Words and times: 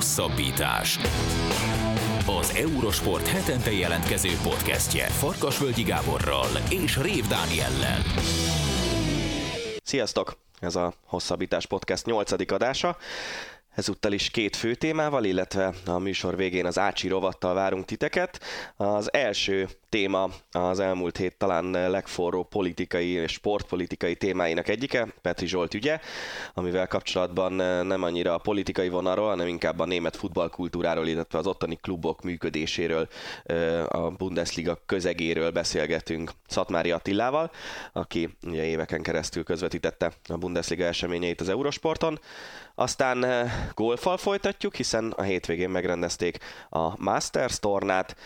Hosszabbítás. 0.00 0.98
Az 2.40 2.54
Eurosport 2.56 3.26
hetente 3.26 3.72
jelentkező 3.72 4.28
podcastje 4.42 5.06
Farkasvölgyi 5.06 5.82
Gáborral 5.82 6.48
és 6.70 6.96
Rév 6.96 7.26
Dániellel. 7.26 8.02
Sziasztok! 9.82 10.36
Ez 10.60 10.76
a 10.76 10.92
Hosszabbítás 11.06 11.66
Podcast 11.66 12.06
8. 12.06 12.52
adása. 12.52 12.96
Ezúttal 13.74 14.12
is 14.12 14.30
két 14.30 14.56
fő 14.56 14.74
témával, 14.74 15.24
illetve 15.24 15.74
a 15.86 15.98
műsor 15.98 16.36
végén 16.36 16.66
az 16.66 16.78
Ácsi 16.78 17.08
rovattal 17.08 17.54
várunk 17.54 17.84
titeket. 17.84 18.40
Az 18.76 19.12
első 19.12 19.68
téma 19.88 20.30
az 20.50 20.80
elmúlt 20.80 21.16
hét 21.16 21.36
talán 21.36 21.90
legforró 21.90 22.42
politikai 22.42 23.08
és 23.08 23.32
sportpolitikai 23.32 24.16
témáinak 24.16 24.68
egyike, 24.68 25.14
Petri 25.22 25.46
Zsolt 25.46 25.74
ügye, 25.74 26.00
amivel 26.54 26.86
kapcsolatban 26.86 27.52
nem 27.86 28.02
annyira 28.02 28.34
a 28.34 28.38
politikai 28.38 28.88
vonalról, 28.88 29.28
hanem 29.28 29.46
inkább 29.46 29.78
a 29.78 29.84
német 29.84 30.16
futballkultúráról, 30.16 31.06
illetve 31.06 31.38
az 31.38 31.46
ottani 31.46 31.78
klubok 31.80 32.22
működéséről, 32.22 33.08
a 33.88 34.10
Bundesliga 34.10 34.82
közegéről 34.86 35.50
beszélgetünk 35.50 36.30
Szatmári 36.46 36.90
Attilával, 36.90 37.50
aki 37.92 38.36
ugye 38.42 38.64
éveken 38.64 39.02
keresztül 39.02 39.42
közvetítette 39.42 40.12
a 40.28 40.36
Bundesliga 40.36 40.84
eseményeit 40.84 41.40
az 41.40 41.48
Eurosporton. 41.48 42.20
Aztán 42.74 43.50
golfal 43.74 44.16
folytatjuk, 44.16 44.74
hiszen 44.74 45.10
a 45.10 45.22
hétvégén 45.22 45.70
megrendezték 45.70 46.38
a 46.68 47.02
Masters 47.02 47.58
tornát, 47.58 48.16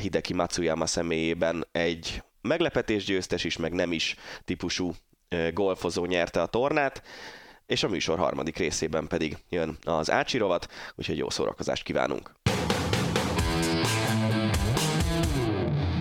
Hideki 0.00 0.34
Matsuyama 0.34 0.86
személyében 0.86 1.66
egy 1.72 2.22
meglepetés 2.40 3.04
győztes 3.04 3.44
is, 3.44 3.56
meg 3.56 3.72
nem 3.72 3.92
is 3.92 4.16
típusú 4.44 4.92
golfozó 5.52 6.04
nyerte 6.04 6.42
a 6.42 6.46
tornát, 6.46 7.02
és 7.66 7.82
a 7.82 7.88
műsor 7.88 8.18
harmadik 8.18 8.56
részében 8.56 9.06
pedig 9.06 9.36
jön 9.48 9.76
az 9.84 10.10
Ácsi 10.10 10.38
rovat, 10.38 10.68
úgyhogy 10.94 11.18
jó 11.18 11.30
szórakozást 11.30 11.82
kívánunk! 11.82 12.32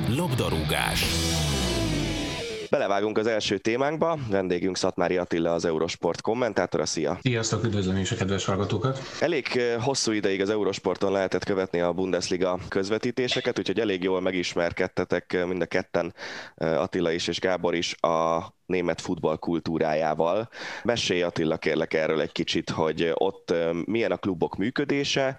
Labdarúgás 0.09 1.03
Belevágunk 2.73 3.17
az 3.17 3.27
első 3.27 3.57
témánkba. 3.57 4.17
Vendégünk 4.29 4.77
Szatmári 4.77 5.17
Attila, 5.17 5.53
az 5.53 5.65
Eurosport 5.65 6.21
kommentátora. 6.21 6.85
Szia! 6.85 7.17
Sziasztok, 7.21 7.63
üdvözlöm 7.63 7.97
is 7.97 8.11
a 8.11 8.15
kedves 8.15 8.45
hallgatókat! 8.45 8.99
Elég 9.19 9.47
hosszú 9.79 10.11
ideig 10.11 10.41
az 10.41 10.49
Eurosporton 10.49 11.11
lehetett 11.11 11.43
követni 11.43 11.79
a 11.79 11.93
Bundesliga 11.93 12.59
közvetítéseket, 12.67 13.59
úgyhogy 13.59 13.79
elég 13.79 14.03
jól 14.03 14.21
megismerkedtetek 14.21 15.45
mind 15.47 15.61
a 15.61 15.65
ketten, 15.65 16.13
Attila 16.55 17.11
is 17.11 17.27
és 17.27 17.39
Gábor 17.39 17.75
is 17.75 17.95
a 17.99 18.39
német 18.65 19.01
futball 19.01 19.37
kultúrájával. 19.37 20.49
Mesélj 20.83 21.21
Attila 21.21 21.57
kérlek 21.57 21.93
erről 21.93 22.21
egy 22.21 22.31
kicsit, 22.31 22.69
hogy 22.69 23.11
ott 23.13 23.53
milyen 23.85 24.11
a 24.11 24.17
klubok 24.17 24.55
működése, 24.55 25.37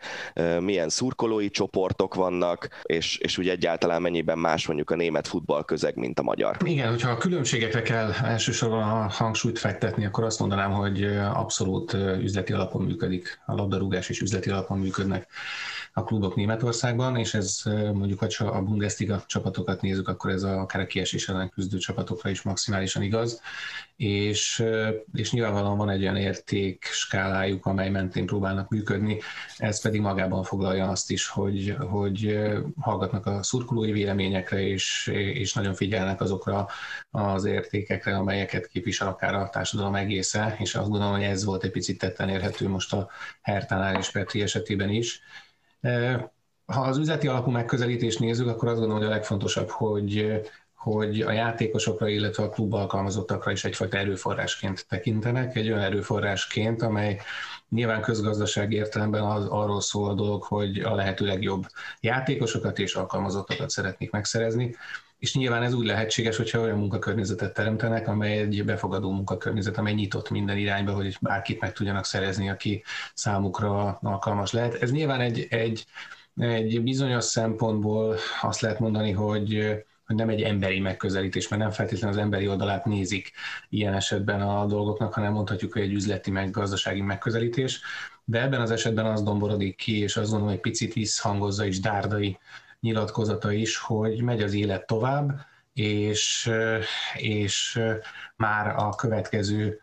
milyen 0.61 0.89
szurkolói 0.89 1.51
csoportok 1.51 2.15
vannak, 2.15 2.69
és, 2.83 3.19
és 3.19 3.39
úgy 3.39 3.49
egyáltalán 3.49 4.03
mennyiben 4.03 4.39
más 4.39 4.67
mondjuk 4.67 4.91
a 4.91 4.97
német 4.97 5.29
futball 5.29 5.65
közeg, 5.65 5.97
mint 5.97 6.19
a 6.19 6.23
magyar. 6.23 6.57
Igen, 6.65 6.89
hogyha 6.89 7.11
a 7.11 7.17
különbségekre 7.17 7.83
kell 7.83 8.13
elsősorban 8.13 8.83
a 8.83 9.09
hangsúlyt 9.09 9.59
fektetni, 9.59 10.05
akkor 10.05 10.25
azt 10.25 10.41
mondanám, 10.41 10.73
hogy 10.73 11.05
abszolút 11.35 11.93
üzleti 12.21 12.53
alapon 12.53 12.83
működik. 12.83 13.41
A 13.47 13.55
labdarúgás 13.55 14.09
is 14.09 14.21
üzleti 14.21 14.51
alapon 14.51 14.79
működnek 14.79 15.27
a 15.97 16.05
klubok 16.05 16.35
Németországban, 16.35 17.17
és 17.17 17.35
ez 17.35 17.61
mondjuk, 17.95 18.25
ha 18.37 18.45
a 18.45 18.63
Bundesliga 18.63 19.23
csapatokat 19.27 19.81
nézzük, 19.81 20.09
akkor 20.09 20.31
ez 20.31 20.43
a, 20.43 20.61
akár 20.61 20.83
a 20.83 20.87
kiesés 20.87 21.29
ellen 21.29 21.49
küzdő 21.49 21.79
csapatokra 21.79 22.31
is 22.31 22.43
maximálisan 22.43 23.03
igaz, 23.03 23.41
és, 23.97 24.65
és 25.13 25.33
nyilvánvalóan 25.33 25.77
van 25.77 25.91
egy 25.91 26.03
olyan 26.03 26.17
érték 26.17 26.85
skálájuk, 26.85 27.67
amely 27.67 27.91
mentén 27.91 28.27
próbálnak 28.27 28.69
működni, 28.69 29.19
ez 29.57 29.83
pedig 29.83 30.01
magában 30.01 30.43
foglalja 30.43 30.89
azt 30.89 31.11
is, 31.11 31.29
hogy, 31.29 31.77
hogy 31.91 32.39
hallgatnak 32.81 33.27
a 33.27 33.43
szurkolói 33.43 33.93
véleményekre, 33.93 34.61
és, 34.67 35.07
és 35.13 35.53
nagyon 35.53 35.75
figyelnek 35.75 36.21
azokra 36.21 36.69
az 37.11 37.45
értékekre, 37.45 38.17
amelyeket 38.17 38.67
képvisel 38.67 39.09
akár 39.09 39.35
a 39.35 39.49
társadalom 39.49 39.95
egésze, 39.95 40.57
és 40.59 40.75
azt 40.75 40.89
gondolom, 40.89 41.15
hogy 41.15 41.23
ez 41.23 41.45
volt 41.45 41.65
egy 41.65 41.71
picit 41.71 41.99
tetten 41.99 42.29
érhető 42.29 42.69
most 42.69 42.93
a 42.93 43.11
Hertánál 43.43 43.99
és 43.99 44.11
Petri 44.11 44.43
esetében 44.43 44.91
is, 44.91 45.23
ha 46.67 46.81
az 46.81 46.99
üzleti 46.99 47.27
alapú 47.27 47.51
megközelítést 47.51 48.19
nézzük, 48.19 48.49
akkor 48.49 48.69
azt 48.69 48.79
gondolom, 48.79 49.03
hogy 49.03 49.13
a 49.13 49.15
legfontosabb, 49.15 49.69
hogy 49.69 50.41
hogy 50.85 51.21
a 51.21 51.31
játékosokra, 51.31 52.09
illetve 52.09 52.43
a 52.43 52.49
klub 52.49 52.75
alkalmazottakra 52.75 53.51
is 53.51 53.65
egyfajta 53.65 53.97
erőforrásként 53.97 54.87
tekintenek, 54.89 55.57
egy 55.57 55.69
olyan 55.69 55.83
erőforrásként, 55.83 56.83
amely 56.83 57.21
nyilván 57.69 58.01
közgazdaság 58.01 58.73
értelemben 58.73 59.23
az, 59.23 59.47
arról 59.47 59.81
szól 59.81 60.11
a 60.11 60.15
dolog, 60.15 60.43
hogy 60.43 60.79
a 60.79 60.95
lehető 60.95 61.27
legjobb 61.27 61.67
játékosokat 62.01 62.79
és 62.79 62.95
alkalmazottakat 62.95 63.71
szeretnék 63.71 64.11
megszerezni, 64.11 64.75
és 65.19 65.35
nyilván 65.35 65.63
ez 65.63 65.73
úgy 65.73 65.87
lehetséges, 65.87 66.37
hogyha 66.37 66.61
olyan 66.61 66.79
munkakörnyezetet 66.79 67.55
teremtenek, 67.55 68.09
amely 68.09 68.39
egy 68.39 68.65
befogadó 68.65 69.11
munkakörnyezet, 69.11 69.79
amely 69.79 69.95
nyitott 69.95 70.31
minden 70.31 70.57
irányba, 70.57 70.93
hogy 70.93 71.17
bárkit 71.21 71.61
meg 71.61 71.73
tudjanak 71.73 72.05
szerezni, 72.05 72.51
aki 72.51 72.83
számukra 73.15 73.99
alkalmas 74.03 74.53
lehet. 74.53 74.75
Ez 74.75 74.91
nyilván 74.91 75.21
egy, 75.21 75.47
egy, 75.51 75.87
egy 76.37 76.83
bizonyos 76.83 77.25
szempontból 77.25 78.17
azt 78.41 78.61
lehet 78.61 78.79
mondani, 78.79 79.11
hogy 79.11 79.85
hogy 80.07 80.17
nem 80.17 80.29
egy 80.29 80.43
emberi 80.43 80.81
megközelítés, 80.81 81.49
mert 81.49 81.63
nem 81.63 81.71
feltétlenül 81.71 82.17
az 82.17 82.23
emberi 82.23 82.49
oldalát 82.49 82.85
nézik 82.85 83.33
ilyen 83.69 83.95
esetben 83.95 84.41
a 84.41 84.67
dolgoknak, 84.67 85.13
hanem 85.13 85.33
mondhatjuk, 85.33 85.73
hogy 85.73 85.83
egy 85.83 85.93
üzleti 85.93 86.31
meg 86.31 86.51
gazdasági 86.51 87.01
megközelítés. 87.01 87.81
De 88.25 88.43
ebben 88.43 88.61
az 88.61 88.71
esetben 88.71 89.07
az 89.07 89.23
domborodik 89.23 89.77
ki, 89.77 89.99
és 89.99 90.17
azt 90.17 90.31
gondolom, 90.31 90.53
hogy 90.53 90.63
picit 90.63 90.93
visszhangozza 90.93 91.65
is 91.65 91.81
Dárdai 91.81 92.39
nyilatkozata 92.85 93.53
is, 93.53 93.77
hogy 93.77 94.23
megy 94.23 94.43
az 94.43 94.55
élet 94.55 94.87
tovább, 94.87 95.41
és, 95.73 96.51
és 97.15 97.81
már 98.37 98.75
a 98.77 98.95
következő, 98.95 99.81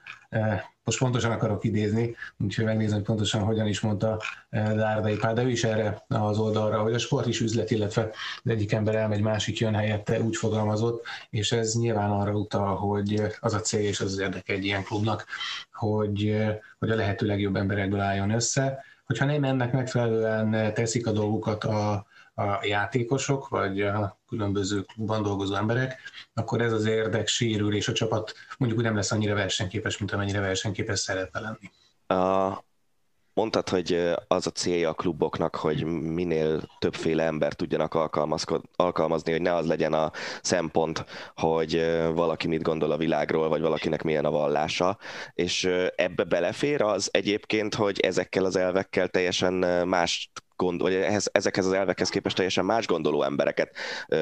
most 0.84 1.00
pontosan 1.00 1.32
akarok 1.32 1.64
idézni, 1.64 2.16
úgyhogy 2.40 2.66
megnézem, 2.66 2.96
hogy 2.96 3.06
pontosan 3.06 3.44
hogyan 3.44 3.68
is 3.68 3.80
mondta 3.80 4.22
Dárdai 4.50 5.16
Pál, 5.16 5.34
de 5.34 5.44
ő 5.44 5.50
is 5.50 5.64
erre 5.64 6.04
az 6.08 6.38
oldalra, 6.38 6.82
hogy 6.82 6.94
a 6.94 6.98
sport 6.98 7.28
is 7.28 7.42
üzlet, 7.42 7.72
illetve 7.72 8.10
az 8.44 8.52
egyik 8.52 8.72
ember 8.72 8.96
elmegy, 8.96 9.22
másik 9.22 9.60
jön 9.60 9.76
helyette, 9.76 10.22
úgy 10.22 10.36
fogalmazott, 10.36 11.06
és 11.30 11.52
ez 11.52 11.74
nyilván 11.74 12.12
arra 12.12 12.32
utal, 12.32 12.76
hogy 12.76 13.22
az 13.40 13.54
a 13.54 13.60
cél 13.60 13.88
és 13.88 14.00
az 14.00 14.12
az 14.12 14.20
érdeke 14.20 14.54
egy 14.54 14.66
ilyen 14.66 14.84
klubnak, 14.84 15.26
hogy, 15.72 16.38
hogy 16.80 16.90
a 16.90 16.96
lehető 16.96 17.26
legjobb 17.26 17.56
emberekből 17.56 18.00
álljon 18.00 18.30
össze, 18.30 18.84
hogyha 19.06 19.26
nem 19.26 19.44
ennek 19.44 19.72
megfelelően 19.72 20.74
teszik 20.74 21.08
a 21.08 21.12
dolgukat 21.12 21.64
a, 21.64 22.06
a 22.36 22.66
játékosok, 22.66 23.48
vagy 23.48 23.82
a 23.82 24.20
különböző 24.28 24.82
klubban 24.82 25.24
dolgozó 25.24 25.56
emberek, 25.56 26.00
akkor 26.34 26.62
ez 26.62 26.74
az 26.74 26.86
érdek 26.86 27.28
sérül, 27.28 27.76
és 27.76 27.88
a 27.88 27.94
csapat 27.94 28.34
mondjuk 28.58 28.82
úgy 28.82 28.88
nem 28.88 28.96
lesz 28.96 29.12
annyira 29.12 29.34
versenyképes, 29.34 29.98
mint 29.98 30.12
amennyire 30.12 30.40
versenyképes 30.40 31.00
szeretne 31.00 31.40
lenni. 31.40 31.72
A, 32.08 32.64
mondtad, 33.34 33.70
hogy 33.70 34.14
az 34.28 34.48
a 34.48 34.52
célja 34.52 34.90
a 34.90 34.94
kluboknak, 34.94 35.56
hogy 35.56 35.84
minél 35.86 36.62
többféle 36.80 37.24
ember 37.24 37.54
tudjanak 37.54 37.94
alkalmazni, 38.76 39.32
hogy 39.32 39.42
ne 39.42 39.56
az 39.56 39.68
legyen 39.68 39.94
a 39.94 40.12
szempont, 40.42 41.06
hogy 41.36 41.74
valaki 42.14 42.48
mit 42.48 42.62
gondol 42.62 42.92
a 42.92 42.98
világról, 42.98 43.50
vagy 43.50 43.62
valakinek 43.62 44.04
milyen 44.04 44.26
a 44.26 44.32
vallása, 44.32 44.98
és 45.34 45.70
ebbe 45.96 46.24
belefér 46.24 46.82
az 46.82 47.10
egyébként, 47.12 47.76
hogy 47.76 48.00
ezekkel 48.00 48.46
az 48.46 48.56
elvekkel 48.56 49.08
teljesen 49.08 49.54
más 49.88 50.32
gond, 50.62 50.82
vagy 50.82 50.94
ehhez, 50.94 51.30
ezekhez 51.32 51.66
az 51.66 51.72
elvekhez 51.72 52.10
képest 52.10 52.36
teljesen 52.36 52.66
más 52.66 52.88
gondoló 52.88 53.24
embereket 53.24 53.76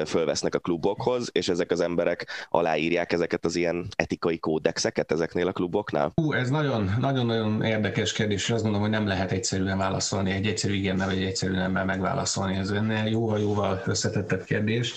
fölvesznek 0.06 0.54
a 0.54 0.58
klubokhoz, 0.58 1.28
és 1.32 1.48
ezek 1.48 1.70
az 1.70 1.80
emberek 1.80 2.46
aláírják 2.48 3.12
ezeket 3.12 3.44
az 3.44 3.56
ilyen 3.56 3.86
etikai 3.96 4.38
kódexeket 4.38 5.12
ezeknél 5.12 5.46
a 5.46 5.52
kluboknál? 5.52 6.12
Hú, 6.14 6.32
ez 6.32 6.50
nagyon-nagyon 6.50 7.62
érdekes 7.62 8.12
kérdés, 8.12 8.42
és 8.42 8.50
azt 8.50 8.62
gondolom, 8.62 8.88
hogy 8.88 8.98
nem 8.98 9.06
lehet 9.06 9.32
egyszerűen 9.32 9.78
válaszolni, 9.78 10.30
egy 10.30 10.46
egyszerű 10.46 10.74
igennel 10.74 11.06
vagy 11.06 11.16
egy 11.16 11.24
egyszerű 11.24 11.52
nemmel 11.52 11.84
megválaszolni. 11.84 12.56
Ez 12.56 12.70
ennél 12.70 13.04
jóval-jóval 13.04 13.82
összetettebb 13.86 14.44
kérdés. 14.44 14.94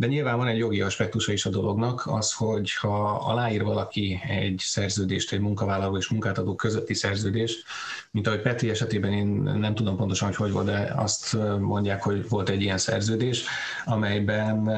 De 0.00 0.06
nyilván 0.06 0.36
van 0.36 0.46
egy 0.46 0.58
jogi 0.58 0.80
aspektusa 0.80 1.32
is 1.32 1.46
a 1.46 1.50
dolognak, 1.50 2.02
az, 2.06 2.32
hogy 2.32 2.74
ha 2.74 3.16
aláír 3.16 3.62
valaki 3.62 4.20
egy 4.28 4.58
szerződést, 4.58 5.32
egy 5.32 5.40
munkavállaló 5.40 5.96
és 5.96 6.08
munkáltató 6.08 6.54
közötti 6.54 6.94
szerződést, 6.94 7.64
mint 8.10 8.26
ahogy 8.26 8.40
Petri 8.40 8.70
esetében 8.70 9.12
én 9.12 9.26
nem 9.58 9.74
tudom 9.74 9.96
pontosan, 9.96 10.28
hogy 10.28 10.36
hogy 10.36 10.52
volt, 10.52 10.66
de 10.66 10.92
azt 10.96 11.36
mondják, 11.58 12.02
hogy 12.02 12.28
volt 12.28 12.48
egy 12.48 12.62
ilyen 12.62 12.78
szerződés, 12.78 13.44
amelyben 13.84 14.70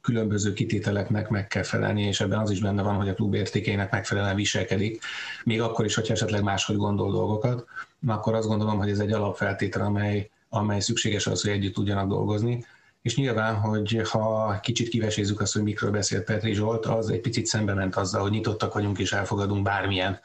különböző 0.00 0.52
kitételeknek 0.52 1.28
meg 1.28 1.46
kell 1.46 1.62
felelni, 1.62 2.02
és 2.02 2.20
ebben 2.20 2.38
az 2.38 2.50
is 2.50 2.60
benne 2.60 2.82
van, 2.82 2.94
hogy 2.94 3.08
a 3.08 3.14
klub 3.14 3.34
értékeinek 3.34 3.90
megfelelően 3.90 4.36
viselkedik, 4.36 5.02
még 5.44 5.60
akkor 5.60 5.84
is, 5.84 5.94
hogyha 5.94 6.12
esetleg 6.12 6.42
máshogy 6.42 6.76
gondol 6.76 7.10
dolgokat, 7.10 7.64
akkor 8.06 8.34
azt 8.34 8.48
gondolom, 8.48 8.78
hogy 8.78 8.90
ez 8.90 8.98
egy 8.98 9.12
alapfeltétel, 9.12 9.82
amely, 9.82 10.30
amely 10.48 10.80
szükséges 10.80 11.26
az, 11.26 11.42
hogy 11.42 11.50
együtt 11.50 11.74
tudjanak 11.74 12.08
dolgozni 12.08 12.64
és 13.02 13.16
nyilván, 13.16 13.54
hogy 13.54 14.00
ha 14.08 14.58
kicsit 14.60 14.88
kivesézzük 14.88 15.40
azt, 15.40 15.52
hogy 15.52 15.62
mikről 15.62 15.90
beszélt 15.90 16.24
Petri 16.24 16.52
Zsolt, 16.52 16.86
az 16.86 17.10
egy 17.10 17.20
picit 17.20 17.46
szembe 17.46 17.74
ment 17.74 17.96
azzal, 17.96 18.20
hogy 18.20 18.30
nyitottak 18.30 18.74
vagyunk 18.74 18.98
és 18.98 19.12
elfogadunk 19.12 19.62
bármilyen 19.62 20.20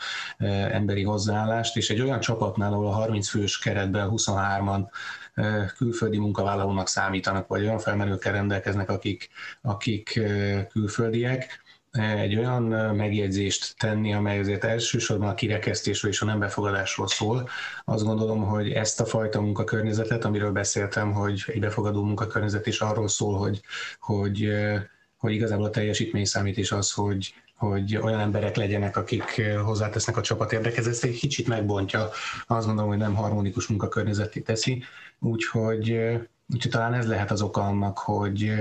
emberi 0.72 1.04
hozzáállást, 1.04 1.78
és 1.78 1.90
egy 1.90 2.02
olyan 2.02 2.20
csapatnál, 2.20 2.74
ahol 2.74 2.88
a 2.88 2.92
30 2.92 3.28
fős 3.28 3.60
keretben 3.60 4.10
23-an 4.12 4.86
külföldi 5.78 6.18
munkavállalónak 6.18 6.88
számítanak, 6.88 7.48
vagy 7.48 7.62
olyan 7.62 7.80
felmerőkkel 7.80 8.34
rendelkeznek, 8.34 8.90
akik, 8.90 9.30
akik 9.62 10.20
külföldiek, 10.70 11.66
egy 11.98 12.36
olyan 12.36 12.64
megjegyzést 12.96 13.76
tenni, 13.78 14.14
amely 14.14 14.40
azért 14.40 14.64
elsősorban 14.64 15.30
a 15.30 15.34
kirekesztésről 15.34 16.12
és 16.12 16.22
a 16.22 16.26
nem 16.26 16.40
befogadásról 16.40 17.08
szól. 17.08 17.50
Azt 17.86 18.04
gondolom, 18.04 18.44
hogy 18.44 18.72
ezt 18.72 19.00
a 19.00 19.06
fajta 19.06 19.42
munkakörnyezetet, 19.42 20.26
amiről 20.26 20.52
beszéltem, 20.52 21.12
hogy 21.12 21.44
egy 21.48 21.60
befogadó 21.60 22.04
munkakörnyezet 22.04 22.68
is 22.68 22.80
arról 22.80 23.08
szól, 23.08 23.38
hogy, 23.38 23.62
hogy, 24.00 24.50
hogy 25.18 25.34
igazából 25.34 25.66
a 25.66 25.70
teljesítmény 25.70 26.26
számít, 26.26 26.58
és 26.58 26.72
az, 26.72 26.92
hogy, 26.92 27.34
hogy 27.56 27.98
olyan 27.98 28.20
emberek 28.20 28.56
legyenek, 28.56 28.98
akik 28.98 29.42
hozzátesznek 29.66 30.18
a 30.18 30.22
csapat 30.22 30.54
érdekhez. 30.54 30.88
Ezt 30.88 31.04
egy 31.04 31.18
kicsit 31.18 31.48
megbontja, 31.48 32.10
azt 32.48 32.66
gondolom, 32.66 32.90
hogy 32.90 33.00
nem 33.00 33.16
harmonikus 33.16 33.68
munkakörnyezeté 33.68 34.40
teszi, 34.40 34.84
úgyhogy, 35.20 35.92
úgyhogy 36.54 36.72
talán 36.72 36.94
ez 36.94 37.08
lehet 37.08 37.32
az 37.32 37.42
oka 37.42 37.62
annak, 37.62 37.98
hogy, 37.98 38.52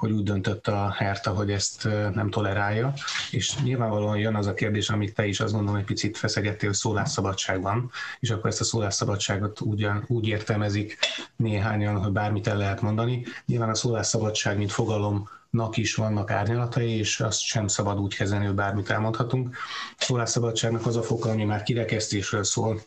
hogy 0.00 0.10
úgy 0.10 0.22
döntött 0.22 0.66
a 0.68 0.94
Herta, 0.96 1.30
hogy 1.30 1.50
ezt 1.50 1.88
nem 2.14 2.30
tolerálja, 2.30 2.92
és 3.30 3.58
nyilvánvalóan 3.62 4.18
jön 4.18 4.34
az 4.34 4.46
a 4.46 4.54
kérdés, 4.54 4.90
amit 4.90 5.14
te 5.14 5.26
is 5.26 5.40
azt 5.40 5.52
gondolom 5.52 5.78
egy 5.80 5.84
picit 5.84 6.16
feszegettél, 6.16 6.68
hogy 6.68 6.78
szólásszabadság 6.78 7.62
van, 7.62 7.90
és 8.20 8.30
akkor 8.30 8.50
ezt 8.50 8.60
a 8.60 8.64
szólásszabadságot 8.64 9.60
úgy, 9.60 9.88
úgy 10.06 10.28
értelmezik 10.28 10.98
néhányan, 11.36 12.02
hogy 12.02 12.12
bármit 12.12 12.46
el 12.46 12.56
lehet 12.56 12.80
mondani. 12.80 13.24
Nyilván 13.46 13.68
a 13.68 13.74
szólásszabadság, 13.74 14.56
mint 14.58 14.72
fogalomnak 14.72 15.76
is 15.76 15.94
vannak 15.94 16.30
árnyalatai, 16.30 16.90
és 16.90 17.20
azt 17.20 17.40
sem 17.40 17.66
szabad 17.66 17.98
úgy 17.98 18.14
kezelni, 18.14 18.46
hogy 18.46 18.54
bármit 18.54 18.90
elmondhatunk. 18.90 19.56
Szólásszabadságnak 19.98 20.86
az 20.86 20.96
a 20.96 21.02
foka, 21.02 21.30
ami 21.30 21.44
már 21.44 21.62
kirekesztésről 21.62 22.44
szól, 22.44 22.80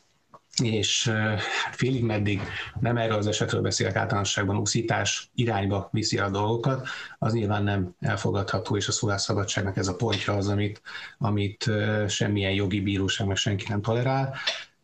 és 0.62 1.12
félig 1.72 2.04
meddig 2.04 2.42
nem 2.80 2.98
erről 2.98 3.18
az 3.18 3.28
esetről 3.28 3.62
beszélek 3.62 3.96
általánosságban, 3.96 4.58
úszítás 4.58 5.30
irányba 5.36 5.90
viszi 5.92 6.18
a 6.18 6.30
dolgokat, 6.30 6.88
az 7.20 7.34
nyilván 7.34 7.64
nem 7.64 7.96
elfogadható, 8.00 8.76
és 8.76 8.88
a 8.88 8.92
szólásszabadságnak 8.92 9.78
ez 9.78 9.88
a 9.88 9.96
pontja 9.96 10.34
az, 10.34 10.48
amit, 10.48 10.82
amit 11.18 11.70
semmilyen 12.08 12.54
jogi 12.54 12.82
bíróság 12.82 13.28
meg 13.28 13.36
senki 13.36 13.66
nem 13.70 13.82
tolerál. 13.82 14.36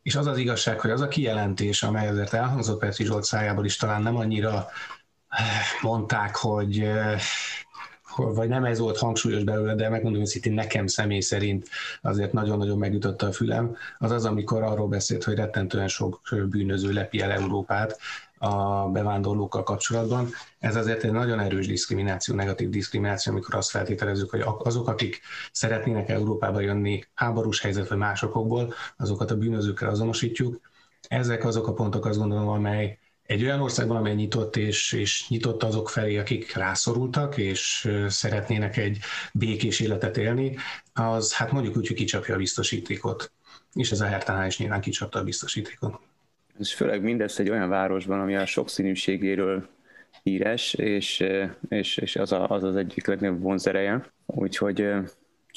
És 0.01 0.15
az 0.15 0.25
az 0.27 0.37
igazság, 0.37 0.79
hogy 0.79 0.91
az 0.91 1.01
a 1.01 1.07
kijelentés, 1.07 1.83
amely 1.83 2.07
azért 2.07 2.33
elhangzott 2.33 2.79
Petri 2.79 3.05
Zsolt 3.05 3.23
szájából 3.23 3.65
is 3.65 3.75
talán 3.75 4.01
nem 4.01 4.15
annyira 4.15 4.67
mondták, 5.81 6.35
hogy 6.35 6.89
vagy 8.15 8.49
nem 8.49 8.65
ez 8.65 8.79
volt 8.79 8.97
hangsúlyos 8.97 9.43
belőle, 9.43 9.75
de 9.75 9.89
megmondom 9.89 10.21
őszintén, 10.21 10.53
nekem 10.53 10.87
személy 10.87 11.19
szerint 11.19 11.67
azért 12.01 12.33
nagyon-nagyon 12.33 12.77
megütötte 12.77 13.25
a 13.25 13.31
fülem, 13.31 13.75
az 13.97 14.11
az, 14.11 14.25
amikor 14.25 14.63
arról 14.63 14.87
beszélt, 14.87 15.23
hogy 15.23 15.35
rettentően 15.35 15.87
sok 15.87 16.21
bűnöző 16.49 16.91
lepi 16.91 17.21
el 17.21 17.31
Európát, 17.31 17.99
a 18.39 18.87
bevándorlókkal 18.89 19.63
kapcsolatban. 19.63 20.29
Ez 20.59 20.75
azért 20.75 21.03
egy 21.03 21.11
nagyon 21.11 21.39
erős 21.39 21.67
diszkrimináció, 21.67 22.35
negatív 22.35 22.69
diszkrimináció, 22.69 23.31
amikor 23.31 23.55
azt 23.55 23.69
feltételezzük, 23.69 24.29
hogy 24.29 24.43
azok, 24.57 24.87
akik 24.87 25.21
szeretnének 25.51 26.09
Európába 26.09 26.59
jönni 26.59 27.03
háborús 27.13 27.61
helyzet 27.61 27.87
vagy 27.87 27.97
másokból, 27.97 28.73
azokat 28.97 29.31
a 29.31 29.37
bűnözőkkel 29.37 29.89
azonosítjuk. 29.89 30.59
Ezek 31.07 31.45
azok 31.45 31.67
a 31.67 31.73
pontok, 31.73 32.05
azt 32.05 32.17
gondolom, 32.17 32.47
amely 32.47 32.99
egy 33.29 33.43
olyan 33.43 33.61
országban, 33.61 33.97
amely 33.97 34.13
nyitott 34.13 34.55
és, 34.55 34.93
és 34.93 35.27
nyitott 35.27 35.63
azok 35.63 35.89
felé, 35.89 36.17
akik 36.17 36.55
rászorultak, 36.55 37.37
és 37.37 37.91
szeretnének 38.07 38.77
egy 38.77 38.97
békés 39.33 39.79
életet 39.79 40.17
élni, 40.17 40.55
az 40.93 41.33
hát 41.33 41.51
mondjuk 41.51 41.77
úgy, 41.77 41.87
hogy 41.87 41.95
kicsapja 41.95 42.35
a 42.35 42.37
biztosítékot. 42.37 43.31
És 43.73 43.91
ez 43.91 44.01
a 44.01 44.05
Hertánál 44.05 44.47
is 44.47 44.57
nyilván 44.57 44.81
kicsapta 44.81 45.19
a 45.19 45.23
biztosítékot. 45.23 45.99
És 46.59 46.73
főleg 46.73 47.01
mindez 47.01 47.39
egy 47.39 47.49
olyan 47.49 47.69
városban, 47.69 48.19
ami 48.19 48.35
a 48.35 48.45
sokszínűségéről 48.45 49.69
híres, 50.23 50.73
és, 50.73 51.25
és, 51.69 51.97
és 51.97 52.15
az, 52.15 52.31
a, 52.31 52.49
az 52.49 52.63
az 52.63 52.75
egyik 52.75 53.07
legnagyobb 53.07 53.41
vonzereje. 53.41 54.11
Úgyhogy 54.25 54.87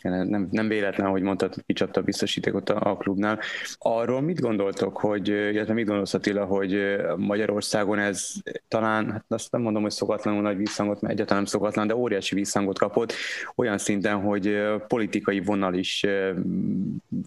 nem, 0.02 0.48
nem 0.50 0.68
véletlen, 0.68 1.10
hogy 1.10 1.22
mondtad, 1.22 1.54
hogy 1.54 1.62
kicsapta 1.66 2.00
a 2.00 2.04
biztosítékot 2.04 2.70
a, 2.70 2.90
a 2.90 2.96
klubnál. 2.96 3.38
Arról 3.78 4.20
mit 4.20 4.40
gondoltok, 4.40 4.96
hogy, 4.96 5.28
illetve 5.28 5.74
mit 5.74 5.86
gondolsz 5.86 6.14
Attila, 6.14 6.44
hogy 6.44 6.96
Magyarországon 7.16 7.98
ez 7.98 8.32
talán, 8.68 9.10
hát 9.10 9.24
azt 9.28 9.52
nem 9.52 9.60
mondom, 9.60 9.82
hogy 9.82 9.90
szokatlanul 9.90 10.42
nagy 10.42 10.56
visszhangot, 10.56 11.00
mert 11.00 11.14
egyáltalán 11.14 11.42
nem 11.42 11.52
szokatlan, 11.52 11.86
de 11.86 11.96
óriási 11.96 12.34
visszhangot 12.34 12.78
kapott, 12.78 13.12
olyan 13.54 13.78
szinten, 13.78 14.20
hogy 14.20 14.58
politikai 14.86 15.40
vonal 15.40 15.74
is 15.74 16.06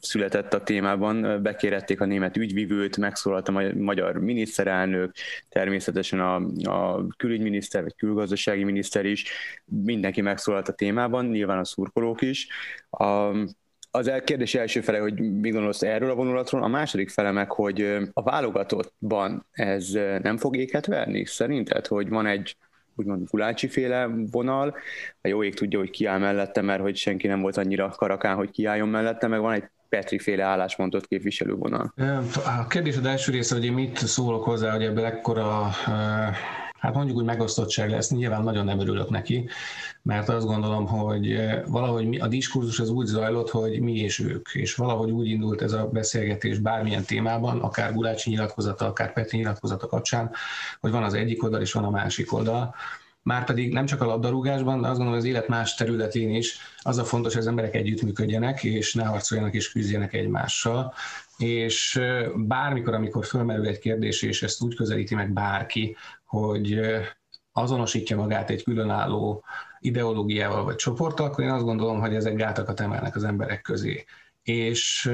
született 0.01 0.53
a 0.53 0.63
témában, 0.63 1.39
bekérették 1.41 2.01
a 2.01 2.05
német 2.05 2.37
ügyvivőt, 2.37 2.97
megszólalt 2.97 3.47
a 3.47 3.73
magyar 3.73 4.17
miniszterelnök, 4.17 5.11
természetesen 5.49 6.19
a, 6.19 6.35
a 6.63 7.07
külügyminiszter, 7.17 7.83
vagy 7.83 7.95
külgazdasági 7.95 8.63
miniszter 8.63 9.05
is, 9.05 9.25
mindenki 9.65 10.21
megszólalt 10.21 10.67
a 10.67 10.73
témában, 10.73 11.25
nyilván 11.25 11.59
a 11.59 11.65
szurkolók 11.65 12.21
is, 12.21 12.47
a, 12.89 13.31
az 13.91 14.11
kérdés 14.23 14.55
első 14.55 14.81
fele, 14.81 14.99
hogy 14.99 15.39
mi 15.39 15.49
gondolsz 15.49 15.81
erről 15.81 16.09
a 16.09 16.15
vonulatról, 16.15 16.63
a 16.63 16.67
második 16.67 17.09
fele 17.09 17.31
meg, 17.31 17.51
hogy 17.51 17.97
a 18.13 18.21
válogatottban 18.21 19.45
ez 19.51 19.89
nem 20.21 20.37
fog 20.37 20.55
éket 20.57 20.85
verni 20.85 21.25
szerinted, 21.25 21.87
hogy 21.87 22.09
van 22.09 22.25
egy 22.25 22.57
úgymond 22.95 23.27
Gulácsi 23.29 23.67
féle 23.67 24.09
vonal, 24.31 24.75
a 25.21 25.27
jó 25.27 25.43
ég 25.43 25.55
tudja, 25.55 25.79
hogy 25.79 25.89
kiáll 25.89 26.19
mellette, 26.19 26.61
mert 26.61 26.81
hogy 26.81 26.95
senki 26.95 27.27
nem 27.27 27.41
volt 27.41 27.57
annyira 27.57 27.89
karakán, 27.89 28.35
hogy 28.35 28.51
kiálljon 28.51 28.89
mellette, 28.89 29.27
meg 29.27 29.39
van 29.39 29.53
egy 29.53 29.63
Petri 29.89 30.19
féle 30.19 30.43
álláspontot 30.43 31.07
képviselő 31.07 31.53
vonal. 31.53 31.93
A 32.59 32.67
kérdés 32.67 32.97
az 32.97 33.05
első 33.05 33.31
része, 33.31 33.55
hogy 33.55 33.65
én 33.65 33.73
mit 33.73 33.97
szólok 33.97 34.43
hozzá, 34.43 34.71
hogy 34.71 34.83
ebből 34.83 35.05
ekkora 35.05 35.69
hát 36.79 36.93
mondjuk 36.93 37.17
úgy 37.17 37.23
megosztottság 37.23 37.89
lesz, 37.89 38.09
nyilván 38.09 38.43
nagyon 38.43 38.65
nem 38.65 38.79
örülök 38.79 39.09
neki, 39.09 39.49
mert 40.01 40.29
azt 40.29 40.45
gondolom, 40.45 40.87
hogy 40.87 41.31
eh, 41.31 41.61
valahogy 41.67 42.19
a 42.19 42.27
diskurzus 42.27 42.79
az 42.79 42.89
úgy 42.89 43.05
zajlott, 43.05 43.49
hogy 43.49 43.79
mi 43.79 43.95
és 43.95 44.19
ők, 44.19 44.49
és 44.53 44.75
valahogy 44.75 45.11
úgy 45.11 45.27
indult 45.27 45.61
ez 45.61 45.71
a 45.71 45.87
beszélgetés 45.87 46.57
bármilyen 46.57 47.03
témában, 47.03 47.61
akár 47.61 47.93
Gulácsi 47.93 48.29
nyilatkozata, 48.29 48.85
akár 48.85 49.13
Petri 49.13 49.37
nyilatkozata 49.37 49.87
kapcsán, 49.87 50.31
hogy 50.79 50.91
van 50.91 51.03
az 51.03 51.13
egyik 51.13 51.43
oldal 51.43 51.61
és 51.61 51.73
van 51.73 51.83
a 51.83 51.89
másik 51.89 52.33
oldal, 52.33 52.75
Márpedig 53.25 53.73
nem 53.73 53.85
csak 53.85 54.01
a 54.01 54.05
labdarúgásban, 54.05 54.81
de 54.81 54.87
azt 54.87 54.97
gondolom, 54.97 55.19
hogy 55.19 55.29
az 55.29 55.35
élet 55.35 55.47
más 55.47 55.75
területén 55.75 56.35
is 56.35 56.57
az 56.81 56.97
a 56.97 57.03
fontos, 57.03 57.33
hogy 57.33 57.41
az 57.41 57.47
emberek 57.47 57.75
együttműködjenek, 57.75 58.63
és 58.63 58.93
ne 58.93 59.03
harcoljanak 59.03 59.53
és 59.53 59.71
küzdjenek 59.71 60.13
egymással. 60.13 60.93
És 61.37 61.95
eh, 61.95 62.27
bármikor, 62.35 62.93
amikor 62.93 63.25
fölmerül 63.25 63.67
egy 63.67 63.79
kérdés, 63.79 64.21
és 64.21 64.43
ezt 64.43 64.61
úgy 64.61 64.75
közelíti 64.75 65.15
meg 65.15 65.33
bárki, 65.33 65.95
hogy 66.41 66.79
azonosítja 67.51 68.17
magát 68.17 68.49
egy 68.49 68.63
különálló 68.63 69.43
ideológiával 69.79 70.63
vagy 70.63 70.75
csoporttal, 70.75 71.25
akkor 71.25 71.43
én 71.43 71.49
azt 71.49 71.63
gondolom, 71.63 71.99
hogy 71.99 72.15
ezek 72.15 72.35
gátakat 72.35 72.79
emelnek 72.79 73.15
az 73.15 73.23
emberek 73.23 73.61
közé. 73.61 74.05
És, 74.43 75.11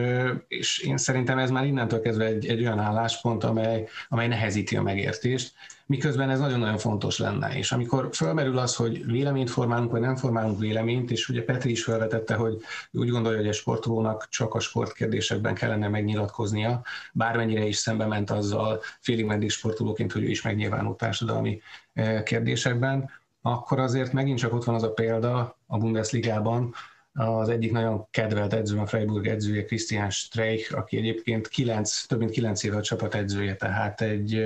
és 0.47 0.79
én 0.79 0.97
szerintem 0.97 1.37
ez 1.37 1.51
már 1.51 1.65
innentől 1.65 2.01
kezdve 2.01 2.25
egy, 2.25 2.45
egy 2.45 2.61
olyan 2.61 2.79
álláspont, 2.79 3.43
amely, 3.43 3.87
amely 4.09 4.27
nehezíti 4.27 4.75
a 4.75 4.81
megértést, 4.81 5.53
miközben 5.91 6.29
ez 6.29 6.39
nagyon-nagyon 6.39 6.77
fontos 6.77 7.17
lenne. 7.17 7.57
És 7.57 7.71
amikor 7.71 8.09
fölmerül 8.13 8.57
az, 8.57 8.75
hogy 8.75 9.05
véleményt 9.05 9.49
formálunk, 9.49 9.91
vagy 9.91 10.01
nem 10.01 10.15
formálunk 10.15 10.59
véleményt, 10.59 11.11
és 11.11 11.29
ugye 11.29 11.43
Petri 11.43 11.71
is 11.71 11.83
felvetette, 11.83 12.35
hogy 12.35 12.57
úgy 12.91 13.09
gondolja, 13.09 13.37
hogy 13.37 13.47
egy 13.47 13.53
sportolónak 13.53 14.27
csak 14.29 14.53
a 14.53 14.59
sportkérdésekben 14.59 15.53
kellene 15.53 15.87
megnyilatkoznia, 15.87 16.81
bármennyire 17.13 17.65
is 17.65 17.75
szembe 17.75 18.05
ment 18.05 18.29
azzal 18.29 18.79
félig 18.99 19.25
meddig 19.25 19.49
sportolóként, 19.49 20.11
hogy 20.11 20.23
ő 20.23 20.29
is 20.29 20.41
megnyilvánult 20.41 20.97
társadalmi 20.97 21.61
eh, 21.93 22.23
kérdésekben, 22.23 23.09
akkor 23.41 23.79
azért 23.79 24.13
megint 24.13 24.39
csak 24.39 24.53
ott 24.53 24.63
van 24.63 24.75
az 24.75 24.83
a 24.83 24.91
példa 24.93 25.57
a 25.67 25.77
Bundesligában, 25.77 26.73
az 27.13 27.49
egyik 27.49 27.71
nagyon 27.71 28.07
kedvelt 28.11 28.53
edző, 28.53 28.77
a 28.77 28.85
Freiburg 28.85 29.27
edzője, 29.27 29.65
Christian 29.65 30.09
Streich, 30.09 30.77
aki 30.77 30.97
egyébként 30.97 31.47
kilenc, 31.47 32.05
több 32.05 32.19
mint 32.19 32.31
kilenc 32.31 32.63
éve 32.63 32.77
a 32.77 32.81
csapat 32.81 33.15
edzője, 33.15 33.55
tehát 33.55 34.01
egy, 34.01 34.45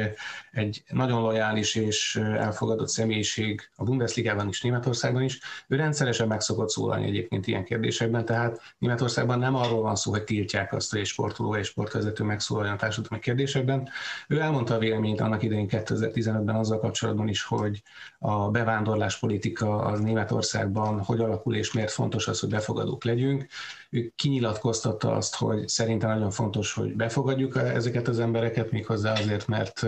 egy 0.52 0.84
nagyon 0.90 1.22
lojális 1.22 1.76
és 1.76 2.16
elfogadott 2.16 2.88
személyiség 2.88 3.70
a 3.76 3.84
Bundesligában 3.84 4.48
is, 4.48 4.62
Németországban 4.62 5.22
is. 5.22 5.40
Ő 5.68 5.76
rendszeresen 5.76 6.28
meg 6.28 6.42
szokott 6.42 6.70
szólalni 6.70 7.08
egyébként 7.08 7.48
ilyen 7.48 7.64
kérdésekben, 7.64 8.26
tehát 8.26 8.62
Németországban 8.78 9.40
nem 9.40 9.56
arról 9.56 9.82
van 9.82 9.96
szó, 9.96 10.12
hogy 10.12 10.24
tiltják 10.24 10.74
azt, 10.74 10.92
hogy 10.92 11.00
egy 11.00 11.06
sportoló 11.06 11.56
és 11.56 11.68
sportvezető 11.68 12.24
megszólaljon 12.24 12.74
a 12.74 12.78
társadalmi 12.78 13.24
kérdésekben. 13.24 13.90
Ő 14.28 14.40
elmondta 14.40 14.74
a 14.74 14.80
véleményt 14.80 15.22
annak 15.22 15.44
idején 15.44 15.68
2015-ben 15.70 16.56
azzal 16.56 16.80
kapcsolatban 16.80 17.28
is, 17.28 17.44
hogy 17.44 17.82
a 18.20 18.50
bevándorlás 18.50 19.20
politika 19.20 19.78
az 19.78 20.00
Németországban 20.00 21.04
hogy 21.04 21.20
alakul 21.20 21.56
és 21.56 21.74
miért 21.74 21.92
fontos 21.92 22.28
az, 22.28 22.40
hogy 22.40 22.50
befogadók 22.56 23.04
legyünk. 23.04 23.46
Ő 23.90 24.12
kinyilatkoztatta 24.16 25.12
azt, 25.12 25.36
hogy 25.36 25.68
szerintem 25.68 26.10
nagyon 26.10 26.32
fontos, 26.32 26.74
hogy 26.74 26.96
befogadjuk 26.96 27.56
ezeket 27.58 28.08
az 28.08 28.20
embereket, 28.20 28.72
méghozzá 28.72 29.12
azért, 29.12 29.48
mert 29.48 29.86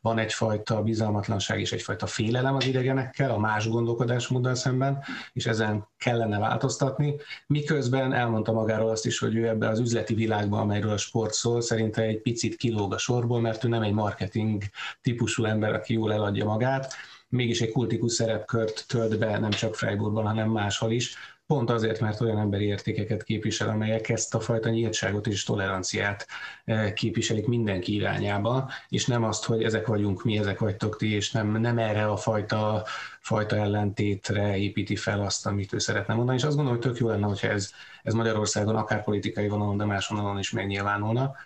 van 0.00 0.18
egyfajta 0.18 0.82
bizalmatlanság 0.82 1.60
és 1.60 1.72
egyfajta 1.72 2.06
félelem 2.06 2.54
az 2.54 2.66
idegenekkel, 2.66 3.30
a 3.30 3.38
más 3.38 3.68
gondolkodásmóddal 3.68 4.54
szemben, 4.54 5.04
és 5.32 5.46
ezen 5.46 5.88
kellene 5.98 6.38
változtatni. 6.38 7.14
Miközben 7.46 8.12
elmondta 8.12 8.52
magáról 8.52 8.90
azt 8.90 9.06
is, 9.06 9.18
hogy 9.18 9.34
ő 9.34 9.48
ebbe 9.48 9.68
az 9.68 9.78
üzleti 9.78 10.14
világban, 10.14 10.60
amelyről 10.60 10.92
a 10.92 10.96
sport 10.96 11.32
szól, 11.32 11.60
szerinte 11.60 12.02
egy 12.02 12.20
picit 12.20 12.56
kilóg 12.56 12.92
a 12.92 12.98
sorból, 12.98 13.40
mert 13.40 13.64
ő 13.64 13.68
nem 13.68 13.82
egy 13.82 13.92
marketing 13.92 14.62
típusú 15.00 15.44
ember, 15.44 15.74
aki 15.74 15.92
jól 15.92 16.12
eladja 16.12 16.44
magát, 16.44 16.94
mégis 17.28 17.60
egy 17.60 17.72
kultikus 17.72 18.12
szerepkört 18.12 18.84
tölt 18.88 19.18
be 19.18 19.38
nem 19.38 19.50
csak 19.50 19.74
Freiburgban, 19.74 20.26
hanem 20.26 20.50
máshol 20.50 20.92
is, 20.92 21.16
pont 21.46 21.70
azért, 21.70 22.00
mert 22.00 22.20
olyan 22.20 22.38
emberi 22.38 22.64
értékeket 22.64 23.22
képvisel, 23.22 23.68
amelyek 23.68 24.08
ezt 24.08 24.34
a 24.34 24.40
fajta 24.40 24.68
nyíltságot 24.68 25.26
és 25.26 25.44
toleranciát 25.44 26.26
eh, 26.64 26.92
képviselik 26.92 27.46
mindenki 27.46 27.94
irányába, 27.94 28.70
és 28.88 29.06
nem 29.06 29.24
azt, 29.24 29.44
hogy 29.44 29.62
ezek 29.62 29.86
vagyunk 29.86 30.24
mi, 30.24 30.38
ezek 30.38 30.58
vagytok 30.58 30.96
ti, 30.96 31.12
és 31.12 31.32
nem, 31.32 31.60
nem 31.60 31.78
erre 31.78 32.06
a 32.06 32.16
fajta, 32.16 32.84
fajta 33.20 33.56
ellentétre 33.56 34.56
építi 34.56 34.96
fel 34.96 35.20
azt, 35.20 35.46
amit 35.46 35.72
ő 35.72 35.78
szeretne 35.78 36.14
mondani, 36.14 36.38
és 36.38 36.44
azt 36.44 36.56
gondolom, 36.56 36.80
hogy 36.80 36.90
tök 36.90 37.00
jó 37.00 37.08
lenne, 37.08 37.26
hogyha 37.26 37.48
ez, 37.48 37.70
ez 38.02 38.14
Magyarországon 38.14 38.76
akár 38.76 39.04
politikai 39.04 39.48
vonalon, 39.48 39.76
de 39.76 39.84
más 39.84 40.08
vonalon 40.08 40.38
is 40.38 40.50
megnyilvánulna, 40.50 41.36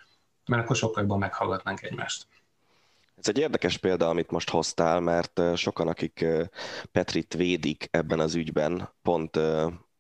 mert 0.47 0.63
akkor 0.63 0.77
sokkal 0.77 1.03
jobban 1.03 1.19
meghallgatnánk 1.19 1.83
egymást. 1.83 2.27
Ez 3.19 3.29
egy 3.29 3.39
érdekes 3.39 3.79
példa, 3.79 4.09
amit 4.09 4.31
most 4.31 4.51
hoztál, 4.51 5.01
mert 5.01 5.41
sokan, 5.55 5.89
akik 5.89 6.27
Petrit 6.93 7.35
védik 7.35 7.89
ebben 7.91 8.21
az 8.21 8.35
ügyben, 8.35 8.89
pont 9.03 9.39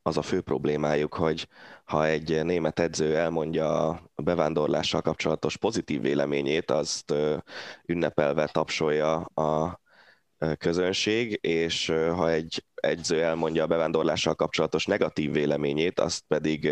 az 0.02 0.16
a 0.16 0.22
fő 0.22 0.40
problémájuk, 0.40 1.14
hogy 1.14 1.48
ha 1.84 2.06
egy 2.06 2.44
német 2.44 2.78
edző 2.78 3.16
elmondja 3.16 3.88
a 3.88 4.22
bevándorlással 4.22 5.00
kapcsolatos 5.00 5.56
pozitív 5.56 6.00
véleményét, 6.00 6.70
azt 6.70 7.14
ünnepelve 7.86 8.46
tapsolja 8.46 9.14
a 9.16 9.80
közönség, 10.58 11.38
és 11.40 11.86
ha 11.86 12.30
egy 12.30 12.64
edző 12.74 13.22
elmondja 13.22 13.62
a 13.62 13.66
bevándorlással 13.66 14.34
kapcsolatos 14.34 14.86
negatív 14.86 15.32
véleményét, 15.32 16.00
azt 16.00 16.24
pedig 16.28 16.70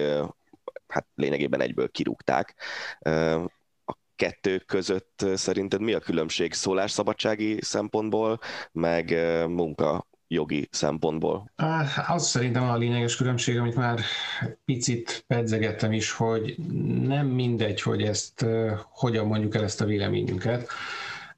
hát 0.86 1.06
lényegében 1.14 1.60
egyből 1.60 1.88
kirúgták. 1.90 2.54
Kettő 4.16 4.58
között 4.58 5.24
szerinted 5.34 5.80
mi 5.80 5.92
a 5.92 5.98
különbség 5.98 6.52
szólásszabadsági 6.52 7.58
szempontból, 7.60 8.38
meg 8.72 9.10
munka 9.48 10.06
jogi 10.28 10.68
szempontból? 10.70 11.50
Az 12.06 12.26
szerintem 12.26 12.62
a 12.62 12.76
lényeges 12.76 13.16
különbség, 13.16 13.58
amit 13.58 13.76
már 13.76 14.00
picit 14.64 15.24
pedzegettem 15.26 15.92
is, 15.92 16.10
hogy 16.10 16.54
nem 17.02 17.26
mindegy, 17.26 17.82
hogy 17.82 18.02
ezt 18.02 18.46
hogyan 18.90 19.26
mondjuk 19.26 19.54
el 19.54 19.62
ezt 19.62 19.80
a 19.80 19.84
véleményünket, 19.84 20.68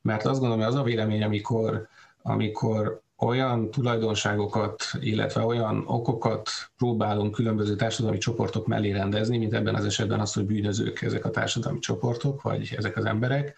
mert 0.03 0.25
azt 0.25 0.41
gondolom, 0.41 0.65
hogy 0.65 0.75
az 0.75 0.81
a 0.81 0.83
vélemény, 0.83 1.23
amikor, 1.23 1.89
amikor 2.23 3.03
olyan 3.21 3.71
tulajdonságokat, 3.71 4.85
illetve 5.01 5.45
olyan 5.45 5.85
okokat 5.87 6.51
próbálunk 6.77 7.35
különböző 7.35 7.77
társadalmi 7.77 8.19
csoportok 8.19 8.67
mellé 8.67 8.91
rendezni, 8.91 9.39
mint 9.39 9.55
ebben 9.55 9.75
az 9.75 9.85
esetben 9.85 10.21
az, 10.21 10.33
hogy 10.33 10.45
bűnözők 10.45 11.03
ezek 11.03 11.25
a 11.25 11.31
társadalmi 11.31 11.79
csoportok, 11.79 12.43
vagy 12.43 12.75
ezek 12.77 12.97
az 12.97 13.05
emberek, 13.05 13.57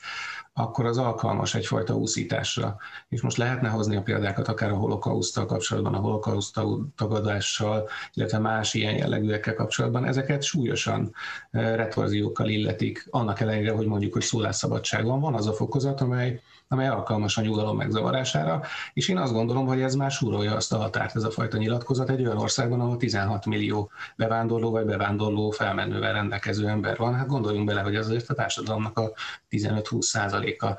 akkor 0.54 0.86
az 0.86 0.98
alkalmas 0.98 1.54
egyfajta 1.54 1.94
úszításra. 1.94 2.76
És 3.08 3.20
most 3.20 3.36
lehetne 3.36 3.68
hozni 3.68 3.96
a 3.96 4.02
példákat 4.02 4.48
akár 4.48 4.70
a 4.70 4.76
holokausztal 4.76 5.46
kapcsolatban, 5.46 5.94
a 5.94 5.98
holokauszt 5.98 6.60
tagadással, 6.96 7.88
illetve 8.14 8.38
más 8.38 8.74
ilyen 8.74 8.96
jellegűekkel 8.96 9.54
kapcsolatban. 9.54 10.04
Ezeket 10.04 10.42
súlyosan 10.42 11.14
eh, 11.50 11.76
retorziókkal 11.76 12.48
illetik, 12.48 13.06
annak 13.10 13.40
ellenére, 13.40 13.72
hogy 13.72 13.86
mondjuk, 13.86 14.12
hogy 14.12 14.22
szólásszabadság 14.22 15.04
van. 15.04 15.20
Van 15.20 15.34
az 15.34 15.46
a 15.46 15.52
fokozat, 15.52 16.00
amely 16.00 16.40
amely 16.72 16.88
alkalmas 16.88 17.36
a 17.36 17.40
nyugalom 17.40 17.76
megzavarására, 17.76 18.62
és 18.92 19.08
én 19.08 19.18
azt 19.18 19.32
gondolom, 19.32 19.66
hogy 19.66 19.80
ez 19.80 19.94
már 19.94 20.10
súrolja 20.10 20.54
azt 20.54 20.72
a 20.72 20.76
határt, 20.76 21.16
ez 21.16 21.22
a 21.22 21.30
fajta 21.30 21.56
nyilatkozat 21.56 22.10
egy 22.10 22.24
olyan 22.24 22.38
országban, 22.38 22.80
ahol 22.80 22.96
16 22.96 23.46
millió 23.46 23.90
bevándorló 24.16 24.70
vagy 24.70 24.84
bevándorló 24.84 25.50
felmenővel 25.50 26.12
rendelkező 26.12 26.68
ember 26.68 26.96
van. 26.96 27.14
Hát 27.14 27.26
gondoljunk 27.26 27.66
bele, 27.66 27.80
hogy 27.80 27.94
ez 27.94 28.06
azért 28.06 28.28
a 28.28 28.34
társadalomnak 28.34 28.98
a 28.98 29.12
15-20 29.50 30.00
százaléka. 30.00 30.76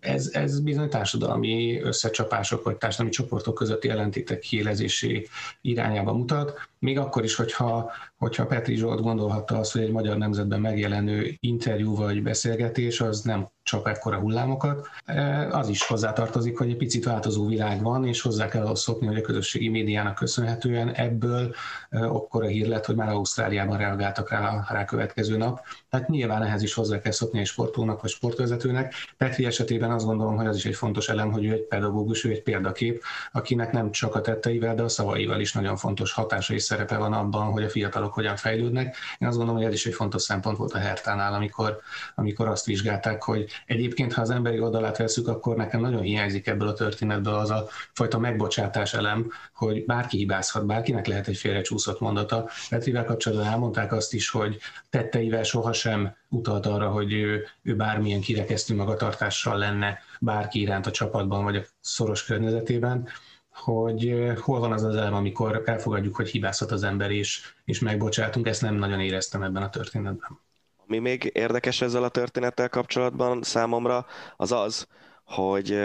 Ez, 0.00 0.30
ez 0.32 0.60
bizony 0.60 0.88
társadalmi 0.88 1.80
összecsapások 1.80 2.64
vagy 2.64 2.76
társadalmi 2.76 3.12
csoportok 3.12 3.54
közötti 3.54 3.88
ellentétek 3.88 4.38
kiélezésé 4.38 5.26
irányába 5.60 6.12
mutat, 6.12 6.68
még 6.78 6.98
akkor 6.98 7.24
is, 7.24 7.34
hogyha, 7.34 7.92
hogyha 8.16 8.46
Petri 8.46 8.76
Zsolt 8.76 9.00
gondolhatta 9.00 9.58
azt, 9.58 9.72
hogy 9.72 9.82
egy 9.82 9.90
magyar 9.90 10.16
nemzetben 10.16 10.60
megjelenő 10.60 11.36
interjú 11.40 11.96
vagy 11.96 12.22
beszélgetés 12.22 13.00
az 13.00 13.20
nem 13.20 13.48
csap 13.62 13.86
ekkora 13.86 14.18
hullámokat. 14.18 14.88
E, 15.04 15.48
az 15.48 15.68
is 15.68 15.82
hozzátartozik, 15.86 16.58
hogy 16.58 16.68
egy 16.68 16.76
picit 16.76 17.04
változó 17.04 17.46
világ 17.46 17.82
van, 17.82 18.06
és 18.06 18.20
hozzá 18.20 18.48
kell 18.48 18.64
ahhoz 18.64 18.80
szokni, 18.80 19.06
hogy 19.06 19.16
a 19.16 19.20
közösségi 19.20 19.68
médiának 19.68 20.14
köszönhetően 20.14 20.92
ebből 20.92 21.54
e, 21.90 22.04
akkora 22.04 22.46
hír 22.46 22.66
lett, 22.66 22.84
hogy 22.84 22.96
már 22.96 23.08
Ausztráliában 23.08 23.78
reagáltak 23.78 24.30
rá 24.30 24.64
a 24.68 24.84
következő 24.84 25.36
nap. 25.36 25.60
Tehát 25.96 26.10
nyilván 26.10 26.42
ehhez 26.42 26.62
is 26.62 26.74
hozzá 26.74 26.98
kell 26.98 27.12
szokni 27.12 27.38
egy 27.38 27.46
sportolónak 27.46 28.00
vagy 28.00 28.10
sportvezetőnek. 28.10 28.94
Petri 29.16 29.44
esetében 29.44 29.90
azt 29.90 30.04
gondolom, 30.04 30.36
hogy 30.36 30.46
az 30.46 30.56
is 30.56 30.64
egy 30.64 30.74
fontos 30.74 31.08
elem, 31.08 31.32
hogy 31.32 31.44
ő 31.44 31.52
egy 31.52 31.62
pedagógus, 31.62 32.24
ő 32.24 32.30
egy 32.30 32.42
példakép, 32.42 33.02
akinek 33.32 33.72
nem 33.72 33.90
csak 33.90 34.14
a 34.14 34.20
tetteivel, 34.20 34.74
de 34.74 34.82
a 34.82 34.88
szavaival 34.88 35.40
is 35.40 35.52
nagyon 35.52 35.76
fontos 35.76 36.12
hatása 36.12 36.54
és 36.54 36.62
szerepe 36.62 36.96
van 36.96 37.12
abban, 37.12 37.50
hogy 37.52 37.62
a 37.62 37.68
fiatalok 37.68 38.12
hogyan 38.12 38.36
fejlődnek. 38.36 38.96
Én 39.18 39.28
azt 39.28 39.36
gondolom, 39.36 39.60
hogy 39.60 39.70
ez 39.70 39.76
is 39.76 39.86
egy 39.86 39.94
fontos 39.94 40.22
szempont 40.22 40.56
volt 40.56 40.72
a 40.72 40.78
Hertánál, 40.78 41.34
amikor, 41.34 41.80
amikor 42.14 42.48
azt 42.48 42.66
vizsgálták, 42.66 43.22
hogy 43.22 43.46
egyébként, 43.66 44.12
ha 44.12 44.20
az 44.20 44.30
emberi 44.30 44.60
oldalát 44.60 44.96
veszük, 44.96 45.28
akkor 45.28 45.56
nekem 45.56 45.80
nagyon 45.80 46.02
hiányzik 46.02 46.46
ebből 46.46 46.68
a 46.68 46.72
történetből 46.72 47.34
az 47.34 47.50
a 47.50 47.68
fajta 47.92 48.18
megbocsátás 48.18 48.94
elem, 48.94 49.30
hogy 49.54 49.84
bárki 49.84 50.16
hibázhat, 50.16 50.66
bárkinek 50.66 51.06
lehet 51.06 51.28
egy 51.28 51.36
félrecsúszott 51.36 52.00
mondata. 52.00 52.48
Petrivel 52.68 53.04
kapcsolatban 53.04 53.46
elmondták 53.46 53.92
azt 53.92 54.14
is, 54.14 54.30
hogy 54.30 54.58
tetteivel 54.90 55.42
sohasem 55.42 55.84
utalt 56.28 56.66
arra, 56.66 56.88
hogy 56.88 57.12
ő, 57.12 57.44
ő 57.62 57.76
bármilyen 57.76 58.20
kirekesztő 58.20 58.74
magatartással 58.74 59.58
lenne 59.58 59.98
bárki 60.20 60.60
iránt 60.60 60.86
a 60.86 60.90
csapatban 60.90 61.44
vagy 61.44 61.56
a 61.56 61.64
szoros 61.80 62.24
környezetében 62.24 63.08
hogy 63.56 64.32
hol 64.40 64.60
van 64.60 64.72
az 64.72 64.82
az 64.82 64.96
elem, 64.96 65.14
amikor 65.14 65.62
elfogadjuk, 65.64 66.16
hogy 66.16 66.28
hibázhat 66.28 66.70
az 66.70 66.82
ember, 66.82 67.10
és, 67.10 67.54
és 67.64 67.80
megbocsátunk, 67.80 68.46
ezt 68.46 68.62
nem 68.62 68.74
nagyon 68.74 69.00
éreztem 69.00 69.42
ebben 69.42 69.62
a 69.62 69.68
történetben. 69.68 70.40
Ami 70.86 70.98
még 70.98 71.30
érdekes 71.34 71.80
ezzel 71.80 72.04
a 72.04 72.08
történettel 72.08 72.68
kapcsolatban 72.68 73.42
számomra, 73.42 74.06
az 74.36 74.52
az, 74.52 74.86
hogy 75.24 75.78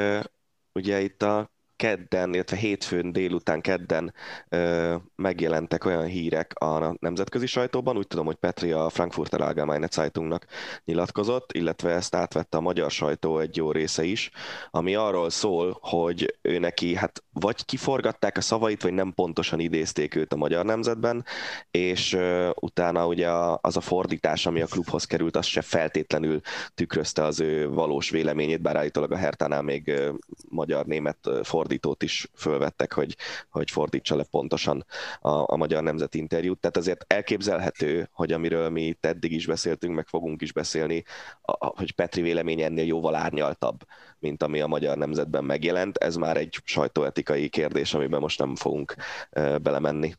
ugye 0.74 1.01
itt 1.01 1.22
a 1.22 1.51
kedden, 1.81 2.33
illetve 2.33 2.57
hétfőn 2.57 3.11
délután 3.11 3.61
kedden 3.61 4.13
ö, 4.50 4.95
megjelentek 5.15 5.85
olyan 5.85 6.05
hírek 6.05 6.53
a 6.59 6.95
nemzetközi 7.00 7.45
sajtóban, 7.45 7.97
úgy 7.97 8.07
tudom, 8.07 8.25
hogy 8.25 8.35
Petri 8.35 8.71
a 8.71 8.89
Frankfurter 8.89 9.41
Allgemeine 9.41 9.88
Zeitungnak 9.91 10.45
nyilatkozott, 10.85 11.51
illetve 11.51 11.91
ezt 11.91 12.15
átvette 12.15 12.57
a 12.57 12.61
magyar 12.61 12.91
sajtó 12.91 13.39
egy 13.39 13.55
jó 13.55 13.71
része 13.71 14.03
is, 14.03 14.31
ami 14.71 14.95
arról 14.95 15.29
szól, 15.29 15.77
hogy 15.81 16.38
ő 16.41 16.59
neki 16.59 16.95
hát 16.95 17.23
vagy 17.33 17.65
kiforgatták 17.65 18.38
a 18.38 18.41
szavait, 18.41 18.81
vagy 18.81 18.93
nem 18.93 19.13
pontosan 19.13 19.59
idézték 19.59 20.15
őt 20.15 20.33
a 20.33 20.35
magyar 20.35 20.65
nemzetben, 20.65 21.25
és 21.71 22.13
ö, 22.13 22.50
utána 22.59 23.07
ugye 23.07 23.29
az 23.61 23.77
a 23.77 23.81
fordítás, 23.81 24.45
ami 24.45 24.61
a 24.61 24.65
klubhoz 24.65 25.05
került, 25.05 25.35
az 25.35 25.45
se 25.45 25.61
feltétlenül 25.61 26.39
tükrözte 26.75 27.23
az 27.23 27.39
ő 27.39 27.69
valós 27.69 28.09
véleményét, 28.09 28.61
bár 28.61 28.75
állítólag 28.75 29.11
a 29.11 29.17
Hertánál 29.17 29.61
még 29.61 29.93
magyar-német 30.50 31.17
fordítás 31.43 31.69
fordítót 31.71 32.03
is 32.03 32.27
fölvettek, 32.35 32.93
hogy, 32.93 33.15
hogy 33.49 33.71
fordítsa 33.71 34.15
le 34.15 34.23
pontosan 34.23 34.85
a, 35.19 35.53
a 35.53 35.55
magyar 35.55 35.83
nemzeti 35.83 36.17
interjút. 36.17 36.59
Tehát 36.59 36.77
azért 36.77 37.05
elképzelhető, 37.07 38.09
hogy 38.11 38.31
amiről 38.31 38.69
mi 38.69 38.81
itt 38.81 39.05
eddig 39.05 39.31
is 39.31 39.45
beszéltünk, 39.45 39.95
meg 39.95 40.07
fogunk 40.07 40.41
is 40.41 40.53
beszélni, 40.53 41.03
a, 41.41 41.65
hogy 41.65 41.91
Petri 41.91 42.21
vélemény 42.21 42.61
ennél 42.61 42.85
jóval 42.85 43.15
árnyaltabb, 43.15 43.79
mint 44.19 44.43
ami 44.43 44.61
a 44.61 44.67
magyar 44.67 44.97
nemzetben 44.97 45.43
megjelent. 45.43 45.97
Ez 45.97 46.15
már 46.15 46.37
egy 46.37 46.59
sajtóetikai 46.63 47.49
kérdés, 47.49 47.93
amiben 47.93 48.19
most 48.19 48.39
nem 48.39 48.55
fogunk 48.55 48.95
e, 49.29 49.57
belemenni. 49.57 50.13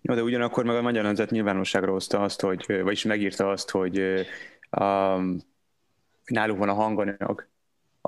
Jó, 0.00 0.14
de 0.14 0.22
ugyanakkor 0.22 0.64
meg 0.64 0.76
a 0.76 0.82
magyar 0.82 1.04
nemzet 1.04 1.30
nyilvánosságra 1.30 1.92
hozta 1.92 2.22
azt, 2.22 2.40
hogy, 2.40 2.82
vagyis 2.82 3.04
megírta 3.04 3.50
azt, 3.50 3.70
hogy 3.70 3.98
um, 4.78 5.36
náluk 6.24 6.58
van 6.58 6.68
a 6.68 6.74
hanganyag, 6.74 7.48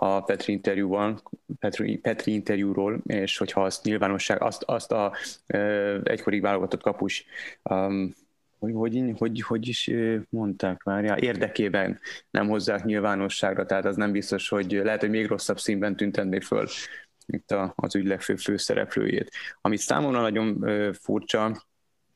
a 0.02 0.20
Petri 0.20 0.52
interjúban, 0.52 1.22
Petri, 1.58 1.96
Petri 1.96 2.32
interjúról, 2.32 3.00
és 3.06 3.38
hogyha 3.38 3.64
azt 3.64 3.84
nyilvánosság, 3.84 4.42
azt, 4.42 4.62
azt 4.62 4.92
a 4.92 5.12
uh, 5.54 6.00
egykori 6.04 6.40
válogatott 6.40 6.82
kapus 6.82 7.24
um, 7.62 8.14
hogy, 8.58 8.72
hogy, 8.74 9.14
hogy, 9.18 9.40
hogy 9.40 9.68
is 9.68 9.90
mondták 10.28 10.82
már, 10.82 11.04
ja, 11.04 11.16
érdekében 11.16 12.00
nem 12.30 12.48
hozzák 12.48 12.84
nyilvánosságra, 12.84 13.66
tehát 13.66 13.84
az 13.84 13.96
nem 13.96 14.12
biztos, 14.12 14.48
hogy 14.48 14.72
lehet, 14.72 15.00
hogy 15.00 15.10
még 15.10 15.26
rosszabb 15.26 15.58
színben 15.58 15.96
tüntenné 15.96 16.40
föl 16.40 16.66
itt 17.26 17.50
a, 17.50 17.72
az 17.76 17.94
ügy 17.94 18.06
legfőbb 18.06 18.38
főszereplőjét. 18.38 19.30
Amit 19.60 19.78
számomra 19.78 20.20
nagyon 20.20 20.66
furcsa, 20.92 21.64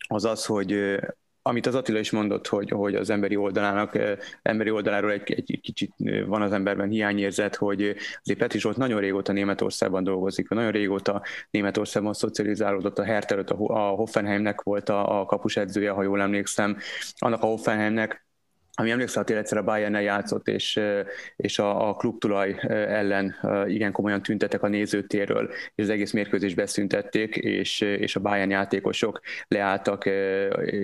az 0.09 0.25
az, 0.25 0.45
hogy 0.45 0.99
amit 1.47 1.67
az 1.67 1.75
Attila 1.75 1.99
is 1.99 2.11
mondott, 2.11 2.47
hogy, 2.47 2.71
hogy 2.71 2.95
az 2.95 3.11
emberi 3.11 3.37
oldalának, 3.37 3.99
emberi 4.43 4.71
oldaláról 4.71 5.13
egy, 5.13 5.33
egy 5.33 5.61
kicsit 5.61 5.93
van 6.27 6.43
az 6.43 6.53
emberben 6.53 6.89
hiányérzet, 6.89 7.57
hogy 7.57 7.95
azért 8.23 8.39
Petri 8.39 8.59
Zsolt 8.59 8.77
nagyon 8.77 9.01
régóta 9.01 9.33
Németországban 9.33 10.05
dolgozik, 10.05 10.49
nagyon 10.49 10.71
régóta 10.71 11.23
Németországban 11.51 12.13
szocializálódott, 12.13 12.99
a 12.99 13.05
Hertha 13.05 13.65
a 13.67 13.89
Hoffenheimnek 13.89 14.63
volt 14.63 14.89
a, 14.89 15.21
a 15.21 15.25
kapusedzője, 15.25 15.91
ha 15.91 16.03
jól 16.03 16.21
emlékszem, 16.21 16.77
annak 17.19 17.43
a 17.43 17.47
Hoffenheimnek 17.47 18.27
ami 18.77 18.91
emlékszel, 18.91 19.23
hogy 19.27 19.37
egyszer 19.37 19.59
a 19.59 19.63
bayern 19.63 20.01
játszott, 20.01 20.49
és, 20.49 20.81
és 21.37 21.59
a, 21.59 21.89
a 21.89 21.95
klubtulaj 21.95 22.57
ellen 22.69 23.37
igen 23.67 23.93
komolyan 23.93 24.23
tüntetek 24.23 24.63
a 24.63 24.69
nézőtérről, 24.69 25.51
és 25.75 25.85
az 25.85 25.89
egész 25.91 26.13
mérkőzést 26.13 26.57
beszüntették, 26.57 27.37
és, 27.37 27.81
és 27.81 28.17
a 28.17 28.21
Bayern 28.21 28.51
játékosok 28.51 29.21
leálltak, 29.49 30.07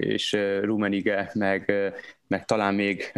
és 0.01 0.37
Rumenige, 0.63 1.31
meg, 1.35 1.73
meg 2.27 2.45
talán 2.45 2.75
még 2.75 3.13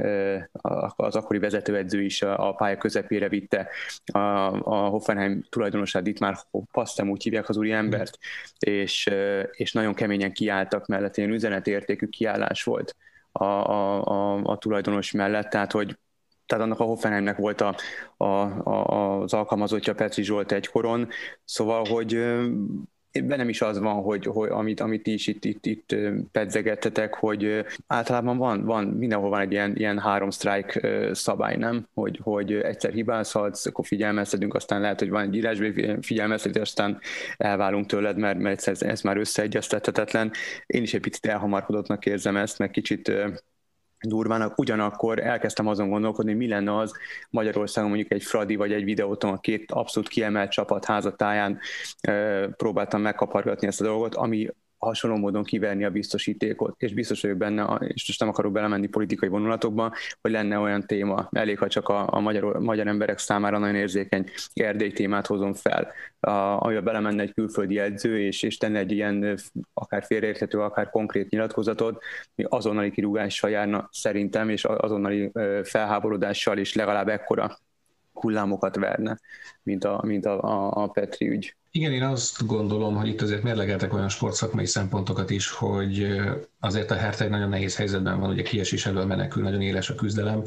az 0.97 1.17
akkori 1.17 1.39
vezetőedző 1.39 2.03
is 2.03 2.23
a 2.23 2.55
pálya 2.57 2.77
közepére 2.77 3.29
vitte 3.29 3.69
a, 4.13 4.19
a 4.75 4.89
Hoffenheim 4.89 5.43
tulajdonosát, 5.49 6.07
itt 6.07 6.19
már 6.19 6.37
Pasztem 6.73 7.11
úgy 7.11 7.23
hívják 7.23 7.49
az 7.49 7.57
úri 7.57 7.73
embert, 7.73 8.19
és, 8.59 9.11
és 9.51 9.73
nagyon 9.73 9.95
keményen 9.95 10.33
kiálltak 10.33 10.87
mellett, 10.87 11.17
ilyen 11.17 11.31
üzenetértékű 11.31 12.07
kiállás 12.07 12.63
volt 12.63 12.97
a, 13.33 13.45
a, 13.45 14.05
a, 14.05 14.41
a 14.43 14.57
tulajdonos 14.57 15.11
mellett, 15.11 15.51
tehát 15.51 15.73
hogy 15.73 15.97
tehát 16.47 16.65
annak 16.65 16.81
a 16.81 16.85
Hoffenheimnek 16.85 17.37
volt 17.37 17.61
a, 17.61 17.77
a, 18.17 18.25
a, 18.25 19.21
az 19.21 19.33
alkalmazottja 19.33 19.95
Petri 19.95 20.23
Zsolt 20.23 20.53
egykoron, 20.53 21.09
szóval, 21.45 21.85
hogy 21.89 22.25
nem 23.13 23.49
is 23.49 23.63
az 23.63 23.79
van, 23.79 24.03
hogy, 24.03 24.27
hogy 24.27 24.49
amit, 24.49 24.81
amit 24.81 25.07
is 25.07 25.27
itt, 25.27 25.45
itt, 25.45 25.67
itt 25.67 25.97
pedzegettetek, 26.33 27.15
hogy 27.15 27.65
általában 27.87 28.37
van, 28.37 28.65
van, 28.65 28.85
mindenhol 28.85 29.31
van 29.31 29.41
egy 29.41 29.53
ilyen, 29.53 29.77
ilyen 29.77 29.99
három 29.99 30.31
strike 30.31 31.09
szabály, 31.15 31.57
nem? 31.57 31.87
Hogy, 31.95 32.21
hogy 32.23 32.53
egyszer 32.53 32.93
hibázhatsz, 32.93 33.67
akkor 33.67 33.87
figyelmeztetünk, 33.87 34.55
aztán 34.55 34.81
lehet, 34.81 34.99
hogy 34.99 35.11
van 35.11 35.23
egy 35.23 35.35
írásbeli 35.35 35.97
figyelmeztetés, 36.01 36.63
aztán 36.63 37.01
elválunk 37.37 37.87
tőled, 37.87 38.17
mert, 38.17 38.39
mert 38.39 38.67
ez, 38.67 38.83
ez 38.83 39.01
már 39.01 39.17
összeegyeztethetetlen. 39.17 40.31
Én 40.67 40.83
is 40.83 40.95
egy 40.95 41.01
picit 41.01 41.27
elhamarkodottnak 41.27 42.07
érzem 42.07 42.37
ezt, 42.37 42.59
meg 42.59 42.71
kicsit 42.71 43.13
durvának, 44.09 44.59
ugyanakkor 44.59 45.19
elkezdtem 45.19 45.67
azon 45.67 45.89
gondolkodni, 45.89 46.33
mi 46.33 46.49
lenne 46.49 46.77
az 46.77 46.93
Magyarországon 47.31 47.91
mondjuk 47.91 48.13
egy 48.13 48.23
Fradi 48.23 48.57
vagy 48.57 48.73
egy 48.73 48.85
videóton 48.85 49.33
a 49.33 49.41
két 49.41 49.71
abszolút 49.73 50.09
kiemelt 50.09 50.51
csapat 50.51 50.85
házatáján 50.85 51.59
e, 52.01 52.47
próbáltam 52.49 53.01
megkapargatni 53.01 53.67
ezt 53.67 53.81
a 53.81 53.85
dolgot, 53.85 54.15
ami 54.15 54.49
hasonló 54.87 55.17
módon 55.17 55.45
kiverni 55.45 55.85
a 55.85 55.91
biztosítékot, 55.91 56.75
és 56.79 56.95
biztos 56.95 57.21
vagyok 57.21 57.37
benne, 57.37 57.79
és 57.81 58.07
most 58.07 58.21
nem 58.21 58.29
akarok 58.29 58.53
belemenni 58.53 58.87
politikai 58.87 59.29
vonulatokba, 59.29 59.93
hogy 60.21 60.31
lenne 60.31 60.59
olyan 60.59 60.87
téma, 60.87 61.29
elég, 61.31 61.59
ha 61.59 61.69
csak 61.69 61.89
a, 61.89 62.07
a 62.11 62.21
magyar, 62.21 62.61
magyar 62.61 62.87
emberek 62.87 63.19
számára 63.19 63.59
nagyon 63.59 63.75
érzékeny 63.75 64.31
Erdély 64.55 64.93
témát 64.93 65.27
hozom 65.27 65.55
fel, 65.55 65.93
a, 66.21 66.31
amivel 66.31 66.83
belemenne 66.83 67.23
egy 67.23 67.35
külföldi 67.35 67.79
edző, 67.79 68.21
és, 68.21 68.43
és 68.43 68.57
tenne 68.57 68.79
egy 68.79 68.93
ilyen 68.93 69.39
akár 69.75 70.05
félreérthető, 70.05 70.59
akár 70.59 70.91
konkrét 70.91 71.31
nyilatkozatot, 71.31 72.03
mi 72.35 72.45
azonnali 72.49 72.91
kirúgással 72.91 73.51
járna 73.51 73.89
szerintem, 73.93 74.49
és 74.49 74.65
azonnali 74.65 75.33
felháborodással 75.63 76.59
is 76.59 76.75
legalább 76.75 77.09
ekkora 77.09 77.59
hullámokat 78.13 78.77
verne, 78.77 79.19
mint 79.63 79.85
a, 79.85 80.03
mint 80.07 80.27
a, 80.27 80.43
a, 80.43 80.83
a 80.83 80.87
Petri 80.87 81.29
ügy. 81.29 81.57
Igen, 81.71 81.93
én 81.93 82.03
azt 82.03 82.47
gondolom, 82.47 82.97
hogy 82.97 83.09
itt 83.09 83.21
azért 83.21 83.43
mérlegeltek 83.43 83.95
olyan 83.95 84.09
sportszakmai 84.09 84.67
szempontokat 84.67 85.31
is, 85.31 85.51
hogy 85.51 86.21
azért 86.61 86.91
a 86.91 86.95
Hertha 86.95 87.25
egy 87.25 87.31
nagyon 87.31 87.49
nehéz 87.49 87.77
helyzetben 87.77 88.21
van, 88.21 88.31
ugye 88.31 88.43
kiesés 88.43 88.87
elől 88.87 89.05
menekül, 89.05 89.43
nagyon 89.43 89.61
éles 89.61 89.91
a 89.91 89.95
küzdelem, 89.95 90.43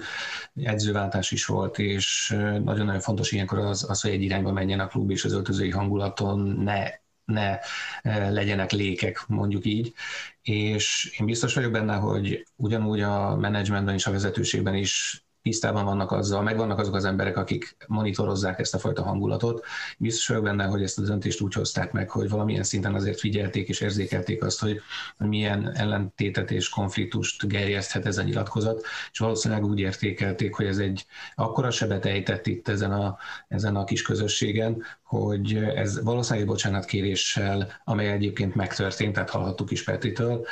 edzőváltás 0.55 1.31
is 1.31 1.45
volt, 1.45 1.79
és 1.79 2.35
nagyon-nagyon 2.63 2.99
fontos 2.99 3.31
ilyenkor 3.31 3.59
az, 3.59 3.89
az, 3.89 4.01
hogy 4.01 4.11
egy 4.11 4.21
irányba 4.21 4.51
menjen 4.51 4.79
a 4.79 4.87
klub, 4.87 5.11
és 5.11 5.25
az 5.25 5.33
öltözői 5.33 5.69
hangulaton 5.69 6.39
ne 6.39 6.89
ne 7.25 7.59
legyenek 8.29 8.71
lékek, 8.71 9.23
mondjuk 9.27 9.65
így. 9.65 9.93
És 10.41 11.15
én 11.19 11.25
biztos 11.25 11.53
vagyok 11.53 11.71
benne, 11.71 11.95
hogy 11.95 12.47
ugyanúgy 12.55 13.01
a 13.01 13.35
menedzsmentben 13.35 13.93
és 13.93 14.05
a 14.05 14.11
vezetőségben 14.11 14.75
is 14.75 15.24
tisztában 15.45 15.85
vannak 15.85 16.11
azzal, 16.11 16.41
meg 16.41 16.57
vannak 16.57 16.79
azok 16.79 16.95
az 16.95 17.05
emberek, 17.05 17.37
akik 17.37 17.75
monitorozzák 17.87 18.59
ezt 18.59 18.73
a 18.73 18.77
fajta 18.77 19.03
hangulatot. 19.03 19.65
Biztos 19.97 20.27
vagyok 20.27 20.43
benne, 20.43 20.65
hogy 20.65 20.83
ezt 20.83 20.99
a 20.99 21.01
döntést 21.01 21.41
úgy 21.41 21.53
hozták 21.53 21.91
meg, 21.91 22.09
hogy 22.09 22.29
valamilyen 22.29 22.63
szinten 22.63 22.93
azért 22.93 23.19
figyelték 23.19 23.67
és 23.67 23.81
érzékelték 23.81 24.43
azt, 24.43 24.59
hogy 24.59 24.81
milyen 25.17 25.71
ellentétet 25.75 26.51
és 26.51 26.69
konfliktust 26.69 27.47
gerjeszthet 27.47 28.05
ez 28.05 28.17
a 28.17 28.23
nyilatkozat, 28.23 28.85
és 29.11 29.19
valószínűleg 29.19 29.65
úgy 29.65 29.79
értékelték, 29.79 30.55
hogy 30.55 30.65
ez 30.65 30.77
egy 30.77 31.05
akkora 31.35 31.71
sebet 31.71 32.05
ejtett 32.05 32.47
itt 32.47 32.67
ezen 32.67 32.91
a, 32.91 33.17
ezen 33.47 33.75
a 33.75 33.83
kis 33.83 34.01
közösségen, 34.01 34.83
hogy 35.03 35.55
ez 35.55 36.03
valószínűleg 36.03 36.47
bocsánatkéréssel, 36.47 37.81
amely 37.83 38.11
egyébként 38.11 38.55
megtörtént, 38.55 39.13
tehát 39.13 39.29
hallhattuk 39.29 39.71
is 39.71 39.83
Petritől, 39.83 40.45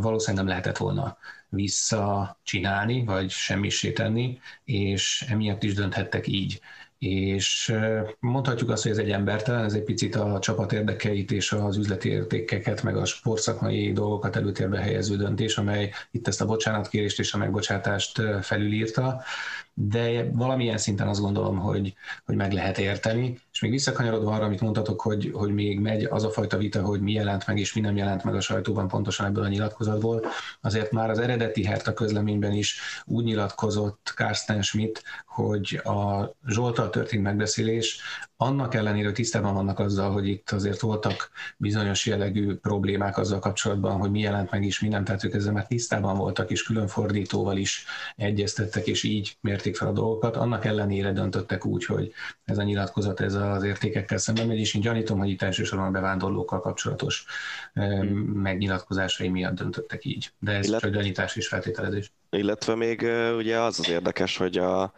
valószínűleg 0.00 0.44
nem 0.44 0.46
lehetett 0.46 0.76
volna 0.76 1.16
visszacsinálni, 1.48 3.04
vagy 3.04 3.30
semmisé 3.30 3.92
tenni, 3.92 4.38
és 4.64 5.24
emiatt 5.28 5.62
is 5.62 5.74
dönthettek 5.74 6.26
így. 6.26 6.60
És 6.98 7.74
mondhatjuk 8.18 8.70
azt, 8.70 8.82
hogy 8.82 8.92
ez 8.92 8.98
egy 8.98 9.10
embertelen, 9.10 9.64
ez 9.64 9.72
egy 9.72 9.82
picit 9.82 10.14
a 10.14 10.38
csapat 10.38 10.72
érdekeit 10.72 11.30
és 11.30 11.52
az 11.52 11.76
üzleti 11.76 12.08
értékeket, 12.08 12.82
meg 12.82 12.96
a 12.96 13.04
sportszakmai 13.04 13.92
dolgokat 13.92 14.36
előtérbe 14.36 14.80
helyező 14.80 15.16
döntés, 15.16 15.58
amely 15.58 15.92
itt 16.10 16.28
ezt 16.28 16.40
a 16.40 16.46
bocsánatkérést 16.46 17.18
és 17.18 17.32
a 17.32 17.38
megbocsátást 17.38 18.22
felülírta 18.42 19.22
de 19.80 20.30
valamilyen 20.32 20.78
szinten 20.78 21.08
azt 21.08 21.20
gondolom, 21.20 21.58
hogy, 21.58 21.94
hogy 22.24 22.36
meg 22.36 22.52
lehet 22.52 22.78
érteni. 22.78 23.38
És 23.52 23.60
még 23.60 23.70
visszakanyarodva 23.70 24.34
arra, 24.34 24.44
amit 24.44 24.60
mondtatok, 24.60 25.00
hogy, 25.00 25.30
hogy 25.34 25.54
még 25.54 25.80
megy 25.80 26.04
az 26.04 26.24
a 26.24 26.30
fajta 26.30 26.56
vita, 26.56 26.82
hogy 26.82 27.00
mi 27.00 27.12
jelent 27.12 27.46
meg 27.46 27.58
és 27.58 27.74
mi 27.74 27.80
nem 27.80 27.96
jelent 27.96 28.24
meg 28.24 28.34
a 28.34 28.40
sajtóban 28.40 28.88
pontosan 28.88 29.26
ebből 29.26 29.44
a 29.44 29.48
nyilatkozatból, 29.48 30.24
azért 30.60 30.92
már 30.92 31.10
az 31.10 31.18
eredeti 31.18 31.64
Herta 31.64 31.92
közleményben 31.92 32.52
is 32.52 32.80
úgy 33.04 33.24
nyilatkozott 33.24 34.12
Carsten 34.16 34.62
Schmidt, 34.62 35.02
hogy 35.26 35.80
a 35.84 36.30
Zsoltal 36.46 36.90
történt 36.90 37.22
megbeszélés 37.22 38.00
annak 38.40 38.74
ellenére, 38.74 39.12
tisztában 39.12 39.54
vannak 39.54 39.78
azzal, 39.78 40.10
hogy 40.12 40.28
itt 40.28 40.50
azért 40.50 40.80
voltak 40.80 41.30
bizonyos 41.56 42.06
jellegű 42.06 42.54
problémák 42.54 43.18
azzal 43.18 43.38
kapcsolatban, 43.38 43.98
hogy 43.98 44.10
mi 44.10 44.20
jelent 44.20 44.50
meg 44.50 44.64
is, 44.64 44.80
mi 44.80 44.88
nem, 44.88 45.04
tehát 45.04 45.24
ők 45.24 45.34
ezzel 45.34 45.52
már 45.52 45.66
tisztában 45.66 46.16
voltak, 46.16 46.50
és 46.50 46.62
külön 46.62 46.86
fordítóval 46.86 47.56
is 47.56 47.84
egyeztettek, 48.16 48.86
és 48.86 49.02
így 49.02 49.36
mérték 49.40 49.67
fel 49.76 49.88
a 49.88 49.92
dolgokat. 49.92 50.36
Annak 50.36 50.64
ellenére 50.64 51.12
döntöttek 51.12 51.66
úgy, 51.66 51.84
hogy 51.84 52.12
ez 52.44 52.58
a 52.58 52.62
nyilatkozat 52.62 53.20
ez 53.20 53.34
az 53.34 53.62
értékekkel 53.62 54.18
szemben 54.18 54.46
megy, 54.46 54.58
és 54.58 54.74
én 54.74 54.82
gyanítom, 54.82 55.18
hogy 55.18 55.28
itt 55.28 55.42
elsősorban 55.42 55.88
a 55.88 55.90
bevándorlókkal 55.90 56.60
kapcsolatos 56.60 57.24
hmm. 57.74 58.08
megnyilatkozásai 58.18 59.28
miatt 59.28 59.54
döntöttek 59.54 60.04
így. 60.04 60.32
De 60.38 60.52
ez 60.52 60.66
Illet... 60.66 60.80
csak 60.80 60.90
gyanítás 60.90 61.36
és 61.36 61.48
feltételezés. 61.48 62.12
Illetve 62.30 62.74
még 62.74 63.06
ugye 63.36 63.60
az 63.60 63.78
az 63.78 63.88
érdekes, 63.88 64.36
hogy 64.36 64.58
a 64.58 64.92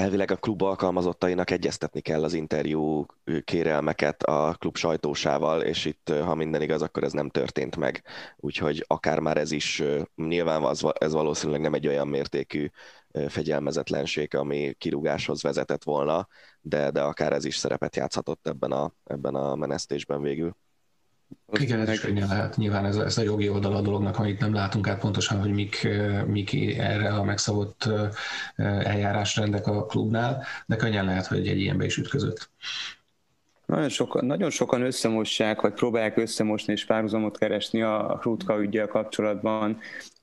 elvileg 0.00 0.30
a 0.30 0.36
klub 0.36 0.62
alkalmazottainak 0.62 1.50
egyeztetni 1.50 2.00
kell 2.00 2.24
az 2.24 2.32
interjú 2.32 3.06
kérelmeket 3.44 4.22
a 4.22 4.56
klub 4.58 4.76
sajtósával, 4.76 5.62
és 5.62 5.84
itt, 5.84 6.12
ha 6.24 6.34
minden 6.34 6.62
igaz, 6.62 6.82
akkor 6.82 7.04
ez 7.04 7.12
nem 7.12 7.28
történt 7.28 7.76
meg. 7.76 8.02
Úgyhogy 8.36 8.84
akár 8.86 9.18
már 9.18 9.36
ez 9.36 9.50
is, 9.50 9.82
nyilván 10.16 10.66
ez 10.98 11.12
valószínűleg 11.12 11.60
nem 11.60 11.74
egy 11.74 11.86
olyan 11.86 12.08
mértékű 12.08 12.70
fegyelmezetlenség, 13.28 14.34
ami 14.34 14.74
kirúgáshoz 14.78 15.42
vezetett 15.42 15.84
volna, 15.84 16.28
de, 16.60 16.90
de 16.90 17.00
akár 17.00 17.32
ez 17.32 17.44
is 17.44 17.56
szerepet 17.56 17.96
játszhatott 17.96 18.46
ebben 18.46 18.72
a, 18.72 18.92
ebben 19.04 19.34
a 19.34 19.54
menesztésben 19.54 20.22
végül. 20.22 20.56
Igen, 21.52 21.80
ez 21.80 21.88
is 21.88 22.00
könnyen 22.00 22.28
lehet. 22.28 22.56
Nyilván 22.56 22.84
ez, 22.84 22.96
ez 22.96 23.18
a 23.18 23.22
jogi 23.22 23.48
oldal 23.48 23.76
a 23.76 23.80
dolognak, 23.80 24.18
amit 24.18 24.40
nem 24.40 24.54
látunk 24.54 24.88
át 24.88 25.00
pontosan, 25.00 25.40
hogy 25.40 25.52
mik, 25.52 25.88
mik 26.26 26.78
erre 26.78 27.14
a 27.14 27.24
megszabott 27.24 27.88
eljárásrendek 28.56 29.66
a 29.66 29.86
klubnál, 29.86 30.44
de 30.66 30.76
könnyen 30.76 31.04
lehet, 31.04 31.26
hogy 31.26 31.48
egy 31.48 31.60
ilyenbe 31.60 31.84
is 31.84 31.96
ütközött. 31.96 32.50
Nagyon 33.66 33.88
sokan, 33.88 34.24
nagyon 34.24 34.50
sokan 34.50 34.82
összemossák, 34.82 35.60
vagy 35.60 35.72
próbálják 35.72 36.16
összemosni 36.16 36.72
és 36.72 36.84
párhuzamot 36.84 37.38
keresni 37.38 37.82
a 37.82 38.18
Hrutka 38.20 38.60
ügyel 38.62 38.86
kapcsolatban. 38.86 39.78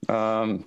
Um, 0.08 0.66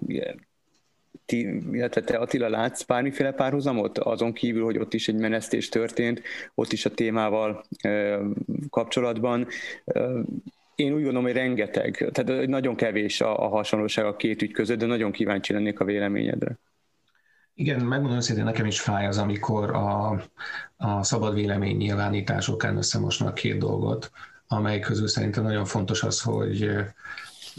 ti, 1.25 1.62
illetve 1.73 2.01
te 2.01 2.16
Attila 2.16 2.49
látsz 2.49 2.83
bármiféle 2.83 3.33
párhuzamot, 3.33 3.99
azon 3.99 4.33
kívül, 4.33 4.64
hogy 4.64 4.79
ott 4.79 4.94
is 4.94 5.09
egy 5.09 5.14
menesztés 5.14 5.68
történt, 5.68 6.23
ott 6.55 6.73
is 6.73 6.85
a 6.85 6.90
témával 6.90 7.64
e, 7.79 8.18
kapcsolatban. 8.70 9.46
Én 10.75 10.92
úgy 10.92 11.03
gondolom, 11.03 11.23
hogy 11.23 11.33
rengeteg, 11.33 12.11
tehát 12.12 12.46
nagyon 12.46 12.77
kevés 12.77 13.20
a, 13.20 13.44
a 13.44 13.49
hasonlóság 13.49 14.05
a 14.05 14.16
két 14.16 14.42
ügy 14.42 14.53
között, 14.53 14.79
de 14.79 14.87
nagyon 14.87 15.12
kíváncsi 15.12 15.53
lennék 15.53 15.81
a 15.81 15.85
véleményedre. 15.85 16.59
Igen, 17.55 17.81
megmondom 17.81 18.16
őszintén, 18.16 18.44
nekem 18.44 18.66
is 18.66 18.81
fáj 18.81 19.07
az, 19.07 19.18
amikor 19.18 19.70
a, 19.70 20.23
a 20.77 21.03
szabad 21.03 21.35
vélemény 21.35 21.77
nyilvánításokán 21.77 22.77
összemosnak 22.77 23.35
két 23.35 23.59
dolgot, 23.59 24.11
amely 24.46 24.79
közül 24.79 25.09
szerintem 25.09 25.42
nagyon 25.42 25.64
fontos 25.64 26.03
az, 26.03 26.20
hogy 26.20 26.70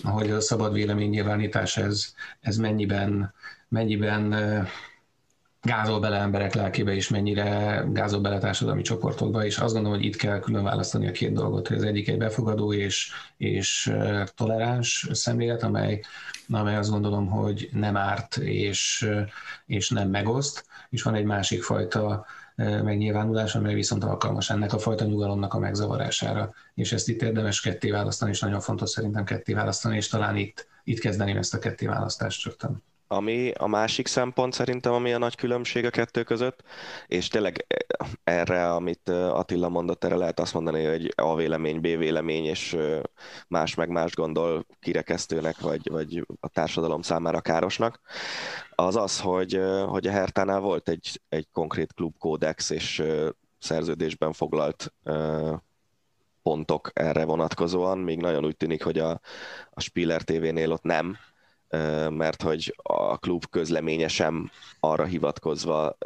hogy 0.03 0.31
a 0.31 0.41
szabad 0.41 0.73
véleménynyilvánítás 0.73 1.77
ez, 1.77 2.13
ez 2.39 2.57
mennyiben, 2.57 3.33
mennyiben 3.67 4.33
gázol 5.61 5.99
bele 5.99 6.17
emberek 6.17 6.53
lelkébe, 6.53 6.93
és 6.93 7.09
mennyire 7.09 7.83
gázol 7.91 8.21
bele 8.21 8.37
társadalmi 8.37 8.81
csoportokba, 8.81 9.45
és 9.45 9.57
azt 9.57 9.73
gondolom, 9.73 9.97
hogy 9.97 10.07
itt 10.07 10.15
kell 10.15 10.39
külön 10.39 10.63
választani 10.63 11.07
a 11.07 11.11
két 11.11 11.33
dolgot, 11.33 11.67
hogy 11.67 11.77
az 11.77 11.83
egyik 11.83 12.07
egy 12.07 12.17
befogadó 12.17 12.73
és, 12.73 13.11
és 13.37 13.93
toleráns 14.35 15.07
szemlélet, 15.11 15.63
amely, 15.63 16.01
amely 16.49 16.75
azt 16.75 16.89
gondolom, 16.89 17.27
hogy 17.27 17.69
nem 17.71 17.97
árt 17.97 18.37
és, 18.37 19.09
és 19.65 19.89
nem 19.89 20.09
megoszt, 20.09 20.65
és 20.89 21.03
van 21.03 21.15
egy 21.15 21.25
másik 21.25 21.63
fajta 21.63 22.25
megnyilvánulás, 22.83 23.55
amely 23.55 23.73
viszont 23.73 24.03
alkalmas 24.03 24.49
ennek 24.49 24.73
a 24.73 24.79
fajta 24.79 25.05
nyugalomnak 25.05 25.53
a 25.53 25.59
megzavarására. 25.59 26.53
És 26.73 26.91
ezt 26.91 27.09
itt 27.09 27.21
érdemes 27.21 27.61
ketté 27.61 27.91
választani, 27.91 28.31
és 28.31 28.39
nagyon 28.39 28.59
fontos 28.59 28.89
szerintem 28.89 29.23
ketté 29.23 29.53
választani, 29.53 29.95
és 29.95 30.07
talán 30.07 30.35
itt, 30.35 30.67
itt 30.83 30.99
kezdeném 30.99 31.37
ezt 31.37 31.53
a 31.53 31.59
ketté 31.59 31.85
választást 31.85 32.45
rögtön 32.45 32.83
ami 33.11 33.51
a 33.51 33.67
másik 33.67 34.07
szempont 34.07 34.53
szerintem, 34.53 34.93
ami 34.93 35.13
a 35.13 35.17
nagy 35.17 35.35
különbség 35.35 35.85
a 35.85 35.89
kettő 35.89 36.23
között, 36.23 36.63
és 37.07 37.27
tényleg 37.27 37.65
erre, 38.23 38.73
amit 38.73 39.09
Attila 39.09 39.69
mondott, 39.69 40.03
erre 40.03 40.15
lehet 40.15 40.39
azt 40.39 40.53
mondani, 40.53 40.85
hogy 40.85 41.13
A 41.15 41.35
vélemény, 41.35 41.79
B 41.79 41.81
vélemény, 41.81 42.45
és 42.45 42.77
más 43.47 43.75
meg 43.75 43.89
más 43.89 44.15
gondol 44.15 44.65
kirekesztőnek, 44.79 45.59
vagy, 45.59 45.89
vagy 45.89 46.25
a 46.39 46.47
társadalom 46.47 47.01
számára 47.01 47.41
károsnak, 47.41 47.99
az 48.75 48.95
az, 48.95 49.19
hogy, 49.19 49.61
hogy 49.87 50.07
a 50.07 50.11
Hertánál 50.11 50.59
volt 50.59 50.89
egy, 50.89 51.21
egy 51.29 51.47
konkrét 51.51 51.93
klubkódex, 51.93 52.69
és 52.69 53.03
szerződésben 53.59 54.33
foglalt 54.33 54.93
pontok 56.43 56.91
erre 56.93 57.25
vonatkozóan, 57.25 57.97
még 57.97 58.19
nagyon 58.19 58.45
úgy 58.45 58.57
tűnik, 58.57 58.83
hogy 58.83 58.99
a, 58.99 59.19
a 59.69 59.81
Spiller 59.81 60.21
TV-nél 60.21 60.71
ott 60.71 60.83
nem, 60.83 61.17
mert 62.09 62.41
hogy 62.41 62.75
a 62.77 63.17
klub 63.17 63.45
közleménye 63.49 64.07
sem 64.07 64.51
arra 64.79 65.03
hivatkozva, 65.03 65.97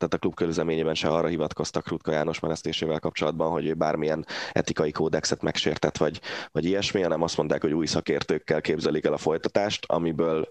tehát 0.00 0.14
a 0.14 0.18
klub 0.18 0.34
közleményében 0.34 0.94
se 0.94 1.08
arra 1.08 1.28
hivatkoztak 1.28 1.88
Rutka 1.88 2.12
János 2.12 2.40
menesztésével 2.40 2.98
kapcsolatban, 2.98 3.50
hogy 3.50 3.66
ő 3.66 3.74
bármilyen 3.74 4.26
etikai 4.52 4.90
kódexet 4.90 5.42
megsértett, 5.42 5.96
vagy, 5.96 6.20
vagy 6.52 6.64
ilyesmi, 6.64 7.02
hanem 7.02 7.22
azt 7.22 7.36
mondták, 7.36 7.62
hogy 7.62 7.72
új 7.72 7.86
szakértőkkel 7.86 8.60
képzelik 8.60 9.04
el 9.04 9.12
a 9.12 9.18
folytatást, 9.18 9.84
amiből 9.86 10.48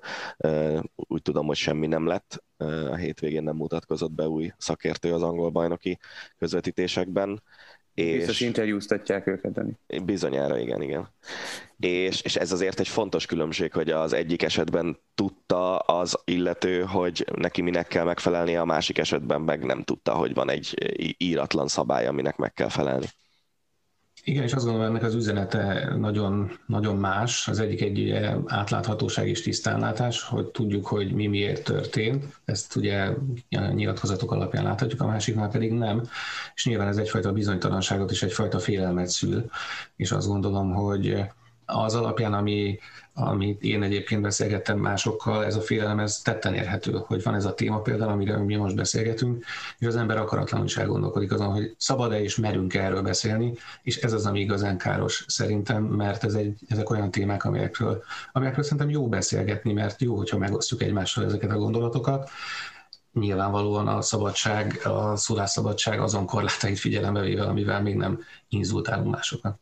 úgy 0.95 1.21
tudom, 1.21 1.45
hogy 1.45 1.55
semmi 1.55 1.87
nem 1.87 2.07
lett. 2.07 2.43
A 2.91 2.95
hétvégén 2.95 3.43
nem 3.43 3.55
mutatkozott 3.55 4.11
be 4.11 4.27
új 4.27 4.51
szakértő 4.57 5.13
az 5.13 5.21
angol 5.21 5.49
bajnoki 5.49 5.99
közvetítésekben 6.37 7.41
és 7.99 8.17
Biztos 8.17 8.39
interjúztatják 8.39 9.27
őket, 9.27 9.51
Dani. 9.51 9.71
Bizonyára, 10.03 10.59
igen, 10.59 10.81
igen. 10.81 11.09
És, 11.79 12.21
és 12.21 12.35
ez 12.35 12.51
azért 12.51 12.79
egy 12.79 12.87
fontos 12.87 13.25
különbség, 13.25 13.73
hogy 13.73 13.89
az 13.89 14.13
egyik 14.13 14.43
esetben 14.43 14.99
tudta 15.15 15.77
az 15.77 16.19
illető, 16.25 16.81
hogy 16.81 17.25
neki 17.35 17.61
minek 17.61 17.87
kell 17.87 18.03
megfelelnie, 18.03 18.61
a 18.61 18.65
másik 18.65 18.97
esetben 18.97 19.41
meg 19.41 19.65
nem 19.65 19.83
tudta, 19.83 20.13
hogy 20.13 20.33
van 20.33 20.49
egy 20.49 20.73
íratlan 21.17 21.67
szabály, 21.67 22.07
aminek 22.07 22.35
meg 22.37 22.53
kell 22.53 22.69
felelni. 22.69 23.05
Igen, 24.29 24.43
és 24.43 24.53
azt 24.53 24.65
gondolom, 24.65 24.89
ennek 24.89 25.03
az 25.03 25.13
üzenete 25.13 25.93
nagyon, 25.97 26.51
nagyon 26.65 26.95
más. 26.95 27.47
Az 27.47 27.59
egyik 27.59 27.81
egy 27.81 27.99
ugye, 27.99 28.35
átláthatóság 28.45 29.27
és 29.27 29.41
tisztánlátás, 29.41 30.23
hogy 30.23 30.45
tudjuk, 30.45 30.87
hogy 30.87 31.13
mi 31.13 31.27
miért 31.27 31.63
történt. 31.63 32.39
Ezt 32.45 32.75
ugye 32.75 33.09
nyilatkozatok 33.49 34.31
alapján 34.31 34.63
láthatjuk, 34.63 35.01
a 35.01 35.05
másiknál 35.05 35.49
pedig 35.49 35.71
nem. 35.71 36.01
És 36.55 36.65
nyilván 36.65 36.87
ez 36.87 36.97
egyfajta 36.97 37.31
bizonytalanságot 37.31 38.11
és 38.11 38.23
egyfajta 38.23 38.59
félelmet 38.59 39.07
szül. 39.07 39.49
És 39.95 40.11
azt 40.11 40.27
gondolom, 40.27 40.73
hogy 40.73 41.23
az 41.65 41.95
alapján, 41.95 42.33
ami, 42.33 42.79
amit 43.19 43.61
én 43.61 43.83
egyébként 43.83 44.21
beszélgettem 44.21 44.77
másokkal, 44.77 45.45
ez 45.45 45.55
a 45.55 45.61
félelem 45.61 45.99
ez 45.99 46.21
tetten 46.21 46.53
érhető, 46.53 46.91
hogy 47.05 47.23
van 47.23 47.35
ez 47.35 47.45
a 47.45 47.53
téma 47.53 47.81
például, 47.81 48.11
amire 48.11 48.37
mi 48.37 48.55
most 48.55 48.75
beszélgetünk, 48.75 49.45
és 49.79 49.87
az 49.87 49.95
ember 49.95 50.17
akaratlanul 50.17 50.65
is 50.65 50.77
elgondolkodik 50.77 51.31
azon, 51.31 51.51
hogy 51.51 51.75
szabad-e 51.77 52.21
és 52.21 52.35
merünk 52.35 52.73
erről 52.73 53.01
beszélni, 53.01 53.53
és 53.83 53.97
ez 53.97 54.13
az, 54.13 54.25
ami 54.25 54.39
igazán 54.39 54.77
káros 54.77 55.25
szerintem, 55.27 55.83
mert 55.83 56.23
ez 56.23 56.33
egy, 56.33 56.59
ezek 56.67 56.89
olyan 56.89 57.11
témák, 57.11 57.43
amelyekről, 57.43 58.03
amelyekről 58.31 58.63
szerintem 58.63 58.89
jó 58.89 59.07
beszélgetni, 59.07 59.73
mert 59.73 60.01
jó, 60.01 60.15
hogyha 60.15 60.37
megosztjuk 60.37 60.81
egymással 60.81 61.25
ezeket 61.25 61.51
a 61.51 61.57
gondolatokat, 61.57 62.29
nyilvánvalóan 63.13 63.87
a 63.87 64.01
szabadság, 64.01 64.79
a 64.83 65.15
szólásszabadság 65.15 65.99
azon 65.99 66.25
korlátait 66.25 66.79
figyelembe 66.79 67.21
véve, 67.21 67.43
amivel 67.43 67.81
még 67.81 67.95
nem 67.95 68.19
inzultálunk 68.47 69.13
másokat. 69.13 69.59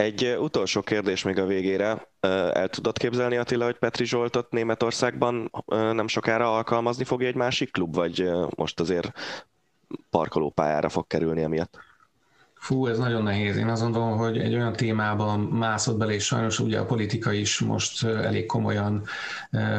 Egy 0.00 0.36
utolsó 0.38 0.80
kérdés 0.80 1.22
még 1.22 1.38
a 1.38 1.46
végére. 1.46 2.10
El 2.52 2.68
tudod 2.68 2.98
képzelni, 2.98 3.36
Attila, 3.36 3.64
hogy 3.64 3.78
Petri 3.78 4.04
Zsoltot 4.04 4.50
Németországban 4.50 5.50
nem 5.66 6.08
sokára 6.08 6.54
alkalmazni 6.54 7.04
fogja 7.04 7.26
egy 7.26 7.34
másik 7.34 7.72
klub, 7.72 7.94
vagy 7.94 8.30
most 8.56 8.80
azért 8.80 9.12
parkolópályára 10.10 10.88
fog 10.88 11.06
kerülni 11.06 11.42
emiatt? 11.42 11.78
Fú, 12.54 12.86
ez 12.86 12.98
nagyon 12.98 13.22
nehéz. 13.22 13.56
Én 13.56 13.68
azt 13.68 13.82
gondolom, 13.82 14.16
hogy 14.16 14.38
egy 14.38 14.54
olyan 14.54 14.72
témában 14.72 15.40
mászott 15.40 15.96
bele, 15.96 16.12
és 16.12 16.24
sajnos 16.24 16.58
ugye 16.58 16.78
a 16.78 16.84
politika 16.84 17.32
is 17.32 17.58
most 17.58 18.04
elég 18.04 18.46
komolyan 18.46 19.02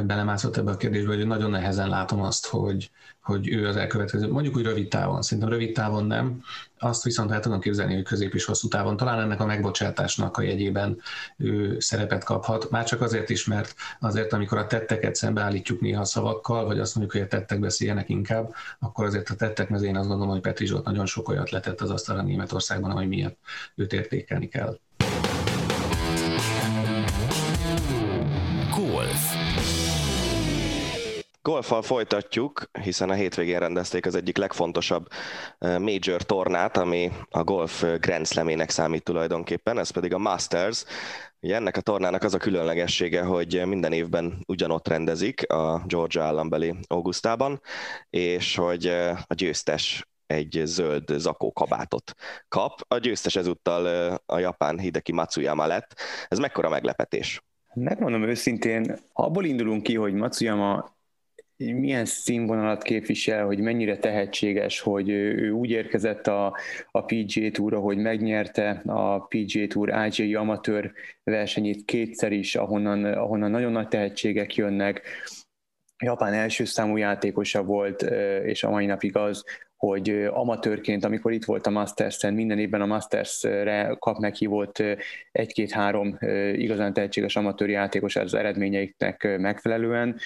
belemászott 0.04 0.58
ebbe 0.58 0.72
a 0.72 0.78
kérdésbe, 0.78 1.16
hogy 1.16 1.28
nagyon 1.28 1.50
nehezen 1.50 1.90
látom 1.90 2.22
azt, 2.22 2.48
hogy, 2.48 2.92
hogy 3.22 3.50
ő 3.50 3.68
az 3.68 3.76
elkövetkező, 3.76 4.32
mondjuk 4.32 4.56
úgy 4.56 4.64
rövid 4.64 4.88
távon, 4.88 5.22
szerintem 5.22 5.54
rövid 5.54 5.74
távon 5.74 6.06
nem, 6.06 6.44
azt 6.84 7.04
viszont 7.04 7.32
el 7.32 7.40
tudom 7.40 7.60
képzelni, 7.60 7.94
hogy 7.94 8.04
közép 8.04 8.34
és 8.34 8.46
hosszú 8.46 8.68
távon 8.68 8.98
talán 8.98 9.20
ennek 9.20 9.40
a 9.40 9.46
megbocsátásnak 9.46 10.38
a 10.38 10.42
jegyében 10.42 11.02
ő 11.38 11.80
szerepet 11.80 12.24
kaphat, 12.24 12.70
már 12.70 12.84
csak 12.84 13.02
azért 13.02 13.30
is, 13.30 13.46
mert 13.46 13.76
azért, 14.00 14.34
amikor 14.34 14.58
a 14.58 14.68
tetteket 14.68 15.16
szembeállítjuk 15.16 15.82
néha 15.82 16.06
szavakkal, 16.06 16.66
vagy 16.66 16.80
azt 16.80 16.96
mondjuk, 16.96 17.18
hogy 17.18 17.28
a 17.28 17.38
tettek 17.38 17.60
beszéljenek 17.60 18.10
inkább, 18.10 18.54
akkor 18.80 19.06
azért 19.06 19.30
a 19.30 19.36
tettek 19.36 19.70
mezén 19.70 19.96
azt 19.96 20.08
gondolom, 20.08 20.34
hogy 20.34 20.42
Petri 20.42 20.66
Zsolt 20.66 20.86
nagyon 20.86 21.06
sok 21.06 21.30
olyat 21.30 21.50
letett 21.50 21.82
az 21.82 21.90
asztalra 21.90 22.22
Németországban, 22.22 22.92
ami 22.92 23.06
miatt 23.06 23.38
őt 23.76 23.94
értékelni 23.94 24.48
kell. 24.48 24.80
Golfal 31.44 31.82
folytatjuk, 31.82 32.64
hiszen 32.82 33.10
a 33.10 33.14
hétvégén 33.14 33.60
rendezték 33.60 34.06
az 34.06 34.16
egyik 34.16 34.38
legfontosabb 34.38 35.08
major 35.60 36.22
tornát, 36.22 36.78
ami 36.78 37.12
a 37.30 37.44
golf 37.44 37.84
Grand 38.00 38.28
Slamének 38.28 38.70
számít 38.70 39.04
tulajdonképpen, 39.04 39.78
ez 39.78 39.90
pedig 39.90 40.14
a 40.14 40.18
Masters. 40.18 40.84
Ugye 41.40 41.56
ennek 41.56 41.78
a 41.78 41.82
tornának 41.82 42.24
az 42.24 42.34
a 42.34 42.38
különlegessége, 42.38 43.24
hogy 43.24 43.62
minden 43.66 43.92
évben 43.92 44.44
ugyanott 44.48 44.88
rendezik 44.88 45.52
a 45.52 45.84
Georgia 45.88 46.24
állambeli 46.24 46.76
Augustában, 46.88 47.62
és 48.10 48.56
hogy 48.56 48.86
a 49.28 49.34
győztes 49.34 50.08
egy 50.26 50.62
zöld 50.64 51.04
zakó 51.18 51.52
kabátot 51.52 52.14
kap. 52.48 52.80
A 52.88 52.98
győztes 52.98 53.36
ezúttal 53.36 54.16
a 54.26 54.40
japán 54.40 54.80
Hideki 54.80 55.12
Matsuyama 55.12 55.66
lett. 55.66 56.00
Ez 56.28 56.40
mekkora 56.40 56.70
meglepetés? 56.70 57.42
Megmondom 57.74 58.24
őszintén, 58.24 59.00
abból 59.14 59.46
indulunk 59.46 59.84
ki, 59.84 59.96
hogy 59.96 60.14
Matsuyama 60.14 61.00
milyen 61.70 62.06
színvonalat 62.06 62.84
képvisel, 62.84 63.46
hogy 63.46 63.60
mennyire 63.60 63.98
tehetséges, 63.98 64.80
hogy 64.80 65.10
ő 65.10 65.52
úgy 65.52 65.70
érkezett 65.70 66.28
a, 66.28 66.58
a 66.92 67.06
PGA 67.06 67.52
Tour, 67.52 67.74
hogy 67.74 67.98
megnyerte 67.98 68.82
a 68.86 69.20
PGA 69.20 69.68
Tour 69.68 69.94
IGA 70.12 70.40
amatőr 70.40 70.92
versenyét 71.24 71.86
kétszer 71.86 72.32
is, 72.32 72.56
ahonnan, 72.56 73.06
ahonnan 73.06 73.52
nagyon 73.52 73.72
nagy 73.72 73.88
tehetségek 73.88 74.56
jönnek. 74.56 75.02
Japán 76.04 76.34
első 76.34 76.66
számú 76.66 76.98
játékosa 76.98 77.64
volt, 77.64 78.02
és 78.44 78.64
a 78.64 78.70
mai 78.70 78.86
napig 78.86 79.16
az, 79.16 79.44
hogy 79.76 80.10
amatőrként, 80.32 81.06
amikor 81.06 81.32
itt 81.32 81.46
volt 81.46 81.68
a 81.68 81.70
Masters-en, 81.70 82.34
minden 82.34 82.60
évben 82.60 82.82
a 82.82 82.86
Masters-re 82.86 83.96
kap 84.00 84.18
meghívott 84.18 84.84
egy-két-három 85.32 86.18
igazán 86.54 86.94
tehetséges 86.94 87.36
amatőr 87.36 87.70
játékos 87.70 88.16
az 88.16 88.34
eredményeiknek 88.34 89.38
megfelelően 89.40 90.20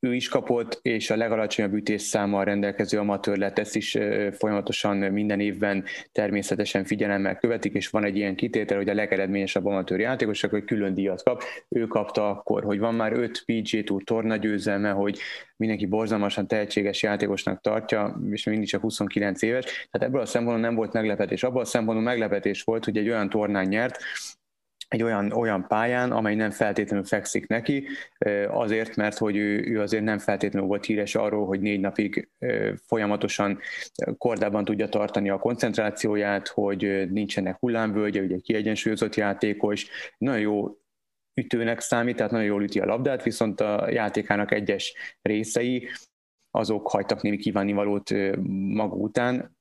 ő 0.00 0.14
is 0.14 0.28
kapott, 0.28 0.78
és 0.82 1.10
a 1.10 1.16
legalacsonyabb 1.16 1.74
ütésszámmal 1.74 2.44
rendelkező 2.44 2.98
amatőr 2.98 3.36
lett, 3.36 3.58
ezt 3.58 3.76
is 3.76 3.98
folyamatosan 4.32 4.96
minden 4.96 5.40
évben 5.40 5.84
természetesen 6.12 6.84
figyelemmel 6.84 7.36
követik, 7.36 7.74
és 7.74 7.88
van 7.88 8.04
egy 8.04 8.16
ilyen 8.16 8.34
kitétel, 8.34 8.76
hogy 8.76 8.88
a 8.88 8.94
legeredményesebb 8.94 9.66
amatőr 9.66 10.00
játékos, 10.00 10.44
akkor 10.44 10.64
külön 10.64 10.94
díjat 10.94 11.22
kap. 11.22 11.42
Ő 11.68 11.86
kapta 11.86 12.30
akkor, 12.30 12.64
hogy 12.64 12.78
van 12.78 12.94
már 12.94 13.12
5 13.12 13.42
PG 13.46 13.84
Tour 13.84 14.02
torna 14.02 14.36
győzelme, 14.36 14.90
hogy 14.90 15.18
mindenki 15.56 15.86
borzalmasan 15.86 16.46
tehetséges 16.46 17.02
játékosnak 17.02 17.60
tartja, 17.60 18.20
és 18.30 18.44
mindig 18.44 18.68
csak 18.68 18.80
29 18.80 19.42
éves. 19.42 19.64
Tehát 19.64 20.08
ebből 20.08 20.20
a 20.20 20.26
szempontból 20.26 20.66
nem 20.66 20.74
volt 20.74 20.92
meglepetés. 20.92 21.42
Abból 21.42 21.60
a 21.60 21.64
szempontból 21.64 22.04
meglepetés 22.04 22.62
volt, 22.62 22.84
hogy 22.84 22.96
egy 22.96 23.08
olyan 23.08 23.28
tornán 23.28 23.66
nyert, 23.66 23.98
egy 24.90 25.02
olyan, 25.02 25.32
olyan 25.32 25.66
pályán, 25.68 26.12
amely 26.12 26.34
nem 26.34 26.50
feltétlenül 26.50 27.04
fekszik 27.04 27.46
neki, 27.46 27.86
azért, 28.48 28.96
mert 28.96 29.18
hogy 29.18 29.36
ő, 29.36 29.64
ő 29.66 29.80
azért 29.80 30.04
nem 30.04 30.18
feltétlenül 30.18 30.68
volt 30.68 30.84
híres 30.84 31.14
arról, 31.14 31.46
hogy 31.46 31.60
négy 31.60 31.80
napig 31.80 32.28
folyamatosan 32.86 33.58
kordában 34.18 34.64
tudja 34.64 34.88
tartani 34.88 35.28
a 35.28 35.38
koncentrációját, 35.38 36.48
hogy 36.48 37.10
nincsenek 37.10 37.56
hullámvölgye, 37.58 38.20
ugye 38.20 38.38
kiegyensúlyozott 38.38 39.14
játékos, 39.14 39.86
nagyon 40.18 40.40
jó 40.40 40.78
ütőnek 41.34 41.80
számít, 41.80 42.16
tehát 42.16 42.32
nagyon 42.32 42.46
jól 42.46 42.62
üti 42.62 42.80
a 42.80 42.86
labdát, 42.86 43.22
viszont 43.22 43.60
a 43.60 43.90
játékának 43.90 44.52
egyes 44.52 44.94
részei 45.22 45.88
azok 46.50 46.90
hagytak 46.90 47.22
némi 47.22 47.36
kívánivalót 47.36 48.10
maga 48.74 48.94
után 48.94 49.58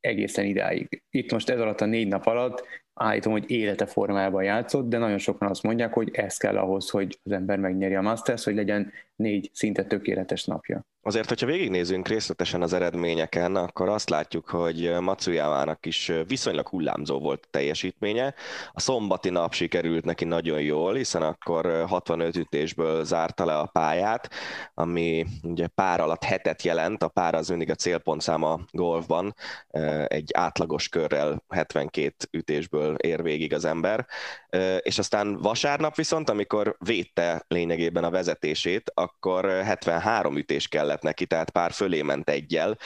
egészen 0.00 0.44
idáig. 0.44 1.02
Itt 1.10 1.32
most 1.32 1.50
ez 1.50 1.60
alatt 1.60 1.80
a 1.80 1.86
négy 1.86 2.08
nap 2.08 2.26
alatt 2.26 2.84
állítom, 2.96 3.32
hogy 3.32 3.50
élete 3.50 3.86
formában 3.86 4.42
játszott, 4.42 4.88
de 4.88 4.98
nagyon 4.98 5.18
sokan 5.18 5.48
azt 5.48 5.62
mondják, 5.62 5.92
hogy 5.92 6.10
ez 6.12 6.36
kell 6.36 6.56
ahhoz, 6.58 6.90
hogy 6.90 7.18
az 7.24 7.32
ember 7.32 7.58
megnyeri 7.58 7.94
a 7.94 8.00
Masters, 8.00 8.44
hogy 8.44 8.54
legyen 8.54 8.92
négy 9.16 9.50
szinte 9.52 9.84
tökéletes 9.84 10.44
napja. 10.44 10.86
Azért, 11.02 11.28
hogyha 11.28 11.46
végignézünk 11.46 12.08
részletesen 12.08 12.62
az 12.62 12.72
eredményeken, 12.72 13.56
akkor 13.56 13.88
azt 13.88 14.10
látjuk, 14.10 14.48
hogy 14.48 15.00
Matsuyamának 15.00 15.86
is 15.86 16.12
viszonylag 16.26 16.68
hullámzó 16.68 17.18
volt 17.18 17.44
a 17.44 17.48
teljesítménye. 17.50 18.34
A 18.72 18.80
szombati 18.80 19.30
nap 19.30 19.52
sikerült 19.52 20.04
neki 20.04 20.24
nagyon 20.24 20.60
jól, 20.60 20.94
hiszen 20.94 21.22
akkor 21.22 21.84
65 21.88 22.36
ütésből 22.36 23.04
zárta 23.04 23.44
le 23.44 23.58
a 23.58 23.66
pályát, 23.66 24.30
ami 24.74 25.26
ugye 25.42 25.66
pár 25.66 26.00
alatt 26.00 26.24
hetet 26.24 26.62
jelent, 26.62 27.02
a 27.02 27.08
pár 27.08 27.34
az 27.34 27.48
mindig 27.48 27.70
a 27.70 27.74
célpontszám 27.74 28.42
a 28.42 28.60
golfban, 28.70 29.34
egy 30.06 30.30
átlagos 30.34 30.88
körrel 30.88 31.44
72 31.48 32.14
ütésből 32.30 32.94
ér 32.94 33.22
végig 33.22 33.54
az 33.54 33.64
ember. 33.64 34.06
És 34.78 34.98
aztán 34.98 35.36
vasárnap 35.36 35.94
viszont, 35.94 36.30
amikor 36.30 36.76
védte 36.78 37.44
lényegében 37.48 38.04
a 38.04 38.10
vezetését, 38.10 38.92
akkor 39.06 39.44
73 39.44 40.36
ütés 40.36 40.68
kellett 40.68 41.02
neki, 41.02 41.26
tehát 41.26 41.50
pár 41.50 41.72
fölé 41.72 42.02
ment 42.02 42.30
egyel. 42.30 42.76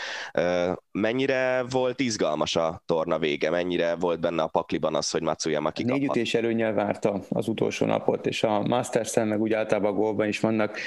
Mennyire 0.92 1.64
volt 1.70 2.00
izgalmas 2.00 2.56
a 2.56 2.82
torna 2.86 3.18
vége? 3.18 3.50
Mennyire 3.50 3.94
volt 3.94 4.20
benne 4.20 4.42
a 4.42 4.46
pakliban 4.46 4.94
az, 4.94 5.10
hogy 5.10 5.22
Matsuyama 5.22 5.70
kikaphat? 5.70 6.00
Négy 6.00 6.08
ütés 6.08 6.34
előnyel 6.34 6.72
várta 6.72 7.20
az 7.28 7.48
utolsó 7.48 7.86
napot, 7.86 8.26
és 8.26 8.42
a 8.42 8.60
Masters-en 8.60 9.28
meg 9.28 9.40
úgy 9.40 9.52
általában 9.52 9.90
a 9.90 9.94
gólban 9.94 10.28
is 10.28 10.40
vannak 10.40 10.78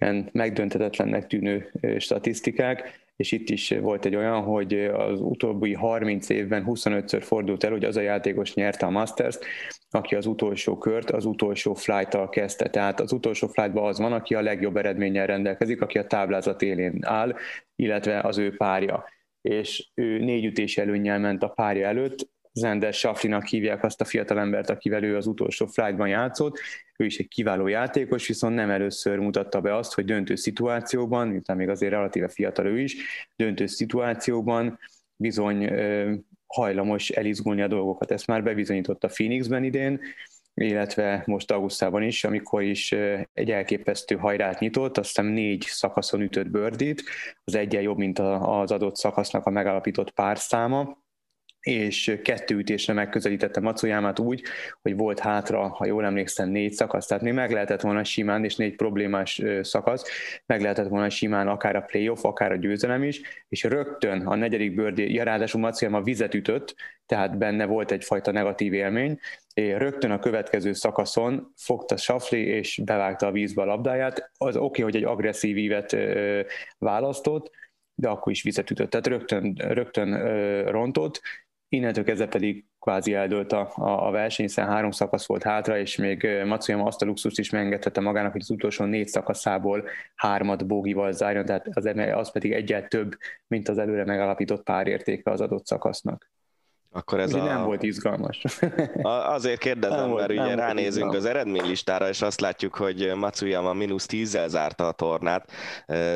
olyan 0.00 0.28
megdöntetetlennek 0.32 1.26
tűnő 1.26 1.72
statisztikák, 1.98 3.07
és 3.18 3.32
itt 3.32 3.48
is 3.48 3.70
volt 3.80 4.04
egy 4.04 4.16
olyan, 4.16 4.42
hogy 4.42 4.74
az 4.84 5.20
utóbbi 5.20 5.74
30 5.74 6.28
évben 6.28 6.64
25-ször 6.66 7.22
fordult 7.24 7.64
el, 7.64 7.70
hogy 7.70 7.84
az 7.84 7.96
a 7.96 8.00
játékos 8.00 8.54
nyerte 8.54 8.86
a 8.86 8.90
Masters-t, 8.90 9.44
aki 9.90 10.14
az 10.14 10.26
utolsó 10.26 10.78
kört 10.78 11.10
az 11.10 11.24
utolsó 11.24 11.74
flight 11.74 12.28
kezdte. 12.30 12.70
Tehát 12.70 13.00
az 13.00 13.12
utolsó 13.12 13.46
flightban 13.46 13.84
az 13.84 13.98
van, 13.98 14.12
aki 14.12 14.34
a 14.34 14.40
legjobb 14.40 14.76
eredménnyel 14.76 15.26
rendelkezik, 15.26 15.80
aki 15.82 15.98
a 15.98 16.06
táblázat 16.06 16.62
élén 16.62 16.98
áll, 17.00 17.34
illetve 17.76 18.20
az 18.20 18.38
ő 18.38 18.56
párja. 18.56 19.04
És 19.40 19.90
ő 19.94 20.18
négy 20.18 20.44
ütés 20.44 20.78
előnnyel 20.78 21.18
ment 21.18 21.42
a 21.42 21.48
párja 21.48 21.86
előtt, 21.86 22.30
Zender 22.58 22.92
Saflinak 22.92 23.46
hívják 23.46 23.84
azt 23.84 24.00
a 24.00 24.04
fiatalembert, 24.04 24.70
akivel 24.70 25.02
ő 25.02 25.16
az 25.16 25.26
utolsó 25.26 25.66
flightban 25.66 26.08
játszott. 26.08 26.58
Ő 26.96 27.04
is 27.04 27.18
egy 27.18 27.28
kiváló 27.28 27.66
játékos, 27.66 28.26
viszont 28.26 28.54
nem 28.54 28.70
először 28.70 29.18
mutatta 29.18 29.60
be 29.60 29.76
azt, 29.76 29.94
hogy 29.94 30.04
döntő 30.04 30.34
szituációban, 30.34 31.28
miután 31.28 31.56
még 31.56 31.68
azért 31.68 31.92
relatíve 31.92 32.28
fiatal 32.28 32.66
ő 32.66 32.80
is, 32.80 32.96
döntő 33.36 33.66
szituációban 33.66 34.78
bizony 35.16 35.70
hajlamos 36.46 37.10
elizgulni 37.10 37.62
a 37.62 37.68
dolgokat. 37.68 38.10
Ezt 38.10 38.26
már 38.26 38.42
bebizonyította 38.42 39.08
Phoenixben 39.08 39.64
idén, 39.64 40.00
illetve 40.54 41.22
most 41.26 41.50
augusztában 41.50 42.02
is, 42.02 42.24
amikor 42.24 42.62
is 42.62 42.92
egy 43.32 43.50
elképesztő 43.50 44.14
hajrát 44.16 44.58
nyitott, 44.58 44.98
azt 44.98 45.08
hiszem 45.08 45.26
négy 45.26 45.62
szakaszon 45.62 46.20
ütött 46.20 46.48
bőrdít, 46.48 47.02
az 47.44 47.54
egyen 47.54 47.82
jobb, 47.82 47.98
mint 47.98 48.18
az 48.18 48.70
adott 48.70 48.96
szakasznak 48.96 49.46
a 49.46 49.50
megalapított 49.50 50.10
párszáma, 50.10 51.06
és 51.60 52.18
kettő 52.24 52.56
ütésre 52.56 52.92
megközelítette 52.92 53.60
Matsuyamát 53.60 54.18
úgy, 54.18 54.42
hogy 54.82 54.96
volt 54.96 55.18
hátra, 55.18 55.68
ha 55.68 55.86
jól 55.86 56.04
emlékszem, 56.04 56.48
négy 56.48 56.72
szakasz, 56.72 57.06
tehát 57.06 57.22
még 57.22 57.32
meg 57.32 57.50
lehetett 57.50 57.80
volna 57.80 58.04
simán, 58.04 58.44
és 58.44 58.56
négy 58.56 58.76
problémás 58.76 59.42
szakasz, 59.62 60.04
meg 60.46 60.60
lehetett 60.60 60.88
volna 60.88 61.10
simán 61.10 61.48
akár 61.48 61.76
a 61.76 61.80
playoff, 61.80 62.24
akár 62.24 62.52
a 62.52 62.56
győzelem 62.56 63.02
is, 63.02 63.20
és 63.48 63.62
rögtön 63.62 64.26
a 64.26 64.34
negyedik 64.34 64.74
bőrdi, 64.74 65.14
ja, 65.14 65.24
ráadásul 65.24 65.60
Matsuyama 65.60 66.02
vizet 66.02 66.34
ütött, 66.34 66.74
tehát 67.06 67.38
benne 67.38 67.64
volt 67.64 67.90
egyfajta 67.90 68.30
negatív 68.30 68.72
élmény, 68.72 69.18
és 69.54 69.74
rögtön 69.76 70.10
a 70.10 70.18
következő 70.18 70.72
szakaszon 70.72 71.52
fogta 71.56 71.96
Safli 71.96 72.46
és 72.46 72.80
bevágta 72.84 73.26
a 73.26 73.32
vízbe 73.32 73.62
a 73.62 73.64
labdáját. 73.64 74.30
Az 74.36 74.56
oké, 74.56 74.64
okay, 74.64 74.82
hogy 74.82 74.96
egy 74.96 75.04
agresszív 75.04 75.56
ívet 75.56 75.96
választott, 76.78 77.50
de 77.94 78.08
akkor 78.08 78.32
is 78.32 78.42
vizet 78.42 78.70
ütött, 78.70 78.90
tehát 78.90 79.06
rögtön, 79.06 79.54
rögtön 79.54 80.18
rontott, 80.70 81.20
innentől 81.68 82.04
kezdve 82.04 82.26
pedig 82.26 82.64
kvázi 82.80 83.14
eldőlt 83.14 83.52
a, 83.52 83.72
a 84.06 84.10
verseny, 84.10 84.46
hiszen 84.46 84.66
három 84.66 84.90
szakasz 84.90 85.26
volt 85.26 85.42
hátra, 85.42 85.78
és 85.78 85.96
még 85.96 86.28
Matsuyama 86.44 86.84
azt 86.84 87.02
a 87.02 87.04
luxust 87.04 87.38
is 87.38 87.50
megengedhette 87.50 88.00
magának, 88.00 88.32
hogy 88.32 88.40
az 88.40 88.50
utolsó 88.50 88.84
négy 88.84 89.08
szakaszából 89.08 89.88
hármat 90.14 90.66
bógival 90.66 91.12
zárjon, 91.12 91.44
tehát 91.44 91.68
az, 91.72 91.90
az 92.12 92.32
pedig 92.32 92.52
egyet 92.52 92.88
több, 92.88 93.16
mint 93.46 93.68
az 93.68 93.78
előre 93.78 94.04
megalapított 94.04 94.62
párértéke 94.62 95.30
az 95.30 95.40
adott 95.40 95.66
szakasznak. 95.66 96.30
Akkor 96.98 97.20
ez 97.20 97.34
a... 97.34 97.44
nem 97.44 97.64
volt 97.64 97.82
izgalmas. 97.82 98.44
Azért 99.02 99.58
kérdezem, 99.58 99.98
nem 99.98 100.10
mert 100.10 100.30
ugye 100.30 100.54
ránézünk 100.54 101.12
az 101.12 101.24
eredménylistára, 101.24 102.08
és 102.08 102.22
azt 102.22 102.40
látjuk, 102.40 102.74
hogy 102.74 103.12
Matsuyama 103.16 103.72
mínusz 103.72 104.06
10 104.06 104.38
zárta 104.46 104.86
a 104.86 104.92
tornát, 104.92 105.50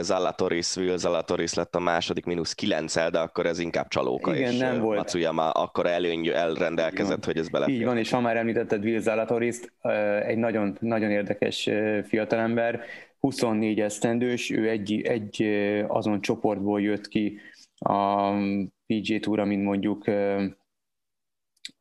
Zalatoris, 0.00 0.76
Will 0.76 0.96
Zalatoris 0.96 1.54
lett 1.54 1.74
a 1.74 1.80
második 1.80 2.24
mínusz 2.24 2.52
9 2.52 3.10
de 3.10 3.18
akkor 3.18 3.46
ez 3.46 3.58
inkább 3.58 3.88
csalóka, 3.88 4.34
Igen, 4.34 4.52
és 4.52 4.58
nem 4.58 4.80
volt. 4.80 4.98
Matsuyama 4.98 5.50
akkor 5.50 5.86
előny 5.86 6.26
elrendelkezett, 6.26 7.24
hogy 7.24 7.38
ez 7.38 7.48
belefér. 7.48 7.74
Így 7.74 7.84
van, 7.84 7.98
és 7.98 8.10
ha 8.10 8.20
már 8.20 8.36
említetted 8.36 8.84
Will 8.84 9.00
Zalatoris, 9.00 9.56
egy 10.26 10.38
nagyon, 10.38 10.76
nagyon 10.80 11.10
érdekes 11.10 11.70
fiatalember, 12.04 12.80
24 13.20 13.80
esztendős, 13.80 14.50
ő 14.50 14.68
egy, 14.68 15.00
egy 15.00 15.42
azon 15.88 16.20
csoportból 16.20 16.80
jött 16.80 17.08
ki 17.08 17.38
a 17.78 18.30
PG 18.86 19.20
Tour, 19.20 19.44
mint 19.44 19.64
mondjuk 19.64 20.04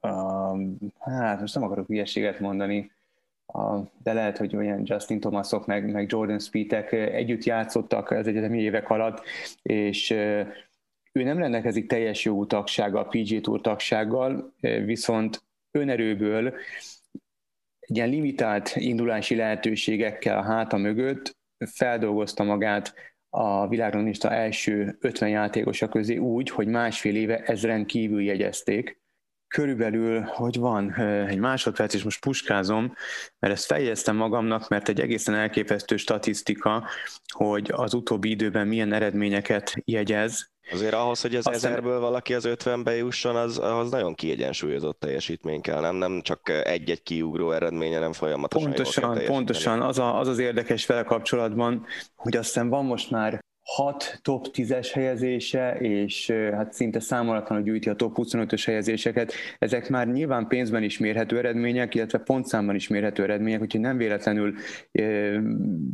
uh, 0.01 0.61
hát 0.99 1.39
most 1.39 1.53
nem 1.55 1.63
akarok 1.63 1.87
hülyeséget 1.87 2.39
mondani, 2.39 2.91
uh, 3.45 3.87
de 4.03 4.13
lehet, 4.13 4.37
hogy 4.37 4.55
olyan 4.55 4.81
Justin 4.83 5.19
Thomasok, 5.19 5.65
meg, 5.65 5.91
meg 5.91 6.11
Jordan 6.11 6.39
Speedek 6.39 6.91
együtt 6.91 7.43
játszottak 7.43 8.11
az 8.11 8.27
egyetemi 8.27 8.61
évek 8.61 8.89
alatt, 8.89 9.23
és 9.61 10.09
uh, 10.09 10.47
ő 11.11 11.23
nem 11.23 11.37
rendelkezik 11.37 11.87
teljes 11.87 12.25
jogú 12.25 12.45
tagsággal, 12.45 13.07
PG 13.07 13.41
Tour 13.41 13.61
tagsággal, 13.61 14.53
viszont 14.61 15.43
önerőből 15.71 16.53
egy 17.79 17.97
ilyen 17.97 18.09
limitált 18.09 18.75
indulási 18.75 19.35
lehetőségekkel 19.35 20.37
a 20.37 20.43
háta 20.43 20.77
mögött 20.77 21.37
feldolgozta 21.57 22.43
magát 22.43 22.93
a 23.29 23.67
világranglista 23.67 24.31
első 24.31 24.97
50 24.99 25.29
játékosa 25.29 25.87
közé 25.89 26.17
úgy, 26.17 26.49
hogy 26.49 26.67
másfél 26.67 27.15
éve 27.15 27.37
ezren 27.37 27.85
kívül 27.85 28.21
jegyezték, 28.21 29.00
körülbelül, 29.51 30.21
hogy 30.21 30.57
van 30.57 30.93
egy 31.27 31.39
másodperc, 31.39 31.93
és 31.93 32.03
most 32.03 32.21
puskázom, 32.21 32.93
mert 33.39 33.53
ezt 33.53 33.65
fejeztem 33.65 34.15
magamnak, 34.15 34.67
mert 34.67 34.89
egy 34.89 34.99
egészen 34.99 35.35
elképesztő 35.35 35.97
statisztika, 35.97 36.87
hogy 37.33 37.71
az 37.75 37.93
utóbbi 37.93 38.29
időben 38.29 38.67
milyen 38.67 38.93
eredményeket 38.93 39.73
jegyez. 39.85 40.49
Azért 40.71 40.93
ahhoz, 40.93 41.21
hogy 41.21 41.35
az 41.35 41.47
Aztán... 41.47 41.71
ezerből 41.71 41.99
valaki 41.99 42.33
az 42.33 42.47
50-be 42.47 42.95
jusson, 42.95 43.35
az, 43.35 43.59
az 43.59 43.89
nagyon 43.91 44.15
kiegyensúlyozott 44.15 44.99
teljesítmény 44.99 45.61
kell, 45.61 45.81
nem, 45.81 45.95
nem 45.95 46.21
csak 46.21 46.49
egy-egy 46.49 47.03
kiugró 47.03 47.51
eredménye, 47.51 47.99
nem 47.99 48.13
folyamatosan 48.13 48.73
Pontosan, 48.73 49.25
pontosan. 49.25 49.81
Az, 49.81 49.99
a, 49.99 50.19
az 50.19 50.27
az 50.27 50.39
érdekes 50.39 50.85
vele 50.85 51.03
kapcsolatban, 51.03 51.85
hogy 52.15 52.37
aztán 52.37 52.69
van 52.69 52.85
most 52.85 53.11
már 53.11 53.39
hat 53.75 54.19
top 54.21 54.47
10-es 54.53 54.89
helyezése, 54.93 55.73
és 55.79 56.31
hát 56.31 56.73
szinte 56.73 56.99
számolatlanul 56.99 57.63
gyűjti 57.63 57.89
a 57.89 57.95
top 57.95 58.15
25-ös 58.17 58.63
helyezéseket. 58.65 59.33
Ezek 59.59 59.89
már 59.89 60.07
nyilván 60.07 60.47
pénzben 60.47 60.83
is 60.83 60.97
mérhető 60.97 61.37
eredmények, 61.37 61.95
illetve 61.95 62.17
pontszámban 62.17 62.75
is 62.75 62.87
mérhető 62.87 63.23
eredmények, 63.23 63.61
úgyhogy 63.61 63.81
nem 63.81 63.97
véletlenül 63.97 64.53
e, 64.91 65.03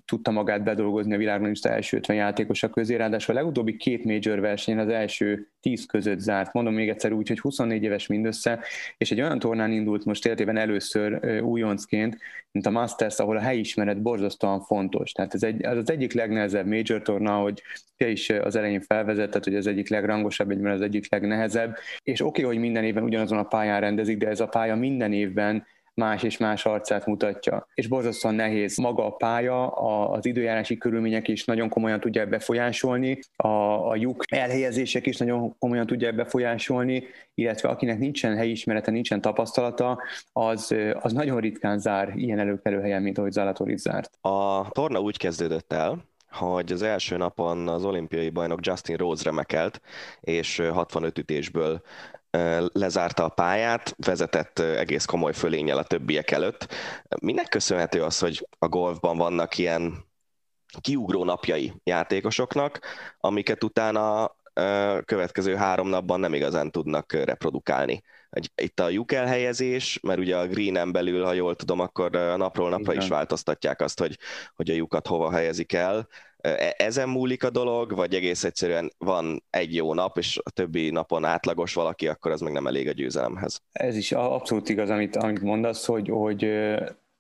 tudta 0.06 0.32
magát 0.32 0.64
bedolgozni 0.64 1.14
a 1.14 1.18
világon 1.18 1.50
is 1.50 1.60
első 1.60 1.98
50 1.98 2.16
játékosak 2.16 2.72
közé, 2.72 2.96
ráadásul 2.96 3.36
a 3.36 3.38
legutóbbi 3.38 3.78
két 3.78 4.04
major 4.04 4.40
versenyen 4.40 4.80
az 4.80 4.90
első 4.90 5.52
10 5.60 5.86
között 5.86 6.20
zárt. 6.20 6.54
Mondom 6.54 6.74
még 6.74 6.90
egyszer 6.90 7.12
úgy, 7.12 7.28
hogy 7.28 7.40
24 7.40 7.84
éves 7.84 8.08
mindössze, 8.08 8.60
és 8.98 9.12
egy 9.12 9.22
olyan 9.22 9.40
tornán 9.40 9.72
indult 9.72 10.06
most 10.06 10.26
életében 10.26 10.58
először 10.58 11.14
e, 11.14 11.44
újoncként, 11.44 12.18
mint 12.58 12.70
a 12.70 12.80
Masters, 12.80 13.20
ahol 13.20 13.38
a 13.38 13.42
helyismeret 13.42 14.02
borzasztóan 14.02 14.62
fontos. 14.62 15.12
Tehát 15.12 15.34
ez 15.34 15.44
egy, 15.44 15.66
az, 15.66 15.78
az 15.78 15.92
egyik 15.92 16.14
legnehezebb 16.14 16.66
major 16.66 17.02
torna, 17.02 17.36
hogy 17.36 17.62
te 17.98 18.10
is 18.10 18.30
az 18.30 18.56
elején 18.56 18.82
felvezetted, 18.82 19.44
hogy 19.44 19.56
az 19.56 19.68
egyik 19.68 19.90
legrangosabb, 19.90 20.52
egyben 20.52 20.72
az 20.72 20.82
egyik 20.82 21.12
legnehezebb, 21.12 21.76
és 22.04 22.22
oké, 22.22 22.42
okay, 22.42 22.54
hogy 22.54 22.64
minden 22.64 22.84
évben 22.84 23.04
ugyanazon 23.04 23.38
a 23.38 23.44
pályán 23.44 23.80
rendezik, 23.80 24.18
de 24.18 24.28
ez 24.28 24.40
a 24.40 24.48
pálya 24.48 24.76
minden 24.76 25.14
évben 25.14 25.66
más 25.98 26.24
és 26.24 26.38
más 26.38 26.66
arcát 26.66 27.06
mutatja. 27.06 27.68
És 27.74 27.88
borzasztóan 27.88 28.36
nehéz 28.36 28.78
maga 28.78 29.06
a 29.06 29.12
pálya, 29.12 29.68
az 30.12 30.26
időjárási 30.26 30.78
körülmények 30.78 31.28
is 31.28 31.46
nagyon 31.46 31.70
komolyan 31.70 32.00
tudják 32.00 32.30
befolyásolni, 32.30 33.20
a, 33.36 33.48
a 33.90 33.96
lyuk 33.96 34.24
elhelyezések 34.32 35.06
is 35.06 35.18
nagyon 35.18 35.58
komolyan 35.60 35.86
tudják 35.86 36.16
befolyásolni, 36.16 37.04
illetve 37.34 37.70
akinek 37.70 38.00
nincsen 38.00 38.36
helyismerete, 38.36 38.92
nincsen 38.92 39.22
tapasztalata, 39.22 40.02
az, 40.32 40.76
az 41.00 41.14
nagyon 41.14 41.40
ritkán 41.40 41.80
zár 41.80 42.14
ilyen 42.16 42.40
előkelő 42.40 42.82
helyen, 42.82 43.02
mint 43.02 43.18
ahogy 43.18 43.32
Zalatoris 43.32 43.80
zárt. 43.80 44.18
A 44.22 44.68
torna 44.72 45.00
úgy 45.00 45.18
kezdődött 45.18 45.74
el, 45.74 46.06
hogy 46.38 46.72
az 46.72 46.82
első 46.82 47.18
napon 47.18 47.68
az 47.68 47.84
olimpiai 47.84 48.30
bajnok 48.30 48.66
Justin 48.66 48.96
Rhodes 48.96 49.24
remekelt, 49.24 49.82
és 50.20 50.64
65 50.74 51.18
ütésből 51.18 51.82
lezárta 52.74 53.24
a 53.24 53.30
pályát, 53.30 53.96
vezetett 53.98 54.60
egész 54.60 55.06
komoly 55.06 55.34
fölényel 55.34 55.78
a 55.78 55.84
többiek 55.84 56.32
előtt. 56.32 56.74
Minek 57.22 57.50
köszönhető 57.50 58.04
az, 58.04 58.20
hogy 58.20 58.48
a 58.60 58.68
golfban 58.68 59.18
vannak 59.18 59.58
ilyen 59.58 60.06
kiugró 60.82 61.24
napjai 61.24 61.74
játékosoknak, 61.84 62.80
amiket 63.20 63.64
utána 63.64 64.36
következő 65.06 65.56
három 65.56 65.88
napban 65.88 66.20
nem 66.20 66.34
igazán 66.34 66.72
tudnak 66.72 67.14
reprodukálni. 67.14 68.04
Itt 68.56 68.80
a 68.80 68.90
lyuk 68.90 69.12
elhelyezés, 69.12 70.00
mert 70.02 70.20
ugye 70.20 70.38
a 70.38 70.48
greenen 70.48 70.92
belül, 70.92 71.24
ha 71.24 71.34
jól 71.34 71.56
tudom, 71.56 71.80
akkor 71.80 72.12
napról 72.38 72.70
napra 72.70 72.92
Igen. 72.92 73.04
is 73.04 73.10
változtatják 73.10 73.82
azt, 73.82 74.00
hogy, 74.00 74.18
hogy 74.56 74.70
a 74.70 74.74
lyukat 74.74 75.08
hova 75.08 75.32
helyezik 75.32 75.74
el. 75.74 76.08
E, 76.56 76.76
ezen 76.78 77.10
múlik 77.10 77.44
a 77.44 77.50
dolog, 77.50 77.96
vagy 77.96 78.14
egész 78.14 78.44
egyszerűen 78.44 78.92
van 78.98 79.44
egy 79.50 79.76
jó 79.76 79.94
nap, 79.94 80.18
és 80.18 80.40
a 80.44 80.50
többi 80.50 80.90
napon 80.90 81.26
átlagos 81.26 81.74
valaki, 81.74 82.08
akkor 82.08 82.32
az 82.32 82.42
meg 82.42 82.54
nem 82.54 82.68
elég 82.68 82.88
a 82.88 82.92
győzelemhez. 82.92 83.62
Ez 83.72 83.96
is 83.96 84.12
abszolút 84.12 84.70
igaz, 84.70 84.90
amit, 84.90 85.16
amit 85.16 85.42
mondasz, 85.42 85.86
hogy, 85.86 86.10
hogy 86.10 86.44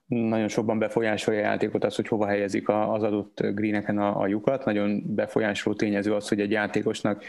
nagyon 0.08 0.48
sokban 0.48 0.80
befolyásolja 0.80 1.40
a 1.40 1.44
játékot 1.44 1.84
az, 1.84 1.96
hogy 1.96 2.08
hova 2.08 2.28
helyezik 2.28 2.70
az 2.70 3.04
adott 3.04 3.42
greeneken 3.42 3.98
a, 3.98 4.22
a 4.22 4.28
lyukat. 4.28 4.66
Nagyon 4.66 5.04
befolyásoló 5.06 5.76
tényező 5.76 6.14
az, 6.14 6.28
hogy 6.28 6.42
egy 6.42 6.52
játékosnak 6.52 7.24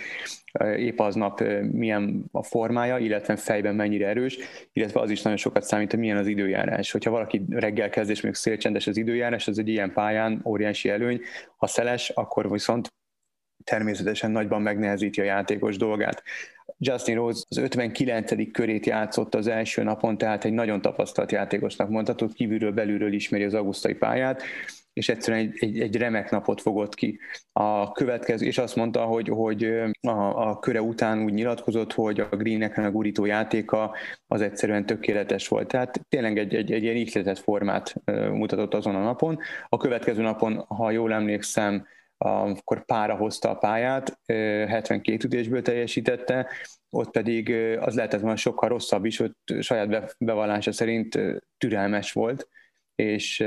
épp 0.76 0.98
aznap 0.98 1.42
milyen 1.72 2.24
a 2.32 2.42
formája, 2.42 2.98
illetve 2.98 3.36
fejben 3.36 3.74
mennyire 3.74 4.08
erős, 4.08 4.38
illetve 4.72 5.00
az 5.00 5.10
is 5.10 5.22
nagyon 5.22 5.38
sokat 5.38 5.62
számít, 5.62 5.90
hogy 5.90 6.00
milyen 6.00 6.16
az 6.16 6.26
időjárás. 6.26 6.90
Hogyha 6.90 7.10
valaki 7.10 7.44
reggel 7.48 7.90
kezd, 7.90 8.10
és 8.10 8.20
még 8.20 8.34
szélcsendes 8.34 8.86
az 8.86 8.96
időjárás, 8.96 9.48
az 9.48 9.58
egy 9.58 9.68
ilyen 9.68 9.92
pályán 9.92 10.40
óriási 10.44 10.88
előny. 10.88 11.20
Ha 11.56 11.66
szeles, 11.66 12.08
akkor 12.08 12.50
viszont 12.50 12.88
természetesen 13.64 14.30
nagyban 14.30 14.62
megnehezíti 14.62 15.20
a 15.20 15.24
játékos 15.24 15.76
dolgát. 15.76 16.22
Justin 16.78 17.14
Rose 17.14 17.44
az 17.48 17.58
59. 17.58 18.52
körét 18.52 18.86
játszott 18.86 19.34
az 19.34 19.46
első 19.46 19.82
napon, 19.82 20.18
tehát 20.18 20.44
egy 20.44 20.52
nagyon 20.52 20.80
tapasztalt 20.80 21.32
játékosnak 21.32 21.88
mondható, 21.88 22.26
kívülről 22.26 22.72
belülről 22.72 23.12
ismeri 23.12 23.44
az 23.44 23.54
augusztai 23.54 23.94
pályát, 23.94 24.42
és 24.92 25.08
egyszerűen 25.08 25.42
egy, 25.42 25.56
egy, 25.60 25.80
egy 25.80 25.96
remek 25.96 26.30
napot 26.30 26.60
fogott 26.60 26.94
ki. 26.94 27.18
A 27.52 27.92
következő, 27.92 28.46
és 28.46 28.58
azt 28.58 28.76
mondta, 28.76 29.04
hogy, 29.04 29.28
hogy 29.28 29.64
a, 30.00 30.48
a 30.48 30.58
köre 30.58 30.82
után 30.82 31.22
úgy 31.24 31.32
nyilatkozott, 31.32 31.92
hogy 31.92 32.20
a 32.20 32.36
Greennek 32.36 32.78
a 32.78 32.90
gurító 32.90 33.24
játéka 33.24 33.94
az 34.26 34.40
egyszerűen 34.40 34.86
tökéletes 34.86 35.48
volt. 35.48 35.68
Tehát 35.68 36.00
tényleg 36.08 36.38
egy, 36.38 36.54
egy, 36.54 36.72
egy 36.72 36.82
ilyen 36.82 36.96
ihletett 36.96 37.38
formát 37.38 37.94
mutatott 38.32 38.74
azon 38.74 38.94
a 38.94 39.02
napon. 39.02 39.38
A 39.68 39.76
következő 39.76 40.22
napon, 40.22 40.64
ha 40.68 40.90
jól 40.90 41.12
emlékszem, 41.12 41.86
akkor 42.18 42.84
pára 42.84 43.16
hozta 43.16 43.50
a 43.50 43.54
pályát, 43.54 44.18
72 44.26 45.24
ütésből 45.24 45.62
teljesítette, 45.62 46.48
ott 46.90 47.10
pedig 47.10 47.50
az 47.80 47.94
lehetett 47.94 48.20
volna 48.20 48.36
sokkal 48.36 48.68
rosszabb 48.68 49.04
is, 49.04 49.16
hogy 49.16 49.32
saját 49.60 50.16
bevallása 50.18 50.72
szerint 50.72 51.18
türelmes 51.58 52.12
volt, 52.12 52.48
és, 52.94 53.44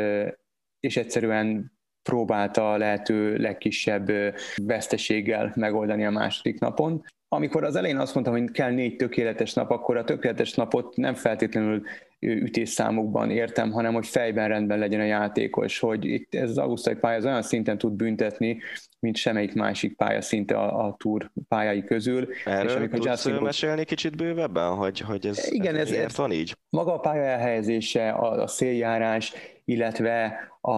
és 0.79 0.97
egyszerűen 0.97 1.71
próbálta 2.01 2.71
a 2.71 2.77
lehető 2.77 3.37
legkisebb 3.37 4.11
veszteséggel 4.55 5.51
megoldani 5.55 6.05
a 6.05 6.11
második 6.11 6.59
napon. 6.59 7.05
Amikor 7.33 7.63
az 7.63 7.75
elején 7.75 7.97
azt 7.97 8.13
mondtam, 8.13 8.35
hogy 8.35 8.51
kell 8.51 8.71
négy 8.71 8.95
tökéletes 8.95 9.53
nap, 9.53 9.69
akkor 9.69 9.97
a 9.97 10.03
tökéletes 10.03 10.53
napot 10.53 10.95
nem 10.95 11.13
feltétlenül 11.13 11.83
ütésszámokban 12.19 13.29
értem, 13.29 13.71
hanem 13.71 13.93
hogy 13.93 14.07
fejben 14.07 14.47
rendben 14.47 14.79
legyen 14.79 14.99
a 14.99 15.03
játékos, 15.03 15.79
hogy 15.79 16.05
itt 16.05 16.35
ez 16.35 16.49
az 16.49 16.57
augusztai 16.57 16.95
pálya 16.95 17.17
az 17.17 17.25
olyan 17.25 17.41
szinten 17.41 17.77
tud 17.77 17.93
büntetni, 17.93 18.59
mint 18.99 19.15
semmelyik 19.15 19.53
másik 19.53 19.95
pálya 19.95 20.21
szinte 20.21 20.57
a, 20.57 20.85
a 20.87 20.95
túr 20.97 21.31
pályái 21.47 21.83
közül. 21.83 22.27
Erről 22.45 22.69
és 22.69 22.75
amikor 22.75 22.99
tudsz 22.99 23.09
Justin 23.09 23.33
mesélni 23.41 23.83
kicsit 23.83 24.15
bővebben, 24.15 24.75
hogy, 24.75 24.99
hogy 24.99 25.25
ez, 25.25 25.51
igen, 25.51 25.75
ez, 25.75 25.91
ez, 25.91 26.17
van 26.17 26.31
így? 26.31 26.57
Maga 26.69 26.93
a 26.93 26.99
pálya 26.99 27.23
elhelyezése, 27.23 28.09
a, 28.09 28.41
a 28.41 28.47
széljárás, 28.47 29.33
illetve 29.65 30.37
a, 30.61 30.71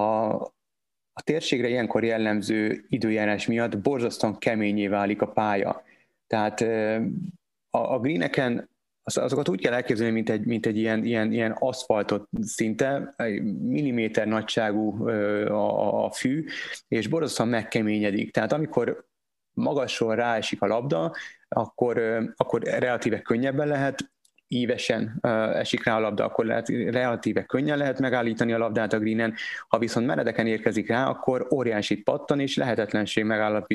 a 1.13 1.21
térségre 1.23 1.67
ilyenkor 1.67 2.03
jellemző 2.03 2.85
időjárás 2.89 3.47
miatt 3.47 3.77
borzasztóan 3.77 4.37
keményé 4.37 4.87
válik 4.87 5.21
a 5.21 5.27
pálya. 5.27 5.83
Tehát 6.33 6.61
a, 7.69 7.93
a 7.93 7.99
greeneken 7.99 8.69
azokat 9.03 9.49
úgy 9.49 9.61
kell 9.61 9.73
elképzelni, 9.73 10.13
mint 10.13 10.29
egy, 10.29 10.45
mint 10.45 10.65
egy 10.65 10.77
ilyen, 10.77 11.05
ilyen, 11.05 11.31
ilyen 11.31 11.51
aszfaltot 11.51 12.29
szinte, 12.41 13.15
milliméter 13.59 14.27
nagyságú 14.27 15.07
a, 15.07 16.05
a 16.05 16.11
fű, 16.11 16.45
és 16.87 17.07
borzasztóan 17.07 17.49
megkeményedik. 17.49 18.31
Tehát 18.31 18.53
amikor 18.53 19.05
magasról 19.51 20.15
ráesik 20.15 20.61
a 20.61 20.67
labda, 20.67 21.13
akkor, 21.47 22.01
akkor 22.35 22.61
relatíve 22.61 23.21
könnyebben 23.21 23.67
lehet 23.67 24.12
ívesen 24.53 25.19
esik 25.53 25.83
rá 25.83 25.95
a 25.95 25.99
labda, 25.99 26.25
akkor 26.25 26.45
lehet, 26.45 26.67
relatíve 26.67 27.43
könnyen 27.43 27.77
lehet 27.77 27.99
megállítani 27.99 28.53
a 28.53 28.57
labdát 28.57 28.93
a 28.93 28.99
greenen, 28.99 29.33
ha 29.67 29.77
viszont 29.77 30.05
meredeken 30.05 30.47
érkezik 30.47 30.87
rá, 30.87 31.07
akkor 31.07 31.47
óriásit 31.51 32.03
pattan, 32.03 32.39
és 32.39 32.57
lehetetlenség 32.57 33.25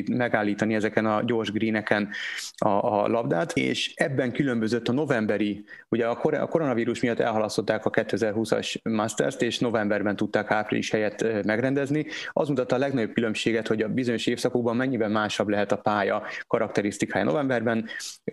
megállítani 0.06 0.74
ezeken 0.74 1.06
a 1.06 1.22
gyors 1.24 1.52
greeneken 1.52 2.08
a, 2.56 2.68
a 2.68 3.08
labdát, 3.08 3.52
és 3.52 3.92
ebben 3.94 4.32
különbözött 4.32 4.88
a 4.88 4.92
novemberi, 4.92 5.64
ugye 5.88 6.06
a, 6.06 6.16
kor- 6.16 6.34
a 6.34 6.46
koronavírus 6.46 7.00
miatt 7.00 7.20
elhalasztották 7.20 7.84
a 7.84 7.90
2020-as 7.90 8.82
Masters-t, 8.82 9.42
és 9.42 9.58
novemberben 9.58 10.16
tudták 10.16 10.50
április 10.50 10.90
helyett 10.90 11.44
megrendezni. 11.44 12.06
Az 12.32 12.48
mutatta 12.48 12.74
a 12.74 12.78
legnagyobb 12.78 13.12
különbséget, 13.12 13.66
hogy 13.66 13.82
a 13.82 13.88
bizonyos 13.88 14.26
évszakokban 14.26 14.76
mennyiben 14.76 15.10
másabb 15.10 15.48
lehet 15.48 15.72
a 15.72 15.76
pálya 15.76 16.22
karakterisztikája 16.46 17.24
novemberben, 17.24 17.88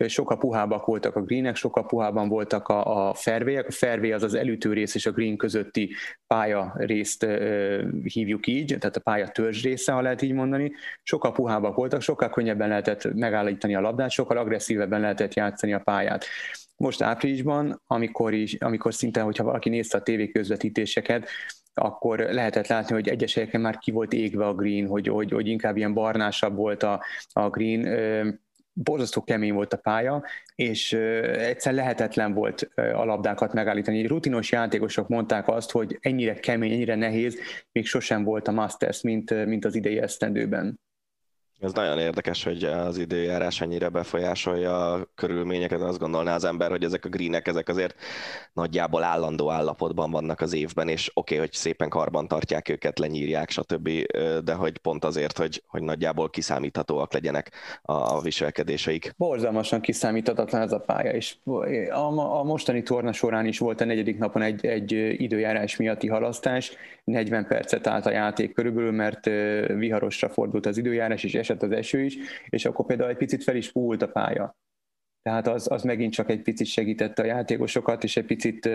sokkal 0.08 0.38
puhábbak 0.38 0.86
voltak 0.86 1.16
a 1.16 1.22
greenek, 1.22 1.56
sokkal 1.56 1.86
puhában 1.86 2.28
voltak 2.36 2.68
a, 2.68 3.08
a 3.08 3.14
fervélyek. 3.14 3.68
A 3.68 3.72
fervé 3.72 4.12
az 4.12 4.24
az 4.24 4.34
elütő 4.34 4.74
rész 4.74 4.96
és 4.96 5.06
a 5.06 5.12
green 5.12 5.38
közötti 5.38 5.94
pálya 6.28 6.74
részt 6.78 7.24
ö, 7.24 7.88
hívjuk 8.04 8.48
így, 8.48 8.76
tehát 8.80 8.96
a 8.96 9.00
pálya 9.00 9.28
törzs 9.28 9.64
része, 9.64 9.92
ha 9.92 10.02
lehet 10.02 10.22
így 10.22 10.34
mondani. 10.34 10.72
Sokkal 11.04 11.32
puhábbak 11.32 11.76
voltak, 11.76 12.02
sokkal 12.02 12.30
könnyebben 12.30 12.68
lehetett 12.68 13.14
megállítani 13.14 13.76
a 13.76 13.82
labdát, 13.82 14.12
sokkal 14.12 14.38
agresszívebben 14.38 15.02
lehetett 15.02 15.34
játszani 15.34 15.74
a 15.74 15.80
pályát. 15.80 16.26
Most 16.78 17.02
áprilisban, 17.02 17.82
amikor, 17.88 18.34
is, 18.34 18.54
amikor 18.54 18.94
szinte, 18.94 19.22
hogyha 19.22 19.44
valaki 19.44 19.70
nézte 19.70 19.98
a 19.98 20.02
tévéközvetítéseket, 20.02 21.30
akkor 21.74 22.20
lehetett 22.20 22.68
látni, 22.68 22.94
hogy 22.94 23.08
egyes 23.08 23.34
helyeken 23.34 23.62
már 23.62 23.78
ki 23.78 23.92
volt 23.92 24.14
égve 24.14 24.46
a 24.46 24.54
green, 24.54 24.88
hogy, 24.88 25.08
hogy, 25.08 25.32
hogy 25.32 25.48
inkább 25.48 25.78
ilyen 25.78 25.94
barnásabb 25.94 26.56
volt 26.56 26.84
a, 26.84 27.04
a 27.34 27.50
green 27.50 27.84
borzasztó 28.78 29.24
kemény 29.24 29.54
volt 29.54 29.74
a 29.74 29.78
pálya, 29.78 30.24
és 30.56 30.94
egyszer 30.94 31.74
lehetetlen 31.74 32.34
volt 32.34 32.70
a 32.76 33.06
labdákat 33.06 33.54
megállítani. 33.54 34.08
Rutinos 34.08 34.52
játékosok 34.52 35.08
mondták 35.08 35.48
azt, 35.48 35.72
hogy 35.72 35.98
ennyire 36.02 36.34
kemény, 36.34 36.72
ennyire 36.72 36.96
nehéz, 36.96 37.40
még 37.72 37.86
sosem 37.86 38.24
volt 38.24 38.48
a 38.48 38.52
Masters, 38.52 39.02
mint, 39.02 39.46
mint 39.46 39.66
az 39.66 39.76
idei 39.76 39.98
esztendőben. 39.98 40.80
Ez 41.60 41.74
nagyon 41.74 42.00
érdekes, 42.00 42.44
hogy 42.44 42.64
az 42.64 42.98
időjárás 42.98 43.62
ennyire 43.62 43.90
befolyásolja 43.90 44.94
a 44.94 45.08
körülményeket. 45.16 45.82
Azt 45.82 46.00
gondolná 46.00 46.36
az 46.36 46.44
ember, 46.44 46.70
hogy 46.70 46.84
ezek 46.84 47.06
a 47.06 47.10
greenek, 47.10 47.48
ezek 47.48 47.70
azért 47.70 47.96
nagyjából 48.54 49.04
állandó 49.04 49.52
állapotban 49.52 50.12
vannak 50.12 50.42
az 50.42 50.54
évben, 50.54 50.88
és 50.88 51.12
oké, 51.14 51.34
okay, 51.34 51.48
hogy 51.48 51.56
szépen 51.56 51.90
karban 51.90 52.28
tartják 52.28 52.70
őket, 52.70 53.00
lenyírják, 53.00 53.50
stb., 53.50 53.90
de 54.44 54.54
hogy 54.54 54.78
pont 54.78 55.06
azért, 55.06 55.38
hogy, 55.38 55.64
hogy 55.68 55.82
nagyjából 55.82 56.30
kiszámíthatóak 56.30 57.14
legyenek 57.14 57.52
a 57.82 58.22
viselkedéseik. 58.22 59.14
Borzalmasan 59.18 59.82
kiszámíthatatlan 59.82 60.62
ez 60.62 60.72
a 60.72 60.80
pálya, 60.80 61.12
és 61.12 61.36
a, 61.90 62.20
a 62.40 62.44
mostani 62.44 62.84
torna 62.84 63.12
során 63.12 63.46
is 63.46 63.60
volt 63.60 63.82
a 63.82 63.86
negyedik 63.86 64.18
napon 64.18 64.42
egy, 64.42 64.66
egy 64.66 64.92
időjárás 65.22 65.76
miatti 65.76 66.08
halasztás, 66.08 66.72
40 67.04 67.48
percet 67.48 67.88
állt 67.88 68.06
a 68.06 68.12
játék 68.12 68.54
körülbelül, 68.54 68.92
mert 68.92 69.26
viharosra 69.78 70.30
fordult 70.30 70.66
az 70.66 70.78
időjárás, 70.78 71.24
és 71.24 71.34
esett 71.46 71.64
az 71.64 71.72
eső 71.72 72.04
is, 72.04 72.18
és 72.50 72.66
akkor 72.66 72.86
például 72.86 73.10
egy 73.10 73.18
picit 73.18 73.44
fel 73.44 73.56
is 73.56 73.72
púlt 73.72 74.02
a 74.02 74.08
pálya. 74.08 74.58
Tehát 75.22 75.48
az, 75.48 75.72
az 75.72 75.84
megint 75.84 76.14
csak 76.14 76.30
egy 76.30 76.42
picit 76.42 76.68
segítette 76.68 77.22
a 77.22 77.26
játékosokat, 77.26 78.04
és 78.04 78.18
egy 78.18 78.26
picit, 78.26 78.70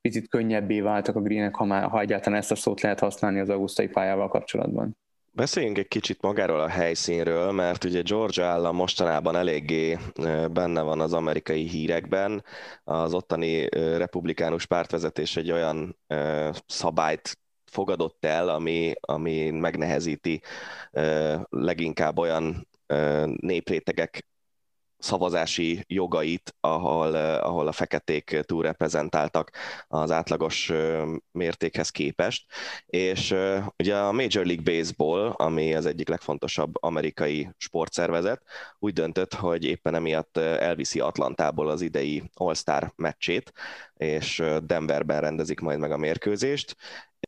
picit 0.00 0.28
könnyebbé 0.28 0.80
váltak 0.80 1.16
a 1.16 1.20
greenek, 1.20 1.54
ha, 1.54 1.64
már, 1.64 1.88
ha 1.88 2.00
egyáltalán 2.00 2.38
ezt 2.38 2.50
a 2.50 2.54
szót 2.54 2.80
lehet 2.80 3.00
használni 3.00 3.40
az 3.40 3.48
augusztai 3.48 3.88
pályával 3.88 4.28
kapcsolatban. 4.28 4.96
Beszéljünk 5.32 5.78
egy 5.78 5.88
kicsit 5.88 6.22
magáról 6.22 6.60
a 6.60 6.68
helyszínről, 6.68 7.52
mert 7.52 7.84
ugye 7.84 8.02
Georgia 8.02 8.44
állam 8.44 8.76
mostanában 8.76 9.36
eléggé 9.36 9.98
benne 10.52 10.80
van 10.82 11.00
az 11.00 11.12
amerikai 11.12 11.68
hírekben. 11.68 12.44
Az 12.84 13.14
ottani 13.14 13.68
republikánus 13.96 14.66
pártvezetés 14.66 15.36
egy 15.36 15.52
olyan 15.52 15.98
szabályt 16.66 17.38
fogadott 17.70 18.24
el, 18.24 18.48
ami, 18.48 18.92
ami 19.00 19.50
megnehezíti 19.50 20.40
leginkább 21.48 22.18
olyan 22.18 22.68
néprétegek 23.36 24.26
szavazási 24.98 25.84
jogait, 25.86 26.54
ahol, 26.60 27.14
ahol 27.14 27.66
a 27.66 27.72
feketék 27.72 28.40
túlreprezentáltak 28.42 29.50
az 29.88 30.10
átlagos 30.10 30.72
mértékhez 31.32 31.90
képest. 31.90 32.46
És 32.86 33.34
ugye 33.76 33.96
a 33.96 34.12
Major 34.12 34.46
League 34.46 34.74
Baseball, 34.74 35.28
ami 35.28 35.74
az 35.74 35.86
egyik 35.86 36.08
legfontosabb 36.08 36.82
amerikai 36.82 37.48
sportszervezet, 37.56 38.42
úgy 38.78 38.92
döntött, 38.92 39.34
hogy 39.34 39.64
éppen 39.64 39.94
emiatt 39.94 40.36
elviszi 40.36 41.00
Atlantából 41.00 41.68
az 41.68 41.80
idei 41.80 42.22
All-Star 42.34 42.92
meccsét, 42.96 43.52
és 43.96 44.42
Denverben 44.62 45.20
rendezik 45.20 45.60
majd 45.60 45.78
meg 45.78 45.92
a 45.92 45.96
mérkőzést, 45.96 46.76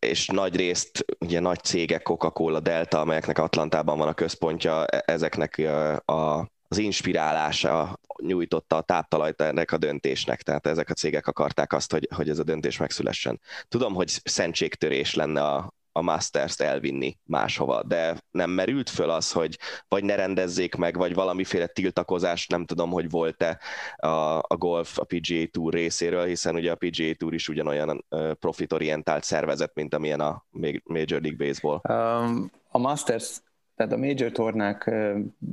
és 0.00 0.26
nagy 0.26 0.56
részt 0.56 1.04
ugye 1.18 1.40
nagy 1.40 1.62
cégek, 1.62 2.02
Coca-Cola, 2.02 2.60
Delta, 2.60 3.00
amelyeknek 3.00 3.38
Atlantában 3.38 3.98
van 3.98 4.08
a 4.08 4.14
központja, 4.14 4.86
e-, 4.86 5.02
ezeknek 5.06 5.58
a 6.04 6.50
az 6.72 6.78
inspirálása 6.78 8.00
nyújtotta 8.22 8.76
a 8.76 8.82
táptalajt 8.82 9.40
ennek 9.40 9.72
a 9.72 9.78
döntésnek, 9.78 10.42
tehát 10.42 10.66
ezek 10.66 10.90
a 10.90 10.94
cégek 10.94 11.26
akarták 11.26 11.72
azt, 11.72 11.92
hogy, 11.92 12.08
hogy 12.14 12.28
ez 12.28 12.38
a 12.38 12.42
döntés 12.42 12.76
megszülessen. 12.76 13.40
Tudom, 13.68 13.94
hogy 13.94 14.08
szentségtörés 14.24 15.14
lenne 15.14 15.44
a, 15.44 15.72
a 15.92 16.02
Masters-t 16.02 16.60
elvinni 16.60 17.18
máshova, 17.24 17.82
de 17.82 18.16
nem 18.30 18.50
merült 18.50 18.90
föl 18.90 19.10
az, 19.10 19.32
hogy 19.32 19.58
vagy 19.88 20.04
ne 20.04 20.14
rendezzék 20.14 20.74
meg, 20.74 20.96
vagy 20.96 21.14
valamiféle 21.14 21.66
tiltakozás, 21.66 22.46
nem 22.46 22.64
tudom, 22.64 22.90
hogy 22.90 23.10
volt-e 23.10 23.58
a, 23.96 24.38
a 24.38 24.56
golf 24.58 24.98
a 24.98 25.04
PGA 25.04 25.46
Tour 25.50 25.72
részéről, 25.72 26.24
hiszen 26.24 26.54
ugye 26.54 26.70
a 26.70 26.76
PGA 26.78 27.14
Tour 27.16 27.34
is 27.34 27.48
ugyanolyan 27.48 28.06
profitorientált 28.38 29.24
szervezet, 29.24 29.74
mint 29.74 29.94
amilyen 29.94 30.20
a 30.20 30.44
Major 30.84 31.20
League 31.20 31.46
Baseball. 31.46 31.80
Um, 31.88 32.50
a 32.68 32.78
Masters 32.78 33.40
tehát 33.80 33.94
a 33.94 33.98
major 33.98 34.30
tornák 34.30 34.90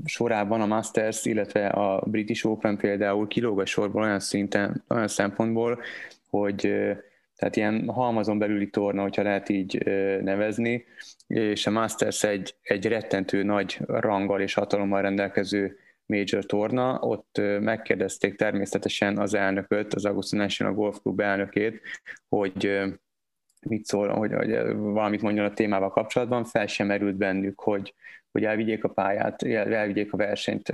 sorában 0.06 0.62
a 0.62 0.66
Masters, 0.66 1.26
illetve 1.26 1.68
a 1.68 2.04
British 2.06 2.46
Open 2.46 2.78
például 2.78 3.28
kilóg 3.28 3.60
a 3.60 3.66
sorból 3.66 4.02
olyan 4.02 4.20
szinten, 4.20 4.84
olyan 4.88 5.08
szempontból, 5.08 5.82
hogy 6.30 6.72
tehát 7.38 7.56
ilyen 7.56 7.90
halmazon 7.90 8.38
belüli 8.38 8.70
torna, 8.70 9.02
hogyha 9.02 9.22
lehet 9.22 9.50
így 9.50 9.86
nevezni, 10.24 10.86
és 11.28 11.68
a 11.68 11.72
Masters 11.72 12.24
egy, 12.24 12.56
egy 12.62 12.88
rettentő 12.88 13.44
nagy 13.44 13.80
ranggal 13.86 14.42
és 14.42 14.54
hatalommal 14.54 15.02
rendelkező 15.02 15.78
major 16.06 16.46
torna, 16.46 17.00
ott 17.00 17.42
megkérdezték 17.60 18.36
természetesen 18.36 19.18
az 19.18 19.34
elnököt, 19.34 19.94
az 19.94 20.06
Augusta 20.06 20.38
National 20.38 20.74
Golf 20.74 21.00
Club 21.02 21.20
elnökét, 21.20 21.82
hogy 22.30 22.80
mit 23.68 23.86
szól, 23.86 24.08
hogy, 24.08 24.34
hogy 24.34 24.52
valamit 24.76 25.22
mondjon 25.22 25.46
a 25.46 25.54
témával 25.54 25.90
kapcsolatban, 25.90 26.44
fel 26.44 26.68
sem 26.68 26.88
merült 26.88 27.16
bennük, 27.16 27.60
hogy, 27.60 27.94
hogy 28.32 28.44
elvigyék 28.44 28.84
a 28.84 28.90
pályát, 28.90 29.44
elvigyék 29.44 30.14
a 30.14 30.18
versenyt 30.18 30.74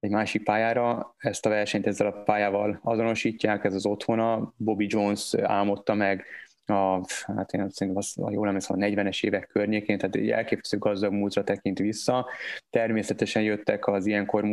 egy 0.00 0.10
másik 0.10 0.44
pályára. 0.44 1.14
Ezt 1.18 1.46
a 1.46 1.48
versenyt 1.48 1.86
ezzel 1.86 2.06
a 2.06 2.22
pályával 2.22 2.80
azonosítják, 2.82 3.64
ez 3.64 3.74
az 3.74 3.86
otthona. 3.86 4.52
Bobby 4.56 4.86
Jones 4.88 5.34
álmodta 5.34 5.94
meg 5.94 6.24
a, 6.70 7.04
hát 7.36 7.52
én 7.52 7.70
szerintem 7.70 7.96
azt, 7.96 8.20
ha 8.20 8.30
jól 8.30 8.46
emlékszem, 8.46 8.82
a 8.82 8.84
40-es 8.84 9.24
évek 9.24 9.48
környékén, 9.52 9.98
tehát 9.98 10.14
egy 10.14 10.30
elképesztő 10.30 10.78
gazdag 10.78 11.12
múltra 11.12 11.44
tekint 11.44 11.78
vissza. 11.78 12.26
Természetesen 12.70 13.42
jöttek 13.42 13.86
az 13.86 14.06
ilyenkor 14.06 14.44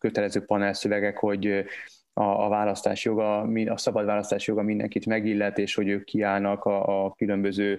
kötelező 0.00 0.44
panelszövegek, 0.44 1.18
hogy 1.18 1.64
a, 2.12 2.22
a 2.22 2.48
választás 2.48 3.04
joga, 3.04 3.40
a 3.66 3.76
szabad 3.76 4.04
választás 4.04 4.46
joga 4.46 4.62
mindenkit 4.62 5.06
megillet, 5.06 5.58
és 5.58 5.74
hogy 5.74 5.88
ők 5.88 6.04
kiállnak 6.04 6.64
a, 6.64 7.04
a 7.04 7.12
különböző 7.12 7.78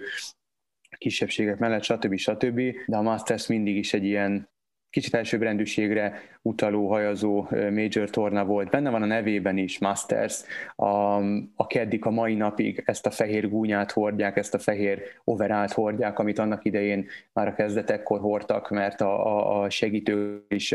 kisebbségek 0.98 1.58
mellett, 1.58 1.82
stb. 1.82 2.16
stb. 2.16 2.60
De 2.86 2.96
a 2.96 3.02
Masters 3.02 3.46
mindig 3.46 3.76
is 3.76 3.94
egy 3.94 4.04
ilyen 4.04 4.48
kicsit 4.90 5.14
elsőbbrendűségre 5.14 6.20
utaló, 6.42 6.88
hajazó 6.88 7.46
major 7.50 8.10
torna 8.10 8.44
volt. 8.44 8.70
Benne 8.70 8.90
van 8.90 9.02
a 9.02 9.06
nevében 9.06 9.56
is, 9.56 9.78
Masters, 9.78 10.42
a, 10.76 11.16
a 11.54 11.66
keddik 11.66 12.04
a 12.04 12.10
mai 12.10 12.34
napig 12.34 12.82
ezt 12.86 13.06
a 13.06 13.10
fehér 13.10 13.48
gúnyát 13.48 13.92
hordják, 13.92 14.36
ezt 14.36 14.54
a 14.54 14.58
fehér 14.58 15.02
overált 15.24 15.72
hordják, 15.72 16.18
amit 16.18 16.38
annak 16.38 16.64
idején 16.64 17.06
már 17.32 17.48
a 17.48 17.54
kezdetekkor 17.54 18.20
hordtak, 18.20 18.70
mert 18.70 19.00
a, 19.00 19.26
a, 19.26 19.62
a 19.62 19.70
segítő 19.70 20.44
is 20.48 20.74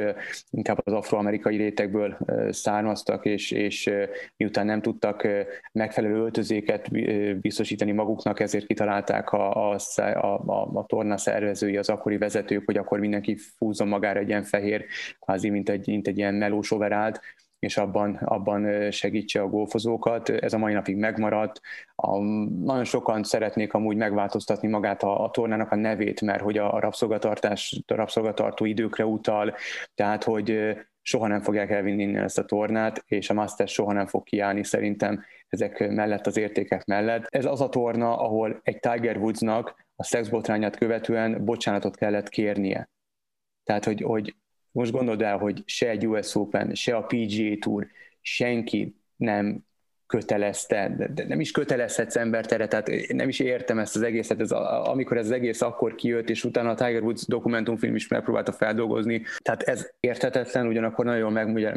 inkább 0.50 0.80
az 0.84 0.94
afroamerikai 0.94 1.58
rétegből 1.58 2.18
származtak, 2.50 3.26
és, 3.26 3.52
és 3.52 3.92
miután 4.38 4.66
nem 4.66 4.82
tudtak 4.82 5.28
megfelelő 5.72 6.16
öltözéket 6.16 6.92
biztosítani 7.42 7.92
maguknak, 7.92 8.40
ezért 8.40 8.66
kitalálták 8.66 9.32
a, 9.32 9.72
a, 9.72 9.78
a, 9.96 10.44
a 10.74 10.86
torna 10.88 11.18
szervezői, 11.18 11.78
az 11.78 11.90
akkori 11.90 12.18
vezetők, 12.18 12.64
hogy 12.66 12.78
akkor 12.78 13.00
mindenki 13.00 13.38
fúzzon 13.58 13.88
magára 14.06 14.20
egy 14.20 14.30
ilyen 14.30 14.44
fehér, 14.44 14.86
kvázi 15.20 15.50
mint 15.50 15.70
egy, 15.70 15.88
mint 15.88 16.08
egy 16.08 16.18
ilyen 16.18 16.34
melós 16.34 16.72
overált, 16.72 17.22
és 17.60 17.78
abban, 17.78 18.16
abban 18.16 18.92
segítse 18.92 19.42
a 19.42 19.48
golfozókat. 19.48 20.30
Ez 20.30 20.54
a 20.54 20.58
mai 20.58 20.74
napig 20.74 20.96
megmaradt. 20.96 21.62
A, 21.96 22.18
nagyon 22.64 22.84
sokan 22.84 23.24
szeretnék 23.24 23.74
amúgy 23.74 23.98
megváltoztatni 23.98 24.68
magát 24.68 25.04
a, 25.04 25.24
a 25.24 25.30
tornának 25.30 25.72
a 25.72 25.76
nevét, 25.76 26.22
mert 26.22 26.42
hogy 26.42 26.58
a, 26.58 26.74
a 26.74 26.80
rabszolgatartás, 26.80 27.82
a 27.88 27.96
rabszolgatartó 27.96 28.66
időkre 28.66 29.06
utal, 29.06 29.56
tehát 29.96 30.24
hogy 30.24 30.76
soha 31.02 31.28
nem 31.28 31.42
fogják 31.42 31.72
elvinni 31.72 32.04
innen 32.04 32.24
ezt 32.24 32.38
a 32.38 32.46
tornát, 32.46 33.04
és 33.08 33.30
a 33.30 33.34
Masters 33.34 33.72
soha 33.72 33.94
nem 33.94 34.08
fog 34.08 34.24
kiállni 34.24 34.64
szerintem 34.64 35.24
ezek 35.50 35.90
mellett, 35.90 36.28
az 36.28 36.38
értékek 36.38 36.86
mellett. 36.86 37.26
Ez 37.30 37.46
az 37.46 37.62
a 37.62 37.70
torna, 37.70 38.20
ahol 38.20 38.60
egy 38.64 38.80
Tiger 38.80 39.18
Woodsnak 39.18 39.76
a 39.96 40.04
szexbotrányát 40.04 40.78
követően 40.78 41.46
bocsánatot 41.46 41.96
kellett 41.96 42.30
kérnie. 42.30 42.90
Tehát, 43.66 43.86
hogy, 43.86 44.02
hogy 44.02 44.36
most 44.72 44.92
gondold 44.92 45.22
el, 45.22 45.38
hogy 45.38 45.64
se 45.66 45.90
egy 45.90 46.08
US 46.08 46.36
Open, 46.36 46.74
se 46.74 46.96
a 46.96 47.06
PGA 47.06 47.58
Tour, 47.60 47.88
senki 48.22 48.96
nem 49.16 49.66
kötelezte, 50.08 50.96
de, 51.14 51.26
nem 51.28 51.40
is 51.40 51.52
kötelezhetsz 51.52 52.16
embert 52.16 52.52
erre, 52.52 52.68
tehát 52.68 52.90
nem 53.08 53.30
is 53.30 53.40
értem 53.40 53.80
ezt 53.80 53.96
az 53.96 54.02
egészet, 54.02 54.40
ez 54.40 54.52
a, 54.52 54.92
amikor 54.92 55.18
ez 55.18 55.26
az 55.26 55.32
egész 55.32 55.62
akkor 55.62 55.96
kijött, 55.96 56.30
és 56.30 56.44
utána 56.44 56.70
a 56.70 56.76
Tiger 56.76 57.02
Woods 57.02 57.28
dokumentumfilm 57.28 57.96
is 57.96 58.08
megpróbálta 58.08 58.52
feldolgozni, 58.52 59.22
tehát 59.38 59.64
ez 59.64 59.92
érthetetlen, 60.00 60.68
ugyanakkor 60.68 61.06
nagyon 61.06 61.32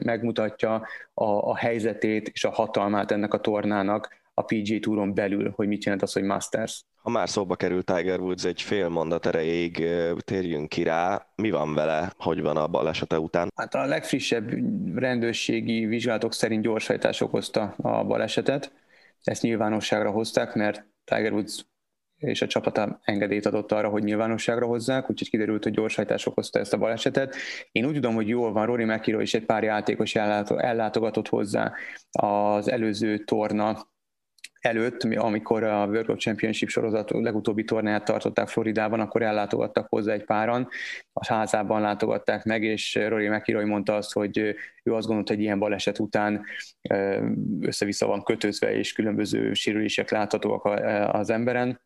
megmutatja 0.04 0.74
a, 1.14 1.24
a 1.24 1.56
helyzetét 1.56 2.28
és 2.28 2.44
a 2.44 2.50
hatalmát 2.50 3.10
ennek 3.10 3.34
a 3.34 3.40
tornának 3.40 4.16
a 4.38 4.42
PGA 4.42 4.78
Touron 4.80 5.14
belül, 5.14 5.52
hogy 5.56 5.68
mit 5.68 5.84
jelent 5.84 6.02
az, 6.02 6.12
hogy 6.12 6.22
Masters. 6.22 6.84
Ha 6.96 7.10
már 7.10 7.28
szóba 7.28 7.56
került 7.56 7.84
Tiger 7.84 8.20
Woods 8.20 8.44
egy 8.44 8.62
fél 8.62 8.88
mondat 8.88 9.26
erejéig, 9.26 9.86
térjünk 10.16 10.68
ki 10.68 10.82
rá. 10.82 11.26
Mi 11.34 11.50
van 11.50 11.74
vele, 11.74 12.12
hogy 12.16 12.42
van 12.42 12.56
a 12.56 12.66
balesete 12.66 13.18
után? 13.18 13.48
Hát 13.54 13.74
a 13.74 13.84
legfrissebb 13.84 14.50
rendőrségi 14.94 15.86
vizsgálatok 15.86 16.32
szerint 16.32 16.62
gyorshajtás 16.62 17.20
okozta 17.20 17.74
a 17.76 18.04
balesetet. 18.04 18.72
Ezt 19.22 19.42
nyilvánosságra 19.42 20.10
hozták, 20.10 20.54
mert 20.54 20.86
Tiger 21.04 21.32
Woods 21.32 21.66
és 22.16 22.42
a 22.42 22.46
csapata 22.46 23.00
engedélyt 23.04 23.46
adott 23.46 23.72
arra, 23.72 23.88
hogy 23.88 24.02
nyilvánosságra 24.02 24.66
hozzák, 24.66 25.10
úgyhogy 25.10 25.30
kiderült, 25.30 25.62
hogy 25.62 25.72
gyorshajtás 25.72 26.26
okozta 26.26 26.58
ezt 26.58 26.72
a 26.72 26.78
balesetet. 26.78 27.36
Én 27.72 27.86
úgy 27.86 27.94
tudom, 27.94 28.14
hogy 28.14 28.28
jól 28.28 28.52
van, 28.52 28.66
Rory 28.66 28.84
McIlroy 28.84 29.22
és 29.22 29.34
egy 29.34 29.44
pár 29.44 29.62
játékos 29.62 30.14
ellátogatott 30.14 31.28
hozzá 31.28 31.72
az 32.10 32.70
előző 32.70 33.18
torna 33.18 33.86
előtt, 34.60 35.02
amikor 35.02 35.62
a 35.62 35.86
World 35.86 36.06
Cup 36.06 36.18
Championship 36.18 36.68
sorozat 36.68 37.10
legutóbbi 37.10 37.64
tornáját 37.64 38.04
tartották 38.04 38.48
Floridában, 38.48 39.00
akkor 39.00 39.22
ellátogattak 39.22 39.86
hozzá 39.88 40.12
egy 40.12 40.24
páran, 40.24 40.68
a 41.12 41.26
házában 41.26 41.80
látogatták 41.80 42.44
meg, 42.44 42.62
és 42.62 42.94
Rory 43.08 43.28
McIlroy 43.28 43.64
mondta 43.64 43.94
azt, 43.94 44.12
hogy 44.12 44.38
ő 44.82 44.94
azt 44.94 45.06
gondolta, 45.06 45.32
hogy 45.32 45.42
ilyen 45.42 45.58
baleset 45.58 45.98
után 45.98 46.44
össze-vissza 47.60 48.06
van 48.06 48.22
kötözve, 48.22 48.74
és 48.74 48.92
különböző 48.92 49.52
sérülések 49.52 50.10
láthatóak 50.10 50.64
az 51.14 51.30
emberen, 51.30 51.80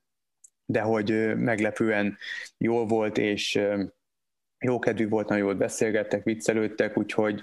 de 0.66 0.80
hogy 0.80 1.36
meglepően 1.36 2.16
jól 2.58 2.86
volt, 2.86 3.18
és 3.18 3.60
jó 4.64 4.78
kedvű 4.78 5.08
volt, 5.08 5.28
nagyon 5.28 5.44
jól 5.44 5.54
beszélgettek, 5.54 6.24
viccelődtek, 6.24 6.98
úgyhogy 6.98 7.42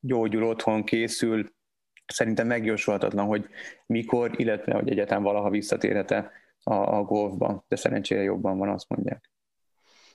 gyógyul 0.00 0.42
otthon, 0.42 0.84
készül, 0.84 1.56
szerintem 2.12 2.46
megjósolhatatlan, 2.46 3.26
hogy 3.26 3.46
mikor, 3.86 4.30
illetve 4.40 4.74
hogy 4.74 4.90
egyetem 4.90 5.22
valaha 5.22 5.50
visszatérhet-e 5.50 6.30
a, 6.62 6.74
a 6.74 7.02
golfban, 7.02 7.64
de 7.68 7.76
szerencsére 7.76 8.22
jobban 8.22 8.58
van, 8.58 8.68
azt 8.68 8.88
mondják. 8.88 9.30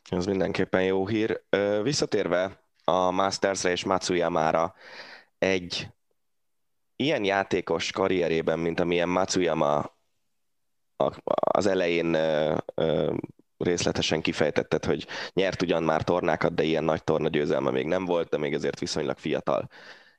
Ez 0.10 0.26
mindenképpen 0.26 0.84
jó 0.84 1.08
hír. 1.08 1.44
Visszatérve 1.84 2.60
a 2.84 3.12
Mastersre 3.12 3.72
és 3.72 3.84
Matsuyama-ra, 3.84 4.74
egy 5.38 5.88
ilyen 6.96 7.24
játékos 7.24 7.92
karrierében, 7.92 8.60
mint 8.60 8.80
amilyen 8.80 9.10
Matsuyama 9.10 9.98
az 11.36 11.66
elején 11.66 12.18
részletesen 13.58 14.22
kifejtetted, 14.22 14.86
hogy 14.86 15.08
nyert 15.34 15.62
ugyan 15.62 15.84
már 15.84 16.04
tornákat, 16.04 16.54
de 16.54 16.64
ilyen 16.64 16.84
nagy 16.84 17.04
torna 17.04 17.28
győzelme 17.28 17.72
még 17.72 17.86
nem 17.86 18.06
volt, 18.06 18.30
de 18.30 18.38
még 18.38 18.54
ezért 18.54 18.80
viszonylag 18.80 19.18
fiatal. 19.18 19.70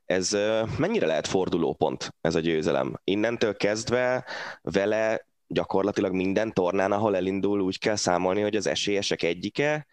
Ez 0.06 0.36
mennyire 0.78 1.06
lehet 1.06 1.26
fordulópont 1.26 2.14
ez 2.20 2.34
a 2.34 2.40
győzelem? 2.40 3.00
Innentől 3.04 3.56
kezdve 3.56 4.24
vele 4.62 5.26
gyakorlatilag 5.46 6.12
minden 6.12 6.52
tornán, 6.52 6.92
ahol 6.92 7.16
elindul, 7.16 7.60
úgy 7.60 7.78
kell 7.78 7.96
számolni, 7.96 8.40
hogy 8.40 8.56
az 8.56 8.66
esélyesek 8.66 9.22
egyike, 9.22 9.86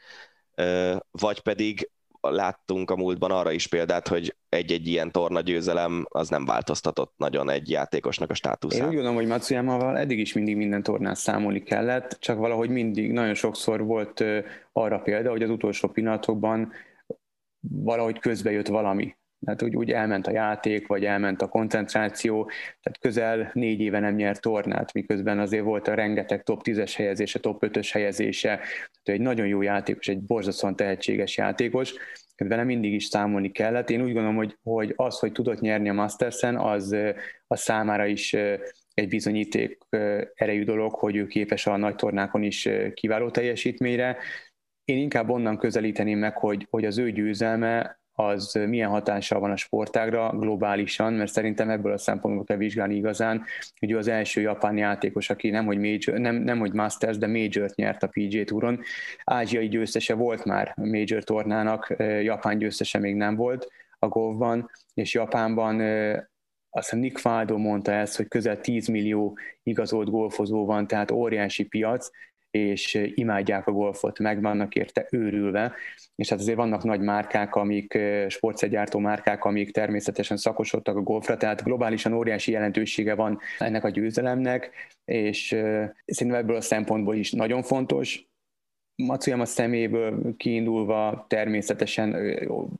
vagy 1.11 1.39
pedig 1.39 1.89
láttunk 2.21 2.91
a 2.91 2.95
múltban 2.95 3.31
arra 3.31 3.51
is 3.51 3.67
példát, 3.67 4.07
hogy 4.07 4.35
egy-egy 4.49 4.87
ilyen 4.87 5.11
torna 5.11 5.41
győzelem 5.41 6.05
az 6.09 6.29
nem 6.29 6.45
változtatott 6.45 7.13
nagyon 7.17 7.49
egy 7.49 7.69
játékosnak 7.69 8.29
a 8.29 8.33
státuszát. 8.33 8.79
Én 8.81 8.87
úgy 8.87 8.93
gondolom, 8.93 9.15
hogy 9.15 9.27
Matsuyama-val 9.27 9.97
eddig 9.97 10.19
is 10.19 10.33
mindig 10.33 10.55
minden 10.55 10.83
tornán 10.83 11.15
számolni 11.15 11.63
kellett, 11.63 12.17
csak 12.19 12.37
valahogy 12.37 12.69
mindig, 12.69 13.11
nagyon 13.11 13.33
sokszor 13.33 13.83
volt 13.83 14.23
arra 14.71 14.99
példa, 14.99 15.29
hogy 15.29 15.43
az 15.43 15.49
utolsó 15.49 15.87
pillanatokban 15.87 16.71
valahogy 17.59 18.19
közbe 18.19 18.51
jött 18.51 18.67
valami. 18.67 19.15
Tehát 19.45 19.63
úgy, 19.63 19.75
úgy 19.75 19.91
elment 19.91 20.27
a 20.27 20.31
játék, 20.31 20.87
vagy 20.87 21.05
elment 21.05 21.41
a 21.41 21.47
koncentráció, 21.47 22.43
tehát 22.81 22.99
közel 22.99 23.51
négy 23.53 23.79
éve 23.79 23.99
nem 23.99 24.15
nyert 24.15 24.41
tornát, 24.41 24.93
miközben 24.93 25.39
azért 25.39 25.63
volt 25.63 25.87
a 25.87 25.93
rengeteg 25.93 26.43
top 26.43 26.61
10-es 26.63 26.93
helyezése, 26.95 27.39
top 27.39 27.65
5-ös 27.65 27.89
helyezése, 27.91 28.55
tehát 28.55 29.19
egy 29.19 29.21
nagyon 29.21 29.47
jó 29.47 29.61
játékos, 29.61 30.07
egy 30.07 30.21
borzasztóan 30.21 30.75
tehetséges 30.75 31.37
játékos, 31.37 31.93
vele 32.47 32.63
mindig 32.63 32.93
is 32.93 33.05
számolni 33.05 33.51
kellett. 33.51 33.89
Én 33.89 34.01
úgy 34.01 34.13
gondolom, 34.13 34.35
hogy, 34.35 34.57
hogy 34.63 34.93
az, 34.95 35.19
hogy 35.19 35.31
tudott 35.31 35.59
nyerni 35.59 35.89
a 35.89 35.93
Mastersen, 35.93 36.57
az, 36.57 36.95
az 37.47 37.59
számára 37.59 38.05
is 38.05 38.33
egy 38.93 39.07
bizonyíték 39.07 39.77
erejű 40.33 40.63
dolog, 40.63 40.93
hogy 40.93 41.15
ő 41.15 41.27
képes 41.27 41.67
a 41.67 41.77
nagy 41.77 41.95
tornákon 41.95 42.43
is 42.43 42.69
kiváló 42.93 43.29
teljesítményre. 43.29 44.17
Én 44.85 44.97
inkább 44.97 45.29
onnan 45.29 45.57
közelíteném 45.57 46.19
meg, 46.19 46.37
hogy, 46.37 46.67
hogy 46.69 46.85
az 46.85 46.97
ő 46.97 47.11
győzelme 47.11 48.00
az 48.13 48.59
milyen 48.67 48.89
hatással 48.89 49.39
van 49.39 49.51
a 49.51 49.55
sportágra 49.55 50.29
globálisan, 50.37 51.13
mert 51.13 51.31
szerintem 51.31 51.69
ebből 51.69 51.91
a 51.91 51.97
szempontból 51.97 52.43
kell 52.43 52.57
vizsgálni 52.57 52.95
igazán, 52.95 53.43
hogy 53.79 53.91
ő 53.91 53.97
az 53.97 54.07
első 54.07 54.41
japán 54.41 54.77
játékos, 54.77 55.29
aki 55.29 55.49
nem 55.49 55.65
hogy, 55.65 55.77
major, 55.77 56.19
nem, 56.19 56.35
nem 56.35 56.59
hogy 56.59 56.73
Masters, 56.73 57.17
de 57.17 57.27
Major-t 57.27 57.75
nyert 57.75 58.03
a 58.03 58.09
PGA 58.11 58.43
Touron. 58.43 58.79
Ázsiai 59.23 59.67
győztese 59.67 60.13
volt 60.13 60.45
már 60.45 60.73
Major 60.75 61.23
tornának, 61.23 61.95
Japán 61.97 62.57
győztese 62.57 62.99
még 62.99 63.15
nem 63.15 63.35
volt 63.35 63.67
a 63.99 64.07
golfban, 64.07 64.69
és 64.93 65.13
Japánban 65.13 65.81
azt 66.69 66.89
hiszem 66.89 66.99
Nick 66.99 67.17
Faldo 67.17 67.57
mondta 67.57 67.91
ezt, 67.91 68.17
hogy 68.17 68.27
közel 68.27 68.59
10 68.59 68.87
millió 68.87 69.37
igazolt 69.63 70.09
golfozó 70.09 70.65
van, 70.65 70.87
tehát 70.87 71.11
óriási 71.11 71.63
piac, 71.63 72.09
és 72.51 73.11
imádják 73.15 73.67
a 73.67 73.71
golfot, 73.71 74.19
meg 74.19 74.41
vannak 74.41 74.75
érte 74.75 75.07
őrülve, 75.11 75.73
és 76.15 76.29
hát 76.29 76.39
azért 76.39 76.57
vannak 76.57 76.83
nagy 76.83 76.99
márkák, 76.99 77.55
amik, 77.55 77.99
sportszergyártó 78.27 78.99
márkák, 78.99 79.43
amik 79.43 79.71
természetesen 79.71 80.37
szakosodtak 80.37 80.95
a 80.95 81.01
golfra, 81.01 81.37
tehát 81.37 81.63
globálisan 81.63 82.13
óriási 82.13 82.51
jelentősége 82.51 83.15
van 83.15 83.39
ennek 83.59 83.83
a 83.83 83.89
győzelemnek, 83.89 84.71
és 85.05 85.47
szerintem 86.05 86.41
ebből 86.41 86.55
a 86.55 86.61
szempontból 86.61 87.15
is 87.15 87.31
nagyon 87.31 87.63
fontos, 87.63 88.30
Matsuyama 88.95 89.45
szeméből 89.45 90.35
kiindulva 90.37 91.25
természetesen 91.29 92.15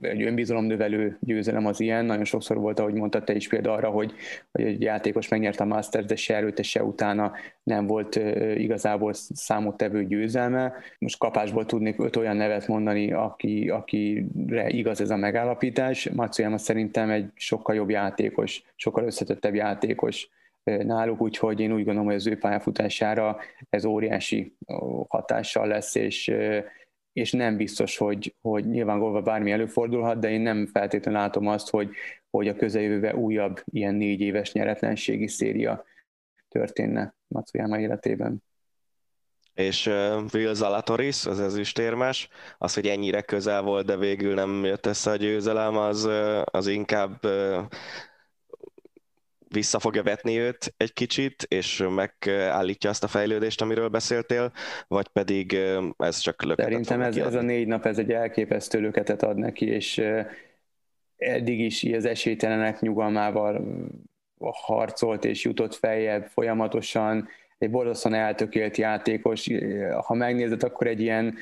egy 0.01 0.21
önbizalomnövelő 0.21 1.17
győzelem 1.19 1.65
az 1.65 1.79
ilyen. 1.79 2.05
Nagyon 2.05 2.25
sokszor 2.25 2.57
volt, 2.57 2.79
ahogy 2.79 2.93
mondtad 2.93 3.23
te 3.23 3.35
is 3.35 3.47
példa 3.47 3.73
arra, 3.73 3.89
hogy, 3.89 4.13
hogy 4.51 4.63
egy 4.63 4.81
játékos 4.81 5.27
megnyerte 5.27 5.63
a 5.63 5.67
Masters, 5.67 6.05
de 6.05 6.15
se 6.15 6.35
előtte, 6.35 6.63
se 6.63 6.83
utána 6.83 7.31
nem 7.63 7.87
volt 7.87 8.15
igazából 8.55 9.13
számottevő 9.13 10.05
győzelme. 10.05 10.73
Most 10.99 11.17
kapásból 11.17 11.65
tudnék 11.65 11.99
öt 11.99 12.15
olyan 12.15 12.35
nevet 12.35 12.67
mondani, 12.67 13.11
aki, 13.11 13.69
akire 13.69 14.69
igaz 14.69 15.01
ez 15.01 15.09
a 15.09 15.15
megállapítás. 15.15 16.09
Matsuyama 16.09 16.57
szerintem 16.57 17.09
egy 17.09 17.29
sokkal 17.35 17.75
jobb 17.75 17.89
játékos, 17.89 18.63
sokkal 18.75 19.03
összetettebb 19.03 19.55
játékos 19.55 20.29
náluk, 20.63 21.21
úgyhogy 21.21 21.59
én 21.59 21.71
úgy 21.71 21.83
gondolom, 21.83 22.05
hogy 22.05 22.15
az 22.15 22.27
ő 22.27 22.37
pályafutására 22.37 23.37
ez 23.69 23.85
óriási 23.85 24.55
hatással 25.07 25.67
lesz, 25.67 25.95
és, 25.95 26.33
és 27.13 27.31
nem 27.31 27.57
biztos, 27.57 27.97
hogy, 27.97 28.35
hogy 28.41 28.69
nyilván 28.69 28.99
golva 28.99 29.21
bármi 29.21 29.51
előfordulhat, 29.51 30.19
de 30.19 30.29
én 30.29 30.41
nem 30.41 30.65
feltétlenül 30.65 31.19
látom 31.19 31.47
azt, 31.47 31.69
hogy, 31.69 31.89
hogy 32.29 32.47
a 32.47 32.55
közeljövőben 32.55 33.15
újabb 33.15 33.61
ilyen 33.65 33.95
négy 33.95 34.19
éves 34.19 34.51
nyeretlenségi 34.51 35.27
széria 35.27 35.83
történne 36.47 37.15
Matsuyama 37.27 37.79
életében. 37.79 38.43
És 39.53 39.87
uh, 39.87 40.23
Will 40.33 40.53
Zalatoris, 40.53 41.25
az 41.25 41.39
ezüstérmes, 41.39 42.29
az, 42.57 42.73
hogy 42.73 42.87
ennyire 42.87 43.21
közel 43.21 43.61
volt, 43.61 43.85
de 43.85 43.97
végül 43.97 44.33
nem 44.33 44.65
jött 44.65 44.85
össze 44.85 45.11
a 45.11 45.15
győzelem, 45.15 45.77
az, 45.77 46.09
az 46.43 46.67
inkább 46.67 47.25
uh, 47.25 47.65
vissza 49.53 49.79
fogja 49.79 50.03
vetni 50.03 50.37
őt 50.37 50.73
egy 50.77 50.93
kicsit, 50.93 51.45
és 51.47 51.87
megállítja 51.89 52.89
azt 52.89 53.03
a 53.03 53.07
fejlődést, 53.07 53.61
amiről 53.61 53.87
beszéltél, 53.87 54.51
vagy 54.87 55.07
pedig 55.07 55.59
ez 55.97 56.17
csak 56.17 56.43
löketet 56.43 56.71
Szerintem 56.71 57.01
ez, 57.01 57.17
ez 57.17 57.33
a 57.33 57.41
négy 57.41 57.67
nap, 57.67 57.85
ez 57.85 57.97
egy 57.97 58.11
elképesztő 58.11 58.79
löketet 58.79 59.23
ad 59.23 59.37
neki, 59.37 59.65
és 59.65 60.03
eddig 61.17 61.59
is 61.59 61.83
az 61.83 62.05
esélytelenek 62.05 62.79
nyugalmával 62.79 63.61
harcolt 64.39 65.25
és 65.25 65.43
jutott 65.43 65.75
feljebb 65.75 66.25
folyamatosan, 66.25 67.27
egy 67.57 67.69
borzasztóan 67.69 68.15
eltökélt 68.15 68.77
játékos. 68.77 69.47
Ha 70.05 70.13
megnézed, 70.13 70.63
akkor 70.63 70.87
egy 70.87 71.01
ilyen 71.01 71.37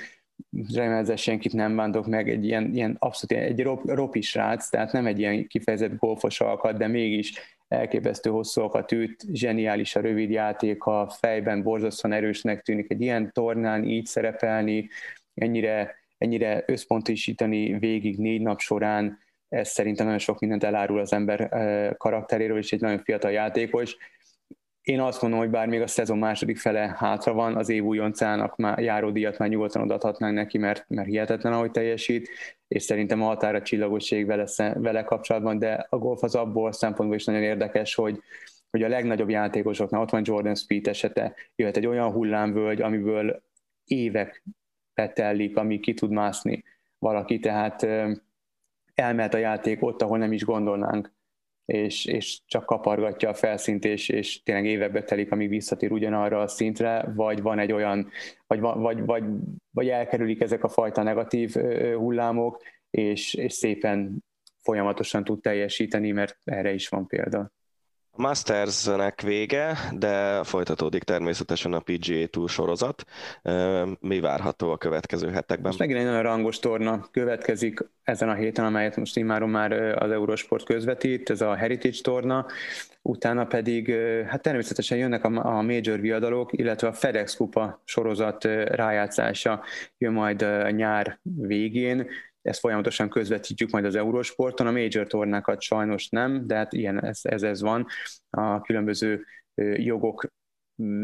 remélem 0.74 1.16
senkit 1.16 1.53
nem 1.53 1.76
bántok 1.76 2.07
meg, 2.07 2.30
egy 2.30 2.45
ilyen, 2.45 2.74
ilyen 2.74 2.95
abszolút 2.99 3.45
egy 3.45 3.64
rop, 3.64 3.89
ropi 3.89 4.22
srác, 4.22 4.70
tehát 4.70 4.91
nem 4.91 5.05
egy 5.05 5.20
ilyen 5.20 5.47
kifejezett 5.47 5.97
golfos 5.97 6.41
alkat, 6.41 6.78
de 6.78 6.88
mégis 6.88 7.34
elképesztő 7.70 8.30
hosszúakat 8.30 8.91
üt, 8.91 9.26
zseniális 9.34 9.95
a 9.95 10.01
rövid 10.01 10.39
a 10.78 11.09
fejben 11.09 11.63
borzasztóan 11.63 12.13
erősnek 12.13 12.61
tűnik 12.61 12.91
egy 12.91 13.01
ilyen 13.01 13.32
tornán 13.34 13.84
így 13.84 14.05
szerepelni, 14.05 14.89
ennyire, 15.34 15.95
ennyire 16.17 16.63
összpontosítani 16.67 17.80
végig 17.80 18.17
négy 18.17 18.41
nap 18.41 18.59
során, 18.59 19.20
ez 19.49 19.70
szerintem 19.70 20.05
nagyon 20.05 20.20
sok 20.20 20.39
mindent 20.39 20.63
elárul 20.63 20.99
az 20.99 21.13
ember 21.13 21.49
karakteréről, 21.97 22.57
és 22.57 22.72
egy 22.72 22.82
nagyon 22.82 23.03
fiatal 23.03 23.32
játékos, 23.32 23.97
én 24.82 25.01
azt 25.01 25.22
mondom, 25.22 25.39
hogy 25.39 25.49
bár 25.49 25.67
még 25.67 25.82
a 25.82 25.88
szezon 25.88 26.17
második 26.17 26.57
fele 26.57 26.95
hátra 26.97 27.34
van, 27.34 27.55
az 27.55 27.70
év 27.70 27.84
újoncának 27.84 28.55
már 28.55 28.80
járó 28.80 29.09
díjat 29.09 29.38
már 29.38 29.49
nyugodtan 29.49 29.82
odaadhatnánk 29.82 30.34
neki, 30.34 30.57
mert, 30.57 30.86
mert 30.88 31.07
hihetetlen, 31.07 31.53
ahogy 31.53 31.72
teljesít, 31.72 32.30
és 32.70 32.84
szerintem 32.84 33.22
a 33.22 33.26
határa 33.26 33.61
csillagosség 33.61 34.26
vele, 34.26 34.45
vele 34.74 35.03
kapcsolatban, 35.03 35.59
de 35.59 35.88
a 35.89 35.97
golf 35.97 36.24
az 36.24 36.36
abból 36.36 36.72
szempontból 36.72 37.17
is 37.17 37.26
nagyon 37.26 37.41
érdekes, 37.41 37.95
hogy, 37.95 38.20
hogy 38.70 38.84
a 38.84 38.88
legnagyobb 38.88 39.30
játékosoknál, 39.30 40.01
ott 40.01 40.09
van 40.09 40.22
Jordan 40.26 40.55
Speed 40.55 40.88
esete, 40.88 41.36
jöhet 41.55 41.78
egy 41.78 41.86
olyan 41.86 42.11
hullámvölgy, 42.11 42.82
amiből 42.82 43.43
évek 43.84 44.43
petellik, 44.93 45.57
ami 45.57 45.80
ki 45.80 45.93
tud 45.93 46.11
mászni 46.11 46.63
valaki, 46.99 47.39
tehát 47.39 47.88
elmehet 48.93 49.34
a 49.34 49.38
játék 49.38 49.84
ott, 49.84 50.01
ahol 50.01 50.17
nem 50.17 50.32
is 50.32 50.43
gondolnánk 50.43 51.11
és, 51.70 52.05
és 52.05 52.39
csak 52.45 52.65
kapargatja 52.65 53.30
a 53.30 53.34
felszínt, 53.34 53.86
és, 53.86 54.09
és 54.09 54.43
tényleg 54.43 54.65
évekbe 54.65 55.03
telik, 55.03 55.32
amíg 55.32 55.49
visszatér 55.49 55.91
ugyanarra 55.91 56.41
a 56.41 56.47
szintre, 56.47 57.11
vagy 57.15 57.41
van 57.41 57.59
egy 57.59 57.72
olyan, 57.72 58.09
vagy, 58.47 58.59
vagy, 58.59 59.05
vagy, 59.05 59.24
vagy 59.72 59.89
elkerülik 59.89 60.41
ezek 60.41 60.63
a 60.63 60.70
fajta 60.70 61.03
negatív 61.03 61.53
hullámok, 61.93 62.61
és, 62.89 63.34
és 63.34 63.53
szépen 63.53 64.24
folyamatosan 64.61 65.24
tud 65.24 65.41
teljesíteni, 65.41 66.11
mert 66.11 66.38
erre 66.43 66.74
is 66.74 66.88
van 66.88 67.07
példa. 67.07 67.51
Mastersnek 68.20 69.22
vége, 69.22 69.78
de 69.97 70.43
folytatódik 70.43 71.03
természetesen 71.03 71.74
a 71.74 71.80
PGA 71.80 72.28
Tour 72.28 72.49
sorozat. 72.49 73.05
Mi 73.99 74.20
várható 74.20 74.72
a 74.72 74.78
következő 74.78 75.30
hetekben? 75.30 75.67
Most 75.67 75.80
megint 75.80 75.99
egy 75.99 76.05
nagyon 76.05 76.22
rangos 76.22 76.59
torna 76.59 77.07
következik 77.11 77.80
ezen 78.03 78.30
a 78.30 78.34
héten, 78.34 78.65
amelyet 78.65 78.95
most 78.95 79.17
immáron 79.17 79.49
már 79.49 79.72
az 79.72 80.11
Eurosport 80.11 80.63
közvetít, 80.63 81.30
ez 81.30 81.41
a 81.41 81.55
Heritage 81.55 82.01
torna, 82.01 82.45
utána 83.01 83.45
pedig 83.45 83.95
hát 84.28 84.41
természetesen 84.41 84.97
jönnek 84.97 85.24
a 85.24 85.61
major 85.61 85.99
viadalok, 85.99 86.49
illetve 86.53 86.88
a 86.88 86.93
FedEx 86.93 87.36
Kupa 87.36 87.82
sorozat 87.84 88.43
rájátszása 88.65 89.63
jön 89.97 90.13
majd 90.13 90.45
nyár 90.72 91.20
végén, 91.24 92.07
ezt 92.50 92.60
folyamatosan 92.60 93.10
közvetítjük 93.10 93.70
majd 93.70 93.86
az 93.86 93.95
Eurosporton, 93.95 94.68
a 94.68 94.72
major 94.72 95.08
tornákat 95.08 95.62
sajnos 95.62 96.10
nem, 96.10 96.47
de 96.47 96.56
hát 96.56 96.74
ilyen 96.74 97.04
ez, 97.04 97.20
ez, 97.24 97.43
ez 97.43 97.62
van. 97.62 97.86
A 98.30 98.62
különböző 98.62 99.26
jogok 99.76 100.28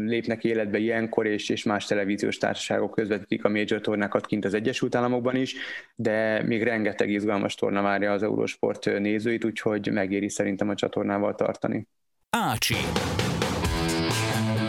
lépnek 0.04 0.44
életbe 0.44 0.78
ilyenkor, 0.78 1.26
és, 1.26 1.48
és 1.48 1.62
más 1.62 1.84
televíziós 1.84 2.38
társaságok 2.38 2.94
közvetítik 2.94 3.44
a 3.44 3.48
major 3.48 3.80
tornákat 3.80 4.26
kint 4.26 4.44
az 4.44 4.54
Egyesült 4.54 4.94
Államokban 4.94 5.36
is, 5.36 5.54
de 5.94 6.42
még 6.42 6.62
rengeteg 6.62 7.10
izgalmas 7.10 7.54
torna 7.54 7.82
várja 7.82 8.12
az 8.12 8.22
Eurosport 8.22 8.84
nézőit, 8.84 9.44
úgyhogy 9.44 9.92
megéri 9.92 10.28
szerintem 10.28 10.68
a 10.68 10.74
csatornával 10.74 11.34
tartani. 11.34 11.88
Ácsi. 12.30 12.74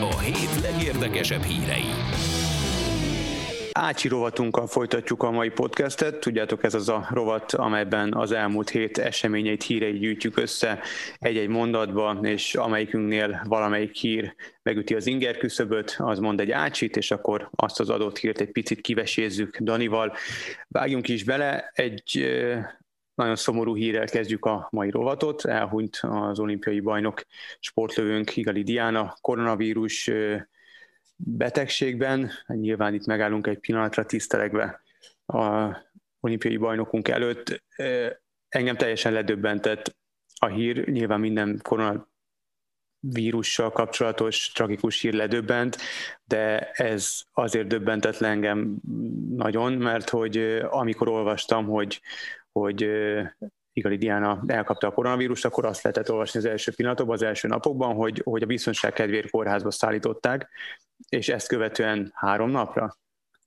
A 0.00 0.18
hét 0.18 0.60
legérdekesebb 0.62 1.42
hírei. 1.42 2.27
Ácsi 3.80 4.08
rovatunkkal 4.08 4.66
folytatjuk 4.66 5.22
a 5.22 5.30
mai 5.30 5.48
podcastet. 5.48 6.20
Tudjátok, 6.20 6.64
ez 6.64 6.74
az 6.74 6.88
a 6.88 7.06
rovat, 7.10 7.52
amelyben 7.52 8.14
az 8.14 8.32
elmúlt 8.32 8.70
hét 8.70 8.98
eseményeit, 8.98 9.62
híreit 9.62 9.98
gyűjtjük 9.98 10.38
össze 10.38 10.80
egy-egy 11.18 11.48
mondatba, 11.48 12.18
és 12.22 12.54
amelyikünknél 12.54 13.42
valamelyik 13.44 13.94
hír 13.94 14.34
megüti 14.62 14.94
az 14.94 15.06
inger 15.06 15.36
küszöböt, 15.36 15.96
az 15.98 16.18
mond 16.18 16.40
egy 16.40 16.50
ácsit, 16.50 16.96
és 16.96 17.10
akkor 17.10 17.48
azt 17.50 17.80
az 17.80 17.90
adott 17.90 18.18
hírt 18.18 18.40
egy 18.40 18.50
picit 18.50 18.80
kivesézzük 18.80 19.58
Danival. 19.58 20.16
Vágjunk 20.68 21.08
is 21.08 21.24
bele, 21.24 21.70
egy 21.74 22.28
nagyon 23.14 23.36
szomorú 23.36 23.76
hírrel 23.76 24.06
kezdjük 24.06 24.44
a 24.44 24.68
mai 24.70 24.90
rovatot. 24.90 25.44
Elhunyt 25.44 25.98
az 26.02 26.38
olimpiai 26.38 26.80
bajnok 26.80 27.22
sportlövőnk 27.60 28.36
Igali 28.36 28.62
Diana, 28.62 29.14
koronavírus 29.20 30.10
betegségben. 31.24 32.30
Nyilván 32.46 32.94
itt 32.94 33.06
megállunk 33.06 33.46
egy 33.46 33.58
pillanatra 33.58 34.06
tisztelegve 34.06 34.82
a 35.26 35.76
olimpiai 36.20 36.56
bajnokunk 36.56 37.08
előtt. 37.08 37.62
Engem 38.48 38.76
teljesen 38.76 39.12
ledöbbentett 39.12 39.96
a 40.40 40.46
hír, 40.46 40.88
nyilván 40.88 41.20
minden 41.20 41.60
koronavírussal 41.62 43.72
kapcsolatos 43.72 44.52
tragikus 44.52 45.00
hír 45.00 45.12
ledöbbent, 45.12 45.76
de 46.24 46.70
ez 46.70 47.20
azért 47.32 47.66
döbbentett 47.66 48.18
le 48.18 48.28
engem 48.28 48.76
nagyon, 49.28 49.72
mert 49.72 50.10
hogy 50.10 50.36
amikor 50.70 51.08
olvastam, 51.08 51.66
hogy, 51.66 52.00
hogy 52.52 52.90
Igali 53.72 53.96
Diana 53.96 54.42
elkapta 54.46 54.86
a 54.86 54.92
koronavírust, 54.92 55.44
akkor 55.44 55.64
azt 55.64 55.82
lehetett 55.82 56.10
olvasni 56.10 56.38
az 56.38 56.44
első 56.44 56.72
pillanatokban, 56.72 57.14
az 57.14 57.22
első 57.22 57.48
napokban, 57.48 57.94
hogy, 57.94 58.20
hogy 58.24 58.42
a 58.42 58.46
biztonság 58.46 58.92
kedvéért 58.92 59.30
kórházba 59.30 59.70
szállították, 59.70 60.48
és 61.08 61.28
ezt 61.28 61.48
követően 61.48 62.12
három 62.14 62.50
napra 62.50 62.96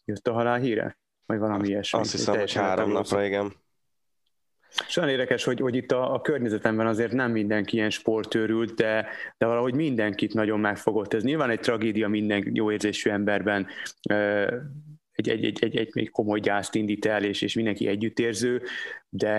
jött 0.06 0.28
a 0.28 0.34
halál 0.34 0.60
híre? 0.60 0.98
Vagy 1.26 1.40
valami 1.40 1.68
ilyesmi. 1.68 2.00
Azt 2.00 2.12
hiszem, 2.12 2.38
hogy 2.38 2.54
három 2.54 2.92
napra, 2.92 3.24
igen. 3.24 3.54
És 4.88 4.98
olyan 4.98 5.10
érdekes, 5.10 5.44
hogy, 5.44 5.60
hogy 5.60 5.76
itt 5.76 5.92
a, 5.92 6.14
a 6.14 6.22
környezetemben 6.22 6.88
azért 6.88 7.12
nem 7.12 7.32
mindenki 7.32 7.76
ilyen 7.76 7.90
sportőrült, 7.90 8.74
de, 8.74 9.08
de 9.38 9.46
valahogy 9.46 9.74
mindenkit 9.74 10.34
nagyon 10.34 10.60
megfogott. 10.60 11.14
Ez 11.14 11.24
nyilván 11.24 11.50
egy 11.50 11.60
tragédia 11.60 12.08
minden 12.08 12.50
jó 12.54 12.72
érzésű 12.72 13.10
emberben 13.10 13.68
egy, 15.28 15.46
egy, 15.46 15.46
egy, 15.46 15.64
egy, 15.64 15.78
egy 15.78 15.90
még 15.94 16.12
komoly 16.12 16.40
gyászt 16.40 16.76
indít 16.76 17.06
el, 17.06 17.24
és, 17.24 17.42
és 17.42 17.54
mindenki 17.54 17.88
együttérző, 17.88 18.62
de 19.10 19.30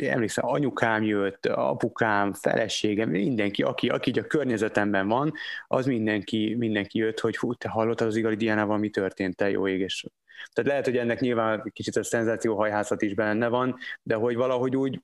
emlékszem, 0.00 0.46
anyukám 0.46 1.02
jött, 1.02 1.46
apukám, 1.46 2.32
feleségem, 2.32 3.08
mindenki, 3.08 3.62
aki, 3.62 3.88
aki 3.88 4.10
a 4.10 4.26
környezetemben 4.26 5.08
van, 5.08 5.32
az 5.68 5.86
mindenki, 5.86 6.54
mindenki 6.58 6.98
jött, 6.98 7.20
hogy 7.20 7.36
hú, 7.36 7.54
te 7.54 7.68
hallottad 7.68 8.06
az 8.06 8.16
Igali 8.16 8.36
Diánával, 8.36 8.78
mi 8.78 8.88
történt, 8.88 9.36
te 9.36 9.50
jó 9.50 9.68
ég, 9.68 9.80
és 9.80 10.04
tehát 10.52 10.70
lehet, 10.70 10.84
hogy 10.84 10.96
ennek 10.96 11.20
nyilván 11.20 11.70
kicsit 11.72 11.96
a 11.96 12.04
szenzációhajhászat 12.04 13.02
is 13.02 13.14
benne 13.14 13.48
van, 13.48 13.76
de 14.02 14.14
hogy 14.14 14.36
valahogy 14.36 14.76
úgy 14.76 15.00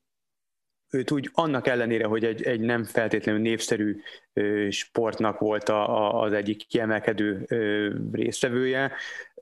őt 0.90 1.10
úgy 1.10 1.30
annak 1.32 1.66
ellenére, 1.66 2.06
hogy 2.06 2.24
egy, 2.24 2.42
egy 2.42 2.60
nem 2.60 2.84
feltétlenül 2.84 3.40
népszerű 3.40 4.00
sportnak 4.70 5.38
volt 5.38 5.68
a, 5.68 5.98
a, 5.98 6.22
az 6.22 6.32
egyik 6.32 6.66
kiemelkedő 6.66 7.46
résztvevője, 8.12 8.92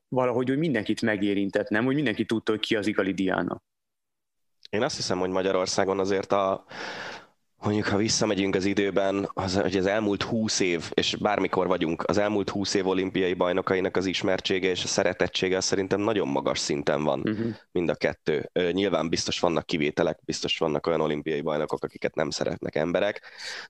valahogy 0.09 0.51
úgy 0.51 0.59
mindenkit 0.59 1.03
megérintett, 1.03 1.69
nem? 1.69 1.85
Hogy 1.85 1.95
mindenki 1.95 2.25
tudta, 2.25 2.53
hogy 2.53 2.61
ki 2.61 2.77
az 2.77 2.87
Igali 2.87 3.13
Diana. 3.13 3.63
Én 4.71 4.83
azt 4.83 4.97
hiszem, 4.97 5.19
hogy 5.19 5.31
Magyarországon 5.31 5.99
azért 5.99 6.33
a, 6.33 6.65
mondjuk 7.63 7.87
ha 7.87 7.97
visszamegyünk 7.97 8.55
az 8.55 8.65
időben, 8.65 9.31
az, 9.33 9.55
hogy 9.61 9.77
az 9.77 9.87
elmúlt 9.87 10.23
húsz 10.23 10.61
év, 10.61 10.91
és 10.95 11.17
bármikor 11.17 11.67
vagyunk, 11.67 12.03
az 12.07 12.19
elmúlt 12.19 12.51
húsz 12.51 12.75
év 12.75 12.87
olimpiai 12.87 13.35
bajnokainak 13.35 13.97
az 13.97 14.07
ismertsége 14.07 14.69
és 14.69 14.85
a 14.85 14.87
szeretettsége 14.87 15.57
az 15.57 15.65
szerintem 15.65 16.01
nagyon 16.01 16.29
magas 16.29 16.59
szinten 16.59 17.05
van 17.05 17.21
uh-huh. 17.21 17.55
mind 17.73 17.89
a 17.89 17.95
kettő. 17.95 18.51
Nyilván 18.53 19.09
biztos 19.09 19.41
vannak 19.41 19.67
kivételek, 19.67 20.21
biztos 20.25 20.59
vannak 20.59 20.87
olyan 20.87 21.01
olimpiai 21.01 21.41
bajnokok, 21.41 21.85
akiket 21.85 22.15
nem 22.15 22.31
szeretnek 22.31 22.75
emberek, 22.75 23.23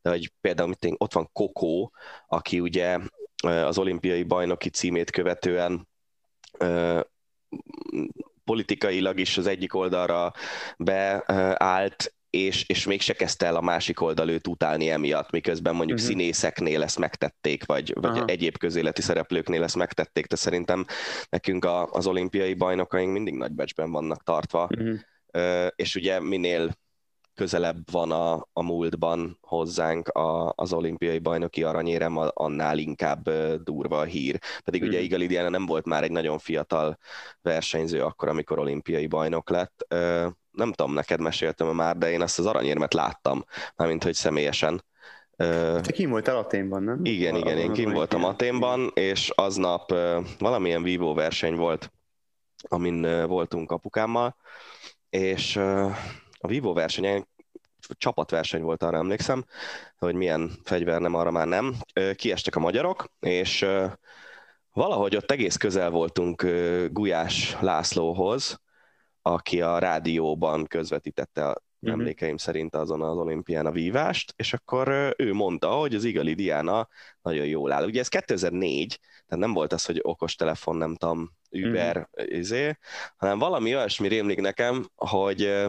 de 0.03 0.11
hogy 0.11 0.32
például 0.41 0.74
ott 0.97 1.12
van 1.12 1.30
Kokó, 1.32 1.93
aki 2.26 2.61
ugye 2.61 2.99
az 3.43 3.78
olimpiai 3.78 4.22
bajnoki 4.22 4.68
címét 4.68 5.11
követően 5.11 5.89
politikailag 8.44 9.18
is 9.18 9.38
az 9.38 9.46
egyik 9.46 9.74
oldalra 9.74 10.32
beállt, 10.78 12.12
és, 12.30 12.64
és 12.68 12.86
mégse 12.86 13.12
kezdte 13.12 13.46
el 13.46 13.56
a 13.56 13.61
másik 13.61 14.00
oldal 14.00 14.28
őt 14.28 14.46
utálni 14.46 14.90
emiatt, 14.90 15.30
miközben 15.30 15.74
mondjuk 15.74 15.98
uh-huh. 15.98 16.14
színészeknél 16.14 16.82
ezt 16.82 16.98
megtették, 16.98 17.66
vagy, 17.66 17.92
vagy 18.00 18.22
egyéb 18.26 18.59
közéleti 18.59 19.02
szereplőknél 19.02 19.62
ezt 19.62 19.76
megtették, 19.76 20.26
de 20.26 20.36
szerintem 20.36 20.84
nekünk 21.28 21.64
a, 21.64 21.86
az 21.86 22.06
olimpiai 22.06 22.54
bajnokaink 22.54 23.12
mindig 23.12 23.34
nagybecsben 23.34 23.90
vannak 23.90 24.22
tartva, 24.22 24.68
uh-huh. 24.70 25.68
és 25.74 25.94
ugye 25.94 26.20
minél 26.20 26.70
közelebb 27.39 27.91
van 27.91 28.12
a, 28.12 28.47
a 28.53 28.62
múltban 28.62 29.39
hozzánk 29.41 30.09
a, 30.09 30.53
az 30.57 30.72
olimpiai 30.72 31.18
bajnoki 31.18 31.62
aranyérem, 31.62 32.18
annál 32.34 32.78
inkább 32.78 33.30
durva 33.62 33.99
a 33.99 34.05
hír. 34.05 34.39
Pedig 34.64 34.82
mm. 34.82 34.86
ugye 34.86 34.97
mhm. 34.97 35.05
Igali 35.07 35.26
Diana 35.26 35.49
nem 35.49 35.66
volt 35.66 35.86
már 35.86 36.03
egy 36.03 36.11
nagyon 36.11 36.39
fiatal 36.39 36.99
versenyző 37.43 38.03
akkor, 38.03 38.28
amikor 38.28 38.59
olimpiai 38.59 39.07
bajnok 39.07 39.51
lett. 39.51 39.86
Nem 40.51 40.72
tudom, 40.72 40.93
neked 40.93 41.20
meséltem 41.20 41.68
már, 41.68 41.97
de 41.97 42.11
én 42.11 42.20
azt 42.20 42.39
az 42.39 42.47
aranyérmet 42.47 42.95
láttam, 42.95 43.45
mármint 43.76 44.05
hogy 44.05 44.14
személyesen. 44.14 44.84
Te 45.36 45.93
kim 45.93 46.11
voltál 46.11 46.36
Aténban, 46.36 46.82
nem? 46.82 47.05
Igen, 47.05 47.36
igen, 47.36 47.59
én 47.59 47.72
kim 47.72 47.93
voltam 47.93 48.24
Aténban, 48.24 48.91
és 48.95 49.30
aznap 49.34 49.95
valamilyen 50.39 50.82
vívó 50.82 51.14
verseny 51.14 51.55
volt, 51.55 51.93
amin 52.68 53.26
voltunk 53.26 53.70
apukámmal, 53.70 54.36
és 55.11 55.59
a 56.39 56.47
Vivo 56.47 56.72
versenyen 56.72 57.28
csapatverseny 57.89 58.62
volt, 58.62 58.82
arra 58.82 58.97
emlékszem, 58.97 59.45
hogy 59.99 60.14
milyen 60.14 60.51
fegyver 60.64 61.01
nem, 61.01 61.14
arra 61.14 61.30
már 61.30 61.47
nem. 61.47 61.74
Kiestek 62.14 62.57
a 62.57 62.61
magyarok, 62.61 63.05
és 63.20 63.66
valahogy 64.72 65.16
ott 65.16 65.30
egész 65.30 65.57
közel 65.57 65.91
voltunk 65.91 66.43
Gulyás 66.91 67.57
Lászlóhoz, 67.61 68.61
aki 69.22 69.61
a 69.61 69.78
rádióban 69.78 70.66
közvetítette 70.66 71.49
a 71.49 71.62
uh-huh. 71.80 72.01
emlékeim 72.01 72.36
szerint 72.36 72.74
azon 72.74 73.03
az 73.03 73.16
olimpián 73.16 73.66
a 73.66 73.70
vívást, 73.70 74.32
és 74.36 74.53
akkor 74.53 75.14
ő 75.16 75.32
mondta, 75.32 75.70
hogy 75.70 75.95
az 75.95 76.05
Igali 76.05 76.34
Diana 76.34 76.89
nagyon 77.22 77.47
jól 77.47 77.72
áll. 77.72 77.84
Ugye 77.84 78.01
ez 78.01 78.09
2004, 78.09 79.01
tehát 79.26 79.45
nem 79.45 79.53
volt 79.53 79.72
az, 79.72 79.84
hogy 79.84 79.99
okostelefon, 80.03 80.76
nem 80.76 80.95
tudom, 80.95 81.30
Uber, 81.51 81.97
uh-huh. 81.97 82.36
izé, 82.36 82.78
hanem 83.16 83.39
valami 83.39 83.74
olyasmi 83.74 84.09
rémlik 84.09 84.41
nekem, 84.41 84.89
hogy 84.95 85.66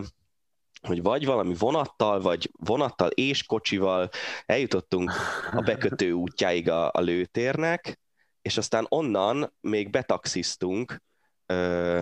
hogy 0.88 1.02
vagy 1.02 1.26
valami 1.26 1.54
vonattal, 1.54 2.22
vagy 2.22 2.52
vonattal 2.60 3.10
és 3.10 3.44
kocsival 3.44 4.10
eljutottunk 4.46 5.12
a 5.52 5.62
bekötő 5.62 6.14
útjáig 6.26 6.70
a, 6.70 6.90
a 6.94 7.00
lőtérnek, 7.00 8.00
és 8.42 8.58
aztán 8.58 8.86
onnan 8.90 9.54
még 9.62 9.90
betaxiztunk 9.90 11.02
ö, 11.46 12.02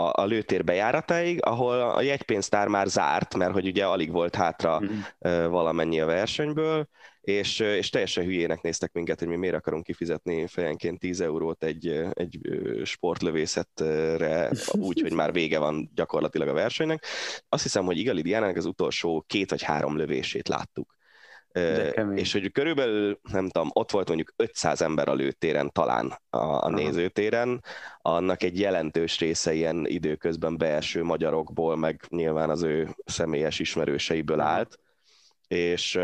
a, 0.00 0.22
a 0.22 0.24
lőtér 0.24 0.64
bejáratáig, 0.64 1.44
ahol 1.44 1.80
a 1.80 2.02
jegypénztár 2.02 2.68
már 2.68 2.86
zárt, 2.86 3.36
mert 3.36 3.52
hogy 3.52 3.66
ugye 3.66 3.86
alig 3.86 4.10
volt 4.10 4.34
hátra 4.34 4.80
mm. 4.80 5.46
valamennyi 5.50 6.00
a 6.00 6.06
versenyből, 6.06 6.88
és, 7.20 7.58
és 7.58 7.90
teljesen 7.90 8.24
hülyének 8.24 8.60
néztek 8.60 8.92
minket, 8.92 9.18
hogy 9.18 9.28
mi 9.28 9.36
miért 9.36 9.54
akarunk 9.54 9.84
kifizetni 9.84 10.46
fejenként 10.46 10.98
10 10.98 11.20
eurót 11.20 11.64
egy, 11.64 12.04
egy 12.12 12.38
sportlövészetre, 12.84 14.50
úgy, 14.88 15.00
hogy 15.00 15.12
már 15.12 15.32
vége 15.32 15.58
van 15.58 15.90
gyakorlatilag 15.94 16.48
a 16.48 16.52
versenynek. 16.52 17.04
Azt 17.48 17.62
hiszem, 17.62 17.84
hogy 17.84 17.98
Igali 17.98 18.22
Diánának 18.22 18.56
az 18.56 18.64
utolsó 18.64 19.24
két 19.26 19.50
vagy 19.50 19.62
három 19.62 19.96
lövését 19.96 20.48
láttuk. 20.48 20.98
És 22.14 22.32
hogy 22.32 22.52
körülbelül, 22.52 23.20
nem 23.32 23.48
tudom, 23.48 23.70
ott 23.72 23.90
volt 23.90 24.06
mondjuk 24.06 24.32
500 24.36 24.82
ember 24.82 25.08
a 25.08 25.14
lőtéren 25.14 25.72
talán 25.72 26.18
a, 26.30 26.38
a 26.38 26.70
nézőtéren, 26.70 27.64
annak 27.98 28.42
egy 28.42 28.58
jelentős 28.58 29.18
része 29.18 29.52
ilyen 29.52 29.86
időközben 29.86 30.56
beeső 30.56 31.02
magyarokból, 31.02 31.76
meg 31.76 32.04
nyilván 32.08 32.50
az 32.50 32.62
ő 32.62 32.96
személyes 33.04 33.58
ismerőseiből 33.58 34.40
állt, 34.40 34.78
és 35.48 36.00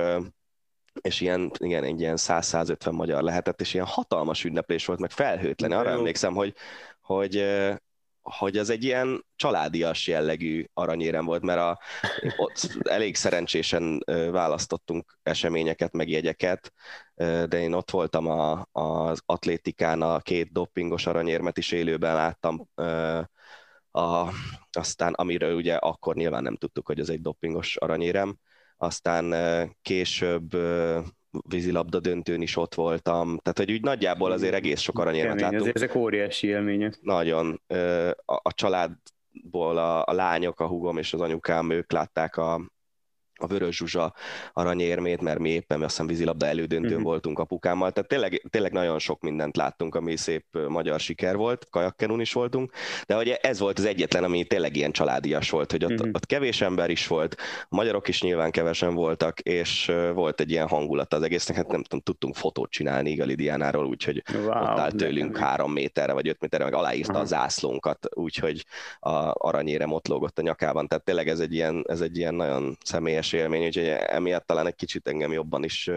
és 1.00 1.20
ilyen, 1.20 1.50
igen, 1.58 1.84
egy 1.84 2.00
ilyen 2.00 2.16
100-150 2.18 2.92
magyar 2.92 3.22
lehetett, 3.22 3.60
és 3.60 3.74
ilyen 3.74 3.86
hatalmas 3.86 4.44
ünneplés 4.44 4.86
volt, 4.86 5.00
meg 5.00 5.10
felhőtlen. 5.10 5.72
Arra 5.72 5.90
Jó. 5.90 5.96
emlékszem, 5.96 6.34
hogy, 6.34 6.54
hogy 7.00 7.44
hogy 8.30 8.56
az 8.56 8.70
egy 8.70 8.84
ilyen 8.84 9.24
családias 9.36 10.06
jellegű 10.06 10.64
aranyérem 10.74 11.24
volt, 11.24 11.42
mert 11.42 11.58
a, 11.58 11.78
ott 12.36 12.76
elég 12.82 13.16
szerencsésen 13.16 14.02
választottunk 14.30 15.18
eseményeket, 15.22 15.92
meg 15.92 16.08
jegyeket, 16.08 16.72
de 17.48 17.60
én 17.60 17.72
ott 17.72 17.90
voltam 17.90 18.26
a, 18.26 18.66
az 18.72 19.20
atlétikán, 19.26 20.02
a 20.02 20.20
két 20.20 20.52
doppingos 20.52 21.06
aranyérmet 21.06 21.58
is 21.58 21.72
élőben 21.72 22.14
láttam, 22.14 22.68
a, 23.90 24.28
aztán 24.70 25.12
amiről 25.12 25.54
ugye 25.54 25.74
akkor 25.74 26.14
nyilván 26.14 26.42
nem 26.42 26.56
tudtuk, 26.56 26.86
hogy 26.86 27.00
ez 27.00 27.08
egy 27.08 27.20
doppingos 27.20 27.76
aranyérem, 27.76 28.38
aztán 28.76 29.34
később 29.82 30.56
vízilabda 31.48 32.00
döntőn 32.00 32.42
is 32.42 32.56
ott 32.56 32.74
voltam, 32.74 33.38
tehát 33.42 33.58
hogy 33.58 33.72
úgy 33.72 33.82
nagyjából 33.82 34.32
azért 34.32 34.54
egész 34.54 34.80
sok 34.80 34.98
aranyérmet 34.98 35.40
láttunk. 35.40 35.60
Azért 35.60 35.76
ezek 35.76 35.94
óriási 35.94 36.46
élmények. 36.46 36.98
Nagyon. 37.00 37.62
A, 38.24 38.34
a 38.42 38.52
családból 38.54 39.78
a, 39.78 40.04
a 40.04 40.12
lányok, 40.12 40.60
a 40.60 40.66
húgom 40.66 40.98
és 40.98 41.12
az 41.12 41.20
anyukám, 41.20 41.70
ők 41.70 41.92
látták 41.92 42.36
a, 42.36 42.70
a 43.36 43.46
Vörös 43.46 43.76
Zsuzsa 43.76 44.14
aranyérmét, 44.52 45.20
mert 45.20 45.38
mi 45.38 45.50
éppen 45.50 45.82
azt 45.82 45.90
hiszem 45.90 46.06
vízilabda 46.06 46.46
elődöntőn 46.46 46.90
uh-huh. 46.90 47.04
voltunk 47.04 47.38
apukámmal, 47.38 47.92
tehát 47.92 48.08
tényleg, 48.08 48.42
tényleg 48.50 48.72
nagyon 48.72 48.98
sok 48.98 49.20
mindent 49.20 49.56
láttunk, 49.56 49.94
ami 49.94 50.16
szép 50.16 50.44
magyar 50.68 51.00
siker 51.00 51.36
volt, 51.36 51.66
kajakkenun 51.70 52.20
is 52.20 52.32
voltunk, 52.32 52.72
de 53.06 53.14
hogy 53.14 53.28
ez 53.28 53.58
volt 53.58 53.78
az 53.78 53.84
egyetlen, 53.84 54.24
ami 54.24 54.44
tényleg 54.44 54.76
ilyen 54.76 54.92
családias 54.92 55.50
volt, 55.50 55.70
hogy 55.70 55.84
ott, 55.84 55.90
uh-huh. 55.90 56.10
ott 56.12 56.26
kevés 56.26 56.60
ember 56.60 56.90
is 56.90 57.06
volt, 57.06 57.36
a 57.62 57.76
magyarok 57.76 58.08
is 58.08 58.22
nyilván 58.22 58.50
kevesen 58.50 58.94
voltak, 58.94 59.40
és 59.40 59.92
volt 60.14 60.40
egy 60.40 60.50
ilyen 60.50 60.68
hangulat 60.68 61.14
az 61.14 61.22
egésznek, 61.22 61.56
hát 61.56 61.68
nem 61.68 61.82
tudom, 61.82 62.00
tudtunk 62.00 62.34
fotót 62.34 62.70
csinálni 62.70 63.10
Igali 63.10 63.34
Diánáról, 63.34 63.86
úgyhogy 63.86 64.22
wow, 64.34 64.48
ott 64.48 64.78
állt 64.78 64.96
tőlünk 64.96 65.36
három 65.36 65.72
méterre 65.72 66.12
vagy 66.12 66.28
öt 66.28 66.40
méterre, 66.40 66.64
meg 66.64 66.74
aláírta 66.74 67.10
uh-huh. 67.10 67.24
a 67.24 67.28
zászlónkat, 67.28 68.06
úgyhogy 68.14 68.64
a 68.98 69.32
aranyére 69.46 69.86
motlógott 69.86 70.38
a 70.38 70.42
nyakában, 70.42 70.88
tehát 70.88 71.04
tényleg 71.04 71.28
ez 71.28 71.40
egy 71.40 71.54
ilyen, 71.54 71.84
ez 71.88 72.00
egy 72.00 72.16
ilyen 72.16 72.34
nagyon 72.34 72.76
személyes 72.84 73.25
személyes 73.26 73.32
élmény, 73.32 73.66
úgyhogy 73.66 74.04
emiatt 74.06 74.46
talán 74.46 74.66
egy 74.66 74.74
kicsit 74.74 75.08
engem 75.08 75.32
jobban 75.32 75.64
is 75.64 75.90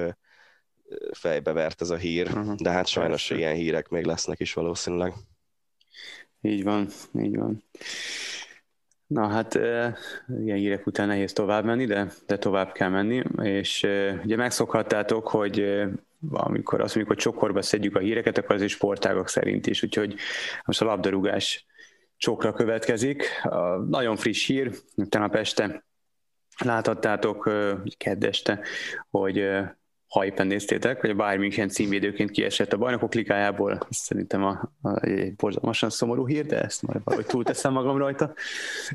fejbe 1.11 1.51
vert 1.51 1.81
ez 1.81 1.89
a 1.89 1.95
hír, 1.95 2.27
uh-huh. 2.27 2.55
de 2.55 2.69
hát 2.69 2.87
sajnos 2.87 3.27
Persze. 3.27 3.43
ilyen 3.43 3.55
hírek 3.55 3.89
még 3.89 4.05
lesznek 4.05 4.39
is 4.39 4.53
valószínűleg. 4.53 5.13
Így 6.41 6.63
van, 6.63 6.87
így 7.19 7.37
van. 7.37 7.63
Na 9.07 9.27
hát 9.27 9.53
ilyen 10.43 10.57
hírek 10.57 10.87
után 10.87 11.07
nehéz 11.07 11.33
tovább 11.33 11.65
menni, 11.65 11.85
de, 11.85 12.11
de 12.25 12.37
tovább 12.37 12.71
kell 12.71 12.89
menni, 12.89 13.23
és 13.41 13.87
ugye 14.23 14.35
megszokhattátok, 14.35 15.27
hogy 15.27 15.83
amikor 16.31 16.81
azt 16.81 16.95
mondjuk, 16.95 17.15
hogy 17.15 17.23
csokorba 17.23 17.61
szedjük 17.61 17.95
a 17.95 17.99
híreket, 17.99 18.37
akkor 18.37 18.55
az 18.55 18.61
is 18.61 18.71
sportágok 18.71 19.27
szerint 19.27 19.67
is, 19.67 19.83
úgyhogy 19.83 20.15
most 20.65 20.81
a 20.81 20.85
labdarúgás 20.85 21.65
csokra 22.17 22.53
következik. 22.53 23.23
A 23.43 23.77
nagyon 23.77 24.15
friss 24.15 24.47
hír, 24.47 24.71
tegnap 25.09 25.35
este 25.35 25.88
láthattátok 26.63 27.49
kedd 27.97 28.25
hogy 29.09 29.49
ha 30.09 30.25
éppen 30.25 30.47
néztétek, 30.47 31.01
hogy 31.01 31.09
a 31.09 31.15
Bayern 31.15 31.39
München 31.39 31.69
címvédőként 31.69 32.31
kiesett 32.31 32.73
a 32.73 32.77
bajnokok 32.77 33.13
ligájából, 33.13 33.79
szerintem 33.89 34.43
a, 34.43 34.71
a, 34.81 35.05
egy 35.05 35.35
borzalmasan 35.35 35.89
szomorú 35.89 36.27
hír, 36.27 36.45
de 36.45 36.61
ezt 36.61 36.81
majd 36.81 37.01
valahogy 37.03 37.25
túlteszem 37.25 37.73
magam 37.73 37.97
rajta, 37.97 38.33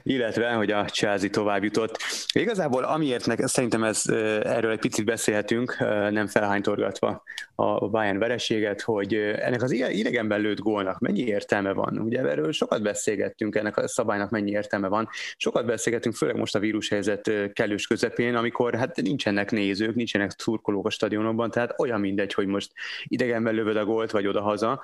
illetve, 0.02 0.52
hogy 0.52 0.70
a 0.70 0.84
Chelsea 0.84 1.30
tovább 1.30 1.64
jutott. 1.64 1.98
Igazából 2.32 2.84
amiért 2.84 3.26
nek, 3.26 3.46
szerintem 3.46 3.84
ez, 3.84 4.02
erről 4.42 4.70
egy 4.70 4.78
picit 4.78 5.04
beszélhetünk, 5.04 5.76
nem 6.10 6.26
felhánytorgatva 6.26 7.22
a 7.54 7.88
Bayern 7.88 8.18
vereséget, 8.18 8.80
hogy 8.80 9.14
ennek 9.14 9.62
az 9.62 9.70
idegenben 9.72 10.40
lőtt 10.40 10.58
gólnak 10.58 10.98
mennyi 10.98 11.20
értelme 11.20 11.72
van. 11.72 11.98
Ugye 11.98 12.20
erről 12.20 12.52
sokat 12.52 12.82
beszélgettünk, 12.82 13.56
ennek 13.56 13.76
a 13.76 13.88
szabálynak 13.88 14.30
mennyi 14.30 14.50
értelme 14.50 14.88
van. 14.88 15.08
Sokat 15.36 15.66
beszélgettünk, 15.66 16.14
főleg 16.14 16.36
most 16.36 16.54
a 16.54 16.58
vírushelyzet 16.58 17.30
kellős 17.52 17.86
közepén, 17.86 18.34
amikor 18.34 18.74
hát 18.74 18.96
nincsenek 19.02 19.50
nézők, 19.50 19.94
nincsenek 19.94 20.30
szurkolók 20.36 20.86
stadionokban, 21.04 21.50
tehát 21.50 21.74
olyan 21.78 22.00
mindegy, 22.00 22.34
hogy 22.34 22.46
most 22.46 22.72
idegenben 23.04 23.54
lövöd 23.54 23.76
a 23.76 23.84
gólt, 23.84 24.10
vagy 24.10 24.26
oda-haza. 24.26 24.82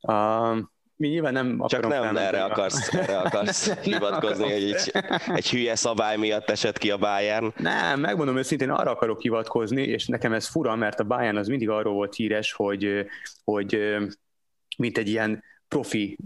Uh, 0.00 0.58
mi 0.96 1.08
nyilván 1.08 1.32
nem 1.32 1.64
Csak 1.66 1.88
nem 1.88 2.16
erre 2.16 2.44
akarsz, 2.44 2.94
erre 2.94 3.18
akarsz 3.18 3.66
nem, 3.66 3.76
hivatkozni, 3.92 4.52
hogy 4.52 4.62
egy, 4.62 4.92
egy 5.26 5.50
hülye 5.50 5.74
szabály 5.74 6.16
miatt 6.16 6.50
esett 6.50 6.78
ki 6.78 6.90
a 6.90 6.96
Bayern. 6.96 7.52
Nem, 7.56 8.00
megmondom 8.00 8.36
őszintén, 8.36 8.70
arra 8.70 8.90
akarok 8.90 9.20
hivatkozni, 9.20 9.82
és 9.82 10.06
nekem 10.06 10.32
ez 10.32 10.46
fura, 10.46 10.76
mert 10.76 11.00
a 11.00 11.04
Bayern 11.04 11.36
az 11.36 11.48
mindig 11.48 11.68
arról 11.68 11.94
volt 11.94 12.14
híres, 12.14 12.52
hogy, 12.52 13.06
hogy 13.44 13.96
mint 14.76 14.98
egy 14.98 15.08
ilyen 15.08 15.44
profi 15.68 16.18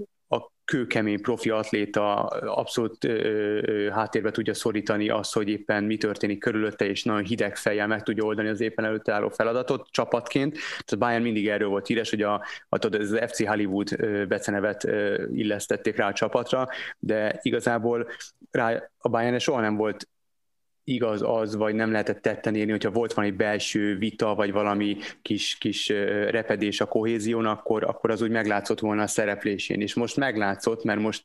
kőkemény 0.68 1.20
profi 1.20 1.50
atléta 1.50 2.24
abszolút 2.26 3.04
ö, 3.04 3.88
háttérbe 3.92 4.30
tudja 4.30 4.54
szorítani 4.54 5.08
azt, 5.08 5.34
hogy 5.34 5.48
éppen 5.48 5.84
mi 5.84 5.96
történik 5.96 6.38
körülötte, 6.38 6.84
és 6.84 7.04
nagyon 7.04 7.24
hideg 7.24 7.56
fejjel 7.56 7.86
meg 7.86 8.02
tudja 8.02 8.24
oldani 8.24 8.48
az 8.48 8.60
éppen 8.60 8.84
előtte 8.84 9.12
álló 9.12 9.28
feladatot 9.28 9.88
csapatként. 9.90 10.52
Tehát 10.52 10.92
a 10.92 10.96
Bayern 10.96 11.22
mindig 11.22 11.48
erről 11.48 11.68
volt 11.68 11.86
híres, 11.86 12.10
hogy 12.10 12.22
a, 12.22 12.34
a, 12.68 12.86
az 12.96 13.20
FC 13.26 13.46
Hollywood 13.46 13.96
becenevet 14.26 14.88
illesztették 15.32 15.96
rá 15.96 16.08
a 16.08 16.12
csapatra, 16.12 16.68
de 16.98 17.38
igazából 17.42 18.08
rá 18.50 18.90
a 18.98 19.08
Bayern 19.08 19.38
soha 19.38 19.60
nem 19.60 19.76
volt 19.76 20.08
igaz 20.88 21.22
az, 21.22 21.56
vagy 21.56 21.74
nem 21.74 21.90
lehetett 21.90 22.22
tetten 22.22 22.54
érni, 22.54 22.70
hogyha 22.70 22.90
volt 22.90 23.12
valami 23.12 23.32
belső 23.32 23.96
vita, 23.98 24.34
vagy 24.34 24.52
valami 24.52 24.96
kis, 25.22 25.56
kis 25.58 25.88
repedés 26.28 26.80
a 26.80 26.86
kohézión, 26.86 27.46
akkor, 27.46 27.84
akkor 27.84 28.10
az 28.10 28.22
úgy 28.22 28.30
meglátszott 28.30 28.80
volna 28.80 29.02
a 29.02 29.06
szereplésén. 29.06 29.80
És 29.80 29.94
most 29.94 30.16
meglátszott, 30.16 30.84
mert 30.84 31.00
most 31.00 31.22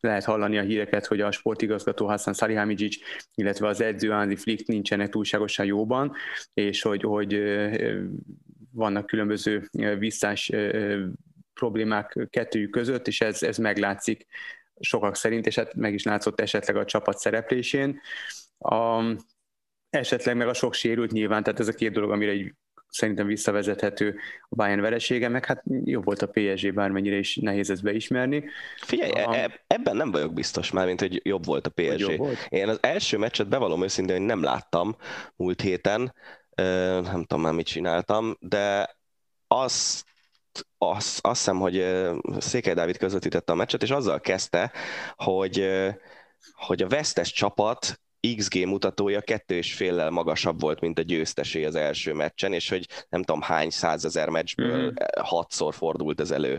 lehet 0.00 0.24
hallani 0.24 0.58
a 0.58 0.62
híreket, 0.62 1.06
hogy 1.06 1.20
a 1.20 1.30
sportigazgató 1.30 2.06
Hassan 2.06 2.34
Salihamidzic, 2.34 2.96
illetve 3.34 3.68
az 3.68 3.80
edző 3.80 4.10
Andy 4.10 4.36
Flick 4.36 4.66
nincsenek 4.66 5.08
túlságosan 5.08 5.66
jóban, 5.66 6.12
és 6.54 6.82
hogy, 6.82 7.02
hogy 7.02 7.42
vannak 8.72 9.06
különböző 9.06 9.68
visszás 9.98 10.52
problémák 11.54 12.26
kettőjük 12.30 12.70
között, 12.70 13.06
és 13.06 13.20
ez, 13.20 13.42
ez 13.42 13.56
meglátszik 13.56 14.26
sokak 14.80 15.16
szerint, 15.16 15.46
és 15.46 15.54
hát 15.54 15.74
meg 15.74 15.94
is 15.94 16.04
látszott 16.04 16.40
esetleg 16.40 16.76
a 16.76 16.84
csapat 16.84 17.18
szereplésén. 17.18 18.00
A, 18.60 19.02
esetleg 19.90 20.36
meg 20.36 20.48
a 20.48 20.54
sok 20.54 20.74
sérült 20.74 21.12
nyilván, 21.12 21.42
tehát 21.42 21.60
ez 21.60 21.68
a 21.68 21.72
két 21.72 21.92
dolog, 21.92 22.10
amire 22.10 22.30
egy 22.30 22.54
szerintem 22.90 23.26
visszavezethető 23.26 24.16
a 24.48 24.54
Bayern 24.54 24.80
veresége, 24.80 25.28
meg 25.28 25.44
hát 25.44 25.62
jobb 25.84 26.04
volt 26.04 26.22
a 26.22 26.30
PSG, 26.32 26.74
bármennyire 26.74 27.16
is 27.16 27.36
nehéz 27.36 27.70
ezt 27.70 27.82
beismerni. 27.82 28.44
Figyelj. 28.76 29.10
E- 29.14 29.64
ebben 29.66 29.96
nem 29.96 30.10
vagyok 30.10 30.34
biztos 30.34 30.70
már, 30.70 30.86
mint 30.86 31.00
hogy 31.00 31.20
jobb 31.24 31.44
volt 31.44 31.66
a 31.66 31.70
PSG. 31.70 32.16
Volt? 32.16 32.46
Én 32.48 32.68
az 32.68 32.78
első 32.80 33.18
meccset 33.18 33.48
bevallom 33.48 33.82
őszintén, 33.82 34.16
hogy 34.16 34.26
nem 34.26 34.42
láttam 34.42 34.96
múlt 35.36 35.60
héten, 35.60 36.14
nem 37.02 37.24
tudom 37.24 37.40
már 37.40 37.52
mit 37.52 37.66
csináltam, 37.66 38.36
de 38.40 38.96
azt 39.46 40.08
azt, 40.78 41.18
azt 41.26 41.38
hiszem, 41.38 41.58
hogy 41.58 41.86
Székely 42.38 42.74
Dávid 42.74 42.96
közvetítette 42.96 43.52
a 43.52 43.54
meccset, 43.54 43.82
és 43.82 43.90
azzal 43.90 44.20
kezdte, 44.20 44.72
hogy, 45.16 45.68
hogy 46.52 46.82
a 46.82 46.88
vesztes 46.88 47.32
csapat 47.32 48.00
XG 48.36 48.66
mutatója 48.66 49.20
kettő 49.20 49.54
és 49.54 49.74
féllel 49.74 50.10
magasabb 50.10 50.60
volt, 50.60 50.80
mint 50.80 50.98
a 50.98 51.02
győztesé 51.02 51.64
az 51.64 51.74
első 51.74 52.12
meccsen, 52.12 52.52
és 52.52 52.68
hogy 52.68 52.86
nem 53.08 53.22
tudom 53.22 53.40
hány 53.40 53.70
százezer 53.70 54.28
meccsből 54.28 54.76
mm-hmm. 54.76 54.94
hatszor 55.20 55.74
fordult 55.74 56.20
ez 56.20 56.30
elő 56.30 56.58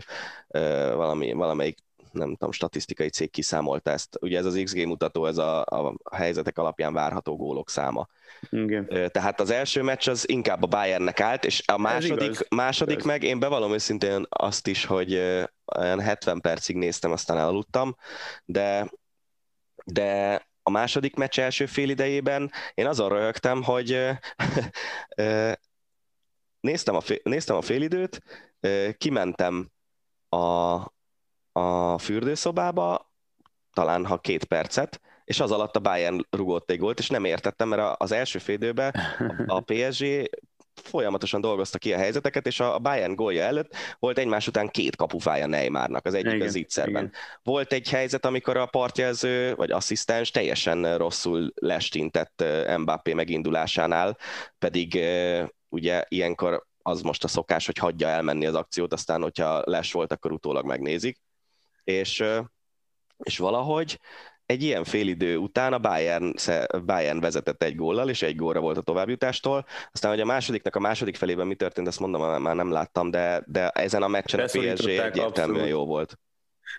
valami, 0.94 1.32
valamelyik 1.32 1.78
nem 2.12 2.30
tudom, 2.30 2.52
statisztikai 2.52 3.08
cég 3.08 3.30
kiszámolta 3.30 3.90
ezt. 3.90 4.18
Ugye 4.20 4.38
ez 4.38 4.44
az 4.44 4.60
XG 4.64 4.86
mutató, 4.86 5.26
ez 5.26 5.38
a, 5.38 5.60
a 5.60 5.94
helyzetek 6.14 6.58
alapján 6.58 6.92
várható 6.92 7.36
gólok 7.36 7.70
száma. 7.70 8.08
Igen. 8.50 9.10
Tehát 9.12 9.40
az 9.40 9.50
első 9.50 9.82
meccs 9.82 10.08
az 10.08 10.28
inkább 10.28 10.62
a 10.62 10.66
Bayernnek 10.66 11.20
állt, 11.20 11.44
és 11.44 11.62
a 11.66 11.78
második, 11.78 12.48
második 12.48 13.02
meg, 13.02 13.22
én 13.22 13.38
bevallom 13.38 13.72
őszintén 13.72 14.26
azt 14.28 14.66
is, 14.66 14.84
hogy 14.84 15.14
olyan 15.76 16.00
70 16.00 16.40
percig 16.40 16.76
néztem, 16.76 17.12
aztán 17.12 17.38
elaludtam, 17.38 17.96
de, 18.44 18.90
de 19.84 20.40
a 20.62 20.70
második 20.70 21.14
meccs 21.14 21.38
első 21.38 21.66
fél 21.66 21.88
idejében 21.90 22.50
én 22.74 22.86
azon 22.86 23.08
röhögtem, 23.08 23.62
hogy 23.62 24.08
néztem, 26.60 26.94
a 26.94 27.00
fél, 27.00 27.18
néztem 27.22 27.56
a 27.56 27.62
félidőt, 27.62 28.22
kimentem 28.98 29.70
a, 30.28 30.36
a 31.52 31.98
fürdőszobába, 31.98 33.12
talán 33.72 34.06
ha 34.06 34.18
két 34.18 34.44
percet, 34.44 35.00
és 35.24 35.40
az 35.40 35.50
alatt 35.50 35.76
a 35.76 35.80
Bayern 35.80 36.26
rugott 36.30 36.70
egy 36.70 36.78
gólt, 36.78 36.98
és 36.98 37.08
nem 37.08 37.24
értettem, 37.24 37.68
mert 37.68 38.00
az 38.00 38.12
első 38.12 38.38
félidőben 38.38 38.94
a 39.46 39.60
PSG 39.70 40.30
folyamatosan 40.74 41.40
dolgozta 41.40 41.78
ki 41.78 41.92
a 41.92 41.98
helyzeteket, 41.98 42.46
és 42.46 42.60
a 42.60 42.78
Bayern 42.78 43.14
gólja 43.14 43.42
előtt 43.42 43.76
volt 43.98 44.18
egymás 44.18 44.46
után 44.46 44.68
két 44.68 44.96
kapufája 44.96 45.46
Neymarnak, 45.46 46.06
az 46.06 46.14
egyik 46.14 46.32
igen, 46.32 46.46
az 46.46 46.54
ígyszerben. 46.54 47.12
Volt 47.42 47.72
egy 47.72 47.88
helyzet, 47.88 48.24
amikor 48.24 48.56
a 48.56 48.66
partjelző, 48.66 49.54
vagy 49.54 49.70
asszisztens 49.70 50.30
teljesen 50.30 50.96
rosszul 50.98 51.52
lestintett 51.54 52.44
Mbappé 52.78 53.12
megindulásánál, 53.12 54.18
pedig 54.58 55.00
ugye 55.68 56.04
ilyenkor 56.08 56.66
az 56.82 57.00
most 57.00 57.24
a 57.24 57.28
szokás, 57.28 57.66
hogy 57.66 57.78
hagyja 57.78 58.08
elmenni 58.08 58.46
az 58.46 58.54
akciót, 58.54 58.92
aztán 58.92 59.22
hogyha 59.22 59.62
les 59.64 59.92
volt, 59.92 60.12
akkor 60.12 60.32
utólag 60.32 60.64
megnézik. 60.64 61.20
És, 61.84 62.24
és 63.16 63.38
valahogy 63.38 64.00
egy 64.46 64.62
ilyen 64.62 64.84
félidő 64.84 65.36
után 65.36 65.72
a 65.72 65.78
Bayern, 65.78 66.32
Bayern 66.84 67.20
vezetett 67.20 67.62
egy 67.62 67.74
góllal, 67.74 68.08
és 68.08 68.22
egy 68.22 68.36
gólra 68.36 68.60
volt 68.60 68.76
a 68.76 68.82
továbbjutástól. 68.82 69.66
Aztán, 69.92 70.10
hogy 70.10 70.20
a 70.20 70.24
másodiknak 70.24 70.76
a 70.76 70.80
második 70.80 71.16
felében 71.16 71.46
mi 71.46 71.54
történt, 71.54 71.86
azt 71.86 72.00
mondom, 72.00 72.42
már 72.42 72.54
nem 72.56 72.70
láttam, 72.70 73.10
de, 73.10 73.42
de 73.46 73.68
ezen 73.68 74.02
a 74.02 74.08
meccsen 74.08 74.40
a 74.40 74.44
PSG 74.44 74.88
egyértelműen 74.88 75.66
jó 75.66 75.86
volt. 75.86 76.18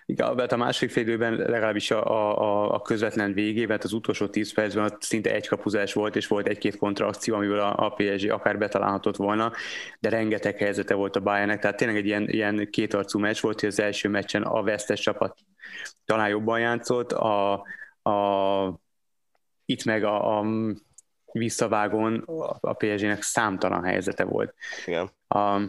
Igen, 0.06 0.34
mert 0.34 0.52
a 0.52 0.56
másik 0.56 0.90
fél 0.90 1.02
időben 1.02 1.34
legalábbis 1.34 1.90
a, 1.90 2.04
a, 2.40 2.74
a 2.74 2.80
közvetlen 2.80 3.32
végében, 3.32 3.78
az 3.82 3.92
utolsó 3.92 4.26
10 4.26 4.54
percben 4.54 4.96
szinte 5.00 5.34
egy 5.34 5.48
kapuzás 5.48 5.92
volt, 5.92 6.16
és 6.16 6.26
volt 6.26 6.48
egy-két 6.48 6.76
kontrakció, 6.76 7.34
amiből 7.34 7.58
a, 7.58 7.74
a 7.76 7.88
PSG 7.88 8.30
akár 8.30 8.58
betalálhatott 8.58 9.16
volna, 9.16 9.52
de 10.00 10.08
rengeteg 10.08 10.56
helyzete 10.56 10.94
volt 10.94 11.16
a 11.16 11.20
Bayernnek, 11.20 11.60
tehát 11.60 11.76
tényleg 11.76 11.96
egy 11.96 12.06
ilyen, 12.06 12.28
ilyen 12.28 12.68
kétarcú 12.70 13.18
meccs 13.18 13.40
volt, 13.40 13.60
hogy 13.60 13.68
az 13.68 13.80
első 13.80 14.08
meccsen 14.08 14.42
a 14.42 14.62
vesztes 14.62 15.00
csapat 15.00 15.36
talán 16.04 16.28
jobban 16.28 16.60
játszott, 16.60 17.12
a, 17.12 17.52
a, 18.02 18.80
itt 19.64 19.84
meg 19.84 20.04
a, 20.04 20.38
a 20.38 20.44
visszavágón 21.32 22.22
a 22.60 22.72
PSG-nek 22.72 23.22
számtalan 23.22 23.84
helyzete 23.84 24.24
volt. 24.24 24.54
Igen. 24.86 25.10
A, 25.28 25.60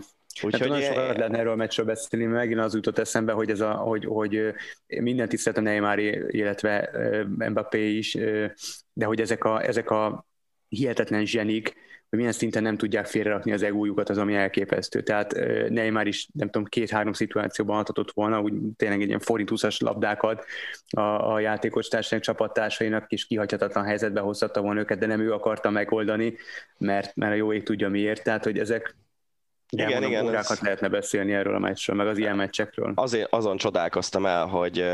Úgyhogy 0.43 0.69
nagyon 0.69 0.81
sokat 0.81 1.17
lehetne 1.17 1.37
erről 1.37 1.51
a 1.51 1.55
meccsről 1.55 1.85
beszélni, 1.85 2.25
megint 2.25 2.59
az 2.59 2.73
jutott 2.73 2.97
eszembe, 2.97 3.31
hogy, 3.31 3.49
ez 3.49 3.59
a, 3.59 3.73
hogy, 3.73 4.05
hogy 4.05 4.53
minden 4.87 5.29
tisztelt 5.29 5.57
a 5.57 5.61
Neymar, 5.61 5.99
illetve 5.99 6.89
Mbappé 7.49 7.97
is, 7.97 8.13
de 8.93 9.05
hogy 9.05 9.21
ezek 9.21 9.43
a, 9.43 9.63
ezek 9.63 9.89
a 9.89 10.25
hihetetlen 10.67 11.25
zsenik, 11.25 11.75
hogy 12.15 12.23
milyen 12.23 12.39
szinten 12.39 12.63
nem 12.63 12.77
tudják 12.77 13.05
félrerakni 13.05 13.51
az 13.51 13.63
egójukat, 13.63 14.09
az, 14.09 14.17
ami 14.17 14.35
elképesztő. 14.35 15.01
Tehát 15.01 15.35
Neymar 15.69 16.07
is, 16.07 16.27
nem 16.33 16.49
tudom, 16.49 16.67
két-három 16.67 17.13
szituációban 17.13 17.77
adhatott 17.77 18.11
volna, 18.11 18.41
úgy 18.41 18.53
tényleg 18.77 19.01
egy 19.01 19.07
ilyen 19.07 19.19
forintuszas 19.19 19.79
labdákat 19.79 20.45
a, 20.89 21.33
a 21.33 21.39
játékos 21.39 21.87
társadalmi 21.87 22.25
csapattársainak 22.25 23.11
is 23.11 23.25
kihagyhatatlan 23.25 23.85
helyzetbe 23.85 24.19
hozhatta 24.19 24.61
volna 24.61 24.79
őket, 24.79 24.99
de 24.99 25.05
nem 25.05 25.19
ő 25.19 25.33
akarta 25.33 25.69
megoldani, 25.69 26.35
mert, 26.77 27.15
mert 27.15 27.31
a 27.31 27.35
jó 27.35 27.53
ég 27.53 27.63
tudja 27.63 27.89
miért. 27.89 28.23
Tehát, 28.23 28.43
hogy 28.43 28.59
ezek, 28.59 28.95
igen, 29.77 29.89
igen, 29.89 30.03
igen. 30.03 30.25
Órákat 30.25 30.51
ez... 30.51 30.59
lehetne 30.59 30.87
beszélni 30.87 31.33
erről 31.33 31.55
a 31.55 31.59
meccsről, 31.59 31.95
meg 31.95 32.07
az 32.07 32.17
ilyen 32.17 32.35
meccsekről. 32.35 32.91
Azért 32.95 33.33
azon 33.33 33.57
csodálkoztam 33.57 34.25
el, 34.25 34.45
hogy 34.45 34.85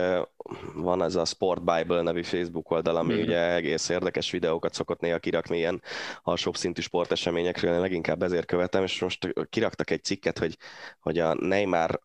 van 0.75 1.03
ez 1.03 1.15
a 1.15 1.25
Sport 1.25 1.63
Bible 1.63 2.01
nevű 2.01 2.21
Facebook 2.21 2.71
oldal, 2.71 2.95
ami 2.95 3.13
mm. 3.13 3.19
ugye 3.19 3.53
egész 3.53 3.89
érdekes 3.89 4.31
videókat 4.31 4.73
szokott 4.73 4.99
néha 4.99 5.19
kirakni 5.19 5.57
ilyen 5.57 5.81
alsóbb 6.23 6.55
szintű 6.55 6.81
sporteseményekről, 6.81 7.73
én 7.73 7.79
leginkább 7.79 8.23
ezért 8.23 8.45
követem, 8.45 8.83
és 8.83 9.01
most 9.01 9.33
kiraktak 9.49 9.89
egy 9.89 10.03
cikket, 10.03 10.37
hogy, 10.37 10.57
hogy 10.99 11.19
a 11.19 11.33
Neymar 11.33 12.01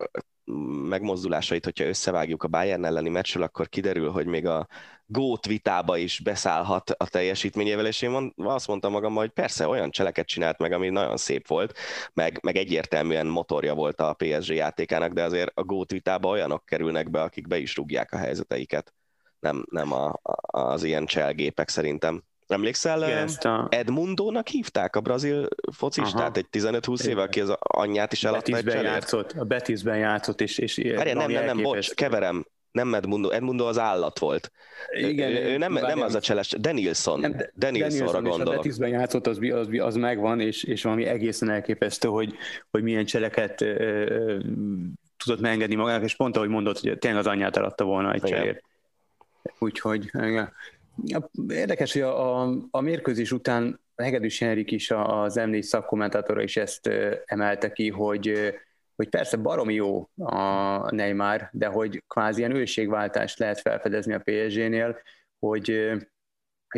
megmozdulásait, 0.88 1.64
hogyha 1.64 1.84
összevágjuk 1.84 2.42
a 2.42 2.48
Bayern 2.48 2.84
elleni 2.84 3.08
meccsről, 3.08 3.42
akkor 3.42 3.68
kiderül, 3.68 4.10
hogy 4.10 4.26
még 4.26 4.46
a 4.46 4.66
gót 5.06 5.46
vitába 5.46 5.96
is 5.96 6.20
beszállhat 6.20 6.90
a 6.90 7.08
teljesítményével, 7.08 7.86
és 7.86 8.02
én 8.02 8.32
azt 8.36 8.66
mondtam 8.66 8.92
magammal, 8.92 9.22
hogy 9.22 9.32
persze 9.32 9.68
olyan 9.68 9.90
cseleket 9.90 10.26
csinált 10.26 10.58
meg, 10.58 10.72
ami 10.72 10.88
nagyon 10.88 11.16
szép 11.16 11.48
volt, 11.48 11.78
meg, 12.12 12.38
meg 12.42 12.56
egyértelműen 12.56 13.26
motorja 13.26 13.74
volt 13.74 14.00
a 14.00 14.16
PSG 14.18 14.54
játékának, 14.54 15.12
de 15.12 15.22
azért 15.22 15.50
a 15.54 15.62
gót 15.62 15.90
vitába 15.90 16.28
olyanok 16.28 16.64
kerülnek 16.64 17.10
be, 17.10 17.22
akik 17.22 17.46
be 17.46 17.58
is 17.58 17.76
rúgják 17.76 18.12
a 18.12 18.16
helyzeteiket, 18.16 18.94
nem, 19.38 19.66
nem 19.70 19.92
a, 19.92 20.20
a, 20.22 20.58
az 20.58 20.82
ilyen 20.82 21.06
cselgépek 21.06 21.68
szerintem. 21.68 22.22
Emlékszel, 22.46 23.02
Igen, 23.02 23.28
a... 23.28 23.66
Edmundónak 23.70 24.48
hívták 24.48 24.96
a 24.96 25.00
brazil 25.00 25.48
focistát, 25.72 26.36
egy 26.36 26.46
15-20 26.52 27.04
éve, 27.04 27.22
aki 27.22 27.40
az 27.40 27.54
anyját 27.58 28.12
is 28.12 28.24
eladta 28.24 28.56
egy 28.56 28.66
játszott, 28.66 29.32
A 29.32 29.44
Betisben 29.44 29.98
játszott, 29.98 30.40
és, 30.40 30.58
és 30.58 30.92
Várja, 30.96 31.14
nem, 31.14 31.30
nem, 31.30 31.44
nem, 31.44 31.62
bocs, 31.62 31.94
keverem, 31.94 32.46
nem 32.76 32.94
Edmundo, 32.94 33.30
Edmundo 33.30 33.66
az 33.66 33.78
állat 33.78 34.18
volt. 34.18 34.52
Igen, 34.92 35.30
ő, 35.30 35.44
ő 35.44 35.56
nem, 35.56 35.72
nem 35.72 36.00
az 36.00 36.14
a 36.14 36.20
cseles, 36.20 36.54
Denilson. 36.58 37.20
Nem, 37.20 37.32
de, 37.32 37.50
Denilsonra 37.54 38.22
gondolok. 38.22 38.52
A 38.52 38.56
Betisben 38.56 38.88
játszott, 38.88 39.26
az, 39.26 39.38
az, 39.52 39.68
az 39.78 39.96
megvan, 39.96 40.40
és, 40.40 40.64
és 40.64 40.82
valami 40.82 41.04
egészen 41.04 41.50
elképesztő, 41.50 42.08
hogy, 42.08 42.34
hogy 42.70 42.82
milyen 42.82 43.04
cseleket 43.04 43.60
ö, 43.60 43.74
ö, 44.08 44.38
tudott 45.24 45.40
megengedni 45.40 45.74
magának, 45.74 46.04
és 46.04 46.16
pont 46.16 46.36
ahogy 46.36 46.48
mondott, 46.48 46.78
hogy 46.78 46.98
tényleg 46.98 47.20
az 47.20 47.26
anyját 47.26 47.56
eladta 47.56 47.84
volna 47.84 48.12
egy 48.12 48.22
cserér. 48.22 48.62
Úgyhogy 49.58 50.10
igen. 50.12 50.52
Érdekes, 51.48 51.92
hogy 51.92 52.02
a, 52.02 52.42
a, 52.42 52.54
a 52.70 52.80
mérkőzés 52.80 53.32
után 53.32 53.80
Hegedűs 53.96 54.38
Henrik 54.38 54.70
is, 54.70 54.90
az 54.90 55.36
M4 55.38 55.60
szakkommentátora 55.60 56.42
is 56.42 56.56
ezt 56.56 56.90
emelte 57.24 57.72
ki, 57.72 57.88
hogy, 57.88 58.54
hogy 58.96 59.08
persze 59.08 59.36
baromi 59.36 59.74
jó 59.74 60.08
a 60.16 60.94
Neymar, 60.94 61.48
de 61.52 61.66
hogy 61.66 62.02
kvázi 62.08 62.38
ilyen 62.38 62.56
őségváltást 62.56 63.38
lehet 63.38 63.60
felfedezni 63.60 64.12
a 64.12 64.22
PSG-nél, 64.24 64.98
hogy 65.38 65.90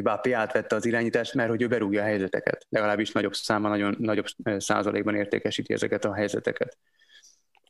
Mbappé 0.00 0.32
átvette 0.32 0.76
az 0.76 0.86
irányítást, 0.86 1.34
mert 1.34 1.48
hogy 1.48 1.62
ő 1.62 1.66
berúgja 1.66 2.02
a 2.02 2.04
helyzeteket. 2.04 2.66
Legalábbis 2.68 3.12
nagyobb 3.12 3.34
száma, 3.34 3.68
nagyon 3.68 3.96
nagyobb 3.98 4.26
százalékban 4.56 5.14
értékesíti 5.14 5.72
ezeket 5.72 6.04
a 6.04 6.14
helyzeteket. 6.14 6.78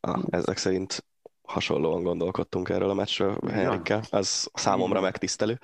Ah, 0.00 0.22
ezek 0.30 0.56
szerint 0.56 1.04
hasonlóan 1.48 2.02
gondolkodtunk 2.02 2.68
erről 2.68 2.90
a 2.90 2.94
meccsről 2.94 3.38
Henrikkel. 3.50 4.02
Ez 4.10 4.46
számomra 4.54 5.00
megtisztelő. 5.00 5.58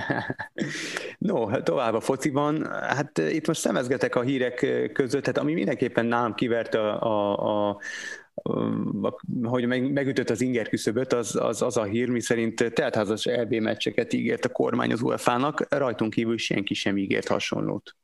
no, 1.18 1.60
tovább 1.60 1.94
a 1.94 2.00
fociban. 2.00 2.66
Hát 2.70 3.18
eh, 3.18 3.34
itt 3.34 3.46
most 3.46 3.60
szemezgetek 3.60 4.14
a 4.14 4.20
hírek 4.20 4.62
eh, 4.62 4.88
között, 4.88 5.26
hát 5.26 5.38
ami 5.38 5.52
mindenképpen 5.52 6.06
nálam 6.06 6.34
kivert 6.34 6.74
a, 6.74 7.02
a, 7.02 7.68
a 7.68 7.78
hogy 9.42 9.66
megütött 9.66 10.30
az 10.30 10.40
inger 10.40 10.68
küszöböt, 10.68 11.12
az, 11.12 11.36
az, 11.36 11.62
az 11.62 11.76
a 11.76 11.84
hír, 11.84 12.08
mi 12.08 12.20
szerint 12.20 12.72
teltházas 12.72 13.26
EB 13.26 13.54
meccseket 13.54 14.12
ígért 14.12 14.44
a 14.44 14.48
kormány 14.48 14.92
az 14.92 15.02
UEFA-nak, 15.02 15.66
rajtunk 15.68 16.12
kívül 16.12 16.38
senki 16.38 16.74
sem 16.74 16.96
ígért 16.96 17.28
hasonlót. 17.28 17.96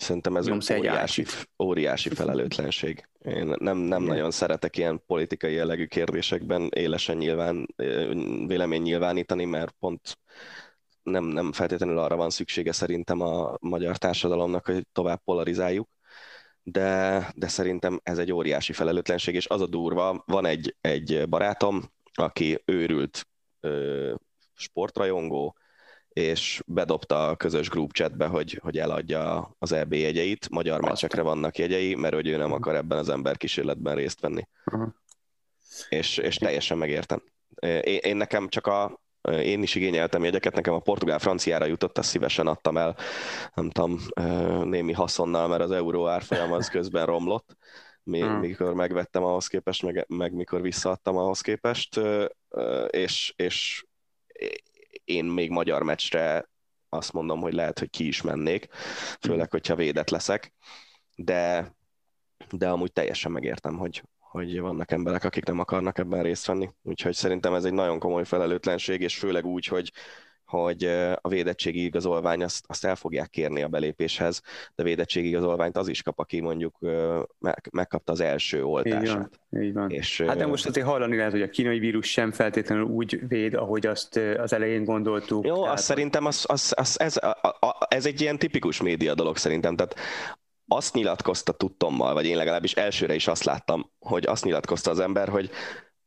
Szerintem 0.00 0.36
ez 0.36 0.48
óriási, 0.48 1.24
óriási 1.62 2.08
felelőtlenség. 2.08 3.08
Én 3.24 3.54
nem, 3.58 3.76
nem 3.76 4.02
nagyon 4.02 4.30
szeretek 4.30 4.76
ilyen 4.76 5.02
politikai 5.06 5.52
jellegű 5.52 5.86
kérdésekben 5.86 6.68
élesen 6.74 7.16
nyilván, 7.16 7.74
vélemény 8.46 8.82
nyilvánítani, 8.82 9.44
mert 9.44 9.74
pont 9.78 10.18
nem, 11.02 11.24
nem 11.24 11.52
feltétlenül 11.52 11.98
arra 11.98 12.16
van 12.16 12.30
szüksége 12.30 12.72
szerintem 12.72 13.20
a 13.20 13.56
magyar 13.60 13.96
társadalomnak, 13.96 14.66
hogy 14.66 14.86
tovább 14.92 15.20
polarizáljuk, 15.24 15.88
de, 16.62 17.26
de 17.34 17.48
szerintem 17.48 18.00
ez 18.02 18.18
egy 18.18 18.32
óriási 18.32 18.72
felelőtlenség, 18.72 19.34
és 19.34 19.48
az 19.48 19.60
a 19.60 19.66
durva, 19.66 20.22
van 20.26 20.46
egy, 20.46 20.76
egy 20.80 21.28
barátom, 21.28 21.82
aki 22.12 22.62
őrült 22.64 23.26
ö, 23.60 24.14
sportrajongó, 24.54 25.56
és 26.20 26.62
bedobta 26.66 27.28
a 27.28 27.36
közös 27.36 27.68
group 27.68 27.92
chatbe, 27.92 28.26
hogy, 28.26 28.58
hogy 28.62 28.78
eladja 28.78 29.54
az 29.58 29.72
EB 29.72 29.92
jegyeit, 29.92 30.48
magyar 30.48 30.80
meccsekre 30.80 31.22
vannak 31.22 31.58
jegyei, 31.58 31.94
mert 31.94 32.14
hogy 32.14 32.28
ő 32.28 32.36
nem 32.36 32.52
akar 32.52 32.74
ebben 32.74 32.98
az 32.98 33.08
ember 33.08 33.36
kísérletben 33.36 33.94
részt 33.94 34.20
venni. 34.20 34.48
Uh-huh. 34.64 34.88
És, 35.88 36.16
és 36.16 36.36
teljesen 36.36 36.78
megértem. 36.78 37.22
Én, 37.60 37.80
én 37.82 38.16
nekem 38.16 38.48
csak 38.48 38.66
a, 38.66 39.00
én 39.28 39.62
is 39.62 39.74
igényeltem 39.74 40.24
jegyeket, 40.24 40.54
nekem 40.54 40.74
a 40.74 40.78
portugál-franciára 40.78 41.64
jutott, 41.64 41.98
azt 41.98 42.08
szívesen 42.08 42.46
adtam 42.46 42.76
el, 42.76 42.96
nem 43.54 43.70
tudom, 43.70 43.98
némi 44.64 44.92
haszonnal, 44.92 45.48
mert 45.48 45.62
az 45.62 45.70
euró 45.70 46.08
árfolyam 46.08 46.52
az 46.52 46.68
közben 46.76 47.06
romlott, 47.06 47.56
még, 48.02 48.22
hmm. 48.22 48.38
mikor 48.38 48.74
megvettem 48.74 49.24
ahhoz 49.24 49.46
képest, 49.46 49.82
meg, 49.82 50.04
meg 50.08 50.32
mikor 50.32 50.60
visszaadtam 50.60 51.16
ahhoz 51.16 51.40
képest, 51.40 52.00
és, 52.90 53.32
és 53.36 53.84
én 55.04 55.24
még 55.24 55.50
magyar 55.50 55.82
meccsre 55.82 56.48
azt 56.88 57.12
mondom, 57.12 57.40
hogy 57.40 57.52
lehet, 57.52 57.78
hogy 57.78 57.90
ki 57.90 58.06
is 58.06 58.22
mennék, 58.22 58.68
főleg, 59.20 59.50
hogyha 59.50 59.74
védett 59.74 60.10
leszek, 60.10 60.52
de, 61.14 61.72
de 62.50 62.68
amúgy 62.68 62.92
teljesen 62.92 63.32
megértem, 63.32 63.76
hogy, 63.76 64.02
hogy 64.18 64.60
vannak 64.60 64.90
emberek, 64.90 65.24
akik 65.24 65.44
nem 65.44 65.58
akarnak 65.58 65.98
ebben 65.98 66.22
részt 66.22 66.46
venni. 66.46 66.70
Úgyhogy 66.82 67.14
szerintem 67.14 67.54
ez 67.54 67.64
egy 67.64 67.72
nagyon 67.72 67.98
komoly 67.98 68.24
felelőtlenség, 68.24 69.00
és 69.00 69.18
főleg 69.18 69.44
úgy, 69.44 69.66
hogy 69.66 69.92
hogy 70.50 70.84
a 71.20 71.28
védettségi 71.28 71.84
igazolvány 71.84 72.42
azt, 72.42 72.64
azt 72.66 72.84
el 72.84 72.96
fogják 72.96 73.30
kérni 73.30 73.62
a 73.62 73.68
belépéshez, 73.68 74.42
de 74.74 74.82
védettségi 74.82 75.28
igazolványt 75.28 75.76
az 75.76 75.88
is 75.88 76.02
kap, 76.02 76.18
aki 76.18 76.40
mondjuk 76.40 76.78
meg, 77.38 77.68
megkapta 77.72 78.12
az 78.12 78.20
első 78.20 78.64
oltását. 78.64 79.02
Így 79.02 79.28
van, 79.50 79.62
így 79.62 79.72
van. 79.72 79.90
És, 79.90 80.20
hát 80.20 80.36
de 80.36 80.46
most 80.46 80.66
azért 80.66 80.86
hallani 80.86 81.16
lehet, 81.16 81.32
hogy 81.32 81.42
a 81.42 81.48
kínai 81.48 81.78
vírus 81.78 82.10
sem 82.10 82.32
feltétlenül 82.32 82.84
úgy 82.84 83.20
véd, 83.28 83.54
ahogy 83.54 83.86
azt 83.86 84.16
az 84.16 84.52
elején 84.52 84.84
gondoltuk. 84.84 85.46
Jó, 85.46 85.60
tehát... 85.60 85.72
azt 85.72 85.84
szerintem 85.84 86.24
az, 86.26 86.44
az, 86.48 86.72
az, 86.76 87.00
ez, 87.00 87.16
a, 87.16 87.56
a, 87.60 87.86
ez 87.88 88.06
egy 88.06 88.20
ilyen 88.20 88.38
tipikus 88.38 88.82
média 88.82 89.14
dolog 89.14 89.36
szerintem, 89.36 89.76
tehát 89.76 89.94
azt 90.66 90.94
nyilatkozta 90.94 91.52
tudtommal, 91.52 92.14
vagy 92.14 92.26
én 92.26 92.36
legalábbis 92.36 92.72
elsőre 92.72 93.14
is 93.14 93.26
azt 93.26 93.44
láttam, 93.44 93.90
hogy 93.98 94.26
azt 94.26 94.44
nyilatkozta 94.44 94.90
az 94.90 95.00
ember, 95.00 95.28
hogy 95.28 95.50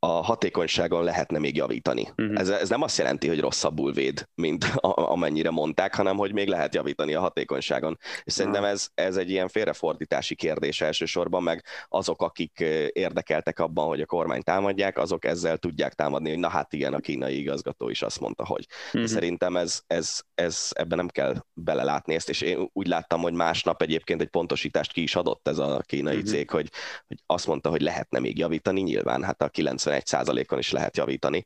a 0.03 0.21
hatékonyságon 0.21 1.03
lehetne 1.03 1.39
még 1.39 1.55
javítani. 1.55 2.07
Uh-huh. 2.17 2.39
Ez, 2.39 2.49
ez 2.49 2.69
nem 2.69 2.81
azt 2.81 2.97
jelenti, 2.97 3.27
hogy 3.27 3.39
rosszabbul 3.39 3.93
véd, 3.93 4.29
mint 4.35 4.63
a, 4.63 5.11
amennyire 5.11 5.49
mondták, 5.49 5.95
hanem 5.95 6.17
hogy 6.17 6.33
még 6.33 6.47
lehet 6.47 6.75
javítani 6.75 7.13
a 7.13 7.19
hatékonyságon. 7.19 7.97
És 8.23 8.33
szerintem 8.33 8.63
ez, 8.63 8.87
ez 8.93 9.17
egy 9.17 9.29
ilyen 9.29 9.47
félrefordítási 9.47 10.35
kérdés 10.35 10.81
elsősorban, 10.81 11.43
meg 11.43 11.65
azok, 11.87 12.21
akik 12.21 12.59
érdekeltek 12.93 13.59
abban, 13.59 13.87
hogy 13.87 14.01
a 14.01 14.05
kormány 14.05 14.41
támadják, 14.41 14.97
azok 14.97 15.25
ezzel 15.25 15.57
tudják 15.57 15.93
támadni, 15.93 16.29
hogy 16.29 16.39
na 16.39 16.49
hát 16.49 16.73
igen, 16.73 16.93
a 16.93 16.99
kínai 16.99 17.39
igazgató 17.39 17.89
is 17.89 18.01
azt 18.01 18.19
mondta, 18.19 18.45
hogy. 18.45 18.65
Uh-huh. 18.93 19.09
Szerintem 19.09 19.57
ez, 19.57 19.81
ez, 19.87 20.19
ez, 20.35 20.69
ebben 20.71 20.97
nem 20.97 21.07
kell 21.07 21.35
belelátni 21.53 22.13
ezt, 22.13 22.29
és 22.29 22.41
én 22.41 22.69
úgy 22.73 22.87
láttam, 22.87 23.21
hogy 23.21 23.33
másnap 23.33 23.81
egyébként 23.81 24.21
egy 24.21 24.29
pontosítást 24.29 24.91
ki 24.91 25.01
is 25.01 25.15
adott 25.15 25.47
ez 25.47 25.57
a 25.57 25.81
kínai 25.85 26.15
uh-huh. 26.15 26.29
cég, 26.29 26.49
hogy, 26.49 26.69
hogy 27.07 27.17
azt 27.25 27.47
mondta, 27.47 27.69
hogy 27.69 27.81
lehetne 27.81 28.19
még 28.19 28.37
javítani, 28.37 28.81
nyilván 28.81 29.23
hát 29.23 29.41
a 29.41 29.49
90 29.49 29.91
21%-on 29.99 30.59
is 30.59 30.71
lehet 30.71 30.97
javítani, 30.97 31.45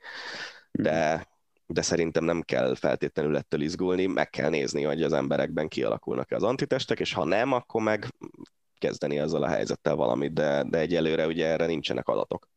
de, 0.71 1.27
de 1.65 1.81
szerintem 1.81 2.23
nem 2.23 2.41
kell 2.41 2.75
feltétlenül 2.75 3.37
ettől 3.37 3.61
izgulni, 3.61 4.05
meg 4.05 4.29
kell 4.29 4.49
nézni, 4.49 4.83
hogy 4.83 5.03
az 5.03 5.13
emberekben 5.13 5.67
kialakulnak-e 5.67 6.35
az 6.35 6.43
antitestek, 6.43 6.99
és 6.99 7.13
ha 7.13 7.23
nem, 7.23 7.51
akkor 7.51 7.81
meg 7.81 8.13
kezdeni 8.77 9.19
azzal 9.19 9.43
a 9.43 9.47
helyzettel 9.47 9.95
valamit, 9.95 10.33
de, 10.33 10.63
de 10.63 10.77
egyelőre 10.77 11.27
ugye 11.27 11.47
erre 11.47 11.65
nincsenek 11.65 12.07
adatok. 12.07 12.49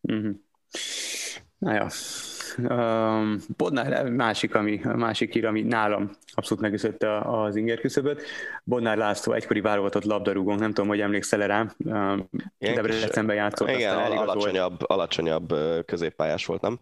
Uh-huh. 0.00 0.34
Na 1.58 1.74
ja, 1.74 1.88
Um, 2.58 3.38
Bodnár 3.56 4.10
másik, 4.10 4.54
ami, 4.54 4.80
másik 4.96 5.34
ír, 5.34 5.46
ami 5.46 5.62
nálam 5.62 6.10
abszolút 6.34 6.62
megütötte 6.62 7.18
az 7.18 7.56
inger 7.56 7.80
küszöböt. 7.80 8.22
Bodnár 8.64 8.96
László, 8.96 9.32
egykori 9.32 9.60
válogatott 9.60 10.04
labdarúgónk, 10.04 10.60
nem 10.60 10.72
tudom, 10.72 10.88
hogy 10.88 11.00
emlékszel 11.00 11.46
rá, 11.46 11.66
um, 11.84 12.28
Debrecenben 12.58 13.36
játszott. 13.36 13.68
Igen, 13.68 13.96
alacsonyabb, 13.96 14.80
alacsonyabb 14.86 15.54
középpályás 15.86 16.46
volt, 16.46 16.60
nem? 16.60 16.78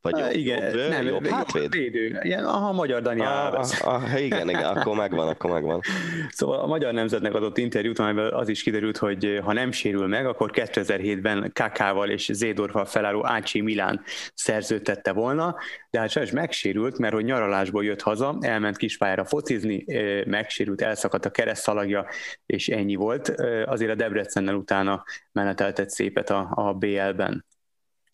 Vagy 0.00 0.18
jobb, 0.18 0.30
igen, 0.32 0.76
jobb, 0.76 0.88
nem, 0.88 1.06
jobb 1.06 1.26
hátvéd? 1.26 1.70
Védő. 1.70 2.18
Igen, 2.22 2.44
aha, 2.44 2.72
magyar 2.72 3.02
Dani 3.02 3.20
ah, 3.20 3.68
ah, 3.80 4.22
igen, 4.22 4.48
igen, 4.48 4.64
akkor 4.64 4.96
megvan, 4.96 5.28
akkor 5.28 5.50
megvan. 5.50 5.80
Szóval 6.28 6.60
a 6.60 6.66
Magyar 6.66 6.92
Nemzetnek 6.92 7.34
adott 7.34 7.58
interjút, 7.58 7.98
amiben 7.98 8.32
az 8.32 8.48
is 8.48 8.62
kiderült, 8.62 8.96
hogy 8.96 9.40
ha 9.44 9.52
nem 9.52 9.72
sérül 9.72 10.06
meg, 10.06 10.26
akkor 10.26 10.50
2007-ben 10.54 11.50
Kakával 11.54 12.10
és 12.10 12.30
Zédorfal 12.32 12.84
felálló 12.84 13.26
Ácsi 13.26 13.60
Milán 13.60 14.02
szerződtette 14.34 15.12
volna, 15.12 15.56
de 15.90 15.98
hát 15.98 16.10
sajnos 16.10 16.32
megsérült, 16.32 16.98
mert 16.98 17.14
hogy 17.14 17.24
nyaralásból 17.24 17.84
jött 17.84 18.02
haza, 18.02 18.36
elment 18.40 18.76
kispályára 18.76 19.24
focizni, 19.24 19.84
megsérült, 20.26 20.80
elszakadt 20.80 21.24
a 21.24 21.30
keresztszalagja, 21.30 22.06
és 22.46 22.68
ennyi 22.68 22.94
volt. 22.94 23.28
Azért 23.66 23.90
a 23.90 23.94
Debrecennel 23.94 24.54
utána 24.54 25.04
meneteltett 25.32 25.90
szépet 25.90 26.30
a, 26.30 26.48
a 26.54 26.72
BL-ben. 26.72 27.44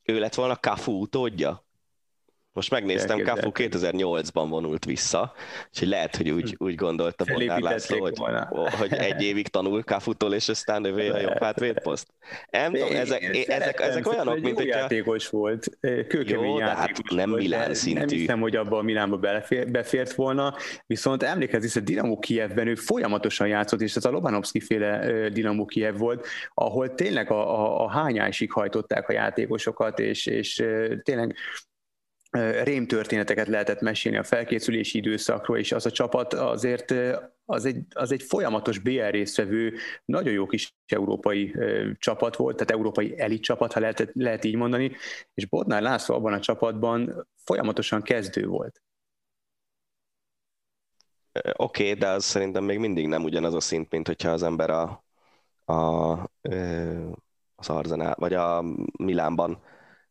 Ő 0.04 0.18
lett 0.18 0.34
volna 0.34 0.56
Kafu 0.56 0.92
utódja? 0.92 1.64
Most 2.54 2.70
megnéztem, 2.70 3.22
Kafu 3.22 3.50
2008-ban 3.54 4.46
vonult 4.48 4.84
vissza, 4.84 5.32
úgyhogy 5.68 5.88
lehet, 5.88 6.16
hogy 6.16 6.30
úgy, 6.30 6.54
úgy 6.58 6.74
gondolta 6.74 7.24
Bondár 7.24 7.60
László, 7.60 8.00
hogy, 8.00 8.18
hogy 8.78 8.92
egy 8.92 9.22
évig 9.30 9.48
tanul 9.48 9.82
Kafutól, 9.82 10.34
és 10.34 10.48
aztán 10.48 10.84
övé 10.84 11.08
a 11.08 11.20
jobb 11.20 11.38
hátvédposzt. 11.38 12.06
Nem 12.50 12.72
tudom, 12.72 12.96
ezek, 12.96 13.22
ezek, 13.48 13.80
ezek 13.80 14.08
olyanok, 14.08 14.40
mint 14.40 14.56
hogy... 14.56 14.66
játékos 14.66 15.28
volt, 15.28 15.78
kőkemény 15.80 16.50
jó, 16.50 16.58
játékos 16.58 17.00
hát 17.10 17.16
nem 17.16 17.30
volt, 17.30 17.42
Milán 17.42 17.74
szintű. 17.74 17.98
Nem 17.98 18.08
hiszem, 18.08 18.40
hogy 18.40 18.56
abban 18.56 18.78
a 18.78 18.82
Milánba 18.82 19.16
befért, 19.16 19.70
befért 19.70 20.12
volna, 20.12 20.54
viszont 20.86 21.22
emlékezz, 21.22 21.72
hogy 21.72 21.82
a 21.82 21.84
Dinamo 21.84 22.18
Kievben 22.18 22.66
ő 22.66 22.74
folyamatosan 22.74 23.48
játszott, 23.48 23.80
és 23.80 23.96
ez 23.96 24.04
a 24.04 24.10
Lobanovski 24.10 24.60
féle 24.60 25.28
Dinamo 25.28 25.64
Kiev 25.64 25.96
volt, 25.98 26.26
ahol 26.54 26.94
tényleg 26.94 27.30
a, 27.30 27.60
a, 27.60 27.84
a 27.84 27.90
hányásig 27.90 28.52
hajtották 28.52 29.08
a 29.08 29.12
játékosokat, 29.12 29.98
és, 29.98 30.26
és 30.26 30.64
tényleg 31.02 31.36
rémtörténeteket 32.62 33.46
lehetett 33.46 33.80
mesélni 33.80 34.18
a 34.18 34.22
felkészülési 34.22 34.98
időszakról, 34.98 35.58
és 35.58 35.72
az 35.72 35.86
a 35.86 35.90
csapat 35.90 36.32
azért 36.34 36.94
az 37.44 37.64
egy, 37.64 37.84
az 37.94 38.12
egy 38.12 38.22
folyamatos 38.22 38.78
BR 38.78 39.10
résztvevő, 39.10 39.74
nagyon 40.04 40.32
jó 40.32 40.46
kis 40.46 40.76
európai 40.86 41.54
csapat 41.98 42.36
volt, 42.36 42.56
tehát 42.56 42.70
európai 42.70 43.20
elit 43.20 43.42
csapat, 43.42 43.72
ha 43.72 43.80
lehet, 43.80 44.10
lehet 44.12 44.44
így 44.44 44.56
mondani, 44.56 44.96
és 45.34 45.46
Bodnár 45.46 45.82
László 45.82 46.14
abban 46.14 46.32
a 46.32 46.40
csapatban 46.40 47.28
folyamatosan 47.44 48.02
kezdő 48.02 48.46
volt. 48.46 48.82
Oké, 51.56 51.82
okay, 51.82 51.98
de 51.98 52.08
az 52.08 52.24
szerintem 52.24 52.64
még 52.64 52.78
mindig 52.78 53.06
nem 53.06 53.24
ugyanaz 53.24 53.54
a 53.54 53.60
szint, 53.60 53.90
mint 53.90 54.06
hogyha 54.06 54.30
az 54.30 54.42
ember 54.42 54.70
a, 54.70 55.04
a, 55.64 56.12
az 57.54 57.68
Arzenál, 57.68 58.14
vagy 58.18 58.34
a 58.34 58.64
Milánban 58.98 59.62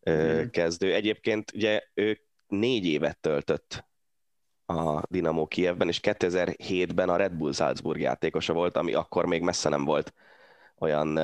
mm. 0.10 0.48
kezdő. 0.50 0.94
Egyébként 0.94 1.52
ugye 1.54 1.84
ő 1.94 2.22
négy 2.48 2.86
évet 2.86 3.18
töltött 3.20 3.86
a 4.66 5.02
Dinamo 5.10 5.48
Kievben, 5.48 5.88
és 5.88 6.00
2007-ben 6.04 7.10
a 7.10 7.16
Red 7.16 7.34
Bull 7.34 7.54
Salzburg 7.54 8.00
játékosa 8.00 8.54
volt, 8.54 8.78
ami 8.78 8.94
akkor 8.94 9.26
még 9.26 9.42
messze 9.42 9.70
nem 9.70 9.86
volt 9.86 10.14
olyan, 10.78 11.20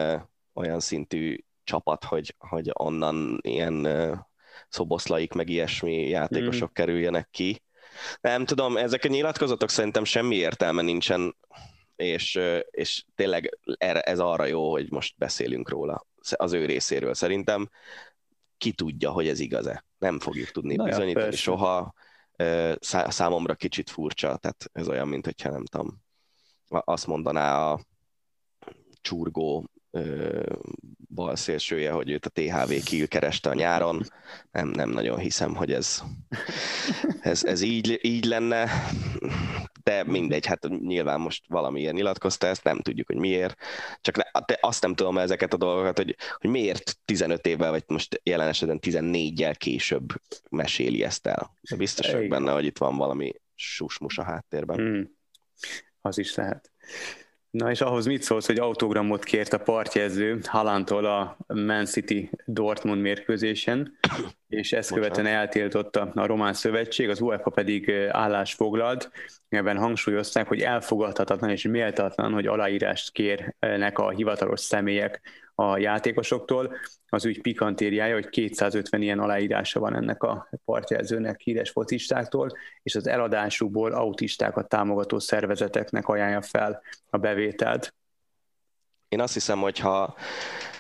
olyan 0.54 0.80
szintű 0.80 1.38
csapat, 1.64 2.04
hogy, 2.04 2.36
hogy 2.38 2.70
onnan 2.74 3.40
ilyen 3.42 3.88
szoboszlaik, 4.70 5.34
meg 5.34 5.50
ilyesmi 5.50 6.08
játékosok 6.08 6.70
mm. 6.70 6.74
kerüljenek 6.74 7.30
ki. 7.32 7.62
Nem 8.22 8.46
tudom, 8.46 8.78
ezek 8.78 9.04
a 9.04 9.08
nyilatkozatok 9.08 9.70
szerintem 9.70 10.04
semmi 10.04 10.36
értelme 10.36 10.82
nincsen, 10.82 11.36
és, 11.96 12.40
és 12.72 13.06
tényleg 13.16 13.58
ez 14.02 14.20
arra 14.20 14.46
jó, 14.46 14.72
hogy 14.72 14.92
most 14.92 15.18
beszélünk 15.18 15.70
róla 15.70 16.06
az 16.36 16.54
ő 16.54 16.66
részéről. 16.66 17.14
Szerintem 17.14 17.70
ki 18.58 18.72
tudja, 18.72 19.12
hogy 19.12 19.28
ez 19.28 19.40
igaz-e. 19.40 19.86
Nem 19.98 20.20
fogjuk 20.20 20.52
tudni 20.52 20.76
Na 20.76 20.84
bizonyítani 20.84 21.26
ja, 21.26 21.32
soha. 21.32 21.94
Számomra 23.08 23.56
kicsit 23.56 23.90
furcsa, 23.90 24.38
tehát 24.38 24.66
ez 24.72 24.88
olyan, 24.88 25.08
mint 25.08 25.26
hogyha 25.26 25.50
nem 25.50 25.66
tudom, 25.66 26.02
azt 26.68 27.08
mondaná 27.08 27.72
a 27.72 27.80
csurgó 29.02 29.66
bal 31.10 31.36
szélsője, 31.36 31.92
hogy 31.92 32.10
őt 32.10 32.26
a 32.26 32.30
THV 32.30 32.74
kiül 32.84 33.08
kereste 33.08 33.50
a 33.50 33.54
nyáron. 33.54 34.04
Nem, 34.52 34.68
nem 34.68 34.90
nagyon 34.90 35.20
hiszem, 35.20 35.56
hogy 35.56 35.74
ez, 35.74 36.02
ez, 37.22 37.44
ez 37.44 37.62
így, 37.62 38.00
így 38.02 38.26
lenne 38.26 38.70
de 39.88 40.04
mindegy, 40.04 40.46
hát 40.46 40.68
nyilván 40.70 41.20
most 41.20 41.44
valamiért 41.48 41.94
nyilatkozta 41.94 42.48
ezt, 42.48 42.64
nem 42.64 42.80
tudjuk, 42.80 43.08
hogy 43.08 43.16
miért, 43.16 43.56
csak 44.02 44.16
ne, 44.16 44.24
azt 44.60 44.82
nem 44.82 44.96
tudom 44.96 45.18
ezeket 45.18 45.54
a 45.54 45.58
dolgokat, 45.58 45.98
hogy, 45.98 46.16
hogy 46.38 46.50
miért 46.50 46.98
15 47.06 47.46
évvel, 47.46 47.72
vagy 47.72 47.84
most 47.88 48.22
jelen 48.24 48.48
esetben 48.48 48.80
14-jel 48.82 49.56
később 49.58 50.22
meséli 50.50 51.04
ezt 51.04 51.28
el. 51.28 51.58
De 51.70 51.76
biztos 51.76 52.12
vagyok 52.12 52.28
benne, 52.28 52.52
hogy 52.52 52.66
itt 52.66 52.78
van 52.78 52.98
valami 52.98 53.34
susmus 53.56 54.18
a 54.18 54.24
háttérben. 54.24 54.78
Hmm. 54.78 55.12
Az 56.02 56.18
is 56.18 56.36
lehet. 56.36 56.72
Na 57.50 57.72
és 57.72 57.82
ahhoz 57.82 58.06
mit 58.06 58.22
szólsz, 58.22 58.46
hogy 58.46 58.60
autogramot 58.60 59.24
kért 59.24 59.54
a 59.54 59.58
partjező 59.58 60.40
Halantól 60.44 61.06
a 61.06 61.38
Man 61.48 61.86
City 61.86 62.30
Dortmund 62.46 63.02
mérkőzésen, 63.02 63.98
és 64.48 64.74
ezt 64.74 64.94
követően 64.94 65.26
eltiltotta 65.26 66.12
a 66.14 66.26
Román 66.26 66.54
Szövetség, 66.54 67.10
az 67.10 67.22
UEFA 67.22 67.50
pedig 67.50 67.92
állás 68.12 68.54
foglalt, 68.54 69.12
ebben 69.50 69.78
hangsúlyozták, 69.78 70.48
hogy 70.48 70.62
elfogadhatatlan 70.62 71.50
és 71.50 71.64
méltatlan, 71.64 72.34
hogy 72.34 72.48
aláírást 72.48 73.12
kérnek 73.12 74.00
a 74.00 74.10
hivatalos 74.10 74.60
személyek 74.60 75.22
a 75.60 75.78
játékosoktól. 75.78 76.76
Az 77.10 77.26
ügy 77.26 77.42
pikantériája, 77.42 78.14
hogy 78.14 78.30
250 78.30 79.02
ilyen 79.02 79.20
aláírása 79.20 79.80
van 79.80 79.96
ennek 79.96 80.24
a 80.24 80.50
partjelzőnek 80.66 81.40
híres 81.40 81.70
focistáktól, 81.70 82.50
és 82.84 82.96
az 82.96 83.08
eladásukból 83.08 83.92
autistákat 83.92 84.70
támogató 84.70 85.20
szervezeteknek 85.20 86.08
ajánlja 86.08 86.42
fel 86.42 86.82
a 87.10 87.18
bevételt. 87.18 87.96
Én 89.08 89.22
azt 89.22 89.34
hiszem, 89.34 89.60
hogy 89.60 89.80
ha, 89.80 90.16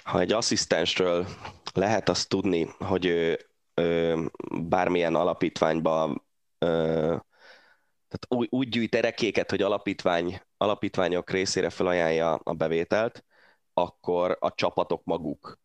ha 0.03 0.19
egy 0.19 0.31
asszisztensről 0.31 1.25
lehet 1.73 2.09
azt 2.09 2.29
tudni, 2.29 2.67
hogy 2.79 3.05
ő, 3.05 3.39
ő 3.73 4.15
bármilyen 4.61 5.15
alapítványba 5.15 6.25
ö, 6.57 7.15
tehát 8.07 8.25
úgy, 8.27 8.47
úgy 8.51 8.69
gyűjt 8.69 8.95
erekéket, 8.95 9.49
hogy 9.49 9.61
alapítvány, 9.61 10.41
alapítványok 10.57 11.29
részére 11.29 11.69
felajánlja 11.69 12.33
a 12.33 12.53
bevételt, 12.53 13.25
akkor 13.77 14.37
a 14.39 14.53
csapatok 14.53 15.01
maguk 15.03 15.59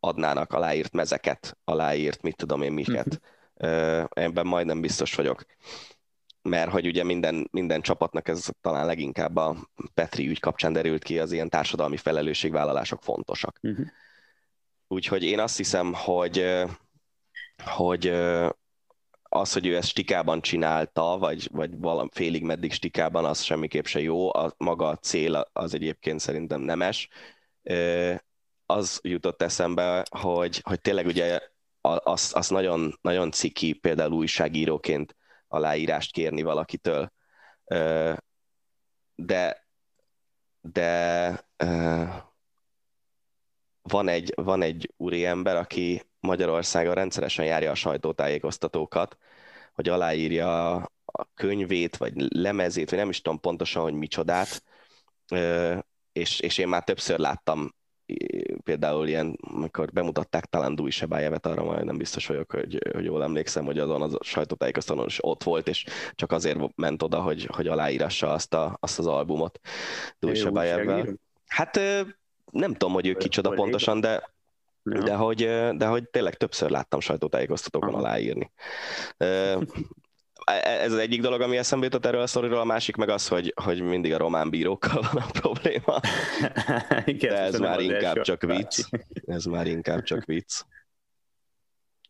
adnának 0.00 0.52
aláírt 0.52 0.92
mezeket, 0.92 1.58
aláírt 1.64 2.22
mit 2.22 2.36
tudom 2.36 2.62
én 2.62 2.72
miket. 2.72 3.20
Uh-huh. 3.54 4.04
Ebben 4.08 4.46
majdnem 4.46 4.80
biztos 4.80 5.14
vagyok. 5.14 5.44
Mert 6.42 6.70
hogy 6.70 6.86
ugye 6.86 7.04
minden, 7.04 7.48
minden 7.50 7.80
csapatnak 7.80 8.28
ez 8.28 8.48
talán 8.60 8.86
leginkább 8.86 9.36
a 9.36 9.56
Petri 9.94 10.28
ügy 10.28 10.40
kapcsán 10.40 10.72
derült 10.72 11.02
ki, 11.02 11.18
az 11.18 11.32
ilyen 11.32 11.48
társadalmi 11.48 11.96
felelősségvállalások 11.96 13.02
fontosak. 13.02 13.58
Uh-huh. 13.62 13.86
Úgyhogy 14.88 15.22
én 15.22 15.38
azt 15.38 15.56
hiszem, 15.56 15.92
hogy, 15.94 16.64
hogy 17.64 18.12
az, 19.32 19.52
hogy 19.52 19.66
ő 19.66 19.76
ezt 19.76 19.88
stikában 19.88 20.40
csinálta, 20.40 21.18
vagy, 21.18 21.48
vagy 21.52 21.78
valam 21.78 22.08
félig 22.08 22.42
meddig 22.42 22.72
stikában, 22.72 23.24
az 23.24 23.42
semmiképp 23.42 23.84
se 23.84 24.00
jó. 24.00 24.34
A, 24.34 24.54
maga 24.56 24.88
a 24.88 24.96
cél 24.96 25.48
az 25.52 25.74
egyébként 25.74 26.20
szerintem 26.20 26.60
nemes. 26.60 27.08
Az 28.66 29.00
jutott 29.02 29.42
eszembe, 29.42 30.04
hogy, 30.10 30.60
hogy 30.62 30.80
tényleg 30.80 31.06
ugye 31.06 31.40
az, 31.80 32.32
az 32.34 32.48
nagyon, 32.48 32.98
nagyon 33.00 33.30
ciki 33.30 33.72
például 33.72 34.12
újságíróként 34.12 35.16
aláírást 35.48 36.12
kérni 36.12 36.42
valakitől. 36.42 37.12
De, 39.14 39.66
de 40.60 41.30
van 43.82 44.08
egy, 44.08 44.32
van 44.34 44.62
egy 44.62 44.92
úriember, 44.96 45.56
aki 45.56 46.02
Magyarországon 46.20 46.94
rendszeresen 46.94 47.44
járja 47.44 47.70
a 47.70 47.74
sajtótájékoztatókat, 47.74 49.16
hogy 49.74 49.88
aláírja 49.88 50.74
a 51.04 51.28
könyvét, 51.34 51.96
vagy 51.96 52.12
lemezét, 52.34 52.90
vagy 52.90 52.98
nem 52.98 53.08
is 53.08 53.20
tudom 53.20 53.40
pontosan, 53.40 53.82
hogy 53.82 53.94
micsodát, 53.94 54.62
és, 56.12 56.40
és 56.40 56.58
én 56.58 56.68
már 56.68 56.84
többször 56.84 57.18
láttam 57.18 57.74
például 58.64 59.08
ilyen, 59.08 59.38
amikor 59.40 59.92
bemutatták 59.92 60.44
talán 60.44 60.74
Dúj 60.74 60.90
Sebájevet, 60.90 61.46
arra 61.46 61.64
majd 61.64 61.84
nem 61.84 61.96
biztos 61.96 62.26
vagyok, 62.26 62.52
hogy, 62.52 62.78
hogy 62.92 63.04
jól 63.04 63.22
emlékszem, 63.22 63.64
hogy 63.64 63.78
azon 63.78 64.02
az 64.02 64.16
sajtótájékoztatón 64.20 65.06
is 65.06 65.24
ott 65.24 65.42
volt, 65.42 65.68
és 65.68 65.84
csak 66.14 66.32
azért 66.32 66.76
ment 66.76 67.02
oda, 67.02 67.20
hogy, 67.20 67.48
hogy 67.52 67.66
aláírassa 67.66 68.32
azt, 68.32 68.54
a, 68.54 68.76
azt 68.80 68.98
az 68.98 69.06
albumot 69.06 69.60
Dúj 70.18 70.34
Sebájevvel. 70.34 71.18
Hát 71.46 71.80
nem 72.50 72.72
tudom, 72.72 72.92
hogy 72.92 73.06
ő 73.06 73.14
kicsoda 73.14 73.50
pontosan, 73.50 74.00
de 74.00 74.22
Ja. 74.84 75.02
De, 75.02 75.14
hogy, 75.14 75.36
de 75.76 75.86
hogy 75.86 76.08
tényleg 76.08 76.34
többször 76.34 76.70
láttam 76.70 77.00
sajtótájékoztatókon 77.00 77.94
aláírni. 77.94 78.52
E, 79.16 79.58
ez 80.62 80.92
az 80.92 80.98
egyik 80.98 81.20
dolog, 81.20 81.40
ami 81.40 81.56
eszembe 81.56 81.84
jutott 81.84 82.06
erről 82.06 82.20
a 82.20 82.26
szoriról, 82.26 82.58
a 82.58 82.64
másik 82.64 82.96
meg 82.96 83.08
az, 83.08 83.28
hogy, 83.28 83.52
hogy 83.62 83.80
mindig 83.80 84.12
a 84.14 84.18
román 84.18 84.50
bírókkal 84.50 85.02
van 85.12 85.22
a 85.22 85.30
probléma. 85.30 86.00
Igen, 87.04 87.34
De 87.34 87.40
ez 87.40 87.58
már 87.58 87.80
inkább 87.80 88.20
csak 88.20 88.42
vicc. 88.42 88.80
Ez 89.26 89.44
már 89.44 89.66
inkább 89.66 90.02
csak 90.02 90.24
vicc. 90.24 90.62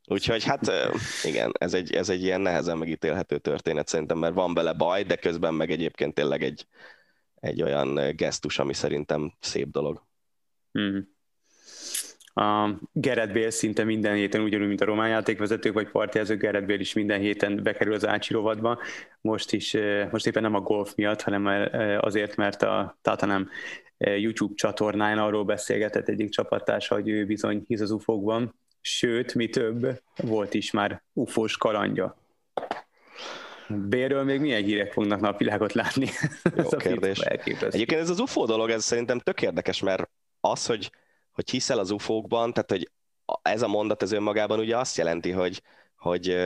Úgyhogy 0.07 0.45
hát 0.45 0.73
igen, 1.23 1.53
ez 1.59 1.75
egy, 1.75 1.95
ez 1.95 2.09
egy 2.09 2.23
ilyen 2.23 2.41
nehezen 2.41 2.79
megítélhető 2.79 3.39
történet 3.39 3.89
szerintem, 3.89 4.19
mert 4.19 4.35
van 4.35 4.55
bele 4.55 4.73
baj, 4.73 5.03
de 5.03 5.17
közben 5.17 5.55
meg 5.55 5.71
egyébként 5.71 6.15
tényleg 6.15 6.43
egy, 6.43 6.67
egy 7.35 7.63
olyan 7.63 8.17
gesztus, 8.17 8.59
ami 8.59 8.75
szerintem 8.75 9.33
szép 9.41 9.69
dolog. 9.71 10.09
Mm. 10.79 10.99
A 12.35 12.71
Gerett 12.93 13.33
Bél 13.33 13.51
szinte 13.51 13.85
minden 13.85 14.15
héten, 14.15 14.41
ugyanúgy, 14.41 14.69
mint 14.69 14.81
a 14.81 14.85
román 14.85 15.09
játékvezetők 15.09 15.73
vagy 15.73 15.91
partjelzők, 15.91 16.41
Gerett 16.41 16.65
Bél 16.65 16.81
is 16.81 16.93
minden 16.93 17.21
héten 17.21 17.63
bekerül 17.63 17.95
az 17.95 18.07
Ácsi 18.07 18.33
rovadba. 18.33 18.79
Most 19.21 19.53
is, 19.53 19.77
most 20.11 20.27
éppen 20.27 20.43
nem 20.43 20.55
a 20.55 20.61
golf 20.61 20.95
miatt, 20.95 21.23
hanem 21.23 21.71
azért, 22.01 22.37
mert 22.37 22.63
a 22.63 22.99
Tatanem 23.03 23.49
YouTube 23.99 24.55
csatornán 24.55 25.19
arról 25.19 25.45
beszélgetett 25.45 26.09
egyik 26.09 26.31
csapattársa, 26.31 26.95
hogy 26.95 27.09
ő 27.09 27.27
bizony 27.27 27.65
hisz 27.67 27.81
az 27.81 27.91
ufókban, 27.91 28.55
sőt, 28.81 29.35
mi 29.35 29.49
több, 29.49 30.01
volt 30.17 30.55
is 30.55 30.71
már 30.71 31.03
ufós 31.13 31.57
kalandja. 31.57 32.17
Bérről 33.69 34.25
még 34.25 34.41
milyen 34.41 34.63
hírek 34.63 34.93
fognak 34.93 35.21
napvilágot 35.21 35.73
látni? 35.73 36.09
Jó 36.57 36.65
ez 36.65 36.77
kérdés. 36.77 37.19
Egyébként 37.19 38.01
ez 38.01 38.11
az 38.11 38.21
UFO 38.21 38.47
dolog, 38.47 38.71
ez 38.71 38.85
szerintem 38.85 39.19
tök 39.19 39.43
érdekes, 39.43 39.81
mert 39.83 40.11
az, 40.41 40.67
hogy 40.67 40.91
hogy 41.33 41.51
hiszel 41.51 41.79
az 41.79 41.91
ufókban, 41.91 42.53
tehát 42.53 42.71
hogy 42.71 42.91
ez 43.43 43.63
a 43.63 43.69
mondat 43.69 44.03
ez 44.03 44.13
önmagában 44.13 44.59
ugye 44.59 44.79
azt 44.79 44.97
jelenti, 44.97 45.31
hogy, 45.31 45.63
hogy 45.97 46.37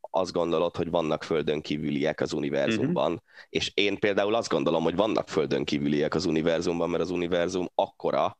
azt 0.00 0.32
gondolod, 0.32 0.76
hogy 0.76 0.90
vannak 0.90 1.24
földön 1.24 1.60
kívüliek 1.60 2.20
az 2.20 2.32
univerzumban, 2.32 3.12
uh-huh. 3.12 3.28
és 3.48 3.70
én 3.74 3.98
például 3.98 4.34
azt 4.34 4.48
gondolom, 4.48 4.82
hogy 4.82 4.96
vannak 4.96 5.28
földön 5.28 5.64
kívüliek 5.64 6.14
az 6.14 6.24
univerzumban, 6.24 6.90
mert 6.90 7.02
az 7.02 7.10
univerzum 7.10 7.70
akkora, 7.74 8.38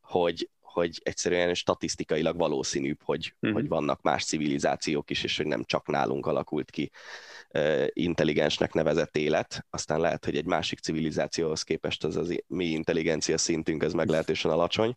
hogy, 0.00 0.50
hogy 0.76 1.00
egyszerűen 1.02 1.54
statisztikailag 1.54 2.36
valószínűbb, 2.36 2.98
hogy, 3.02 3.34
uh-huh. 3.40 3.60
hogy 3.60 3.68
vannak 3.68 4.02
más 4.02 4.24
civilizációk 4.24 5.10
is, 5.10 5.24
és 5.24 5.36
hogy 5.36 5.46
nem 5.46 5.64
csak 5.64 5.86
nálunk 5.86 6.26
alakult 6.26 6.70
ki 6.70 6.90
intelligensnek 7.92 8.72
nevezett 8.72 9.16
élet, 9.16 9.66
aztán 9.70 10.00
lehet, 10.00 10.24
hogy 10.24 10.36
egy 10.36 10.44
másik 10.44 10.78
civilizációhoz 10.78 11.62
képest 11.62 12.04
az 12.04 12.16
az 12.16 12.42
mi 12.46 12.64
intelligencia 12.64 13.38
szintünk 13.38 13.82
az 13.82 13.92
meglehetősen 13.92 14.50
alacsony. 14.50 14.96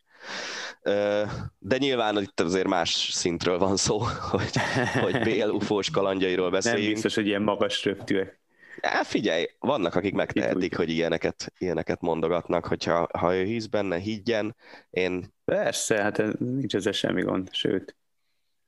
De 1.59 1.77
nyilván 1.77 2.21
itt 2.21 2.39
azért 2.39 2.67
más 2.67 3.09
szintről 3.11 3.57
van 3.57 3.77
szó, 3.77 3.97
hogy, 4.32 4.57
hogy 5.01 5.19
Bél 5.19 5.49
ufós 5.49 5.89
kalandjairól 5.89 6.49
beszéljünk. 6.49 6.84
Nem 6.84 6.93
biztos, 6.93 7.15
hogy 7.15 7.27
ilyen 7.27 7.41
magas 7.41 7.84
röptűek. 7.86 8.39
Ja, 8.82 9.03
figyelj, 9.03 9.45
vannak, 9.59 9.95
akik 9.95 10.13
megtehetik, 10.13 10.75
hogy 10.75 10.89
ilyeneket, 10.89 11.53
ilyeneket 11.57 12.01
mondogatnak, 12.01 12.65
hogyha 12.65 13.07
ha 13.17 13.36
ő 13.36 13.43
hisz 13.43 13.65
benne, 13.65 13.97
higgyen. 13.97 14.55
Én... 14.89 15.34
Persze, 15.45 16.01
hát 16.01 16.39
nincs 16.39 16.75
ezzel 16.75 16.91
semmi 16.91 17.21
gond, 17.21 17.53
sőt 17.53 17.99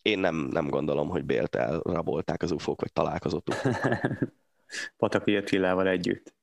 én 0.01 0.19
nem, 0.19 0.35
nem 0.35 0.69
gondolom, 0.69 1.09
hogy 1.09 1.23
Bélt 1.23 1.55
elrabolták 1.55 2.41
az 2.41 2.51
ufók, 2.51 2.81
vagy 2.81 2.93
találkozott 2.93 3.49
ufók. 3.49 3.75
Pataki 4.97 5.35
Attilával 5.35 5.87
együtt. 5.87 6.33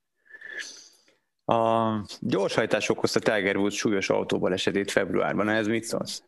A 1.45 1.91
gyorshajtás 2.21 2.89
okozta 2.89 3.21
Tiger 3.21 3.57
Woods 3.57 3.77
súlyos 3.77 4.11
autóval 4.11 4.53
esetét 4.53 4.91
februárban. 4.91 5.49
Ez 5.49 5.67
mit 5.67 5.85
szólsz? 5.85 6.23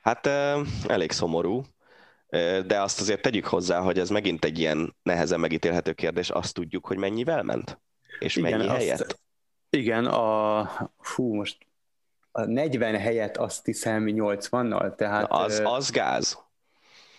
Hát 0.00 0.26
elég 0.86 1.12
szomorú, 1.12 1.62
de 2.66 2.80
azt 2.80 3.00
azért 3.00 3.22
tegyük 3.22 3.46
hozzá, 3.46 3.80
hogy 3.80 3.98
ez 3.98 4.10
megint 4.10 4.44
egy 4.44 4.58
ilyen 4.58 4.96
nehezen 5.02 5.40
megítélhető 5.40 5.92
kérdés. 5.92 6.30
Azt 6.30 6.54
tudjuk, 6.54 6.86
hogy 6.86 6.96
mennyivel 6.96 7.42
ment? 7.42 7.80
És 8.18 8.36
igen, 8.36 8.50
mennyi 8.50 8.68
azt, 8.68 8.76
helyett? 8.76 9.20
Igen, 9.70 10.06
a, 10.06 10.90
fú, 10.98 11.34
most 11.34 11.58
a 12.32 12.44
40 12.44 12.96
helyet 12.96 13.36
azt 13.36 13.64
hiszem 13.64 14.04
80-nal, 14.08 14.94
tehát... 14.94 15.28
Na 15.28 15.36
az, 15.36 15.62
az 15.64 15.90
gáz. 15.90 16.46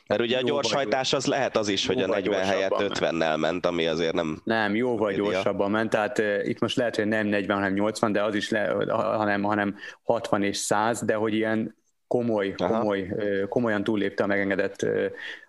Mert 0.07 0.21
ugye 0.21 0.37
a 0.37 0.41
gyorshajtás 0.41 1.13
az 1.13 1.25
lehet 1.25 1.57
az 1.57 1.67
is, 1.67 1.85
hogy 1.85 2.01
a 2.01 2.07
40 2.07 2.43
helyett 2.43 2.75
50-nel 2.77 3.39
ment, 3.39 3.65
ami 3.65 3.87
azért 3.87 4.13
nem... 4.13 4.41
Nem, 4.43 4.75
jóval 4.75 5.09
média. 5.09 5.23
gyorsabban 5.23 5.71
ment, 5.71 5.89
tehát 5.89 6.19
uh, 6.19 6.47
itt 6.47 6.59
most 6.59 6.75
lehet, 6.75 6.95
hogy 6.95 7.07
nem 7.07 7.27
40, 7.27 7.57
hanem 7.57 7.73
80, 7.73 8.11
de 8.11 8.23
az 8.23 8.35
is 8.35 8.49
le, 8.49 8.85
hanem, 8.91 9.43
hanem 9.43 9.75
60 10.03 10.43
és 10.43 10.57
100, 10.57 11.01
de 11.01 11.15
hogy 11.15 11.33
ilyen 11.33 11.75
komoly, 12.09 12.53
komoly, 12.57 13.11
komolyan 13.49 13.83
túllépte 13.83 14.23
a 14.23 14.27
megengedett 14.27 14.85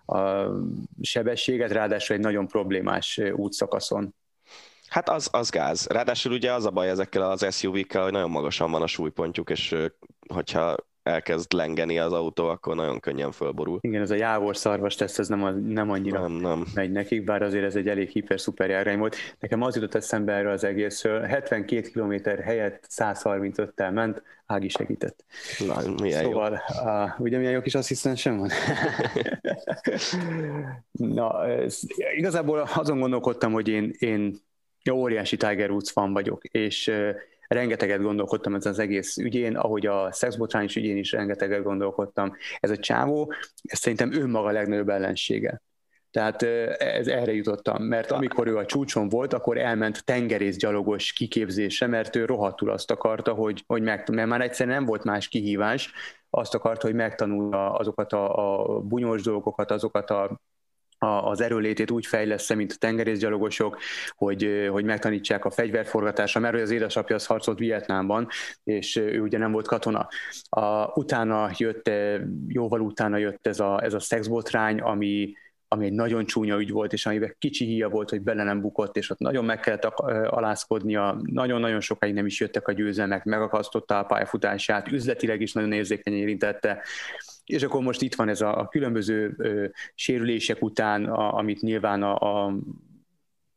a 0.05 0.47
sebességet, 1.01 1.71
ráadásul 1.71 2.15
egy 2.15 2.21
nagyon 2.21 2.47
problémás 2.47 3.21
útszakaszon. 3.33 4.15
Hát 4.87 5.09
az, 5.09 5.29
az 5.31 5.49
gáz. 5.49 5.87
Ráadásul 5.87 6.31
ugye 6.31 6.53
az 6.53 6.65
a 6.65 6.69
baj 6.69 6.89
ezekkel 6.89 7.21
az 7.31 7.55
SUV-kkel, 7.55 8.03
hogy 8.03 8.11
nagyon 8.11 8.29
magasan 8.29 8.71
van 8.71 8.81
a 8.81 8.87
súlypontjuk, 8.87 9.49
és 9.49 9.75
hogyha 10.33 10.75
elkezd 11.03 11.53
lengeni 11.53 11.99
az 11.99 12.13
autó, 12.13 12.47
akkor 12.47 12.75
nagyon 12.75 12.99
könnyen 12.99 13.31
fölborul. 13.31 13.77
Igen, 13.81 14.01
ez 14.01 14.11
a 14.11 14.15
jávor 14.15 14.57
szarvas 14.57 14.95
teszt, 14.95 15.19
ez 15.19 15.27
nem, 15.27 15.43
a, 15.43 15.49
nem 15.49 15.89
annyira 15.89 16.19
nem, 16.19 16.31
nem. 16.31 16.65
megy 16.73 16.91
nekik, 16.91 17.23
bár 17.23 17.41
azért 17.41 17.65
ez 17.65 17.75
egy 17.75 17.87
elég 17.87 18.09
hiper-szuper 18.09 18.69
járány 18.69 18.97
volt. 18.97 19.15
Nekem 19.39 19.61
az 19.61 19.75
jutott 19.75 19.95
eszembe 19.95 20.33
erről 20.33 20.51
az 20.51 20.63
egészről, 20.63 21.21
72 21.21 21.89
km 21.89 22.29
helyett 22.43 22.87
135-tel 22.89 23.93
ment, 23.93 24.21
Ági 24.51 24.69
segített. 24.69 25.25
Na, 25.67 25.75
milyen 26.01 26.23
szóval, 26.23 26.61
jó. 26.67 26.91
Uh, 26.91 27.19
ugye 27.19 27.37
milyen 27.37 27.51
jó 27.51 27.61
kis 27.61 27.75
asszisztensem 27.75 28.37
van? 28.37 28.49
Na, 30.91 31.47
ez, 31.47 31.79
igazából 32.15 32.67
azon 32.75 32.99
gondolkodtam, 32.99 33.51
hogy 33.51 33.67
én, 33.67 33.95
én 33.99 34.37
óriási 34.91 35.37
Tiger 35.37 35.69
Woods 35.69 35.91
fan 35.91 36.13
vagyok, 36.13 36.43
és 36.43 36.91
rengeteget 37.53 38.01
gondolkodtam 38.01 38.55
ez 38.55 38.65
az 38.65 38.79
egész 38.79 39.17
ügyén, 39.17 39.55
ahogy 39.55 39.85
a 39.85 40.11
szexbotrányos 40.11 40.75
ügyén 40.75 40.97
is 40.97 41.11
rengeteget 41.11 41.63
gondolkodtam. 41.63 42.35
Ez 42.59 42.69
a 42.69 42.77
csávó, 42.77 43.33
ez 43.63 43.79
szerintem 43.79 44.13
önmaga 44.13 44.47
a 44.47 44.51
legnagyobb 44.51 44.89
ellensége. 44.89 45.61
Tehát 46.11 46.43
ez, 46.77 47.07
erre 47.07 47.33
jutottam, 47.33 47.83
mert 47.83 48.11
amikor 48.11 48.47
ő 48.47 48.57
a 48.57 48.65
csúcson 48.65 49.09
volt, 49.09 49.33
akkor 49.33 49.57
elment 49.57 50.05
tengerészgyalogos 50.05 51.13
kiképzése, 51.13 51.87
mert 51.87 52.15
ő 52.15 52.25
rohadtul 52.25 52.69
azt 52.69 52.91
akarta, 52.91 53.33
hogy, 53.33 53.63
hogy 53.67 53.81
meg, 53.81 54.09
mert 54.09 54.27
már 54.27 54.41
egyszerűen 54.41 54.75
nem 54.75 54.85
volt 54.85 55.03
más 55.03 55.27
kihívás, 55.27 55.91
azt 56.29 56.55
akarta, 56.55 56.87
hogy 56.87 56.95
megtanulja 56.95 57.73
azokat 57.73 58.13
a, 58.13 58.73
a 58.73 58.79
bunyós 58.79 59.21
dolgokat, 59.21 59.71
azokat 59.71 60.09
a 60.09 60.39
az 61.05 61.41
erőlétét 61.41 61.91
úgy 61.91 62.05
fejlesz 62.05 62.53
mint 62.53 62.71
a 62.71 62.75
tengerészgyalogosok, 62.79 63.77
hogy, 64.15 64.67
hogy 64.71 64.83
megtanítsák 64.83 65.45
a 65.45 65.51
fegyverforgatásra, 65.51 66.39
mert 66.39 66.61
az 66.61 66.71
édesapja 66.71 67.15
az 67.15 67.25
harcolt 67.25 67.59
Vietnámban, 67.59 68.27
és 68.63 68.95
ő 68.95 69.21
ugye 69.21 69.37
nem 69.37 69.51
volt 69.51 69.67
katona. 69.67 70.07
A, 70.49 70.85
utána 70.93 71.49
jött, 71.57 71.91
jóval 72.47 72.81
utána 72.81 73.17
jött 73.17 73.47
ez 73.47 73.59
a, 73.59 73.83
ez 73.83 73.93
a 73.93 73.99
szexbotrány, 73.99 74.79
ami, 74.79 75.33
ami 75.67 75.85
egy 75.85 75.93
nagyon 75.93 76.25
csúnya 76.25 76.59
ügy 76.59 76.71
volt, 76.71 76.93
és 76.93 77.05
amiben 77.05 77.35
kicsi 77.37 77.65
híja 77.65 77.89
volt, 77.89 78.09
hogy 78.09 78.21
bele 78.21 78.43
nem 78.43 78.61
bukott, 78.61 78.97
és 78.97 79.09
ott 79.09 79.19
nagyon 79.19 79.45
meg 79.45 79.59
kellett 79.59 79.85
alázkodnia, 80.25 81.19
nagyon-nagyon 81.21 81.79
sokáig 81.79 82.13
nem 82.13 82.25
is 82.25 82.39
jöttek 82.39 82.67
a 82.67 82.71
győzelmek, 82.71 83.23
megakasztotta 83.23 83.99
a 83.99 84.03
pályafutását, 84.03 84.91
üzletileg 84.91 85.41
is 85.41 85.53
nagyon 85.53 85.71
érzékenyen 85.71 86.19
érintette, 86.19 86.83
és 87.51 87.63
akkor 87.63 87.81
most 87.81 88.01
itt 88.01 88.15
van 88.15 88.29
ez 88.29 88.41
a, 88.41 88.59
a 88.59 88.67
különböző 88.67 89.33
ö, 89.37 89.65
sérülések 89.95 90.61
után, 90.61 91.05
a, 91.05 91.37
amit 91.37 91.61
nyilván 91.61 92.03
a, 92.03 92.45
a 92.45 92.53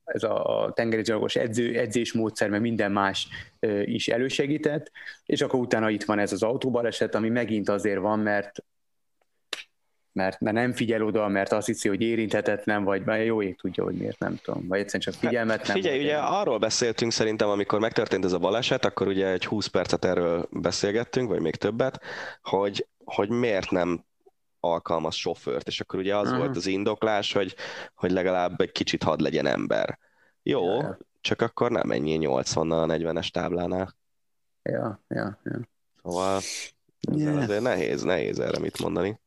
ez 0.04 0.22
a 0.22 0.72
tengerészgyalogos 0.74 1.36
edző, 1.36 1.78
edzésmódszer, 1.78 2.48
mert 2.48 2.62
minden 2.62 2.92
más 2.92 3.28
ö, 3.60 3.80
is 3.82 4.08
elősegített, 4.08 4.90
és 5.26 5.40
akkor 5.40 5.60
utána 5.60 5.90
itt 5.90 6.04
van 6.04 6.18
ez 6.18 6.32
az 6.32 6.42
autóbaleset, 6.42 7.14
ami 7.14 7.28
megint 7.28 7.68
azért 7.68 8.00
van, 8.00 8.18
mert 8.18 8.64
mert, 10.14 10.40
mert 10.40 10.56
nem 10.56 10.72
figyel 10.72 11.02
oda, 11.02 11.28
mert 11.28 11.52
azt 11.52 11.66
hiszi, 11.66 11.88
hogy 11.88 12.00
érinthetetlen, 12.00 12.84
vagy 12.84 13.26
jó 13.26 13.42
ég 13.42 13.56
tudja, 13.56 13.84
hogy 13.84 13.94
miért 13.94 14.18
nem 14.18 14.38
tudom, 14.42 14.66
vagy 14.68 14.78
egyszerűen 14.80 15.10
csak 15.10 15.14
figyelmet 15.14 15.56
hát, 15.56 15.66
nem. 15.66 15.76
Figyelj, 15.76 16.02
ugye 16.02 16.16
arról 16.16 16.58
beszéltünk 16.58 17.12
szerintem, 17.12 17.48
amikor 17.48 17.80
megtörtént 17.80 18.24
ez 18.24 18.32
a 18.32 18.38
baleset, 18.38 18.84
akkor 18.84 19.06
ugye 19.06 19.26
egy 19.26 19.46
20 19.46 19.66
percet 19.66 20.04
erről 20.04 20.48
beszélgettünk, 20.50 21.28
vagy 21.28 21.40
még 21.40 21.54
többet, 21.54 22.00
hogy 22.42 22.86
hogy 23.04 23.28
miért 23.28 23.70
nem 23.70 24.04
alkalmaz 24.60 25.14
sofőrt, 25.14 25.66
és 25.66 25.80
akkor 25.80 25.98
ugye 25.98 26.16
az 26.16 26.26
uh-huh. 26.26 26.38
volt 26.38 26.56
az 26.56 26.66
indoklás, 26.66 27.32
hogy, 27.32 27.54
hogy 27.94 28.10
legalább 28.10 28.60
egy 28.60 28.72
kicsit 28.72 29.02
hadd 29.02 29.22
legyen 29.22 29.46
ember. 29.46 29.98
Jó, 30.42 30.64
ja, 30.64 30.98
csak 31.20 31.42
akkor 31.42 31.70
nem 31.70 31.90
ennyi 31.90 32.18
80-nal 32.20 32.82
a 32.82 32.86
40-es 32.86 33.28
táblánál. 33.28 33.96
Ja, 34.62 35.04
ja, 35.08 35.38
ja. 35.44 35.60
Szóval 36.02 36.40
Yeah. 37.12 37.42
Azért 37.42 37.62
nehéz, 37.62 38.02
nehéz 38.02 38.38
erre 38.38 38.58
mit 38.58 38.78
mondani. 38.78 39.20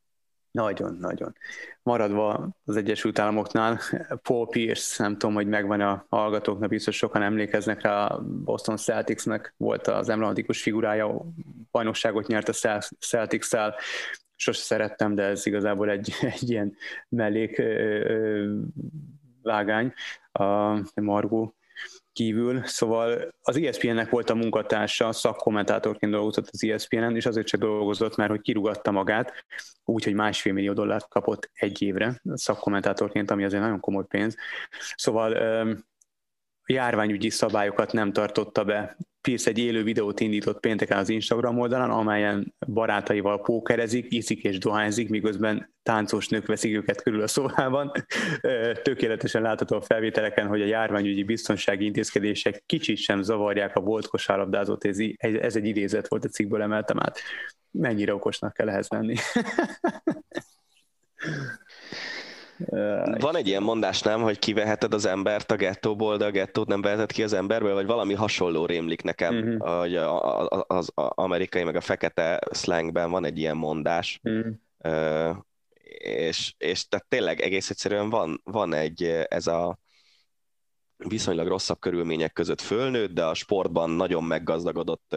Nagyon, 0.50 0.96
nagyon. 1.00 1.34
Maradva 1.82 2.48
az 2.64 2.76
Egyesült 2.76 3.18
Államoknál, 3.18 3.80
Paul 4.22 4.48
Pierce, 4.48 5.02
nem 5.02 5.12
tudom, 5.12 5.34
hogy 5.34 5.46
megvan 5.46 5.80
a 5.80 6.06
hallgatóknak, 6.08 6.68
biztos 6.68 6.96
sokan 6.96 7.22
emlékeznek 7.22 7.82
rá, 7.82 8.06
a 8.06 8.22
Boston 8.22 8.76
Celticsnek 8.76 9.54
volt 9.56 9.86
az 9.86 10.08
emblematikus 10.08 10.62
figurája, 10.62 11.24
bajnokságot 11.70 12.26
nyert 12.26 12.48
a 12.48 12.78
Celtics-szel, 12.98 13.74
sose 14.34 14.60
szerettem, 14.60 15.14
de 15.14 15.22
ez 15.22 15.46
igazából 15.46 15.90
egy, 15.90 16.12
egy 16.40 16.50
ilyen 16.50 16.74
mellék 17.08 17.62
vágány, 19.42 19.92
a 20.32 21.00
Margó 21.00 21.57
kívül, 22.18 22.64
szóval 22.64 23.34
az 23.42 23.56
ESPN-nek 23.56 24.10
volt 24.10 24.30
a 24.30 24.34
munkatársa, 24.34 25.12
szakkommentátorként 25.12 26.12
dolgozott 26.12 26.48
az 26.52 26.64
ESPN-en, 26.64 27.16
és 27.16 27.26
azért 27.26 27.46
csak 27.46 27.60
dolgozott, 27.60 28.16
mert 28.16 28.30
hogy 28.30 28.40
kirugatta 28.40 28.90
magát, 28.90 29.44
úgyhogy 29.84 30.14
másfél 30.14 30.52
millió 30.52 30.72
dollárt 30.72 31.08
kapott 31.08 31.50
egy 31.52 31.82
évre 31.82 32.20
szakkommentátorként, 32.34 33.30
ami 33.30 33.44
azért 33.44 33.62
nagyon 33.62 33.80
komoly 33.80 34.04
pénz. 34.08 34.36
Szóval 34.96 35.32
járványügyi 36.68 37.30
szabályokat 37.30 37.92
nem 37.92 38.12
tartotta 38.12 38.64
be. 38.64 38.96
Pierce 39.20 39.50
egy 39.50 39.58
élő 39.58 39.82
videót 39.82 40.20
indított 40.20 40.60
pénteken 40.60 40.98
az 40.98 41.08
Instagram 41.08 41.58
oldalán, 41.58 41.90
amelyen 41.90 42.54
barátaival 42.66 43.40
pókerezik, 43.40 44.06
iszik 44.08 44.42
és 44.42 44.58
dohányzik, 44.58 45.08
miközben 45.08 45.74
táncos 45.82 46.28
nők 46.28 46.46
veszik 46.46 46.76
őket 46.76 47.02
körül 47.02 47.22
a 47.22 47.26
szobában. 47.26 47.92
Tökéletesen 48.82 49.42
látható 49.42 49.76
a 49.76 49.82
felvételeken, 49.82 50.46
hogy 50.46 50.62
a 50.62 50.66
járványügyi 50.66 51.24
biztonsági 51.24 51.84
intézkedések 51.84 52.62
kicsit 52.66 52.96
sem 52.96 53.22
zavarják 53.22 53.76
a 53.76 53.80
volt 53.80 54.06
kosárlabdázót, 54.06 54.84
ez, 54.84 54.98
ez 55.18 55.56
egy 55.56 55.66
idézet 55.66 56.08
volt 56.08 56.24
a 56.24 56.28
cikkből 56.28 56.62
emeltem 56.62 57.00
át. 57.00 57.20
Mennyire 57.70 58.14
okosnak 58.14 58.52
kell 58.52 58.68
ehhez 58.68 58.88
lenni. 58.88 59.14
Van 63.18 63.36
egy 63.36 63.46
ilyen 63.46 63.62
mondás, 63.62 64.02
nem, 64.02 64.22
hogy 64.22 64.38
kiveheted 64.38 64.94
az 64.94 65.06
embert 65.06 65.50
a 65.50 65.56
gettóból, 65.56 66.16
de 66.16 66.24
a 66.24 66.30
gettót 66.30 66.68
nem 66.68 66.80
veheted 66.80 67.12
ki 67.12 67.22
az 67.22 67.32
emberből, 67.32 67.74
vagy 67.74 67.86
valami 67.86 68.14
hasonló 68.14 68.66
rémlik 68.66 69.02
nekem, 69.02 69.36
uh-huh. 69.36 69.78
hogy 69.78 69.96
az, 69.96 70.64
az 70.66 70.90
amerikai 70.94 71.64
meg 71.64 71.76
a 71.76 71.80
fekete 71.80 72.40
slangben 72.52 73.10
van 73.10 73.24
egy 73.24 73.38
ilyen 73.38 73.56
mondás, 73.56 74.20
uh-huh. 74.22 74.52
uh, 74.78 75.36
és, 75.98 76.54
és 76.58 76.88
tehát 76.88 77.06
tényleg 77.08 77.40
egész 77.40 77.70
egyszerűen 77.70 78.10
van, 78.10 78.40
van 78.44 78.74
egy 78.74 79.02
ez 79.28 79.46
a 79.46 79.78
viszonylag 80.98 81.46
rosszabb 81.46 81.78
körülmények 81.78 82.32
között 82.32 82.60
fölnőtt, 82.60 83.12
de 83.12 83.24
a 83.24 83.34
sportban 83.34 83.90
nagyon 83.90 84.24
meggazdagodott 84.24 85.16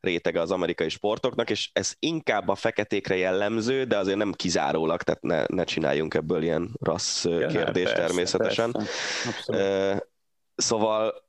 rétege 0.00 0.40
az 0.40 0.50
amerikai 0.50 0.88
sportoknak, 0.88 1.50
és 1.50 1.70
ez 1.72 1.94
inkább 1.98 2.48
a 2.48 2.54
feketékre 2.54 3.16
jellemző, 3.16 3.84
de 3.84 3.98
azért 3.98 4.16
nem 4.16 4.32
kizárólag, 4.32 5.02
tehát 5.02 5.22
ne, 5.22 5.44
ne 5.46 5.64
csináljunk 5.64 6.14
ebből 6.14 6.42
ilyen 6.42 6.70
rassz 6.80 7.24
ja, 7.24 7.46
kérdést 7.46 7.92
persze, 7.92 8.06
természetesen. 8.06 8.72
Persze. 8.72 10.08
Szóval 10.54 11.28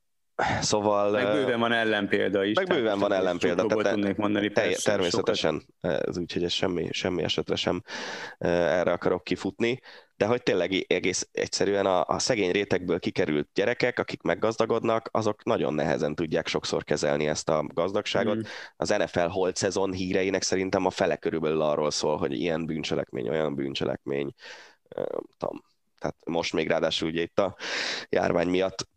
Szóval... 0.60 1.10
Meg 1.10 1.32
bőven 1.32 1.60
van 1.60 1.72
ellenpélda 1.72 2.44
is. 2.44 2.56
Meg 2.56 2.66
bőven 2.66 2.98
van 2.98 3.12
ellenpélda. 3.12 3.66
Tehát 3.66 3.94
tudnék 3.94 4.16
mondani, 4.16 4.48
persze, 4.48 4.90
természetesen, 4.90 5.62
ez 5.80 6.18
úgyhogy 6.18 6.44
ez 6.44 6.52
semmi, 6.52 6.88
semmi 6.90 7.22
esetre 7.22 7.56
sem 7.56 7.82
erre 8.38 8.92
akarok 8.92 9.24
kifutni 9.24 9.80
de 10.22 10.28
hogy 10.28 10.42
tényleg 10.42 10.84
egész 10.86 11.28
egyszerűen 11.32 11.86
a, 11.86 12.04
a 12.06 12.18
szegény 12.18 12.50
rétegből 12.50 12.98
kikerült 12.98 13.48
gyerekek, 13.54 13.98
akik 13.98 14.22
meggazdagodnak, 14.22 15.08
azok 15.12 15.44
nagyon 15.44 15.74
nehezen 15.74 16.14
tudják 16.14 16.46
sokszor 16.46 16.84
kezelni 16.84 17.26
ezt 17.26 17.48
a 17.48 17.64
gazdagságot. 17.74 18.36
Mm. 18.36 18.40
Az 18.76 18.88
NFL 18.88 19.26
holt 19.26 19.56
szezon 19.56 19.92
híreinek 19.92 20.42
szerintem 20.42 20.86
a 20.86 20.90
fele 20.90 21.16
körülbelül 21.16 21.60
arról 21.60 21.90
szól, 21.90 22.16
hogy 22.16 22.32
ilyen 22.32 22.66
bűncselekmény, 22.66 23.28
olyan 23.28 23.54
bűncselekmény. 23.54 24.32
Tudom. 25.38 25.62
Tehát 25.98 26.16
most 26.24 26.52
még 26.52 26.68
ráadásul 26.68 27.08
ugye 27.08 27.22
itt 27.22 27.38
a 27.38 27.56
járvány 28.08 28.48
miatt 28.48 28.88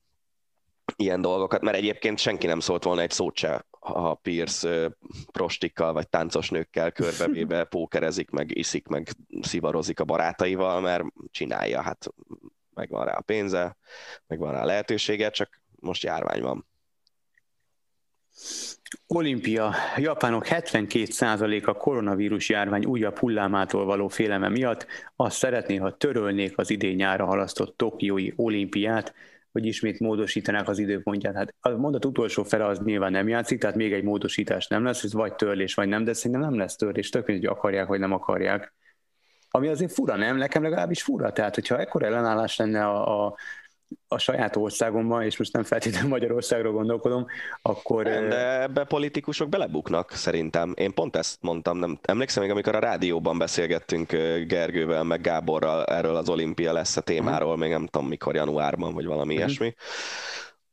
ilyen 0.95 1.21
dolgokat, 1.21 1.61
mert 1.61 1.77
egyébként 1.77 2.19
senki 2.19 2.47
nem 2.47 2.59
szólt 2.59 2.83
volna 2.83 3.01
egy 3.01 3.11
szót 3.11 3.37
se 3.37 3.65
a 3.93 4.15
Pierce 4.15 4.97
prostikkal 5.31 5.93
vagy 5.93 6.09
táncos 6.09 6.49
nőkkel 6.49 6.91
körbevéve 6.91 7.63
pókerezik, 7.75 8.29
meg 8.29 8.57
iszik, 8.57 8.87
meg 8.87 9.07
szivarozik 9.41 9.99
a 9.99 10.03
barátaival, 10.03 10.81
mert 10.81 11.03
csinálja, 11.31 11.81
hát 11.81 12.07
megvan 12.73 13.05
rá 13.05 13.13
a 13.13 13.21
pénze, 13.21 13.77
megvan 14.27 14.51
rá 14.51 14.61
a 14.61 14.65
lehetősége, 14.65 15.29
csak 15.29 15.61
most 15.79 16.03
járvány 16.03 16.41
van. 16.41 16.65
Olimpia. 19.07 19.73
Japánok 19.97 20.45
72%-a 20.49 21.73
koronavírus 21.73 22.49
járvány 22.49 22.85
újabb 22.85 23.17
hullámától 23.17 23.85
való 23.85 24.07
félelme 24.07 24.49
miatt 24.49 24.85
azt 25.15 25.37
szeretné, 25.37 25.75
ha 25.75 25.97
törölnék 25.97 26.57
az 26.57 26.69
idén 26.69 26.95
nyára 26.95 27.25
halasztott 27.25 27.77
Tokiói 27.77 28.31
olimpiát, 28.35 29.13
hogy 29.55 29.65
ismét 29.65 29.99
módosítanák 29.99 30.67
az 30.67 30.79
időpontját. 30.79 31.35
Hát 31.35 31.55
a 31.59 31.69
mondat 31.69 32.05
utolsó 32.05 32.43
fele 32.43 32.65
az 32.65 32.79
nyilván 32.79 33.11
nem 33.11 33.27
játszik, 33.27 33.59
tehát 33.59 33.75
még 33.75 33.93
egy 33.93 34.03
módosítás 34.03 34.67
nem 34.67 34.83
lesz, 34.83 35.03
ez 35.03 35.13
vagy 35.13 35.35
törlés, 35.35 35.73
vagy 35.73 35.87
nem, 35.87 36.03
de 36.03 36.13
szerintem 36.13 36.41
nem 36.41 36.59
lesz 36.59 36.75
törlés, 36.75 37.09
tök 37.09 37.25
hogy 37.25 37.45
akarják, 37.45 37.87
vagy 37.87 37.99
nem 37.99 38.11
akarják. 38.11 38.73
Ami 39.49 39.67
azért 39.67 39.91
fura, 39.91 40.15
nem? 40.15 40.37
Nekem 40.37 40.63
legalábbis 40.63 41.03
fura. 41.03 41.31
Tehát, 41.31 41.55
hogyha 41.55 41.79
ekkor 41.79 42.03
ellenállás 42.03 42.57
lenne 42.57 42.85
a, 42.85 43.25
a 43.25 43.35
a 44.07 44.17
saját 44.17 44.55
országomban, 44.55 45.23
és 45.23 45.37
most 45.37 45.53
nem 45.53 45.63
feltétlenül 45.63 46.09
Magyarországról 46.09 46.73
gondolkodom, 46.73 47.25
akkor... 47.61 48.03
Nem, 48.03 48.29
de 48.29 48.61
ebbe 48.61 48.83
politikusok 48.83 49.49
belebuknak 49.49 50.11
szerintem. 50.11 50.73
Én 50.75 50.93
pont 50.93 51.15
ezt 51.15 51.37
mondtam, 51.41 51.77
nem 51.77 51.99
emlékszem 52.01 52.43
még, 52.43 52.51
amikor 52.51 52.75
a 52.75 52.79
rádióban 52.79 53.37
beszélgettünk 53.37 54.11
Gergővel, 54.47 55.03
meg 55.03 55.21
Gáborral 55.21 55.85
erről 55.85 56.15
az 56.15 56.29
olimpia 56.29 56.73
lesz 56.73 56.97
a 56.97 57.01
témáról, 57.01 57.47
uh-huh. 57.47 57.63
még 57.63 57.71
nem 57.71 57.87
tudom 57.87 58.07
mikor, 58.07 58.35
januárban, 58.35 58.93
vagy 58.93 59.05
valami 59.05 59.33
uh-huh. 59.33 59.47
ilyesmi, 59.47 59.75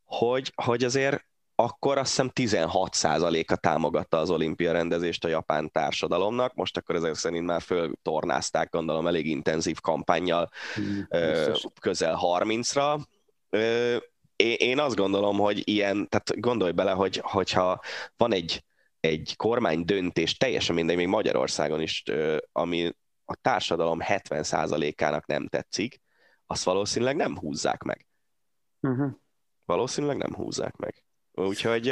hogy, 0.05 0.53
hogy 0.55 0.85
azért 0.85 1.25
akkor 1.63 1.99
azt 1.99 2.09
hiszem 2.09 2.31
16%-a 2.35 3.57
támogatta 3.57 4.19
az 4.19 4.31
olimpia 4.31 4.73
rendezést 4.73 5.25
a 5.25 5.29
japán 5.29 5.71
társadalomnak, 5.71 6.55
most 6.55 6.77
akkor 6.77 6.95
ezek 6.95 7.15
szerint 7.15 7.47
már 7.47 7.61
föltornázták, 7.61 8.71
gondolom, 8.71 9.07
elég 9.07 9.27
intenzív 9.27 9.81
kampányjal 9.81 10.51
hmm, 10.75 11.07
közel 11.81 12.19
30-ra. 12.23 13.01
Én 14.37 14.79
azt 14.79 14.97
gondolom, 14.97 15.39
hogy 15.39 15.69
ilyen, 15.69 16.09
tehát 16.09 16.41
gondolj 16.41 16.73
bele, 16.73 16.91
hogy, 16.91 17.21
hogyha 17.23 17.81
van 18.17 18.33
egy, 18.33 18.65
egy 19.01 19.35
kormány 19.37 19.85
döntés, 19.85 20.37
teljesen 20.37 20.75
mindegy, 20.75 20.97
még 20.97 21.07
Magyarországon 21.07 21.81
is, 21.81 22.03
ami 22.53 22.93
a 23.25 23.35
társadalom 23.35 23.99
70%-ának 24.03 25.27
nem 25.27 25.47
tetszik, 25.47 26.01
azt 26.47 26.65
valószínűleg 26.65 27.17
nem 27.17 27.39
húzzák 27.39 27.83
meg. 27.83 28.07
Uh-huh. 28.81 29.13
Valószínűleg 29.65 30.17
nem 30.17 30.35
húzzák 30.35 30.77
meg. 30.77 31.05
Úgyhogy 31.35 31.87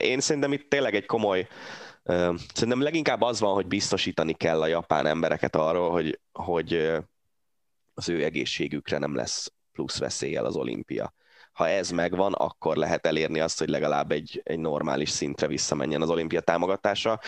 én 0.00 0.20
szerintem 0.20 0.52
itt 0.52 0.70
tényleg 0.70 0.94
egy 0.94 1.06
komoly, 1.06 1.48
szerintem 2.54 2.82
leginkább 2.82 3.20
az 3.20 3.40
van, 3.40 3.54
hogy 3.54 3.66
biztosítani 3.66 4.32
kell 4.32 4.60
a 4.60 4.66
japán 4.66 5.06
embereket 5.06 5.56
arról, 5.56 5.90
hogy, 5.90 6.20
hogy 6.32 6.92
az 7.94 8.08
ő 8.08 8.24
egészségükre 8.24 8.98
nem 8.98 9.14
lesz 9.14 9.52
plusz 9.72 9.98
veszéllyel 9.98 10.44
az 10.44 10.56
olimpia. 10.56 11.14
Ha 11.52 11.68
ez 11.68 11.90
megvan, 11.90 12.32
akkor 12.32 12.76
lehet 12.76 13.06
elérni 13.06 13.40
azt, 13.40 13.58
hogy 13.58 13.68
legalább 13.68 14.12
egy, 14.12 14.40
egy 14.44 14.58
normális 14.58 15.10
szintre 15.10 15.46
visszamenjen 15.46 16.02
az 16.02 16.10
olimpia 16.10 16.40
támogatása, 16.40 17.20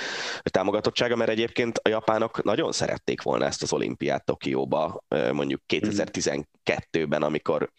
támogatottsága, 0.43 1.17
mert 1.17 1.31
egyébként 1.31 1.79
a 1.79 1.89
japánok 1.89 2.43
nagyon 2.43 2.73
szerették 2.73 3.23
volna 3.23 3.45
ezt 3.45 3.63
az 3.63 3.73
olimpiát 3.73 4.25
Tokióba, 4.25 5.05
mondjuk 5.33 5.61
2012-ben, 5.69 7.23
amikor, 7.23 7.71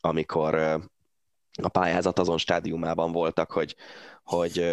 amikor 0.00 0.80
a 1.62 1.68
pályázat 1.68 2.18
azon 2.18 2.38
stádiumában 2.38 3.12
voltak, 3.12 3.50
hogy, 3.50 3.76
hogy 4.22 4.64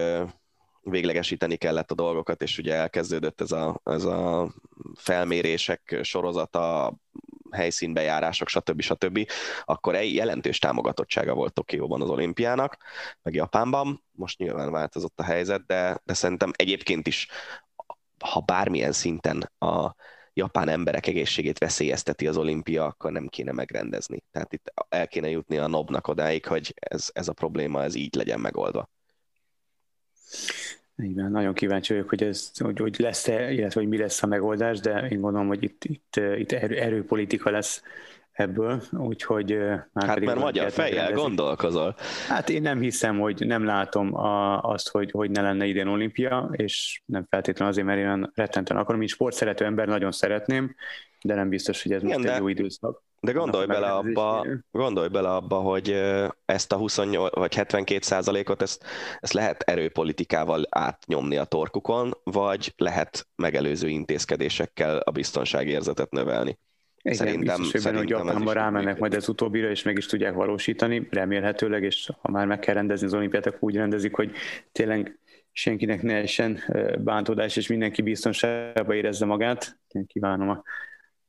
véglegesíteni 0.81 1.55
kellett 1.55 1.91
a 1.91 1.95
dolgokat, 1.95 2.41
és 2.41 2.57
ugye 2.57 2.73
elkezdődött 2.73 3.41
ez 3.41 3.51
a, 3.51 3.81
ez 3.83 4.03
a 4.03 4.53
felmérések 4.95 5.99
sorozata, 6.01 6.93
helyszínbejárások, 7.51 8.47
stb. 8.47 8.81
stb., 8.81 9.27
akkor 9.65 9.95
egy 9.95 10.13
jelentős 10.13 10.59
támogatottsága 10.59 11.33
volt 11.33 11.53
Tokióban 11.53 12.01
az 12.01 12.09
olimpiának, 12.09 12.77
meg 13.21 13.33
Japánban. 13.33 14.03
Most 14.11 14.37
nyilván 14.37 14.71
változott 14.71 15.19
a 15.19 15.23
helyzet, 15.23 15.65
de, 15.65 16.01
de 16.03 16.13
szerintem 16.13 16.51
egyébként 16.55 17.07
is, 17.07 17.27
ha 18.19 18.39
bármilyen 18.39 18.91
szinten 18.91 19.51
a, 19.57 19.95
japán 20.37 20.69
emberek 20.69 21.07
egészségét 21.07 21.57
veszélyezteti 21.57 22.27
az 22.27 22.37
olimpia, 22.37 22.85
akkor 22.85 23.11
nem 23.11 23.27
kéne 23.27 23.51
megrendezni. 23.51 24.23
Tehát 24.31 24.53
itt 24.53 24.73
el 24.89 25.07
kéne 25.07 25.29
jutni 25.29 25.57
a 25.57 25.67
nobnak 25.67 26.07
odáig, 26.07 26.45
hogy 26.45 26.73
ez, 26.79 27.09
ez 27.13 27.27
a 27.27 27.33
probléma 27.33 27.83
ez 27.83 27.95
így 27.95 28.15
legyen 28.15 28.39
megoldva. 28.39 28.89
Igen, 30.95 31.31
nagyon 31.31 31.53
kíváncsi 31.53 31.93
vagyok, 31.93 32.09
hogy, 32.09 32.23
ez, 32.23 32.51
hogy, 32.57 32.79
hogy 32.79 32.95
lesz-e, 32.99 33.51
illetve 33.51 33.79
hogy 33.79 33.89
mi 33.89 33.97
lesz 33.97 34.23
a 34.23 34.27
megoldás, 34.27 34.79
de 34.79 35.07
én 35.07 35.21
gondolom, 35.21 35.47
hogy 35.47 35.63
itt, 35.63 35.83
itt, 35.83 36.15
itt 36.37 36.51
erő, 36.51 36.77
erőpolitika 36.79 37.49
lesz 37.49 37.81
ebből, 38.37 38.81
úgyhogy... 38.91 39.57
Hát 39.93 40.19
mert 40.19 40.39
magyar 40.39 40.71
fejjel 40.71 41.11
gondolkozol. 41.11 41.95
Hát 42.27 42.49
én 42.49 42.61
nem 42.61 42.79
hiszem, 42.79 43.19
hogy 43.19 43.45
nem 43.45 43.65
látom 43.65 44.15
a, 44.15 44.61
azt, 44.61 44.89
hogy, 44.89 45.11
hogy 45.11 45.31
ne 45.31 45.41
lenne 45.41 45.65
idén 45.65 45.87
olimpia, 45.87 46.49
és 46.51 47.01
nem 47.05 47.25
feltétlenül 47.29 47.73
azért, 47.73 47.87
mert 47.87 47.99
én 47.99 48.05
olyan 48.05 48.31
rettenten 48.35 48.77
akarom, 48.77 48.99
mint 48.99 49.11
sportszerető 49.11 49.65
ember 49.65 49.87
nagyon 49.87 50.11
szeretném, 50.11 50.75
de 51.21 51.35
nem 51.35 51.49
biztos, 51.49 51.83
hogy 51.83 51.91
ez 51.91 52.03
Igen, 52.03 52.19
most 52.19 52.33
egy 52.33 52.39
jó 52.39 52.47
időszak. 52.47 53.05
De 53.19 53.31
gondolj 53.31 53.65
bele, 53.65 53.87
abba, 53.87 54.45
gondolj 54.71 55.07
bele 55.07 55.29
abba, 55.29 55.55
hogy 55.55 56.01
ezt 56.45 56.71
a 56.71 56.77
28 56.77 57.35
vagy 57.35 57.55
72 57.55 58.01
százalékot 58.01 58.61
ezt, 58.61 58.83
ezt 59.19 59.33
lehet 59.33 59.61
erőpolitikával 59.61 60.65
átnyomni 60.69 61.37
a 61.37 61.43
torkukon, 61.43 62.13
vagy 62.23 62.73
lehet 62.77 63.27
megelőző 63.35 63.87
intézkedésekkel 63.87 64.97
a 64.97 65.11
biztonságérzetet 65.11 66.11
növelni. 66.11 66.57
Igen, 67.01 67.17
szerintem, 67.17 67.61
biztos, 67.61 67.83
hogy, 67.83 67.95
hogy 67.95 68.09
Japánban 68.09 68.53
rámennek 68.53 68.99
majd 68.99 69.13
az 69.13 69.29
utóbbira, 69.29 69.69
és 69.69 69.83
meg 69.83 69.97
is 69.97 70.05
tudják 70.05 70.33
valósítani, 70.33 71.07
remélhetőleg, 71.11 71.83
és 71.83 72.09
ha 72.21 72.31
már 72.31 72.45
meg 72.45 72.59
kell 72.59 72.73
rendezni 72.73 73.05
az 73.05 73.13
olimpiát, 73.13 73.45
akkor 73.45 73.59
úgy 73.59 73.75
rendezik, 73.75 74.15
hogy 74.15 74.31
tényleg 74.71 75.19
senkinek 75.51 76.01
ne 76.01 76.15
essen 76.15 76.63
bántódás, 76.99 77.55
és 77.55 77.67
mindenki 77.67 78.01
biztonságban 78.01 78.95
érezze 78.95 79.25
magát. 79.25 79.79
Én 79.87 80.05
kívánom 80.05 80.49
a, 80.49 80.63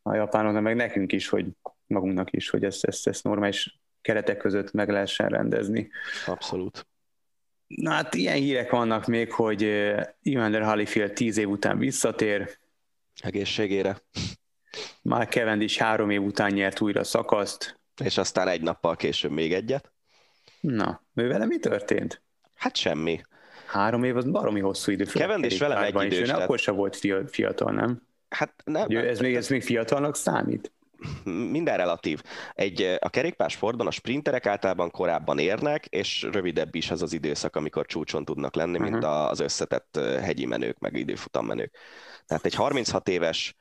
a 0.03 0.15
japánoknak, 0.15 0.63
meg 0.63 0.77
nekünk 0.77 1.13
is, 1.13 1.29
hogy 1.29 1.47
magunknak 1.87 2.33
is, 2.33 2.51
hogy 2.51 2.65
ezt, 2.65 2.85
ezt, 2.85 3.07
ezt 3.07 3.25
normális 3.25 3.81
keretek 4.01 4.37
között 4.37 4.73
meg 4.73 4.89
lehessen 4.89 5.29
rendezni. 5.29 5.91
Abszolút. 6.27 6.87
Na 7.67 7.91
hát 7.91 8.15
ilyen 8.15 8.37
hírek 8.37 8.71
vannak 8.71 9.07
még, 9.07 9.33
hogy 9.33 9.63
Evander 10.23 10.63
Holyfield 10.63 11.13
tíz 11.13 11.39
év 11.39 11.49
után 11.49 11.79
visszatér. 11.79 12.59
Egészségére. 13.23 13.97
Már 15.03 15.29
Cavendish 15.29 15.79
három 15.79 16.11
év 16.11 16.23
után 16.23 16.53
nyert 16.53 16.81
újra 16.81 17.05
szakaszt. 17.05 17.81
És 18.05 18.19
aztán 18.19 18.49
egy 18.49 18.61
nappal 18.61 18.97
később 18.97 19.31
még 19.31 19.53
egyet. 19.53 19.93
Na, 20.61 21.03
ő 21.15 21.29
vele 21.29 21.47
mi 21.47 21.59
történt? 21.59 22.23
Hát 22.55 22.77
semmi. 22.77 23.21
Három 23.67 24.05
év 24.05 24.17
az 24.17 24.25
baromi 24.25 24.61
hosszú 24.61 24.93
idő. 24.93 25.05
Cavendish 25.05 25.59
velem 25.59 25.83
egy 25.83 26.03
idős. 26.03 26.19
És 26.19 26.31
akkor 26.31 26.59
sem 26.59 26.75
volt 26.75 26.99
fiatal, 27.27 27.73
nem? 27.73 28.03
Hát 28.29 28.55
nem. 28.65 28.87
Ugye, 28.87 29.09
ez, 29.09 29.19
még, 29.19 29.35
ez 29.35 29.49
még 29.49 29.63
fiatalnak 29.63 30.17
számít? 30.17 30.73
minden 31.51 31.77
relatív. 31.77 32.23
Egy, 32.55 32.97
a 32.99 33.09
kerékpársportban 33.09 33.87
a 33.87 33.91
sprinterek 33.91 34.47
általában 34.47 34.91
korábban 34.91 35.39
érnek, 35.39 35.87
és 35.87 36.23
rövidebb 36.33 36.75
is 36.75 36.91
az 36.91 37.03
az 37.03 37.13
időszak, 37.13 37.57
amikor 37.57 37.87
csúcson 37.87 38.25
tudnak 38.25 38.55
lenni, 38.55 38.79
mint 38.79 38.95
uh-huh. 38.95 39.31
az 39.31 39.41
összetett 39.41 40.01
hegyi 40.21 40.47
menők, 40.47 40.79
meg 40.79 40.97
időfutammenők. 40.97 41.77
Tehát 42.27 42.45
egy 42.45 42.55
36 42.55 43.09
éves, 43.09 43.57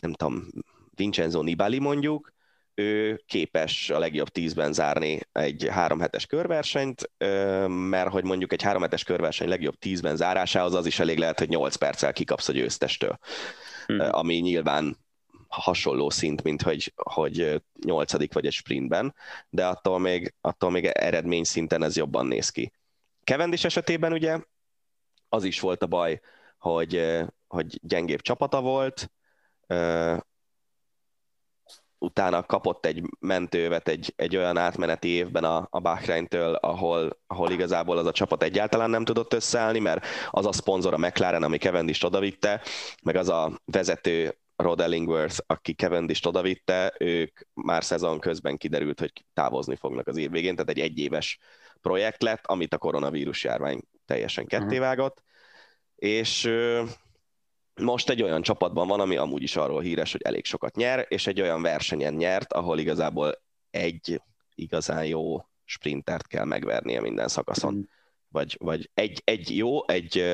nem 0.00 0.12
tudom, 0.12 0.46
Vincenzo 0.94 1.42
Nibali 1.42 1.78
mondjuk, 1.78 2.34
ő 2.78 3.22
képes 3.26 3.90
a 3.90 3.98
legjobb 3.98 4.28
tízben 4.28 4.72
zárni 4.72 5.20
egy 5.32 5.66
három 5.70 6.00
hetes 6.00 6.26
körversenyt, 6.26 7.10
mert 7.68 8.10
hogy 8.10 8.24
mondjuk 8.24 8.52
egy 8.52 8.62
három 8.62 8.82
hetes 8.82 9.04
körverseny 9.04 9.48
legjobb 9.48 9.74
tízben 9.74 10.16
zárásához 10.16 10.74
az 10.74 10.86
is 10.86 10.98
elég 10.98 11.18
lehet, 11.18 11.38
hogy 11.38 11.48
8 11.48 11.76
perccel 11.76 12.12
kikapsz 12.12 12.48
a 12.48 12.52
győztestől. 12.52 13.18
Hmm. 13.86 14.08
Ami 14.10 14.34
nyilván 14.34 14.96
hasonló 15.48 16.10
szint, 16.10 16.42
mint 16.42 16.62
hogy, 16.62 16.92
hogy 16.96 17.62
nyolcadik 17.84 18.32
vagy 18.32 18.46
egy 18.46 18.52
sprintben, 18.52 19.14
de 19.48 19.66
attól 19.66 19.98
még, 19.98 20.34
attól 20.40 20.70
még 20.70 20.84
eredmény 20.84 21.44
szinten 21.44 21.82
ez 21.82 21.96
jobban 21.96 22.26
néz 22.26 22.50
ki. 22.50 22.72
Kevendis 23.24 23.64
esetében 23.64 24.12
ugye 24.12 24.40
az 25.28 25.44
is 25.44 25.60
volt 25.60 25.82
a 25.82 25.86
baj, 25.86 26.20
hogy, 26.58 27.22
hogy 27.46 27.78
gyengébb 27.82 28.20
csapata 28.20 28.60
volt, 28.60 29.10
utána 31.98 32.42
kapott 32.42 32.86
egy 32.86 33.02
mentővet 33.18 33.88
egy, 33.88 34.12
egy 34.16 34.36
olyan 34.36 34.56
átmeneti 34.56 35.08
évben 35.08 35.44
a, 35.44 35.66
a 35.70 35.80
Bahreintől, 35.80 36.54
ahol, 36.54 37.18
ahol 37.26 37.50
igazából 37.50 37.98
az 37.98 38.06
a 38.06 38.12
csapat 38.12 38.42
egyáltalán 38.42 38.90
nem 38.90 39.04
tudott 39.04 39.32
összeállni, 39.32 39.78
mert 39.78 40.06
az 40.30 40.46
a 40.46 40.52
szponzor 40.52 40.94
a 40.94 40.98
McLaren, 40.98 41.42
ami 41.42 41.58
Cavendish 41.58 42.04
odavitte, 42.04 42.62
meg 43.02 43.16
az 43.16 43.28
a 43.28 43.60
vezető 43.64 44.38
Rod 44.56 44.80
Ellingworth, 44.80 45.38
aki 45.46 45.72
Cavendish 45.72 46.26
odavitte, 46.26 46.94
ők 46.98 47.40
már 47.54 47.84
szezon 47.84 48.20
közben 48.20 48.56
kiderült, 48.56 49.00
hogy 49.00 49.24
távozni 49.32 49.76
fognak 49.76 50.06
az 50.06 50.16
év 50.16 50.30
végén, 50.30 50.54
tehát 50.54 50.70
egy 50.70 50.80
egyéves 50.80 51.38
projekt 51.80 52.22
lett, 52.22 52.46
amit 52.46 52.74
a 52.74 52.78
koronavírus 52.78 53.44
járvány 53.44 53.80
teljesen 54.04 54.46
kettévágott, 54.46 55.22
uh-huh. 55.96 56.18
és 56.18 56.50
most 57.80 58.10
egy 58.10 58.22
olyan 58.22 58.42
csapatban 58.42 58.88
van, 58.88 59.00
ami 59.00 59.16
amúgy 59.16 59.42
is 59.42 59.56
arról 59.56 59.80
híres, 59.80 60.12
hogy 60.12 60.22
elég 60.22 60.44
sokat 60.44 60.76
nyer, 60.76 61.06
és 61.08 61.26
egy 61.26 61.40
olyan 61.40 61.62
versenyen 61.62 62.14
nyert, 62.14 62.52
ahol 62.52 62.78
igazából 62.78 63.42
egy 63.70 64.22
igazán 64.54 65.04
jó 65.04 65.44
sprintert 65.64 66.26
kell 66.26 66.44
megvernie 66.44 67.00
minden 67.00 67.28
szakaszon. 67.28 67.74
Mm 67.74 67.80
vagy, 68.36 68.56
vagy 68.60 68.90
egy, 68.94 69.22
egy 69.24 69.56
jó, 69.56 69.88
egy 69.88 70.24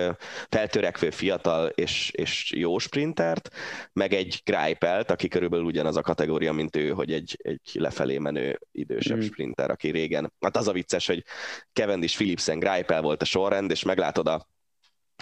feltörekvő 0.48 1.10
fiatal 1.10 1.68
és, 1.68 2.10
és 2.10 2.52
jó 2.56 2.78
sprintert, 2.78 3.48
meg 3.92 4.12
egy 4.12 4.40
Greipelt, 4.44 5.10
aki 5.10 5.28
körülbelül 5.28 5.64
ugyanaz 5.64 5.96
a 5.96 6.02
kategória, 6.02 6.52
mint 6.52 6.76
ő, 6.76 6.90
hogy 6.90 7.12
egy, 7.12 7.38
egy 7.42 7.70
lefelé 7.72 8.18
menő 8.18 8.58
idősebb 8.72 9.16
mm. 9.16 9.20
sprinter, 9.20 9.70
aki 9.70 9.90
régen. 9.90 10.32
Hát 10.40 10.56
az 10.56 10.68
a 10.68 10.72
vicces, 10.72 11.06
hogy 11.06 11.24
Cavendish 11.72 12.16
Philipsen 12.16 12.58
Greipel 12.58 13.02
volt 13.02 13.22
a 13.22 13.24
sorrend, 13.24 13.70
és 13.70 13.82
meglátod 13.82 14.26
a 14.26 14.48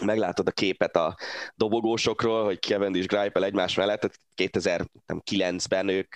meglátod 0.05 0.47
a 0.47 0.51
képet 0.51 0.97
a 0.97 1.16
dobogósokról, 1.55 2.44
hogy 2.44 2.60
Cavendish 2.60 3.09
Greipel 3.09 3.44
egymás 3.44 3.74
mellett, 3.74 4.20
2009-ben 4.36 5.89
ők, 5.89 6.14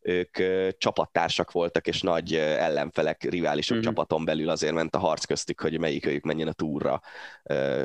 ők 0.00 0.36
csapattársak 0.78 1.52
voltak, 1.52 1.86
és 1.86 2.02
nagy 2.02 2.34
ellenfelek, 2.34 3.22
riválisok 3.22 3.76
mm-hmm. 3.76 3.86
csapaton 3.86 4.24
belül 4.24 4.48
azért 4.48 4.74
ment 4.74 4.94
a 4.94 4.98
harc 4.98 5.24
köztük, 5.24 5.60
hogy 5.60 5.78
melyik 5.78 6.06
ők 6.06 6.24
menjen 6.24 6.48
a 6.48 6.52
túra 6.52 7.00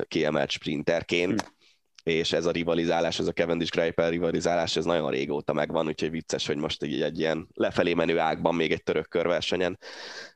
kiemelt 0.08 0.50
sprinterként. 0.50 1.44
Mm 1.44 1.60
és 2.04 2.34
ez 2.34 2.46
a 2.46 2.52
rivalizálás, 2.52 3.20
ez 3.20 3.28
a 3.28 3.32
Cavendish 3.32 3.72
Greipel 3.72 4.10
rivalizálás, 4.10 4.76
ez 4.76 4.86
nagyon 4.86 5.10
régóta 5.10 5.54
megvan, 5.54 5.88
úgyhogy 5.88 6.12
vicces, 6.12 6.48
hogy 6.48 6.58
most 6.58 6.84
egy, 6.84 7.02
egy 7.02 7.20
ilyen 7.20 7.48
lefelé 7.54 7.94
menő 7.94 8.20
ágban 8.20 8.56
még 8.56 8.72
egy 8.72 8.84
török 8.84 9.10
körversenyen 9.10 9.80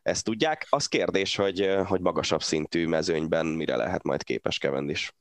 ezt 0.01 0.23
tudják. 0.23 0.67
Az 0.69 0.87
kérdés, 0.87 1.35
hogy, 1.35 1.69
hogy 1.85 2.01
magasabb 2.01 2.41
szintű 2.41 2.87
mezőnyben 2.87 3.45
mire 3.45 3.75
lehet 3.75 4.03
majd 4.03 4.23
képes 4.23 4.57
Cavendish. 4.57 5.11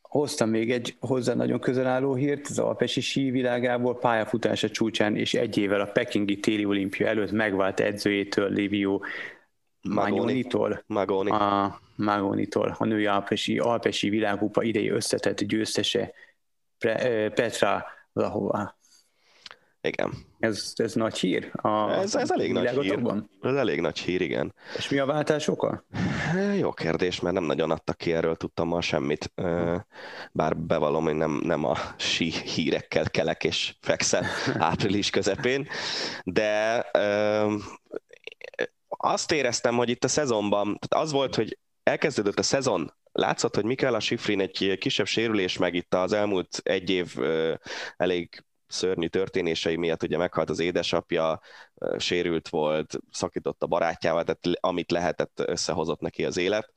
Hoztam 0.00 0.50
még 0.50 0.70
egy 0.70 0.96
hozzá 1.00 1.34
nagyon 1.34 1.60
közel 1.60 1.86
álló 1.86 2.14
hírt, 2.14 2.46
az 2.46 2.58
alpesi 2.58 3.00
sí 3.00 3.30
világából 3.30 3.98
pályafutása 3.98 4.70
csúcsán 4.70 5.16
és 5.16 5.34
egy 5.34 5.58
évvel 5.58 5.80
a 5.80 5.86
Pekingi 5.86 6.40
téli 6.40 6.64
olimpia 6.64 7.06
előtt 7.06 7.30
megvált 7.30 7.80
edzőjétől 7.80 8.50
Livio 8.50 9.00
Magnonitól. 9.88 10.82
Magoni. 10.86 11.30
A 11.30 11.80
Magonitól, 11.94 12.76
a 12.78 12.84
női 12.84 13.06
alpesi, 13.06 13.58
alpesi 13.58 14.08
világkupa 14.08 14.62
idei 14.62 14.90
összetett 14.90 15.42
győztese 15.42 16.12
Petra 17.34 17.84
Lahova. 18.12 18.78
Igen. 19.80 20.12
Ez, 20.38 20.72
ez 20.74 20.92
nagy 20.94 21.18
hír? 21.18 21.50
A 21.52 21.90
ez, 21.90 22.14
ez 22.14 22.30
elég 22.30 22.52
nagy 22.52 22.68
hír. 22.68 23.00
Ez 23.42 23.54
elég 23.54 23.80
nagy 23.80 23.98
hír, 23.98 24.20
igen. 24.20 24.54
És 24.76 24.88
mi 24.88 24.98
a 24.98 25.06
váltás 25.06 25.48
oka? 25.48 25.84
Jó 26.58 26.72
kérdés, 26.72 27.20
mert 27.20 27.34
nem 27.34 27.44
nagyon 27.44 27.70
adtak 27.70 27.96
ki 27.96 28.12
erről, 28.12 28.36
tudtam 28.36 28.68
ma 28.68 28.80
semmit. 28.80 29.32
Bár 30.32 30.56
bevallom, 30.56 31.04
hogy 31.04 31.14
nem, 31.14 31.40
nem 31.44 31.64
a 31.64 31.74
sí 31.96 32.30
hírekkel 32.30 33.10
kelek 33.10 33.44
és 33.44 33.74
fekszem 33.80 34.24
április 34.58 35.10
közepén, 35.10 35.68
de 36.24 36.84
azt 38.88 39.32
éreztem, 39.32 39.76
hogy 39.76 39.88
itt 39.88 40.04
a 40.04 40.08
szezonban, 40.08 40.64
tehát 40.78 41.04
az 41.04 41.12
volt, 41.12 41.34
hogy 41.34 41.58
elkezdődött 41.82 42.38
a 42.38 42.42
szezon, 42.42 42.94
látszott, 43.12 43.54
hogy 43.54 43.64
Mikaela 43.64 44.00
Schifrin 44.00 44.40
egy 44.40 44.76
kisebb 44.78 45.06
sérülés 45.06 45.58
meg 45.58 45.74
itt 45.74 45.94
az 45.94 46.12
elmúlt 46.12 46.60
egy 46.62 46.90
év 46.90 47.14
elég 47.96 48.44
szörnyű 48.66 49.06
történései 49.06 49.76
miatt 49.76 50.02
ugye 50.02 50.16
meghalt 50.16 50.50
az 50.50 50.58
édesapja, 50.58 51.40
sérült 51.98 52.48
volt, 52.48 52.98
szakított 53.10 53.62
a 53.62 53.66
barátjával, 53.66 54.24
tehát 54.24 54.58
amit 54.60 54.90
lehetett, 54.90 55.42
összehozott 55.46 56.00
neki 56.00 56.24
az 56.24 56.36
élet 56.36 56.72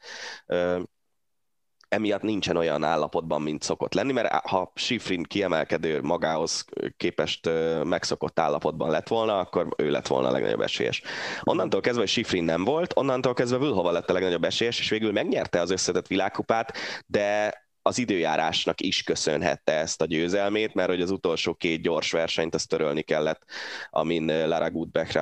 emiatt 1.90 2.22
nincsen 2.22 2.58
olyan 2.58 2.84
állapotban, 2.84 3.42
mint 3.42 3.64
szokott 3.64 3.94
lenni, 3.94 4.12
mert 4.12 4.34
ha 4.34 4.72
Schifrin 4.76 5.24
kiemelkedő 5.24 6.02
magához 6.02 6.66
képest 6.98 7.50
megszokott 7.84 8.40
állapotban 8.40 8.90
lett 8.90 9.08
volna, 9.08 9.40
akkor 9.40 9.68
ő 9.78 9.90
lett 9.90 10.08
volna 10.08 10.28
a 10.28 10.32
legnagyobb 10.32 10.62
esélyes. 10.62 11.02
Onnantól 11.44 11.82
kezdve, 11.82 12.02
hogy 12.02 12.10
Schifrin 12.10 12.44
nem 12.44 12.64
volt, 12.64 12.98
onnantól 12.98 13.34
kezdve 13.34 13.58
Vülhova 13.58 13.92
lett 13.92 14.10
a 14.10 14.14
legnagyobb 14.14 14.44
esélyes, 14.44 14.80
és 14.80 14.90
végül 14.90 15.12
megnyerte 15.12 15.62
az 15.62 15.72
összetett 15.72 16.08
világkupát, 16.08 16.78
de 17.06 17.54
az 17.82 17.98
időjárásnak 17.98 18.82
is 18.82 19.04
köszönhette 19.04 19.74
ezt 19.74 20.02
a 20.02 20.06
győzelmét, 20.06 20.74
mert 20.74 20.90
hogy 20.90 21.02
az 21.02 21.12
utolsó 21.12 21.54
két 21.54 21.82
gyors 21.82 22.12
versenyt 22.12 22.56
azt 22.56 22.70
törölni 22.70 23.02
kellett, 23.02 23.42
amin 23.90 24.48
Lara 24.48 24.72
Gutbeck 24.72 25.20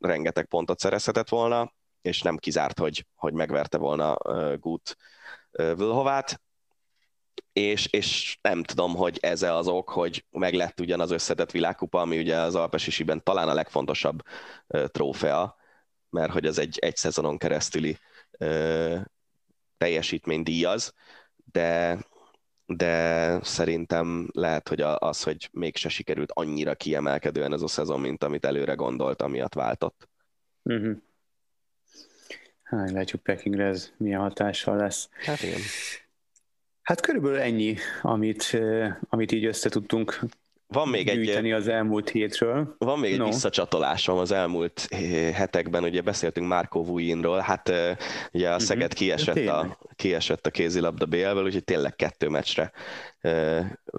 rengeteg 0.00 0.46
pontot 0.46 0.78
szerezhetett 0.78 1.28
volna, 1.28 1.72
és 2.02 2.22
nem 2.22 2.36
kizárt, 2.36 2.78
hogy, 2.78 3.06
hogy 3.14 3.32
megverte 3.32 3.78
volna 3.78 4.16
Gut 4.56 4.96
Vlhovát, 5.52 6.40
és, 7.52 7.86
és 7.86 8.38
nem 8.42 8.62
tudom, 8.62 8.94
hogy 8.94 9.18
ez 9.20 9.42
az 9.42 9.68
ok, 9.68 9.88
hogy 9.88 10.24
meg 10.30 10.54
lett 10.54 10.80
ugyan 10.80 11.00
az 11.00 11.10
összetett 11.10 11.50
világkupa, 11.50 12.00
ami 12.00 12.18
ugye 12.18 12.36
az 12.36 12.54
Alpesisiben 12.54 13.22
talán 13.22 13.48
a 13.48 13.54
legfontosabb 13.54 14.22
trófea, 14.86 15.56
mert 16.10 16.32
hogy 16.32 16.46
az 16.46 16.58
egy, 16.58 16.78
egy 16.78 16.96
szezonon 16.96 17.38
keresztüli 17.38 17.98
uh, 18.38 19.00
teljesítmény 19.76 20.42
díjaz, 20.42 20.94
de, 21.52 21.98
de 22.66 23.38
szerintem 23.42 24.28
lehet, 24.32 24.68
hogy 24.68 24.80
az, 24.80 25.22
hogy 25.22 25.48
mégse 25.52 25.88
sikerült 25.88 26.32
annyira 26.32 26.74
kiemelkedően 26.74 27.52
ez 27.52 27.62
a 27.62 27.68
szezon, 27.68 28.00
mint 28.00 28.24
amit 28.24 28.44
előre 28.44 28.74
gondolt, 28.74 29.22
amiatt 29.22 29.54
váltott. 29.54 30.08
Uh-huh. 30.62 30.96
Hát, 32.76 32.90
látjuk 32.90 33.22
Pekingre 33.22 33.64
ez 33.64 33.92
milyen 33.96 34.20
hatással 34.20 34.76
lesz. 34.76 35.08
Hát 35.24 35.42
igen. 35.42 35.60
Hát 36.82 37.00
körülbelül 37.00 37.38
ennyi, 37.38 37.76
amit, 38.02 38.58
amit 39.08 39.32
így 39.32 39.44
össze 39.44 39.68
tudtunk 39.68 40.18
van 40.72 40.88
még 40.88 41.08
egy, 41.08 41.50
az 41.50 41.68
elmúlt 41.68 42.10
hétről. 42.10 42.74
Van 42.78 42.98
még 42.98 43.16
no. 43.16 43.24
egy 43.24 43.30
visszacsatolásom 43.30 44.18
az 44.18 44.32
elmúlt 44.32 44.88
hetekben, 45.32 45.84
ugye 45.84 46.00
beszéltünk 46.00 46.48
Márko 46.48 46.84
Vujinról, 46.84 47.38
hát 47.38 47.72
ugye 48.32 48.50
a 48.50 48.58
Szeged 48.58 48.90
mhm. 48.90 48.96
kiesett, 48.96 49.46
a, 49.46 49.78
kiesett 49.96 50.46
a 50.46 50.50
kézilabda 50.50 51.06
BL-ből, 51.06 51.44
úgyhogy 51.44 51.64
tényleg 51.64 51.96
kettő 51.96 52.28
meccsre 52.28 52.72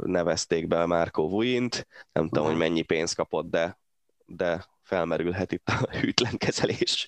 nevezték 0.03 0.67
be 0.67 0.85
Márko 0.85 1.29
Vujint, 1.29 1.87
nem 2.11 2.29
tudom, 2.29 2.45
hogy 2.45 2.57
mennyi 2.57 2.81
pénzt 2.81 3.15
kapott, 3.15 3.49
de, 3.49 3.77
de 4.25 4.65
felmerülhet 4.81 5.51
itt 5.51 5.69
a 5.69 5.89
hűtlen 5.99 6.37
kezelés, 6.37 7.07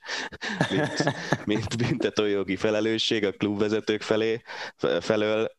mint, 0.69 1.05
mint 1.45 1.77
büntetőjogi 1.77 2.55
felelősség 2.55 3.25
a 3.25 3.31
klubvezetők 3.31 4.01
felé, 4.01 4.41
felől, 4.99 5.51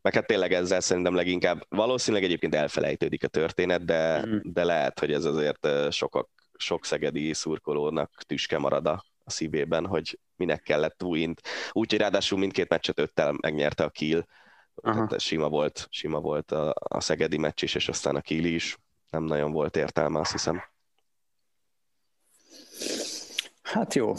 meg 0.00 0.14
hát 0.14 0.26
tényleg 0.26 0.52
ezzel 0.52 0.80
szerintem 0.80 1.14
leginkább, 1.14 1.66
valószínűleg 1.68 2.24
egyébként 2.24 2.54
elfelejtődik 2.54 3.24
a 3.24 3.28
történet, 3.28 3.84
de, 3.84 4.26
mm. 4.26 4.36
de 4.42 4.64
lehet, 4.64 4.98
hogy 4.98 5.12
ez 5.12 5.24
azért 5.24 5.68
sokak, 5.92 6.28
sok 6.56 6.84
szegedi 6.84 7.32
szurkolónak 7.32 8.22
tüske 8.26 8.58
marad 8.58 8.86
a, 8.86 9.04
a 9.24 9.30
szívében, 9.30 9.86
hogy 9.86 10.18
minek 10.36 10.62
kellett 10.62 11.02
Wint. 11.02 11.40
Úgyhogy 11.72 12.00
ráadásul 12.00 12.38
mindkét 12.38 12.68
meccset 12.68 12.98
öttel 12.98 13.34
megnyerte 13.40 13.84
a 13.84 13.90
Kiel, 13.90 14.26
tehát 14.82 15.20
sima 15.20 15.48
volt, 15.48 15.86
sima 15.90 16.20
volt 16.20 16.52
a, 16.52 16.74
a 16.78 17.00
szegedi 17.00 17.38
meccs 17.38 17.62
is, 17.62 17.74
és 17.74 17.88
aztán 17.88 18.16
a 18.16 18.20
Kiel 18.20 18.44
is. 18.44 18.76
Nem 19.10 19.24
nagyon 19.24 19.52
volt 19.52 19.76
értelme, 19.76 20.20
azt 20.20 20.32
hiszem. 20.32 20.62
Hát 23.62 23.94
jó, 23.94 24.14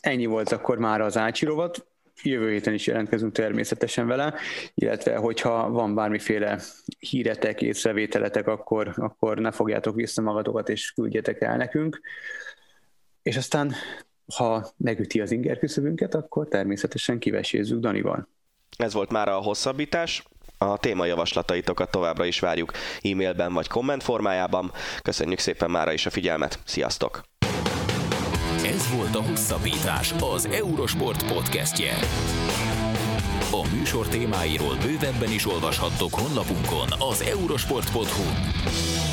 ennyi 0.00 0.26
volt 0.26 0.52
akkor 0.52 0.78
már 0.78 1.00
az 1.00 1.16
Ácsi 1.16 1.44
rovat. 1.44 1.86
Jövő 2.22 2.50
héten 2.50 2.74
is 2.74 2.86
jelentkezünk 2.86 3.32
természetesen 3.32 4.06
vele, 4.06 4.34
illetve 4.74 5.16
hogyha 5.16 5.70
van 5.70 5.94
bármiféle 5.94 6.60
híretek, 6.98 7.62
észrevételetek, 7.62 8.46
akkor, 8.46 8.92
akkor 8.96 9.38
ne 9.38 9.50
fogjátok 9.50 9.94
vissza 9.94 10.22
magatokat, 10.22 10.68
és 10.68 10.92
küldjetek 10.92 11.40
el 11.40 11.56
nekünk. 11.56 12.00
És 13.22 13.36
aztán, 13.36 13.72
ha 14.34 14.72
megüti 14.76 15.20
az 15.20 15.30
inger 15.30 15.58
küszöbünket, 15.58 16.14
akkor 16.14 16.48
természetesen 16.48 17.18
kivesézzük 17.18 17.80
Danival. 17.80 18.28
Ez 18.76 18.92
volt 18.92 19.10
már 19.10 19.28
a 19.28 19.36
hosszabbítás. 19.36 20.22
A 20.58 20.76
témajavaslataitokat 20.76 21.90
továbbra 21.90 22.24
is 22.24 22.40
várjuk 22.40 22.72
e-mailben 23.02 23.52
vagy 23.52 23.68
komment 23.68 24.02
formájában. 24.02 24.72
Köszönjük 25.02 25.38
szépen 25.38 25.70
mára 25.70 25.92
is 25.92 26.06
a 26.06 26.10
figyelmet. 26.10 26.58
Sziasztok! 26.64 27.22
Ez 28.64 28.90
volt 28.96 29.14
a 29.14 29.22
Hosszabbítás, 29.22 30.14
az 30.34 30.46
Eurosport 30.46 31.32
podcastje. 31.32 31.94
A 33.50 33.68
műsor 33.74 34.08
témáiról 34.08 34.76
bővebben 34.76 35.32
is 35.32 35.46
olvashattok 35.46 36.14
honlapunkon 36.14 36.88
az 36.98 37.20
eurosport.hu. 37.20 39.05